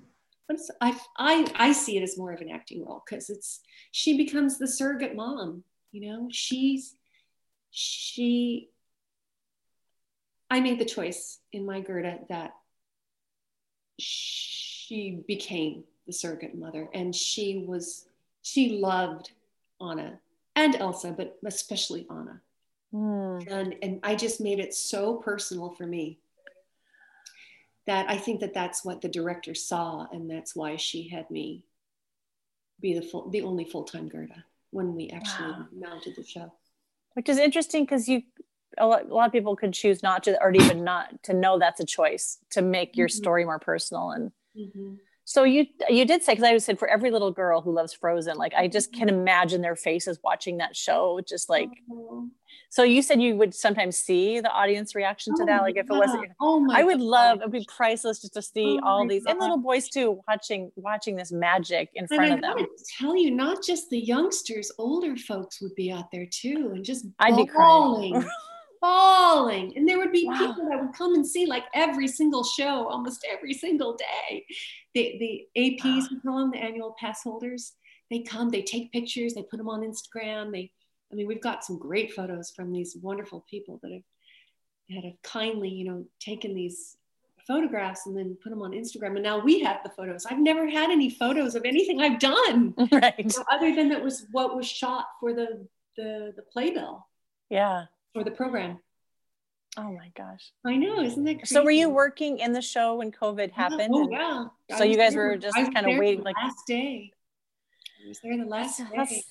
But 0.48 0.58
it's, 0.58 0.70
I, 0.82 0.98
I, 1.18 1.48
I 1.56 1.72
see 1.72 1.98
it 1.98 2.04
as 2.04 2.18
more 2.18 2.32
of 2.32 2.42
an 2.42 2.50
acting 2.50 2.86
role 2.86 3.04
because 3.06 3.30
it's 3.30 3.62
she 3.92 4.16
becomes 4.18 4.58
the 4.60 4.68
surrogate 4.68 5.16
mom. 5.16 5.64
You 5.92 6.10
know, 6.12 6.28
she's 6.32 6.96
she. 7.76 8.70
I 10.50 10.62
made 10.62 10.80
the 10.80 10.86
choice 10.86 11.40
in 11.52 11.66
my 11.66 11.82
Gerda 11.82 12.20
that 12.30 12.52
she 14.00 15.24
became 15.28 15.84
the 16.08 16.14
surrogate 16.14 16.56
mother, 16.56 16.88
and 16.94 17.14
she 17.16 17.66
was 17.68 18.08
she 18.42 18.78
loved 18.80 19.32
Anna 19.82 20.20
and 20.56 20.76
Elsa, 20.76 21.12
but 21.12 21.38
especially 21.46 22.08
Anna 22.10 22.42
Hmm. 22.92 23.40
and 23.50 23.76
and 23.82 24.00
I 24.04 24.16
just 24.16 24.40
made 24.40 24.60
it 24.60 24.74
so 24.74 25.16
personal 25.16 25.72
for 25.72 25.86
me 25.86 26.20
that 27.88 28.10
I 28.10 28.18
think 28.18 28.40
that 28.40 28.54
that's 28.54 28.86
what 28.86 29.02
the 29.02 29.10
director 29.10 29.54
saw, 29.56 30.08
and 30.12 30.30
that's 30.30 30.56
why 30.56 30.76
she 30.78 31.10
had 31.10 31.30
me 31.30 31.64
be 32.80 32.94
the 32.94 33.02
full, 33.02 33.30
the 33.30 33.42
only 33.42 33.66
full 33.66 33.84
time 33.84 34.08
Gerda 34.08 34.46
when 34.72 34.94
we 34.96 35.10
actually 35.10 35.52
Wow. 35.52 35.68
mounted 35.74 36.16
the 36.16 36.24
show. 36.24 36.52
Which 37.16 37.30
is 37.30 37.38
interesting 37.38 37.84
because 37.84 38.08
you, 38.08 38.22
a 38.78 38.86
lot, 38.86 39.10
a 39.10 39.14
lot 39.14 39.26
of 39.26 39.32
people 39.32 39.56
could 39.56 39.74
choose 39.74 40.04
not 40.04 40.24
to, 40.26 40.42
or 40.42 40.52
even 40.54 40.84
not 40.84 41.24
to 41.24 41.34
know 41.34 41.58
that's 41.58 41.80
a 41.80 41.86
choice 41.86 42.38
to 42.52 42.62
make 42.62 42.96
your 42.96 43.08
Mhm. 43.08 43.12
story 43.12 43.46
more 43.46 43.60
personal. 43.60 44.12
And 44.12 44.32
Mm-hmm. 44.56 44.94
so 45.26 45.44
you, 45.44 45.66
you 45.90 46.06
did 46.06 46.24
say, 46.24 46.34
because 46.34 46.44
I 46.44 46.58
said 46.60 46.80
for 46.80 46.88
every 46.88 47.12
little 47.12 47.32
girl 47.32 47.62
who 47.62 47.74
loves 47.74 47.94
Frozen, 47.94 48.38
like 48.38 48.54
I 48.54 48.68
just 48.70 48.94
can 48.94 49.10
imagine 49.10 49.62
their 49.62 49.76
faces 49.76 50.20
watching 50.24 50.58
that 50.58 50.76
show, 50.76 51.20
just 51.28 51.50
like. 51.50 51.70
So 52.70 52.84
you 52.84 53.02
said 53.02 53.22
you 53.22 53.36
would 53.38 53.54
sometimes 53.56 53.96
see 53.98 54.40
the 54.40 54.52
audience 54.52 54.96
reaction 54.96 55.34
to 55.36 55.46
that, 55.46 55.60
oh 55.62 55.64
like 55.64 55.78
if 55.78 55.86
it 55.90 55.94
wasn't. 55.96 56.26
oh 56.42 56.60
my, 56.60 56.80
I 56.80 56.84
would 56.84 57.00
love. 57.00 57.40
It'd 57.40 57.52
be 57.52 57.66
priceless 57.74 58.22
just 58.22 58.34
to 58.34 58.42
see 58.42 58.78
Oh 58.84 58.88
all 58.88 59.08
these 59.08 59.26
and 59.26 59.40
little 59.40 59.58
boys 59.58 59.88
too, 59.90 60.22
watching 60.28 60.72
watching 60.76 61.16
this 61.16 61.32
magic 61.32 61.90
in 61.94 62.06
And 62.10 62.10
front 62.10 62.32
I 62.32 62.36
of 62.36 62.42
them. 62.42 62.68
tell 62.98 63.16
you, 63.16 63.32
not 63.32 63.64
just 63.64 63.90
the 63.90 64.00
youngsters, 64.00 64.72
older 64.78 65.16
folks 65.16 65.62
would 65.62 65.76
be 65.76 65.92
out 65.92 66.12
there 66.12 66.26
too, 66.30 66.72
and 66.74 66.84
just 66.84 67.06
I'd 67.20 67.38
be 67.38 67.46
crying. 67.46 68.24
bawling. 68.82 69.74
And 69.76 69.88
there 69.88 69.98
would 69.98 70.12
be 70.12 70.26
Wow. 70.28 70.38
people 70.38 70.70
that 70.70 70.80
would 70.80 70.94
come 70.94 71.16
and 71.16 71.26
see 71.26 71.46
like 71.46 71.64
every 71.74 72.08
single 72.08 72.44
show, 72.44 72.88
almost 72.88 73.26
every 73.32 73.54
single 73.54 73.96
day. 73.98 74.46
The 74.94 75.16
the 75.20 75.48
APs, 75.58 76.06
we 76.12 76.20
call 76.24 76.40
them 76.40 76.52
the 76.52 76.60
annual 76.60 76.96
pass 77.00 77.24
holders. 77.24 77.74
They 78.12 78.22
come, 78.22 78.50
they 78.50 78.62
take 78.62 78.92
pictures, 78.92 79.34
they 79.34 79.44
put 79.44 79.58
them 79.58 79.70
on 79.70 79.82
Instagram. 79.82 80.52
They, 80.52 80.72
I 81.16 81.18
mean, 81.18 81.28
we've 81.28 81.42
got 81.42 81.64
some 81.64 81.80
great 81.80 82.12
photos 82.14 82.52
from 82.52 82.74
these 82.74 82.98
wonderful 83.02 83.46
people 83.50 83.80
that 83.84 83.92
have 83.94 84.02
that 84.90 85.04
have 85.06 85.14
kindly, 85.24 85.70
you 85.70 85.86
know, 85.86 86.06
taken 86.20 86.54
these 86.54 86.98
photographs 87.48 88.06
and 88.06 88.18
then 88.18 88.38
put 88.44 88.50
them 88.50 88.62
on 88.62 88.72
Instagram. 88.72 89.14
And 89.14 89.24
now 89.24 89.40
we 89.40 89.62
have 89.62 89.78
the 89.84 89.90
photos. 89.92 90.26
I've 90.26 90.40
never 90.40 90.68
had 90.68 90.90
any 90.92 91.10
photos 91.10 91.56
of 91.56 91.64
anything 91.64 92.02
I've 92.02 92.20
done 92.20 92.74
right. 92.92 93.32
so 93.32 93.44
other 93.52 93.74
than 93.74 93.88
that 93.90 94.04
was 94.04 94.26
what 94.34 94.58
was 94.58 94.68
shot 94.68 95.06
for 95.22 95.34
the 95.34 95.66
the 95.96 96.34
the 96.36 96.42
playbill 96.52 97.08
Yeah. 97.50 97.86
or 98.14 98.26
the 98.26 98.32
program. 98.32 98.80
Oh 99.78 99.94
my 99.94 100.12
gosh. 100.18 100.52
I 100.66 100.76
know, 100.76 101.00
isn't 101.02 101.24
that 101.24 101.36
crazy? 101.36 101.56
So 101.56 101.64
were 101.64 101.72
you 101.72 101.90
working 101.90 102.40
in 102.40 102.52
the 102.52 102.62
show 102.62 102.96
when 102.96 103.12
COVID 103.14 103.52
oh, 103.52 103.56
happened? 103.56 103.94
Oh 103.94 104.10
yeah. 104.12 104.78
so 104.78 104.84
you 104.84 104.98
guys 104.98 105.14
there- 105.14 105.28
were 105.30 105.38
just 105.38 105.56
kinda 105.56 105.98
waiting, 105.98 106.20
the 106.20 106.26
like- 106.26 106.36
last 106.36 106.68
day. 106.68 107.12
I 108.04 108.10
was 108.10 108.20
there 108.22 108.38
the 108.38 108.44
last 108.46 108.80
day. 108.80 108.86
that's- 108.94 109.24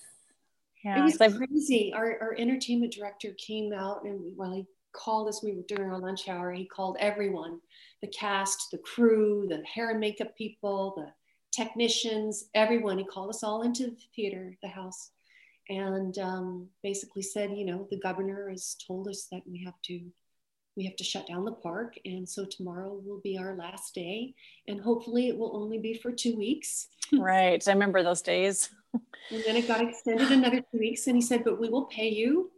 it 0.84 0.88
yeah. 0.88 1.02
was 1.04 1.16
'cause 1.16 1.32
I've- 1.32 1.46
crazy. 1.46 1.92
Our, 1.94 2.18
our 2.20 2.34
entertainment 2.38 2.92
director 2.92 3.32
came 3.38 3.72
out 3.72 4.04
and 4.04 4.36
well, 4.36 4.52
he 4.52 4.66
called 4.92 5.28
us. 5.28 5.42
We 5.42 5.52
were 5.56 5.62
during 5.66 5.90
our 5.90 5.98
lunch 5.98 6.28
hour. 6.28 6.52
He 6.52 6.66
called 6.66 6.96
everyone, 7.00 7.60
the 8.00 8.08
cast, 8.08 8.70
the 8.70 8.78
crew, 8.78 9.46
the 9.48 9.62
hair 9.64 9.90
and 9.90 10.00
makeup 10.00 10.36
people, 10.36 10.94
the 10.96 11.12
technicians, 11.52 12.44
everyone. 12.54 12.98
He 12.98 13.04
called 13.04 13.30
us 13.30 13.42
all 13.42 13.62
into 13.62 13.86
the 13.88 13.96
theater, 14.14 14.56
the 14.62 14.68
house, 14.68 15.10
and 15.68 16.16
um, 16.18 16.68
basically 16.82 17.22
said, 17.22 17.50
you 17.56 17.64
know, 17.64 17.88
the 17.90 17.98
governor 17.98 18.50
has 18.50 18.76
told 18.86 19.08
us 19.08 19.26
that 19.32 19.42
we 19.46 19.62
have 19.64 19.80
to 19.84 20.00
we 20.76 20.84
have 20.84 20.96
to 20.96 21.04
shut 21.04 21.28
down 21.28 21.44
the 21.44 21.52
park, 21.52 21.94
and 22.04 22.28
so 22.28 22.44
tomorrow 22.44 23.00
will 23.04 23.20
be 23.22 23.38
our 23.38 23.54
last 23.54 23.94
day, 23.94 24.34
and 24.66 24.80
hopefully 24.80 25.28
it 25.28 25.38
will 25.38 25.56
only 25.56 25.78
be 25.78 25.94
for 25.94 26.10
two 26.10 26.36
weeks. 26.36 26.88
right. 27.12 27.62
I 27.68 27.72
remember 27.72 28.02
those 28.02 28.22
days. 28.22 28.70
And 29.30 29.42
then 29.46 29.56
it 29.56 29.66
got 29.66 29.80
extended 29.80 30.30
another 30.30 30.60
two 30.60 30.78
weeks. 30.78 31.06
And 31.06 31.16
he 31.16 31.22
said, 31.22 31.44
but 31.44 31.58
we 31.58 31.68
will 31.68 31.86
pay 31.86 32.08
you. 32.08 32.50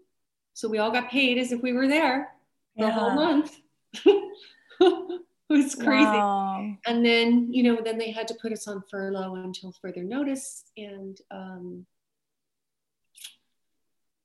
So 0.54 0.68
we 0.68 0.78
all 0.78 0.90
got 0.90 1.10
paid 1.10 1.38
as 1.38 1.52
if 1.52 1.62
we 1.62 1.72
were 1.72 1.86
there 1.86 2.32
the 2.76 2.90
whole 2.90 3.10
month. 3.10 3.56
it 4.04 5.22
was 5.48 5.74
crazy. 5.74 6.04
Wow. 6.04 6.74
And 6.86 7.04
then, 7.04 7.52
you 7.52 7.62
know, 7.62 7.80
then 7.82 7.98
they 7.98 8.10
had 8.10 8.28
to 8.28 8.34
put 8.34 8.52
us 8.52 8.66
on 8.66 8.82
furlough 8.90 9.36
until 9.36 9.72
further 9.80 10.02
notice. 10.02 10.64
And 10.76 11.18
um, 11.30 11.86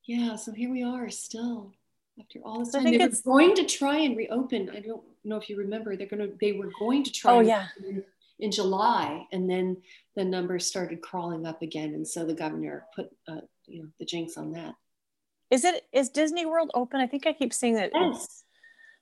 yeah, 0.06 0.36
so 0.36 0.52
here 0.52 0.72
we 0.72 0.84
are 0.84 1.10
still 1.10 1.74
after 2.20 2.40
all 2.44 2.60
this 2.60 2.74
I 2.76 2.80
time. 2.80 2.84
think 2.86 2.98
They 2.98 3.04
were 3.06 3.10
it's- 3.10 3.22
going 3.22 3.56
to 3.56 3.66
try 3.66 3.98
and 3.98 4.18
reopen. 4.18 4.70
I 4.70 4.80
don't 4.80 5.04
know 5.24 5.38
if 5.38 5.50
you 5.50 5.58
remember. 5.58 5.96
They're 5.96 6.08
gonna. 6.08 6.28
They 6.40 6.54
were 6.54 6.72
going 6.80 7.04
to 7.04 7.12
try. 7.12 7.34
Oh, 7.34 7.40
and 7.40 7.48
yeah. 7.48 7.68
reopen 7.80 8.04
In 8.42 8.52
July, 8.52 9.26
and 9.32 9.50
then 9.50 9.78
the 10.16 10.26
numbers 10.26 10.66
started 10.66 11.02
crawling 11.02 11.46
up 11.46 11.62
again, 11.62 11.94
and 11.94 12.08
so 12.08 12.26
the 12.26 12.34
governor 12.34 12.86
put, 12.96 13.08
uh, 13.28 13.42
you 13.68 13.84
know, 13.84 13.90
the 14.00 14.06
jinx 14.06 14.36
on 14.36 14.52
that. 14.54 14.74
Is 15.52 15.64
it 15.64 15.84
is 15.94 16.10
Disney 16.10 16.46
World 16.46 16.72
open? 16.74 17.00
I 17.00 17.08
think 17.08 17.28
I 17.28 17.34
keep 17.34 17.54
seeing 17.54 17.76
that. 17.76 17.92
Yes, 17.94 18.44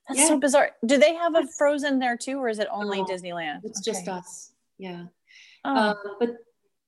That's 0.09 0.27
so 0.27 0.39
bizarre. 0.39 0.71
Do 0.85 0.97
they 0.97 1.13
have 1.15 1.35
a 1.35 1.47
Frozen 1.57 1.99
there 1.99 2.17
too, 2.17 2.37
or 2.39 2.49
is 2.49 2.59
it 2.59 2.67
only 2.71 2.99
Disneyland? 3.03 3.61
it's 3.63 3.79
just 3.81 4.07
us. 4.07 4.51
Yeah. 4.77 5.05
Oh, 5.63 5.75
Uh, 5.75 5.93
but 6.19 6.29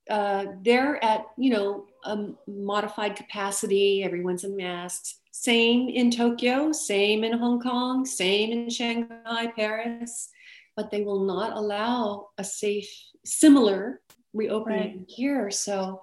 uh, 0.10 0.46
they're 0.62 1.04
at 1.04 1.28
you 1.38 1.52
know 1.52 1.86
a 2.04 2.28
modified 2.48 3.16
capacity. 3.16 4.04
Everyone's 4.04 4.44
in 4.44 4.58
masks. 4.58 5.20
Same 5.32 5.88
in 5.88 6.12
Tokyo, 6.12 6.74
same 6.74 7.24
in 7.24 7.32
Hong 7.38 7.62
Kong, 7.62 8.06
same 8.06 8.52
in 8.52 8.70
Shanghai, 8.70 9.48
Paris. 9.56 10.30
But 10.76 10.92
they 10.92 11.04
will 11.04 11.26
not 11.26 11.58
allow 11.58 12.30
a 12.38 12.44
safe, 12.44 12.90
similar 13.26 14.02
reopening 14.34 15.06
here. 15.08 15.52
So 15.52 16.02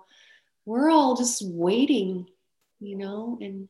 we're 0.66 0.90
all 0.90 1.16
just 1.16 1.42
waiting, 1.46 2.26
you 2.80 2.96
know, 2.96 3.38
and 3.40 3.68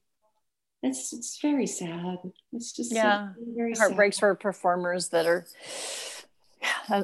it's 0.83 1.13
it's 1.13 1.41
very 1.41 1.67
sad. 1.67 2.19
It's 2.53 2.73
just 2.73 2.93
Yeah. 2.93 3.29
very 3.55 3.75
heart 3.75 3.95
sad. 3.97 4.15
for 4.15 4.35
performers 4.35 5.09
that 5.11 5.27
are 5.27 5.47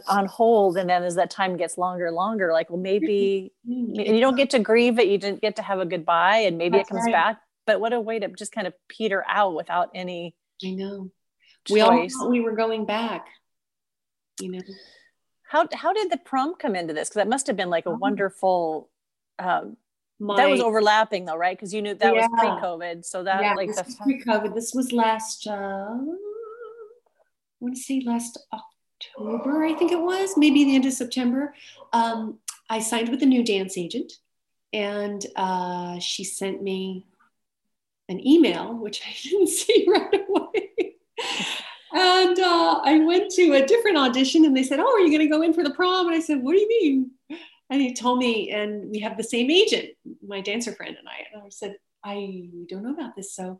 on 0.08 0.26
hold, 0.26 0.76
and 0.76 0.88
then 0.88 1.04
as 1.04 1.14
that 1.14 1.30
time 1.30 1.56
gets 1.56 1.78
longer 1.78 2.06
and 2.06 2.16
longer, 2.16 2.52
like 2.52 2.70
well 2.70 2.78
maybe 2.80 3.52
you 3.64 4.20
don't 4.20 4.36
get 4.36 4.50
to 4.50 4.58
grieve 4.58 4.98
it, 4.98 5.06
you 5.08 5.18
didn't 5.18 5.40
get 5.40 5.56
to 5.56 5.62
have 5.62 5.78
a 5.78 5.86
goodbye, 5.86 6.38
and 6.38 6.58
maybe 6.58 6.78
That's 6.78 6.88
it 6.88 6.92
comes 6.92 7.04
right. 7.04 7.12
back. 7.12 7.40
But 7.66 7.80
what 7.80 7.92
a 7.92 8.00
way 8.00 8.18
to 8.18 8.28
just 8.28 8.52
kind 8.52 8.66
of 8.66 8.74
peter 8.88 9.24
out 9.28 9.54
without 9.54 9.90
any 9.94 10.34
I 10.64 10.70
know. 10.70 11.10
We 11.70 11.80
all 11.80 12.08
thought 12.08 12.30
we 12.30 12.40
were 12.40 12.56
going 12.56 12.84
back. 12.84 13.26
You 14.40 14.52
know, 14.52 14.60
How 15.42 15.68
how 15.72 15.92
did 15.92 16.10
the 16.10 16.16
prom 16.18 16.54
come 16.56 16.74
into 16.74 16.92
this? 16.94 17.08
Because 17.08 17.20
that 17.20 17.28
must 17.28 17.46
have 17.46 17.56
been 17.56 17.70
like 17.70 17.86
a 17.86 17.90
Oh. 17.90 17.96
wonderful. 17.96 18.90
Um, 19.38 19.76
my, 20.18 20.36
that 20.36 20.48
was 20.48 20.60
overlapping 20.60 21.24
though, 21.24 21.36
right? 21.36 21.56
Because 21.56 21.74
you 21.74 21.82
knew 21.82 21.94
that 21.94 22.14
was 22.14 22.26
pre-COVID, 22.38 23.04
so 23.04 23.22
that 23.24 23.42
yeah, 23.42 23.54
like 23.54 23.68
this 23.68 23.76
the 23.76 23.84
was 23.84 23.96
pre-COVID. 23.96 24.54
This 24.54 24.72
was 24.74 24.92
last. 24.92 25.46
Uh, 25.46 25.50
I 27.60 27.60
want 27.60 27.76
to 27.76 27.80
say 27.80 28.02
last 28.04 28.38
October, 28.52 29.64
I 29.64 29.74
think 29.74 29.90
it 29.92 30.00
was, 30.00 30.36
maybe 30.36 30.64
the 30.64 30.74
end 30.74 30.86
of 30.86 30.92
September. 30.92 31.54
Um, 31.92 32.38
I 32.68 32.80
signed 32.80 33.08
with 33.08 33.22
a 33.22 33.26
new 33.26 33.44
dance 33.44 33.78
agent, 33.78 34.12
and 34.72 35.24
uh, 35.36 35.98
she 35.98 36.24
sent 36.24 36.62
me 36.62 37.06
an 38.08 38.24
email, 38.26 38.74
which 38.74 39.02
I 39.06 39.14
didn't 39.22 39.48
see 39.60 39.86
right 39.88 40.24
away. 40.28 40.63
And 42.04 42.38
uh, 42.38 42.80
I 42.84 42.98
went 42.98 43.30
to 43.32 43.54
a 43.54 43.64
different 43.64 43.96
audition, 43.96 44.44
and 44.44 44.54
they 44.54 44.62
said, 44.62 44.78
"Oh, 44.78 44.92
are 44.92 45.00
you 45.00 45.08
going 45.08 45.26
to 45.26 45.34
go 45.34 45.42
in 45.42 45.54
for 45.54 45.64
the 45.64 45.70
prom?" 45.70 46.06
And 46.06 46.14
I 46.14 46.20
said, 46.20 46.42
"What 46.42 46.52
do 46.52 46.60
you 46.60 46.68
mean?" 46.68 47.10
And 47.70 47.80
he 47.80 47.94
told 47.94 48.18
me, 48.18 48.50
and 48.50 48.90
we 48.90 48.98
have 49.00 49.16
the 49.16 49.22
same 49.22 49.50
agent, 49.50 49.88
my 50.26 50.42
dancer 50.42 50.72
friend 50.72 50.96
and 50.98 51.08
I. 51.08 51.24
And 51.32 51.42
I 51.42 51.48
said, 51.48 51.76
"I 52.04 52.50
don't 52.68 52.82
know 52.82 52.92
about 52.92 53.16
this." 53.16 53.34
So 53.34 53.58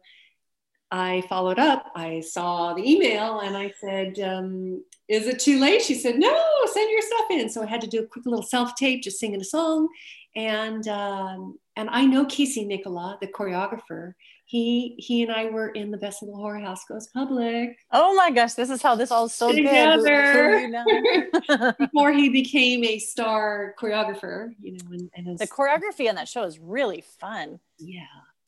I 0.91 1.23
followed 1.23 1.59
up. 1.59 1.91
I 1.97 2.21
saw 2.21 2.75
the 2.75 2.89
email, 2.89 3.41
and 3.41 3.57
I 3.57 3.73
said, 3.81 4.21
um, 4.21 4.85
"Is 5.09 5.27
it 5.27 5.39
too 5.39 5.59
late?" 5.59 5.81
She 5.81 5.95
said, 5.95 6.19
"No, 6.19 6.39
send 6.67 6.91
your 6.91 7.03
stuff 7.03 7.27
in." 7.31 7.49
So 7.49 7.63
I 7.63 7.67
had 7.67 7.81
to 7.81 7.87
do 7.87 8.01
a 8.03 8.07
quick 8.07 8.27
little 8.27 8.43
self 8.43 8.75
tape, 8.75 9.03
just 9.03 9.19
singing 9.19 9.41
a 9.41 9.45
song, 9.45 9.89
and 10.37 10.87
um, 10.89 11.59
and 11.77 11.89
I 11.89 12.05
know 12.05 12.27
Casey 12.27 12.67
Nicholaw, 12.67 13.21
the 13.21 13.27
choreographer. 13.27 14.15
He 14.47 14.95
he 14.99 15.23
and 15.23 15.33
I 15.33 15.47
were 15.47 15.71
in 15.71 15.91
the 15.91 15.97
Best 15.97 16.23
Little 16.23 16.39
Whorehouse 16.39 16.81
Goes 16.89 17.09
Public. 17.09 17.79
Oh 17.91 18.15
my 18.15 18.31
gosh, 18.31 18.53
this 18.55 18.69
is 18.69 18.83
how 18.83 18.95
this 18.95 19.11
all 19.11 19.29
so 19.29 19.51
Together. 19.53 20.71
good. 20.71 21.35
Who- 21.49 21.57
who 21.57 21.73
before 21.87 22.13
he 22.13 22.29
became 22.29 22.85
a 22.85 22.99
star 22.99 23.75
choreographer, 23.81 24.51
you 24.61 24.73
know, 24.73 24.79
and, 24.93 25.11
and 25.15 25.27
his, 25.29 25.39
the 25.39 25.47
choreography 25.47 26.09
on 26.09 26.15
that 26.17 26.29
show 26.29 26.43
is 26.45 26.59
really 26.59 27.03
fun. 27.21 27.59
yeah, 27.79 28.03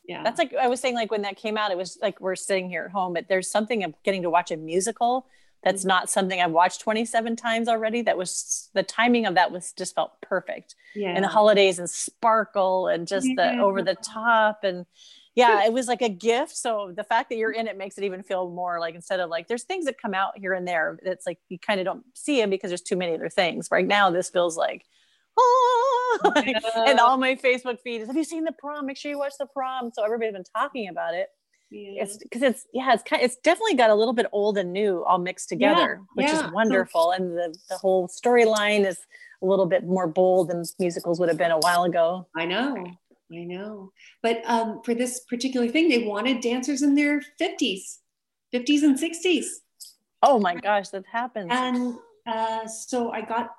yeah, 0.07 0.23
That's 0.23 0.39
like 0.39 0.55
I 0.55 0.69
was 0.69 0.81
saying, 0.81 0.95
like 0.95 1.11
when 1.11 1.23
that 1.23 1.37
came 1.37 1.57
out, 1.57 1.71
it 1.71 1.77
was 1.79 1.99
like 2.03 2.21
we're 2.21 2.37
sitting 2.37 2.69
here 2.69 2.85
at 2.85 2.91
home, 2.91 3.15
but 3.15 3.27
there's 3.29 3.51
something 3.51 3.83
of 3.83 3.95
getting 4.05 4.23
to 4.23 4.31
watch 4.31 4.51
a 4.51 4.57
musical 4.57 5.27
that's 5.65 5.81
Mm-hmm. 5.81 5.89
not 5.89 6.11
something 6.11 6.41
I've 6.41 6.53
watched 6.53 6.83
27 6.83 7.35
times 7.37 7.67
already. 7.69 8.03
That 8.03 8.19
was 8.19 8.69
the 8.75 8.83
timing 8.85 9.25
of 9.27 9.35
that 9.35 9.51
was 9.51 9.73
just 9.73 9.95
felt 9.95 10.21
perfect. 10.21 10.75
yeah. 10.95 11.09
And 11.09 11.25
the 11.25 11.29
holidays 11.29 11.79
and 11.79 11.89
sparkle 11.91 12.87
and 12.89 13.09
just 13.09 13.27
the 13.37 13.57
over 13.59 13.83
the 13.83 13.95
top 13.97 14.61
and 14.63 14.85
yeah, 15.37 15.65
it 15.67 15.73
was 15.73 15.87
like 15.87 16.01
a 16.01 16.09
gift. 16.09 16.57
So 16.57 16.93
the 16.97 17.05
fact 17.05 17.29
that 17.29 17.37
you're 17.37 17.53
in 17.53 17.69
it 17.69 17.77
makes 17.77 17.99
it 17.99 18.05
even 18.05 18.23
feel 18.23 18.51
more 18.51 18.81
like 18.81 18.95
instead 18.95 19.21
of 19.21 19.29
like 19.29 19.49
there's 19.49 19.65
things 19.65 19.85
that 19.85 20.01
come 20.01 20.15
out 20.15 20.37
here 20.37 20.55
and 20.55 20.67
there 20.67 20.99
that's 21.05 21.27
like 21.27 21.39
you 21.51 21.59
kind 21.59 21.79
of 21.79 21.85
don't 21.85 22.05
see 22.15 22.41
them 22.41 22.49
because 22.49 22.71
there's 22.71 22.81
too 22.81 22.97
many 22.97 23.15
other 23.15 23.29
things. 23.29 23.69
Right 23.71 23.87
now, 23.87 24.11
this 24.11 24.31
feels 24.31 24.57
like 24.57 24.85
oh, 25.39 26.19
like, 26.35 26.57
and 26.75 26.99
all 26.99 27.19
my 27.19 27.35
Facebook 27.35 27.81
feed 27.81 28.01
is 28.01 28.07
have 28.09 28.17
you 28.17 28.25
seen 28.25 28.45
the 28.45 28.53
prom? 28.53 28.87
Make 28.87 28.97
sure 28.97 29.11
you 29.11 29.19
watch 29.19 29.35
the 29.39 29.47
prom. 29.47 29.91
So 29.93 30.03
everybody's 30.05 30.33
been 30.33 30.45
talking 30.57 30.89
about 30.89 31.15
it. 31.15 31.29
yeah. 31.71 32.03
It's 32.03 32.17
because 32.17 32.43
it's 32.43 32.67
yeah, 32.73 32.95
it's 32.95 33.03
kind 33.03 33.23
it's 33.23 33.37
definitely 33.37 33.75
got 33.75 33.91
a 33.91 33.95
little 33.95 34.15
bit 34.15 34.27
old 34.33 34.57
and 34.57 34.73
new 34.73 35.05
all 35.05 35.19
mixed 35.19 35.49
together, 35.49 36.01
which 36.15 36.29
yeah. 36.29 36.47
is 36.47 36.53
wonderful. 36.53 37.13
And 37.13 37.37
the 37.37 37.55
the 37.69 37.77
whole 37.77 38.09
storyline 38.09 38.87
is 38.87 38.99
a 39.43 39.47
little 39.47 39.67
bit 39.67 39.85
more 39.85 40.07
bold 40.07 40.49
than 40.49 40.65
musicals 40.79 41.21
would 41.21 41.29
have 41.29 41.39
been 41.39 41.51
a 41.51 41.59
while 41.59 41.85
ago. 41.85 42.27
I 42.35 42.47
know, 42.47 42.87
I 43.33 43.45
know. 43.45 43.93
But 44.23 44.43
um, 44.47 44.81
for 44.85 44.95
this 44.95 45.21
particular 45.29 45.69
thing, 45.69 45.89
they 45.89 46.05
wanted 46.07 46.41
dancers 46.41 46.83
in 46.83 46.95
their 46.95 47.21
fifties, 47.39 48.01
fifties 48.53 48.83
and 48.83 48.99
sixties, 48.99 49.61
Oh 50.23 50.39
my 50.39 50.55
gosh, 50.55 50.89
that 50.91 51.05
happens. 51.11 51.49
and 51.51 51.95
uh, 52.27 52.67
so 52.67 53.11
I 53.11 53.23
got. 53.23 53.51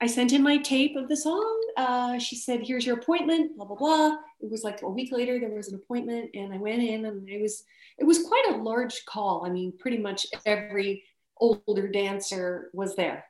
I 0.00 0.06
sent 0.06 0.32
in 0.32 0.42
my 0.42 0.56
tape 0.58 0.96
of 0.96 1.08
the 1.08 1.16
song. 1.16 1.60
Uh, 1.76 2.18
she 2.18 2.34
said, 2.34 2.60
"Here's 2.66 2.84
your 2.84 2.98
appointment." 2.98 3.56
Blah 3.56 3.66
blah 3.66 3.76
blah. 3.76 4.16
It 4.40 4.50
was 4.50 4.64
like 4.64 4.82
a 4.82 4.88
week 4.88 5.12
later. 5.12 5.38
There 5.38 5.50
was 5.50 5.68
an 5.68 5.76
appointment, 5.76 6.30
and 6.34 6.52
I 6.52 6.58
went 6.58 6.82
in, 6.82 7.04
and 7.06 7.28
it 7.28 7.40
was 7.40 7.62
it 7.98 8.04
was 8.04 8.24
quite 8.24 8.46
a 8.50 8.56
large 8.56 9.04
call. 9.06 9.44
I 9.46 9.50
mean, 9.50 9.72
pretty 9.78 9.98
much 9.98 10.26
every 10.44 11.04
older 11.38 11.88
dancer 11.88 12.70
was 12.72 12.96
there. 12.96 13.24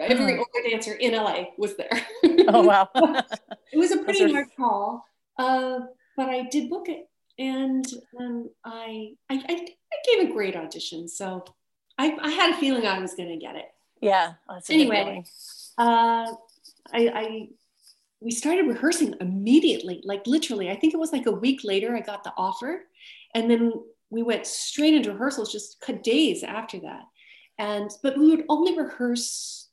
Every 0.00 0.34
Hmm. 0.34 0.38
older 0.40 0.68
dancer 0.68 0.94
in 0.94 1.12
LA 1.12 1.46
was 1.56 1.76
there. 1.76 1.90
oh 2.48 2.62
wow. 2.62 2.88
it 3.72 3.76
was 3.78 3.90
a 3.92 3.98
pretty 3.98 4.24
are- 4.24 4.28
large 4.28 4.48
call, 4.56 5.04
uh, 5.38 5.80
but 6.16 6.28
I 6.28 6.42
did 6.50 6.70
book 6.70 6.88
it, 6.88 7.08
and 7.38 7.84
um, 8.18 8.50
I, 8.64 9.14
I 9.30 9.34
I 9.48 9.66
I 9.92 9.96
gave 10.16 10.28
a 10.30 10.32
great 10.32 10.56
audition. 10.56 11.08
So 11.08 11.44
I, 11.98 12.16
I 12.20 12.30
had 12.30 12.50
a 12.54 12.56
feeling 12.58 12.86
I 12.86 13.00
was 13.00 13.14
going 13.14 13.28
to 13.30 13.36
get 13.36 13.56
it. 13.56 13.66
yeah. 14.00 14.34
Anyway. 14.70 15.24
Uh, 15.76 16.32
I, 16.92 17.08
I 17.08 17.48
we 18.20 18.30
started 18.30 18.66
rehearsing 18.66 19.14
immediately, 19.20 20.00
like 20.04 20.26
literally. 20.26 20.70
I 20.70 20.76
think 20.76 20.94
it 20.94 20.98
was 20.98 21.12
like 21.12 21.26
a 21.26 21.32
week 21.32 21.60
later 21.64 21.94
I 21.96 22.00
got 22.00 22.24
the 22.24 22.32
offer, 22.36 22.84
and 23.34 23.50
then 23.50 23.72
we 24.10 24.22
went 24.22 24.46
straight 24.46 24.94
into 24.94 25.12
rehearsals 25.12 25.52
just 25.52 25.80
days 26.02 26.42
after 26.42 26.80
that. 26.80 27.02
And 27.58 27.90
but 28.02 28.16
we 28.18 28.30
would 28.30 28.44
only 28.48 28.76
rehearse 28.78 29.67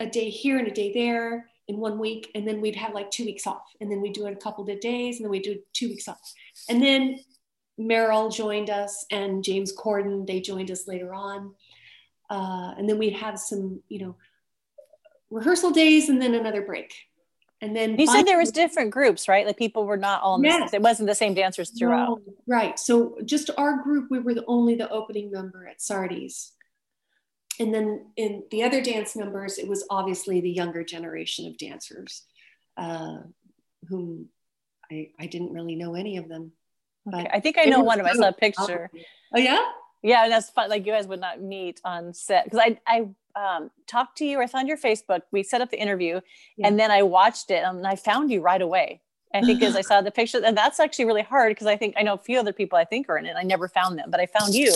a 0.00 0.06
day 0.06 0.30
here 0.30 0.58
and 0.58 0.66
a 0.66 0.72
day 0.72 0.92
there 0.92 1.46
in 1.68 1.76
one 1.76 1.98
week, 1.98 2.30
and 2.34 2.48
then 2.48 2.60
we'd 2.60 2.74
have 2.74 2.94
like 2.94 3.10
two 3.10 3.24
weeks 3.24 3.46
off, 3.46 3.62
and 3.80 3.90
then 3.90 4.00
we'd 4.00 4.14
do 4.14 4.26
it 4.26 4.32
a 4.32 4.36
couple 4.36 4.68
of 4.68 4.80
days, 4.80 5.16
and 5.16 5.24
then 5.24 5.30
we'd 5.30 5.42
do 5.42 5.58
two 5.72 5.88
weeks 5.88 6.08
off, 6.08 6.18
and 6.68 6.82
then 6.82 7.18
Meryl 7.78 8.34
joined 8.34 8.68
us 8.68 9.06
and 9.10 9.42
James 9.42 9.74
Corden 9.74 10.26
they 10.26 10.40
joined 10.40 10.70
us 10.70 10.86
later 10.88 11.14
on, 11.14 11.54
uh, 12.28 12.74
and 12.76 12.88
then 12.88 12.98
we'd 12.98 13.14
have 13.14 13.38
some 13.38 13.80
you 13.88 14.00
know 14.00 14.16
rehearsal 15.30 15.70
days 15.70 16.08
and 16.08 16.20
then 16.20 16.34
another 16.34 16.62
break. 16.62 16.92
And 17.62 17.76
then 17.76 17.98
You 17.98 18.06
said 18.06 18.26
there 18.26 18.38
was 18.38 18.50
different 18.50 18.90
groups, 18.90 19.28
right? 19.28 19.46
Like 19.46 19.58
people 19.58 19.84
were 19.84 19.98
not 19.98 20.22
all 20.22 20.36
in 20.36 20.42
the 20.42 20.48
Yes. 20.48 20.72
it 20.72 20.80
wasn't 20.80 21.08
the 21.08 21.14
same 21.14 21.34
dancers 21.34 21.70
throughout. 21.70 22.20
No, 22.26 22.34
right. 22.46 22.78
So 22.78 23.18
just 23.26 23.50
our 23.58 23.82
group, 23.82 24.10
we 24.10 24.18
were 24.18 24.32
the 24.32 24.46
only 24.46 24.76
the 24.76 24.88
opening 24.88 25.30
number 25.30 25.66
at 25.68 25.80
Sardi's. 25.80 26.52
And 27.60 27.74
then 27.74 28.06
in 28.16 28.44
the 28.50 28.62
other 28.62 28.80
dance 28.80 29.14
numbers, 29.14 29.58
it 29.58 29.68
was 29.68 29.84
obviously 29.90 30.40
the 30.40 30.50
younger 30.50 30.82
generation 30.82 31.46
of 31.46 31.58
dancers, 31.58 32.22
uh, 32.78 33.18
whom 33.86 34.30
I, 34.90 35.10
I 35.20 35.26
didn't 35.26 35.52
really 35.52 35.76
know 35.76 35.94
any 35.94 36.16
of 36.16 36.26
them. 36.26 36.52
Okay. 37.06 37.24
But 37.24 37.34
I 37.34 37.40
think 37.40 37.58
I 37.58 37.64
know 37.64 37.80
one 37.80 38.00
of 38.00 38.06
them. 38.06 38.16
I 38.16 38.18
saw 38.18 38.28
a 38.28 38.32
picture. 38.32 38.90
Oh 39.34 39.38
yeah. 39.38 39.62
Yeah, 40.02 40.24
and 40.24 40.32
that's 40.32 40.48
fun. 40.48 40.70
Like 40.70 40.86
you 40.86 40.92
guys 40.92 41.06
would 41.06 41.20
not 41.20 41.42
meet 41.42 41.82
on 41.84 42.14
set 42.14 42.44
because 42.44 42.60
I 42.60 42.78
I 42.86 43.56
um, 43.56 43.70
talked 43.86 44.16
to 44.18 44.24
you. 44.24 44.40
I 44.40 44.46
found 44.46 44.66
your 44.66 44.78
Facebook. 44.78 45.20
We 45.30 45.42
set 45.42 45.60
up 45.60 45.70
the 45.70 45.80
interview, 45.80 46.22
Yeah. 46.56 46.66
and 46.66 46.80
then 46.80 46.90
I 46.90 47.02
watched 47.02 47.50
it, 47.50 47.62
and 47.62 47.86
I 47.86 47.96
found 47.96 48.30
you 48.30 48.40
right 48.40 48.62
away. 48.62 49.02
I 49.34 49.42
think 49.42 49.62
as 49.62 49.76
I 49.76 49.82
saw 49.82 50.00
the 50.00 50.10
picture, 50.10 50.42
and 50.44 50.56
that's 50.56 50.80
actually 50.80 51.04
really 51.04 51.22
hard 51.22 51.50
because 51.52 51.68
I 51.68 51.76
think 51.76 51.94
I 51.98 52.02
know 52.02 52.14
a 52.14 52.18
few 52.18 52.40
other 52.40 52.52
people 52.52 52.78
I 52.78 52.84
think 52.84 53.08
are 53.08 53.18
in 53.18 53.26
it. 53.26 53.36
I 53.36 53.42
never 53.44 53.68
found 53.68 53.98
them, 53.98 54.10
but 54.10 54.18
I 54.18 54.26
found 54.26 54.54
you 54.54 54.74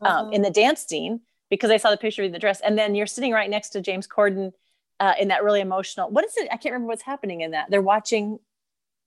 um, 0.00 0.32
in 0.32 0.42
the 0.42 0.50
dance 0.50 0.80
scene 0.80 1.20
because 1.50 1.70
I 1.70 1.76
saw 1.76 1.90
the 1.90 1.96
picture 1.96 2.22
of 2.22 2.24
you 2.24 2.28
in 2.28 2.32
the 2.32 2.38
dress, 2.38 2.60
and 2.60 2.78
then 2.78 2.94
you're 2.94 3.06
sitting 3.06 3.32
right 3.32 3.48
next 3.48 3.70
to 3.70 3.80
James 3.80 4.06
Corden 4.06 4.52
uh, 5.00 5.14
in 5.18 5.28
that 5.28 5.44
really 5.44 5.60
emotional. 5.60 6.10
What 6.10 6.24
is 6.24 6.36
it? 6.36 6.48
I 6.50 6.56
can't 6.56 6.72
remember 6.72 6.88
what's 6.88 7.02
happening 7.02 7.42
in 7.42 7.52
that. 7.52 7.70
They're 7.70 7.82
watching 7.82 8.38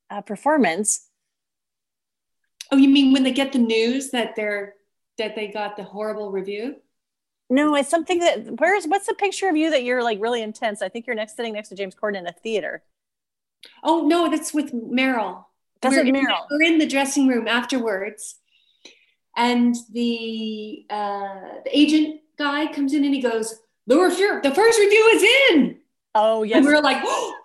a 0.10 0.22
performance. 0.22 1.08
Oh, 2.72 2.78
you 2.78 2.90
mean 2.90 3.14
when 3.14 3.24
they 3.24 3.32
get 3.32 3.52
the 3.52 3.60
news 3.60 4.12
that 4.12 4.36
they're 4.36 4.76
that 5.18 5.36
they 5.36 5.48
got 5.48 5.76
the 5.76 5.84
horrible 5.84 6.32
review? 6.32 6.76
No, 7.50 7.76
it's 7.76 7.90
something 7.90 8.20
that 8.20 8.60
where's 8.60 8.86
what's 8.86 9.08
the 9.08 9.16
picture 9.16 9.50
of 9.50 9.56
you 9.56 9.72
that 9.72 9.84
you're 9.84 10.04
like 10.04 10.22
really 10.22 10.42
intense? 10.42 10.82
I 10.82 10.90
think 10.90 11.08
you're 11.08 11.16
next 11.16 11.36
sitting 11.36 11.54
next 11.54 11.70
to 11.70 11.76
James 11.76 11.96
Corden 11.96 12.20
in 12.20 12.28
a 12.28 12.32
theater. 12.32 12.84
Oh 13.84 14.08
no, 14.08 14.30
that's 14.30 14.54
with 14.54 14.72
Meryl. 14.72 15.46
That's 15.82 15.96
we're 15.96 16.06
with 16.06 16.14
Meryl. 16.14 16.46
we're 16.52 16.64
in 16.64 16.78
the 16.78 16.88
dressing 16.88 17.28
room 17.28 17.48
afterwards, 17.48 18.36
and 19.36 19.76
the 19.92 20.86
uh, 20.90 21.62
the 21.66 21.78
agent 21.78 22.22
guy 22.40 22.72
comes 22.74 22.94
in 22.94 23.04
and 23.06 23.14
he 23.14 23.22
goes, 23.22 23.60
"The 23.86 23.98
review, 24.00 24.40
the 24.42 24.56
first 24.56 24.80
review 24.80 25.10
is 25.14 25.24
in," 25.52 25.78
Oh 26.16 26.42
yes. 26.44 26.58
and 26.58 26.66
we 26.66 26.74
are 26.74 26.82
like, 26.82 27.02
oh, 27.06 27.36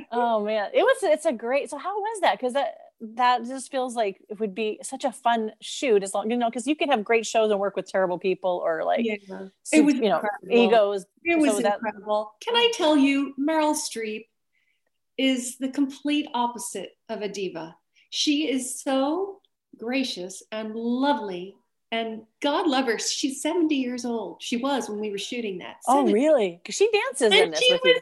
oh 0.13 0.45
man. 0.45 0.71
It 0.75 0.83
was 0.83 0.97
it's 1.03 1.27
a 1.27 1.33
great 1.33 1.71
so 1.71 1.79
how 1.79 1.99
was 1.99 2.21
that? 2.23 2.33
Because 2.39 2.53
that 2.55 2.75
that 3.17 3.45
just 3.47 3.71
feels 3.71 3.97
like 3.97 4.21
it 4.29 4.39
would 4.41 4.55
be 4.55 4.79
such 4.83 5.05
a 5.05 5.13
fun 5.13 5.53
shoot 5.63 6.03
as 6.03 6.13
long 6.13 6.31
you 6.31 6.37
know, 6.37 6.51
because 6.51 6.67
you 6.67 6.77
can 6.77 6.91
have 6.91 7.03
great 7.05 7.25
shows 7.27 7.51
and 7.51 7.59
work 7.59 7.77
with 7.77 7.89
terrible 7.89 8.19
people 8.19 8.61
or 8.63 8.85
like 8.85 9.05
Yeah. 9.05 9.17
su- 9.63 9.85
was 9.85 9.95
you 9.95 10.03
know 10.09 10.17
incredible. 10.21 10.59
egos. 10.67 11.07
It 11.25 11.39
was 11.39 11.57
So 11.57 11.63
that- 11.63 11.75
incredible. 11.77 12.33
Can 12.43 12.57
I 12.57 12.71
tell 12.75 12.97
you, 12.97 13.35
Meryl 13.39 13.75
Streep 13.75 14.27
is 15.17 15.57
the 15.59 15.69
complete 15.69 16.27
opposite 16.35 16.91
of 17.09 17.23
a 17.23 17.29
diva. 17.29 17.77
She 18.11 18.51
is 18.51 18.81
so 18.83 19.40
gracious 19.79 20.43
and 20.53 20.75
lovely. 20.75 21.57
And 21.93 22.23
God 22.41 22.69
love 22.69 22.87
her. 22.87 22.99
She's 22.99 23.43
70 23.43 23.75
years 23.75 24.05
old. 24.05 24.41
She 24.41 24.57
was 24.57 24.89
when 24.89 25.01
we 25.01 25.11
were 25.11 25.19
shooting 25.19 25.59
that. 25.59 25.77
Oh 25.89 25.99
70. 26.07 26.13
really? 26.13 26.61
Because 26.63 26.77
she 26.77 26.89
dances 26.93 27.33
in 27.33 27.43
And 27.45 27.53
this 27.53 27.61
she 27.61 27.73
was 27.73 27.81
you. 27.85 28.01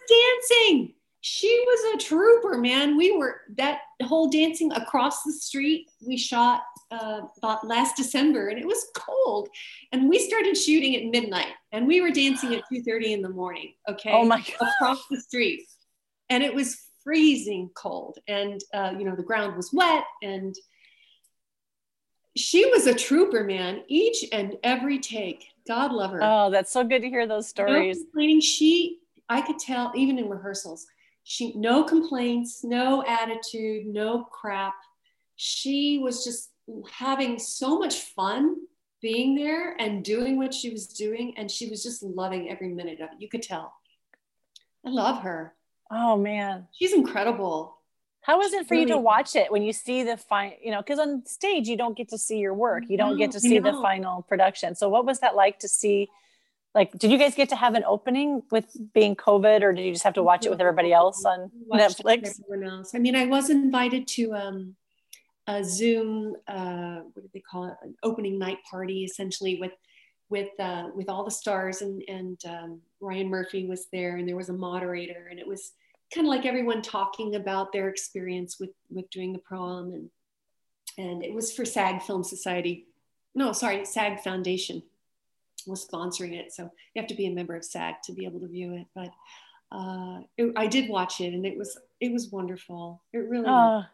dancing. 0.70 0.94
She 1.20 1.64
was 1.66 1.94
a 1.94 2.04
trooper, 2.06 2.58
man. 2.58 2.96
We 2.96 3.16
were 3.16 3.40
that 3.56 3.80
whole 4.04 4.28
dancing 4.28 4.70
across 4.72 5.22
the 5.24 5.32
street. 5.32 5.88
We 6.06 6.16
shot 6.16 6.62
uh, 6.92 7.22
about 7.38 7.66
last 7.66 7.96
December, 7.96 8.48
and 8.48 8.58
it 8.58 8.66
was 8.66 8.86
cold. 8.94 9.48
And 9.92 10.08
we 10.08 10.18
started 10.20 10.56
shooting 10.56 10.94
at 10.94 11.04
midnight, 11.06 11.52
and 11.72 11.86
we 11.88 12.00
were 12.02 12.10
dancing 12.10 12.54
at 12.54 12.62
2:30 12.72 13.12
in 13.14 13.22
the 13.22 13.28
morning. 13.30 13.72
Okay 13.88 14.12
Oh 14.12 14.24
my 14.24 14.38
god. 14.60 14.68
across 14.80 15.04
the 15.10 15.20
street 15.20 15.62
and 16.30 16.42
it 16.44 16.54
was 16.54 16.76
freezing 17.02 17.70
cold 17.74 18.18
and 18.28 18.60
uh, 18.74 18.92
you 18.98 19.04
know 19.04 19.16
the 19.16 19.22
ground 19.22 19.56
was 19.56 19.70
wet 19.72 20.04
and 20.22 20.54
she 22.38 22.66
was 22.66 22.86
a 22.86 22.94
trooper 22.94 23.44
man 23.44 23.82
each 23.88 24.24
and 24.32 24.56
every 24.62 24.98
take. 24.98 25.46
God 25.66 25.92
love 25.92 26.12
her. 26.12 26.20
Oh, 26.22 26.50
that's 26.50 26.70
so 26.70 26.84
good 26.84 27.02
to 27.02 27.08
hear 27.08 27.26
those 27.26 27.44
no 27.56 27.64
stories. 27.64 27.98
complaining. 27.98 28.40
She 28.40 29.00
i 29.30 29.42
could 29.42 29.58
tell 29.58 29.92
even 29.94 30.18
in 30.18 30.26
rehearsals 30.26 30.86
she 31.22 31.52
no 31.54 31.84
complaints 31.84 32.64
no 32.64 33.04
attitude 33.06 33.86
no 33.86 34.24
crap. 34.24 34.74
She 35.36 36.00
was 36.02 36.24
just 36.24 36.50
having 36.90 37.38
so 37.38 37.78
much 37.78 38.00
fun 38.16 38.56
being 39.02 39.34
there 39.36 39.76
and 39.78 40.02
doing 40.02 40.38
what 40.38 40.52
she 40.54 40.70
was 40.70 40.86
doing 40.86 41.34
and 41.36 41.50
she 41.50 41.68
was 41.68 41.82
just 41.82 42.02
loving 42.02 42.50
every 42.50 42.68
minute 42.68 43.00
of 43.00 43.10
it. 43.12 43.20
You 43.20 43.28
could 43.28 43.42
tell. 43.42 43.74
I 44.86 44.90
love 44.90 45.22
her. 45.22 45.54
Oh 45.90 46.16
man. 46.16 46.66
she's 46.72 46.94
incredible 46.94 47.77
How 48.28 48.42
is 48.42 48.52
it 48.52 48.68
for 48.68 48.74
you 48.74 48.86
to 48.88 48.98
watch 48.98 49.34
it 49.36 49.50
when 49.50 49.62
you 49.62 49.72
see 49.72 50.02
the 50.02 50.18
fine, 50.18 50.52
you 50.62 50.70
know, 50.70 50.82
because 50.82 50.98
on 50.98 51.24
stage 51.24 51.66
you 51.66 51.78
don't 51.78 51.96
get 51.96 52.10
to 52.10 52.18
see 52.18 52.36
your 52.36 52.52
work, 52.52 52.84
you 52.86 52.98
don't 52.98 53.16
get 53.16 53.30
to 53.30 53.40
see 53.40 53.58
the 53.58 53.72
final 53.72 54.20
production. 54.20 54.74
So 54.74 54.90
what 54.90 55.06
was 55.06 55.20
that 55.20 55.34
like 55.34 55.60
to 55.60 55.68
see 55.68 56.08
like 56.74 56.92
did 56.98 57.10
you 57.10 57.16
guys 57.16 57.34
get 57.34 57.48
to 57.48 57.56
have 57.56 57.74
an 57.74 57.84
opening 57.86 58.42
with 58.50 58.66
being 58.92 59.16
covid 59.16 59.62
or 59.62 59.72
did 59.72 59.82
you 59.86 59.92
just 59.92 60.04
have 60.04 60.12
to 60.14 60.22
watch 60.22 60.44
it 60.44 60.50
with 60.50 60.60
everybody 60.60 60.92
else 60.92 61.24
on 61.24 61.50
netflix? 61.72 62.38
everyone 62.44 62.70
else. 62.70 62.94
I 62.94 62.98
mean 62.98 63.16
i 63.16 63.24
was 63.24 63.48
invited 63.48 64.06
to 64.08 64.34
um, 64.34 64.76
a 65.46 65.64
zoom 65.64 66.36
uh, 66.46 67.00
what 67.12 67.22
do 67.22 67.30
they 67.32 67.40
call 67.40 67.64
it? 67.64 67.74
An 67.82 67.94
opening 68.02 68.38
night 68.38 68.58
party 68.70 69.04
essentially 69.04 69.58
with 69.58 69.72
with 70.28 70.50
uh, 70.60 70.88
with 70.94 71.08
all 71.08 71.24
the 71.24 71.30
stars 71.30 71.80
and 71.80 72.02
and 72.08 72.38
um, 72.46 72.80
ryan 73.00 73.28
murphy 73.28 73.66
was 73.66 73.86
there 73.90 74.16
and 74.16 74.28
there 74.28 74.36
was 74.36 74.50
a 74.50 74.52
moderator 74.68 75.28
and 75.30 75.40
it 75.40 75.48
was 75.48 75.72
kind 76.14 76.26
of 76.26 76.30
like 76.30 76.46
everyone 76.46 76.82
talking 76.82 77.34
about 77.34 77.72
their 77.72 77.88
experience 77.88 78.58
with 78.58 78.70
with 78.90 79.08
doing 79.10 79.32
the 79.32 79.38
prom 79.38 79.92
and 79.92 80.10
and 80.96 81.24
it 81.24 81.32
was 81.32 81.52
for 81.52 81.64
sag 81.64 82.02
film 82.02 82.24
society 82.24 82.86
no 83.34 83.52
sorry 83.52 83.84
sag 83.84 84.20
foundation 84.20 84.82
was 85.68 85.86
sponsoring 85.86 86.34
it. 86.34 86.52
So 86.52 86.64
you 86.94 87.02
have 87.02 87.08
to 87.08 87.14
be 87.14 87.26
a 87.26 87.30
member 87.30 87.54
of 87.54 87.64
SAG 87.64 87.96
to 88.04 88.12
be 88.12 88.24
able 88.24 88.40
to 88.40 88.48
view 88.48 88.74
it. 88.74 88.86
But 88.94 89.10
uh, 89.70 90.20
it, 90.36 90.52
I 90.56 90.66
did 90.66 90.88
watch 90.88 91.20
it, 91.20 91.34
and 91.34 91.46
it 91.46 91.56
was 91.56 91.78
it 92.00 92.12
was 92.12 92.30
wonderful. 92.30 93.02
It 93.12 93.18
really 93.18 93.46
oh. 93.46 93.50
was. 93.50 93.84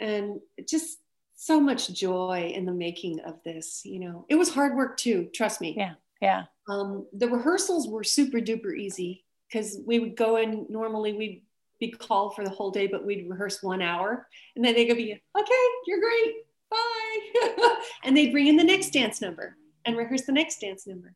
and 0.00 0.40
just 0.66 0.98
so 1.36 1.60
much 1.60 1.92
joy 1.92 2.52
in 2.54 2.64
the 2.64 2.72
making 2.72 3.20
of 3.20 3.42
this. 3.44 3.82
You 3.84 4.00
know, 4.00 4.26
it 4.28 4.36
was 4.36 4.52
hard 4.52 4.76
work 4.76 4.96
too. 4.96 5.28
Trust 5.34 5.60
me. 5.60 5.74
Yeah, 5.76 5.94
yeah. 6.20 6.44
Um, 6.68 7.06
the 7.12 7.28
rehearsals 7.28 7.88
were 7.88 8.04
super 8.04 8.38
duper 8.38 8.76
easy 8.76 9.24
because 9.50 9.78
we 9.86 9.98
would 9.98 10.16
go 10.16 10.36
in. 10.36 10.66
Normally, 10.68 11.12
we'd 11.12 11.42
be 11.80 11.90
called 11.90 12.34
for 12.34 12.44
the 12.44 12.50
whole 12.50 12.70
day, 12.70 12.86
but 12.86 13.04
we'd 13.04 13.28
rehearse 13.28 13.62
one 13.62 13.82
hour, 13.82 14.26
and 14.56 14.64
then 14.64 14.74
they'd 14.74 14.92
be, 14.92 15.20
"Okay, 15.38 15.66
you're 15.86 16.00
great, 16.00 16.34
bye," 16.70 17.76
and 18.04 18.16
they'd 18.16 18.32
bring 18.32 18.46
in 18.46 18.56
the 18.56 18.64
next 18.64 18.92
dance 18.92 19.20
number 19.20 19.56
and 19.84 19.96
rehearse 19.96 20.22
the 20.22 20.32
next 20.32 20.60
dance 20.60 20.86
number. 20.86 21.14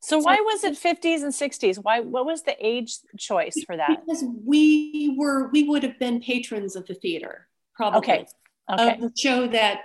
So, 0.00 0.18
so 0.18 0.24
why 0.24 0.36
was 0.36 0.64
it 0.64 0.74
50s 0.74 1.22
and 1.22 1.32
60s? 1.32 1.78
Why 1.80 2.00
what 2.00 2.26
was 2.26 2.42
the 2.42 2.56
age 2.60 2.96
choice 3.18 3.62
for 3.64 3.76
that? 3.76 4.04
Because 4.04 4.24
we 4.44 5.14
were 5.16 5.48
we 5.50 5.62
would 5.64 5.84
have 5.84 5.98
been 5.98 6.20
patrons 6.20 6.74
of 6.74 6.86
the 6.86 6.94
theater, 6.94 7.46
probably. 7.76 7.98
Okay. 7.98 8.26
Okay. 8.70 8.94
Of 8.94 9.00
the 9.00 9.12
show 9.16 9.46
that 9.48 9.82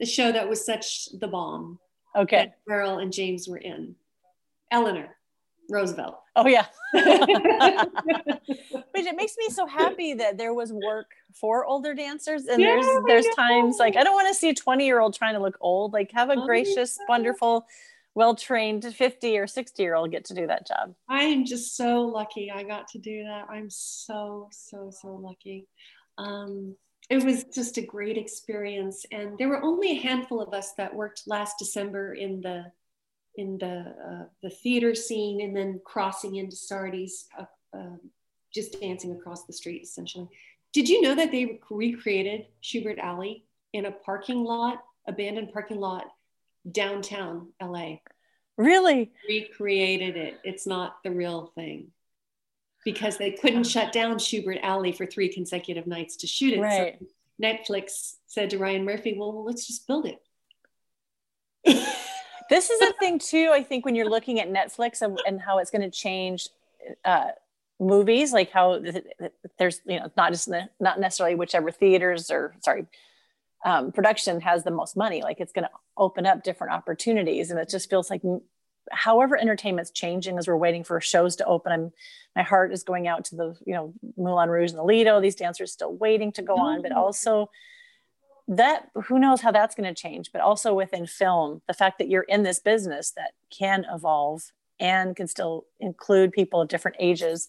the 0.00 0.06
show 0.06 0.32
that 0.32 0.48
was 0.48 0.64
such 0.64 1.08
the 1.20 1.28
bomb. 1.28 1.78
Okay. 2.16 2.52
That 2.66 2.98
and 2.98 3.12
James 3.12 3.48
were 3.48 3.58
in. 3.58 3.94
Eleanor 4.70 5.16
Roosevelt. 5.70 6.18
Oh 6.36 6.46
yeah. 6.46 6.66
but 6.92 7.02
it 8.94 9.16
makes 9.16 9.36
me 9.38 9.48
so 9.50 9.66
happy 9.66 10.14
that 10.14 10.36
there 10.36 10.52
was 10.52 10.72
work 10.72 11.12
for 11.32 11.64
older 11.64 11.94
dancers 11.94 12.46
and 12.46 12.60
yeah, 12.60 12.80
there's 12.80 13.24
there's 13.24 13.36
times 13.36 13.76
like 13.78 13.96
I 13.96 14.02
don't 14.02 14.14
want 14.14 14.28
to 14.28 14.34
see 14.34 14.50
a 14.50 14.54
20 14.54 14.84
year 14.84 15.00
old 15.00 15.14
trying 15.14 15.34
to 15.34 15.40
look 15.40 15.56
old. 15.60 15.92
Like 15.92 16.10
have 16.12 16.30
a 16.30 16.34
oh, 16.34 16.46
gracious, 16.46 16.98
wonderful, 17.08 17.66
well-trained 18.14 18.84
50 18.84 19.38
or 19.38 19.46
60 19.46 19.82
year 19.82 19.94
old 19.94 20.10
get 20.10 20.24
to 20.26 20.34
do 20.34 20.46
that 20.46 20.66
job. 20.66 20.94
I 21.08 21.22
am 21.24 21.44
just 21.44 21.76
so 21.76 22.02
lucky 22.02 22.50
I 22.50 22.62
got 22.62 22.88
to 22.88 22.98
do 22.98 23.24
that. 23.24 23.46
I'm 23.48 23.70
so, 23.70 24.48
so, 24.52 24.90
so 24.90 25.14
lucky. 25.14 25.66
Um, 26.18 26.76
it 27.10 27.22
was 27.22 27.44
just 27.44 27.76
a 27.76 27.82
great 27.82 28.16
experience. 28.16 29.04
And 29.12 29.36
there 29.38 29.48
were 29.48 29.62
only 29.62 29.92
a 29.92 30.00
handful 30.00 30.40
of 30.40 30.54
us 30.54 30.72
that 30.74 30.94
worked 30.94 31.22
last 31.26 31.56
December 31.58 32.14
in 32.14 32.40
the 32.40 32.64
in 33.36 33.58
the 33.58 33.94
uh, 34.06 34.24
the 34.42 34.50
theater 34.50 34.94
scene 34.94 35.40
and 35.40 35.56
then 35.56 35.80
crossing 35.84 36.36
into 36.36 36.56
Sardi's, 36.56 37.26
uh, 37.38 37.44
uh, 37.76 37.96
just 38.52 38.80
dancing 38.80 39.12
across 39.12 39.44
the 39.44 39.52
street 39.52 39.82
essentially. 39.82 40.28
Did 40.72 40.88
you 40.88 41.02
know 41.02 41.14
that 41.14 41.30
they 41.30 41.60
recreated 41.70 42.46
Shubert 42.62 42.98
Alley 42.98 43.44
in 43.72 43.86
a 43.86 43.92
parking 43.92 44.44
lot, 44.44 44.82
abandoned 45.06 45.52
parking 45.52 45.80
lot 45.80 46.06
downtown 46.70 47.48
LA? 47.62 47.96
Really? 48.56 49.12
Recreated 49.28 50.16
it. 50.16 50.40
It's 50.44 50.66
not 50.66 50.96
the 51.02 51.10
real 51.10 51.52
thing 51.54 51.88
because 52.84 53.16
they 53.16 53.32
couldn't 53.32 53.64
shut 53.64 53.92
down 53.92 54.16
Shubert 54.18 54.62
Alley 54.62 54.92
for 54.92 55.06
three 55.06 55.32
consecutive 55.32 55.86
nights 55.86 56.16
to 56.16 56.26
shoot 56.26 56.54
it. 56.54 56.60
Right. 56.60 56.96
So 56.98 57.06
Netflix 57.42 58.14
said 58.26 58.50
to 58.50 58.58
Ryan 58.58 58.84
Murphy, 58.84 59.16
well, 59.18 59.44
let's 59.44 59.66
just 59.66 59.86
build 59.86 60.06
it. 60.06 61.90
This 62.50 62.70
is 62.70 62.80
a 62.82 62.92
thing 62.94 63.18
too 63.18 63.50
i 63.52 63.62
think 63.62 63.84
when 63.84 63.94
you're 63.94 64.08
looking 64.08 64.40
at 64.40 64.50
netflix 64.50 65.02
and, 65.02 65.18
and 65.26 65.40
how 65.40 65.58
it's 65.58 65.70
going 65.70 65.82
to 65.82 65.90
change 65.90 66.48
uh, 67.04 67.28
movies 67.80 68.32
like 68.32 68.50
how 68.50 68.80
there's 69.58 69.80
you 69.86 69.98
know 69.98 70.10
not 70.16 70.32
just 70.32 70.48
the, 70.48 70.68
not 70.80 71.00
necessarily 71.00 71.34
whichever 71.34 71.70
theaters 71.70 72.30
or 72.30 72.54
sorry 72.60 72.86
um, 73.64 73.92
production 73.92 74.40
has 74.40 74.62
the 74.62 74.70
most 74.70 74.96
money 74.96 75.22
like 75.22 75.40
it's 75.40 75.52
going 75.52 75.64
to 75.64 75.70
open 75.96 76.26
up 76.26 76.42
different 76.44 76.72
opportunities 76.72 77.50
and 77.50 77.58
it 77.58 77.68
just 77.68 77.90
feels 77.90 78.10
like 78.10 78.22
however 78.92 79.36
entertainment's 79.36 79.90
changing 79.90 80.38
as 80.38 80.46
we're 80.46 80.56
waiting 80.56 80.84
for 80.84 81.00
shows 81.00 81.36
to 81.36 81.44
open 81.46 81.72
i'm 81.72 81.92
my 82.36 82.42
heart 82.42 82.72
is 82.72 82.82
going 82.82 83.08
out 83.08 83.24
to 83.24 83.36
the 83.36 83.56
you 83.66 83.74
know 83.74 83.92
moulin 84.16 84.50
rouge 84.50 84.70
and 84.70 84.78
the 84.78 84.84
lido 84.84 85.20
these 85.20 85.36
dancers 85.36 85.72
still 85.72 85.94
waiting 85.96 86.30
to 86.30 86.42
go 86.42 86.56
on 86.56 86.82
but 86.82 86.90
mm-hmm. 86.90 87.00
also 87.00 87.50
that 88.46 88.90
who 89.06 89.18
knows 89.18 89.40
how 89.40 89.50
that's 89.50 89.74
going 89.74 89.92
to 89.92 90.00
change 90.00 90.30
but 90.32 90.40
also 90.40 90.74
within 90.74 91.06
film 91.06 91.62
the 91.66 91.74
fact 91.74 91.98
that 91.98 92.08
you're 92.08 92.22
in 92.22 92.42
this 92.42 92.58
business 92.58 93.10
that 93.12 93.32
can 93.50 93.86
evolve 93.90 94.52
and 94.78 95.16
can 95.16 95.26
still 95.26 95.64
include 95.80 96.32
people 96.32 96.60
of 96.60 96.68
different 96.68 96.96
ages 97.00 97.48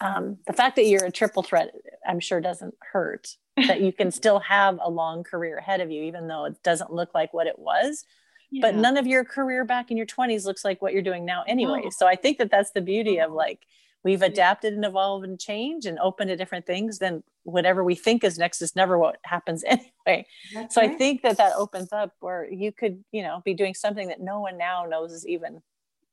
um, 0.00 0.38
the 0.46 0.52
fact 0.52 0.76
that 0.76 0.86
you're 0.86 1.04
a 1.04 1.10
triple 1.10 1.42
threat 1.42 1.74
i'm 2.06 2.20
sure 2.20 2.40
doesn't 2.40 2.74
hurt 2.92 3.36
that 3.56 3.80
you 3.80 3.92
can 3.92 4.10
still 4.10 4.40
have 4.40 4.78
a 4.82 4.90
long 4.90 5.22
career 5.22 5.58
ahead 5.58 5.80
of 5.80 5.90
you 5.90 6.02
even 6.02 6.26
though 6.28 6.44
it 6.44 6.62
doesn't 6.62 6.92
look 6.92 7.14
like 7.14 7.32
what 7.32 7.46
it 7.46 7.58
was 7.58 8.04
yeah. 8.50 8.60
but 8.60 8.74
none 8.74 8.96
of 8.96 9.06
your 9.06 9.24
career 9.24 9.64
back 9.64 9.90
in 9.90 9.96
your 9.96 10.06
20s 10.06 10.44
looks 10.44 10.64
like 10.64 10.82
what 10.82 10.92
you're 10.92 11.02
doing 11.02 11.24
now 11.24 11.42
anyway 11.46 11.82
oh. 11.86 11.90
so 11.90 12.06
i 12.06 12.16
think 12.16 12.36
that 12.38 12.50
that's 12.50 12.72
the 12.72 12.80
beauty 12.80 13.18
of 13.18 13.32
like 13.32 13.60
we've 14.04 14.22
adapted 14.22 14.74
and 14.74 14.84
evolved 14.84 15.24
and 15.24 15.40
changed 15.40 15.86
and 15.86 15.98
opened 15.98 16.28
to 16.28 16.36
different 16.36 16.66
things 16.66 16.98
then 16.98 17.22
whatever 17.42 17.82
we 17.82 17.94
think 17.94 18.22
is 18.22 18.38
next 18.38 18.62
is 18.62 18.76
never 18.76 18.98
what 18.98 19.16
happens 19.24 19.64
anyway. 19.66 20.26
That's 20.52 20.74
so 20.74 20.80
right. 20.80 20.90
i 20.90 20.94
think 20.94 21.22
that 21.22 21.36
that 21.38 21.54
opens 21.56 21.92
up 21.92 22.12
where 22.20 22.50
you 22.50 22.72
could 22.72 23.04
you 23.12 23.22
know 23.22 23.42
be 23.44 23.54
doing 23.54 23.74
something 23.74 24.08
that 24.08 24.20
no 24.20 24.40
one 24.40 24.58
now 24.58 24.84
knows 24.84 25.12
is 25.12 25.26
even 25.26 25.62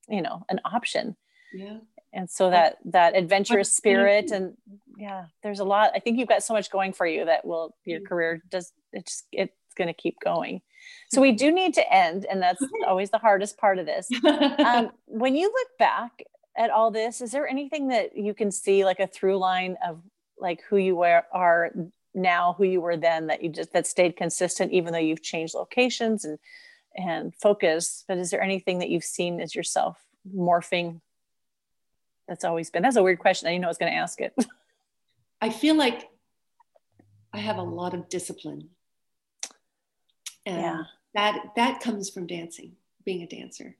you 0.10 0.22
know 0.22 0.46
an 0.50 0.60
option. 0.66 1.16
Yeah. 1.54 1.78
And 2.14 2.30
so 2.30 2.50
that 2.50 2.78
that 2.86 3.16
adventurous 3.16 3.74
spirit 3.74 4.32
and 4.32 4.56
yeah 4.98 5.26
there's 5.44 5.60
a 5.60 5.64
lot 5.64 5.92
i 5.96 6.00
think 6.00 6.20
you've 6.20 6.28
got 6.28 6.44
so 6.44 6.54
much 6.54 6.70
going 6.70 6.92
for 6.92 7.06
you 7.06 7.24
that 7.24 7.46
will 7.46 7.74
your 7.86 8.00
mm-hmm. 8.00 8.08
career 8.08 8.44
does 8.50 8.74
it's 8.92 9.24
it's 9.32 9.54
going 9.76 9.88
to 9.88 9.94
keep 9.94 10.20
going. 10.20 10.62
So 11.12 11.22
we 11.26 11.32
do 11.32 11.52
need 11.52 11.74
to 11.76 11.94
end 11.94 12.26
and 12.26 12.42
that's 12.42 12.64
always 12.88 13.10
the 13.10 13.18
hardest 13.18 13.58
part 13.58 13.80
of 13.80 13.86
this. 13.86 14.10
Um, 14.62 14.92
when 15.06 15.36
you 15.36 15.48
look 15.48 15.78
back 15.80 16.24
at 16.56 16.69
all 16.69 16.91
this? 16.91 17.22
Is 17.22 17.32
there 17.32 17.48
anything 17.48 17.90
that 17.90 18.18
you 18.18 18.34
can 18.34 18.52
see 18.52 18.86
like 18.86 18.99
a 18.99 19.07
through 19.07 19.38
line 19.38 19.78
of 19.86 20.02
like 20.38 20.61
who 20.69 20.78
you 20.78 20.95
were, 20.95 21.23
are 21.32 21.72
now 22.14 22.53
who 22.57 22.65
you 22.65 22.82
were 22.82 22.98
then 22.98 23.28
that 23.28 23.41
you 23.41 23.49
just 23.49 23.72
that 23.73 23.88
stayed 23.88 24.18
consistent 24.18 24.72
even 24.73 24.91
though 24.91 24.99
you've 24.99 25.22
changed 25.22 25.53
locations 25.53 26.26
and 26.26 26.40
and 26.95 27.34
focus? 27.36 28.03
But 28.07 28.18
is 28.18 28.32
there 28.32 28.41
anything 28.41 28.80
that 28.80 28.90
you've 28.90 29.03
seen 29.03 29.40
as 29.40 29.56
yourself 29.56 29.98
morphing? 30.36 30.99
That's 32.28 32.44
always 32.44 32.69
been 32.69 32.84
that's 32.84 32.98
a 32.98 33.03
weird 33.03 33.19
question. 33.19 33.48
I 33.48 33.52
didn't 33.52 33.61
know 33.61 33.68
i 33.68 33.69
was 33.69 33.78
going 33.78 33.91
to 33.91 33.98
ask 33.98 34.19
it. 34.19 34.34
I 35.41 35.49
feel 35.49 35.76
like 35.76 36.07
i 37.34 37.40
have 37.40 37.57
a 37.57 37.64
lot 37.64 37.94
of 37.94 38.10
discipline. 38.10 38.69
And 40.45 40.61
yeah. 40.61 40.84
that 41.14 41.40
that 41.56 41.80
comes 41.80 42.10
from 42.10 42.28
dancing 42.28 42.73
being 43.06 43.22
a 43.22 43.28
dancer. 43.28 43.78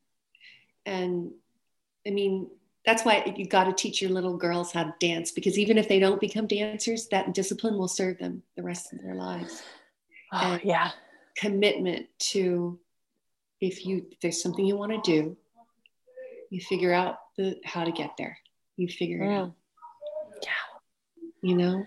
And 0.86 1.32
i 2.08 2.12
mean 2.12 2.48
that's 2.86 3.06
why 3.06 3.34
you've 3.36 3.50
got 3.50 3.66
to 3.66 3.74
teach 3.74 4.02
your 4.02 4.12
little 4.12 4.38
girls 4.38 4.72
how 4.72 4.84
to 4.84 4.94
dance 5.00 5.32
because 5.32 5.60
even 5.60 5.78
if 5.78 5.88
they 5.88 6.00
don't 6.00 6.20
become 6.20 6.48
dancers, 6.48 7.08
that 7.10 7.34
discipline 7.34 7.78
will 7.78 7.88
serve 7.88 8.18
them 8.18 8.42
the 8.56 8.64
rest 8.64 8.94
of 8.94 9.02
their 9.02 9.16
lives. 9.16 9.62
Oh, 10.34 10.54
and 10.54 10.64
yeah. 10.64 10.92
Commitment 11.36 12.08
to 12.20 12.80
if 13.60 13.86
you 13.86 14.06
if 14.12 14.22
there's 14.22 14.42
something 14.42 14.66
you 14.66 14.78
want 14.78 14.94
to 14.94 15.12
do, 15.12 15.36
you 16.50 16.62
figure 16.62 16.94
out 16.94 17.18
the 17.36 17.60
how 17.66 17.84
to 17.84 17.92
get 17.92 18.12
there. 18.18 18.38
You 18.78 18.88
figure 18.88 19.24
it 19.24 19.28
mm. 19.28 19.38
out. 19.42 19.54
Yeah. 20.42 21.50
You 21.50 21.58
know? 21.58 21.86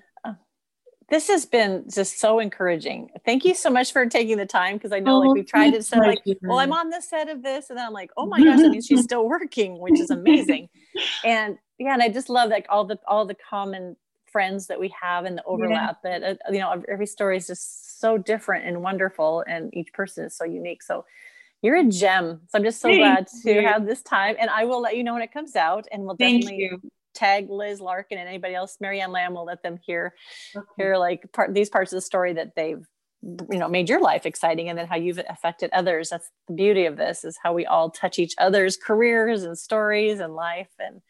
This 1.15 1.29
has 1.29 1.47
been 1.47 1.85
just 1.89 2.19
so 2.19 2.41
encouraging. 2.41 3.09
Thank 3.25 3.45
you 3.45 3.55
so 3.55 3.71
much 3.71 3.93
for 3.93 4.05
taking 4.07 4.37
the 4.37 4.47
time 4.47 4.77
because 4.77 4.91
I 4.91 4.99
know 4.99 5.15
oh, 5.15 5.21
like 5.21 5.35
we've 5.35 5.47
tried 5.47 5.71
to 5.71 5.81
say 5.81 5.97
like, 5.97 6.21
well, 6.43 6.59
I'm 6.59 6.73
on 6.73 6.91
the 6.91 7.01
set 7.01 7.29
of 7.29 7.41
this, 7.41 7.71
and 7.71 7.79
then 7.79 7.87
I'm 7.87 7.93
like, 7.93 8.11
oh 8.17 8.27
my 8.27 8.43
gosh, 8.43 8.59
that 8.59 8.71
means 8.71 8.87
she's 8.87 9.05
still 9.05 9.29
working, 9.29 9.79
which 9.79 10.01
is 10.01 10.11
amazing. 10.11 10.69
and 11.25 11.57
yeah, 11.79 11.93
and 11.93 12.03
I 12.03 12.09
just 12.09 12.29
love 12.29 12.51
like 12.51 12.67
all 12.69 12.85
the 12.85 12.99
all 13.07 13.27
the 13.27 13.37
common 13.37 13.97
friends 14.27 14.67
that 14.67 14.81
we 14.81 14.93
have 15.01 15.25
and 15.25 15.39
the 15.39 15.45
overlap 15.45 16.01
yeah. 16.05 16.19
that 16.19 16.41
uh, 16.49 16.53
you 16.53 16.59
know 16.59 16.83
every 16.89 17.07
story 17.07 17.37
is 17.37 17.47
just 17.47 18.01
so 18.01 18.19
different 18.19 18.67
and 18.67 18.83
wonderful, 18.83 19.45
and 19.47 19.73
each 19.73 19.93
person 19.93 20.25
is 20.25 20.37
so 20.37 20.45
unique. 20.45 20.83
So 20.83 21.05
you're 21.63 21.77
a 21.77 21.85
gem. 21.85 22.41
So 22.49 22.59
I'm 22.59 22.65
just 22.65 22.81
so 22.81 22.89
Thank 22.89 22.99
glad 22.99 23.29
to 23.45 23.55
you. 23.55 23.65
have 23.69 23.87
this 23.87 24.03
time, 24.03 24.35
and 24.41 24.51
I 24.51 24.65
will 24.65 24.81
let 24.81 24.97
you 24.97 25.05
know 25.05 25.13
when 25.13 25.23
it 25.23 25.33
comes 25.33 25.55
out, 25.55 25.87
and 25.93 26.03
we'll 26.03 26.17
definitely 26.17 26.71
tag 27.15 27.51
Liz 27.51 27.81
Larkin 27.81 28.19
and 28.19 28.29
anybody 28.29 28.55
else. 28.55 28.77
Mary 28.81 29.01
Ann 29.01 29.13
Lamb 29.13 29.35
will 29.35 29.45
let 29.45 29.63
them 29.63 29.79
hear 29.85 30.15
okay. 30.57 30.67
hear 30.77 30.97
like 30.97 31.33
part 31.33 31.55
these 31.55 31.71
parts 31.71 31.93
of 31.93 31.97
the 31.97 32.03
story 32.03 32.33
that 32.33 32.55
they've 32.57 32.85
you 33.51 33.59
know 33.59 33.69
made 33.69 33.89
your 33.89 34.01
life 34.01 34.27
exciting 34.27 34.69
and 34.69 34.79
then 34.79 34.87
how 34.87 34.97
you've 34.97 35.21
affected 35.31 35.71
others 35.73 36.11
that's 36.11 36.31
the 36.47 36.55
beauty 36.55 36.85
of 36.85 36.97
this 36.97 37.25
is 37.25 37.39
how 37.43 37.55
we 37.55 37.65
all 37.65 37.91
touch 37.91 38.19
each 38.19 38.35
other's 38.37 38.77
careers 38.77 39.45
and 39.45 39.57
stories 39.57 40.21
and 40.21 40.35
life 40.35 40.69
and 40.79 41.01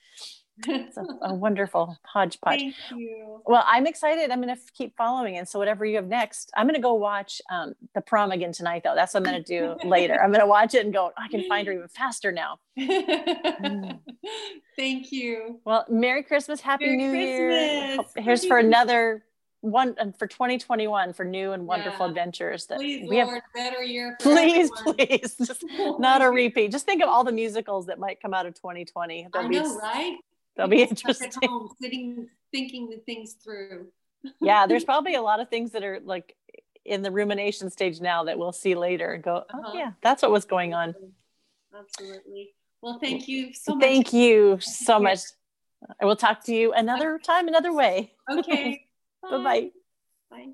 it's 0.66 0.96
a, 0.96 1.04
a 1.22 1.34
wonderful 1.34 1.98
hodgepodge. 2.04 2.60
Thank 2.60 2.74
you. 2.96 3.40
Well, 3.46 3.64
I'm 3.66 3.86
excited. 3.86 4.30
I'm 4.30 4.40
going 4.40 4.54
to 4.54 4.60
keep 4.72 4.96
following. 4.96 5.36
And 5.36 5.48
so, 5.48 5.58
whatever 5.58 5.84
you 5.84 5.96
have 5.96 6.06
next, 6.06 6.52
I'm 6.56 6.66
going 6.66 6.76
to 6.76 6.80
go 6.80 6.94
watch 6.94 7.42
um, 7.50 7.74
the 7.94 8.00
prom 8.00 8.30
again 8.30 8.52
tonight, 8.52 8.82
though. 8.84 8.94
That's 8.94 9.14
what 9.14 9.26
I'm 9.26 9.32
going 9.32 9.42
to 9.42 9.76
do 9.82 9.88
later. 9.88 10.14
I'm 10.22 10.30
going 10.30 10.40
to 10.40 10.46
watch 10.46 10.74
it 10.74 10.84
and 10.84 10.92
go, 10.94 11.10
I 11.18 11.28
can 11.28 11.48
find 11.48 11.66
her 11.66 11.72
even 11.72 11.88
faster 11.88 12.30
now. 12.32 12.58
Thank 14.76 15.12
you. 15.12 15.60
Well, 15.64 15.84
Merry 15.88 16.22
Christmas. 16.22 16.60
Happy 16.60 16.86
Merry 16.86 16.96
New 16.96 17.12
Year. 17.12 17.94
Christmas. 17.96 18.24
Here's 18.24 18.40
Happy 18.42 18.48
for 18.48 18.58
another 18.58 19.24
one 19.60 19.94
and 19.98 20.14
for 20.18 20.26
2021 20.26 21.12
for 21.14 21.24
new 21.24 21.52
and 21.52 21.66
wonderful 21.66 22.04
Yeah. 22.06 22.10
adventures 22.10 22.66
that 22.66 22.78
Please, 22.78 23.08
we 23.08 23.22
Lord, 23.22 23.34
have. 23.34 23.42
better 23.54 23.82
year. 23.82 24.16
For 24.20 24.30
Please, 24.30 24.70
everyone. 24.78 24.96
please, 25.08 25.36
just 25.46 25.64
not 25.98 26.20
a 26.22 26.28
repeat. 26.30 26.70
Just 26.70 26.84
think 26.84 27.02
of 27.02 27.08
all 27.08 27.24
the 27.24 27.32
musicals 27.32 27.86
that 27.86 27.98
might 27.98 28.20
come 28.20 28.34
out 28.34 28.44
of 28.46 28.54
2020. 28.54 29.24
I 29.34 29.40
They'll 29.40 29.48
be, 29.48 29.58
know, 29.60 29.78
right? 29.78 30.18
They'll 30.56 30.68
be 30.68 30.78
People 30.86 30.96
stuck 30.96 31.16
at 31.16 31.22
interesting. 31.22 31.48
home, 31.48 31.68
sitting, 31.80 32.28
thinking 32.52 32.90
the 32.90 32.98
things 32.98 33.34
through. 33.34 33.88
yeah, 34.40 34.66
there's 34.66 34.84
probably 34.92 35.14
a 35.14 35.22
lot 35.22 35.40
of 35.40 35.48
things 35.48 35.72
that 35.72 35.84
are 35.84 36.00
like 36.04 36.36
in 36.84 37.02
the 37.02 37.10
rumination 37.10 37.70
stage 37.70 38.00
now 38.00 38.24
that 38.24 38.38
we'll 38.38 38.52
see 38.52 38.74
later 38.74 39.12
and 39.12 39.22
go, 39.22 39.44
oh 39.52 39.58
Uh-huh. 39.58 39.72
yeah, 39.74 39.92
that's 40.02 40.22
what 40.22 40.30
was 40.30 40.44
going 40.44 40.74
on. 40.74 40.94
Absolutely. 41.76 42.54
Well, 42.82 42.98
thank 43.00 43.26
you 43.28 43.52
so 43.54 43.74
much. 43.74 43.80
Thank 43.82 44.12
you 44.12 44.58
so 44.60 45.00
much. 45.00 45.20
I 46.00 46.04
will 46.04 46.16
talk 46.16 46.44
to 46.44 46.54
you 46.54 46.72
another 46.72 47.18
time, 47.18 47.48
another 47.48 47.72
way. 47.72 48.12
Okay. 48.30 48.86
Bye 49.22 49.42
bye. 49.42 49.70
Bye. 50.30 50.52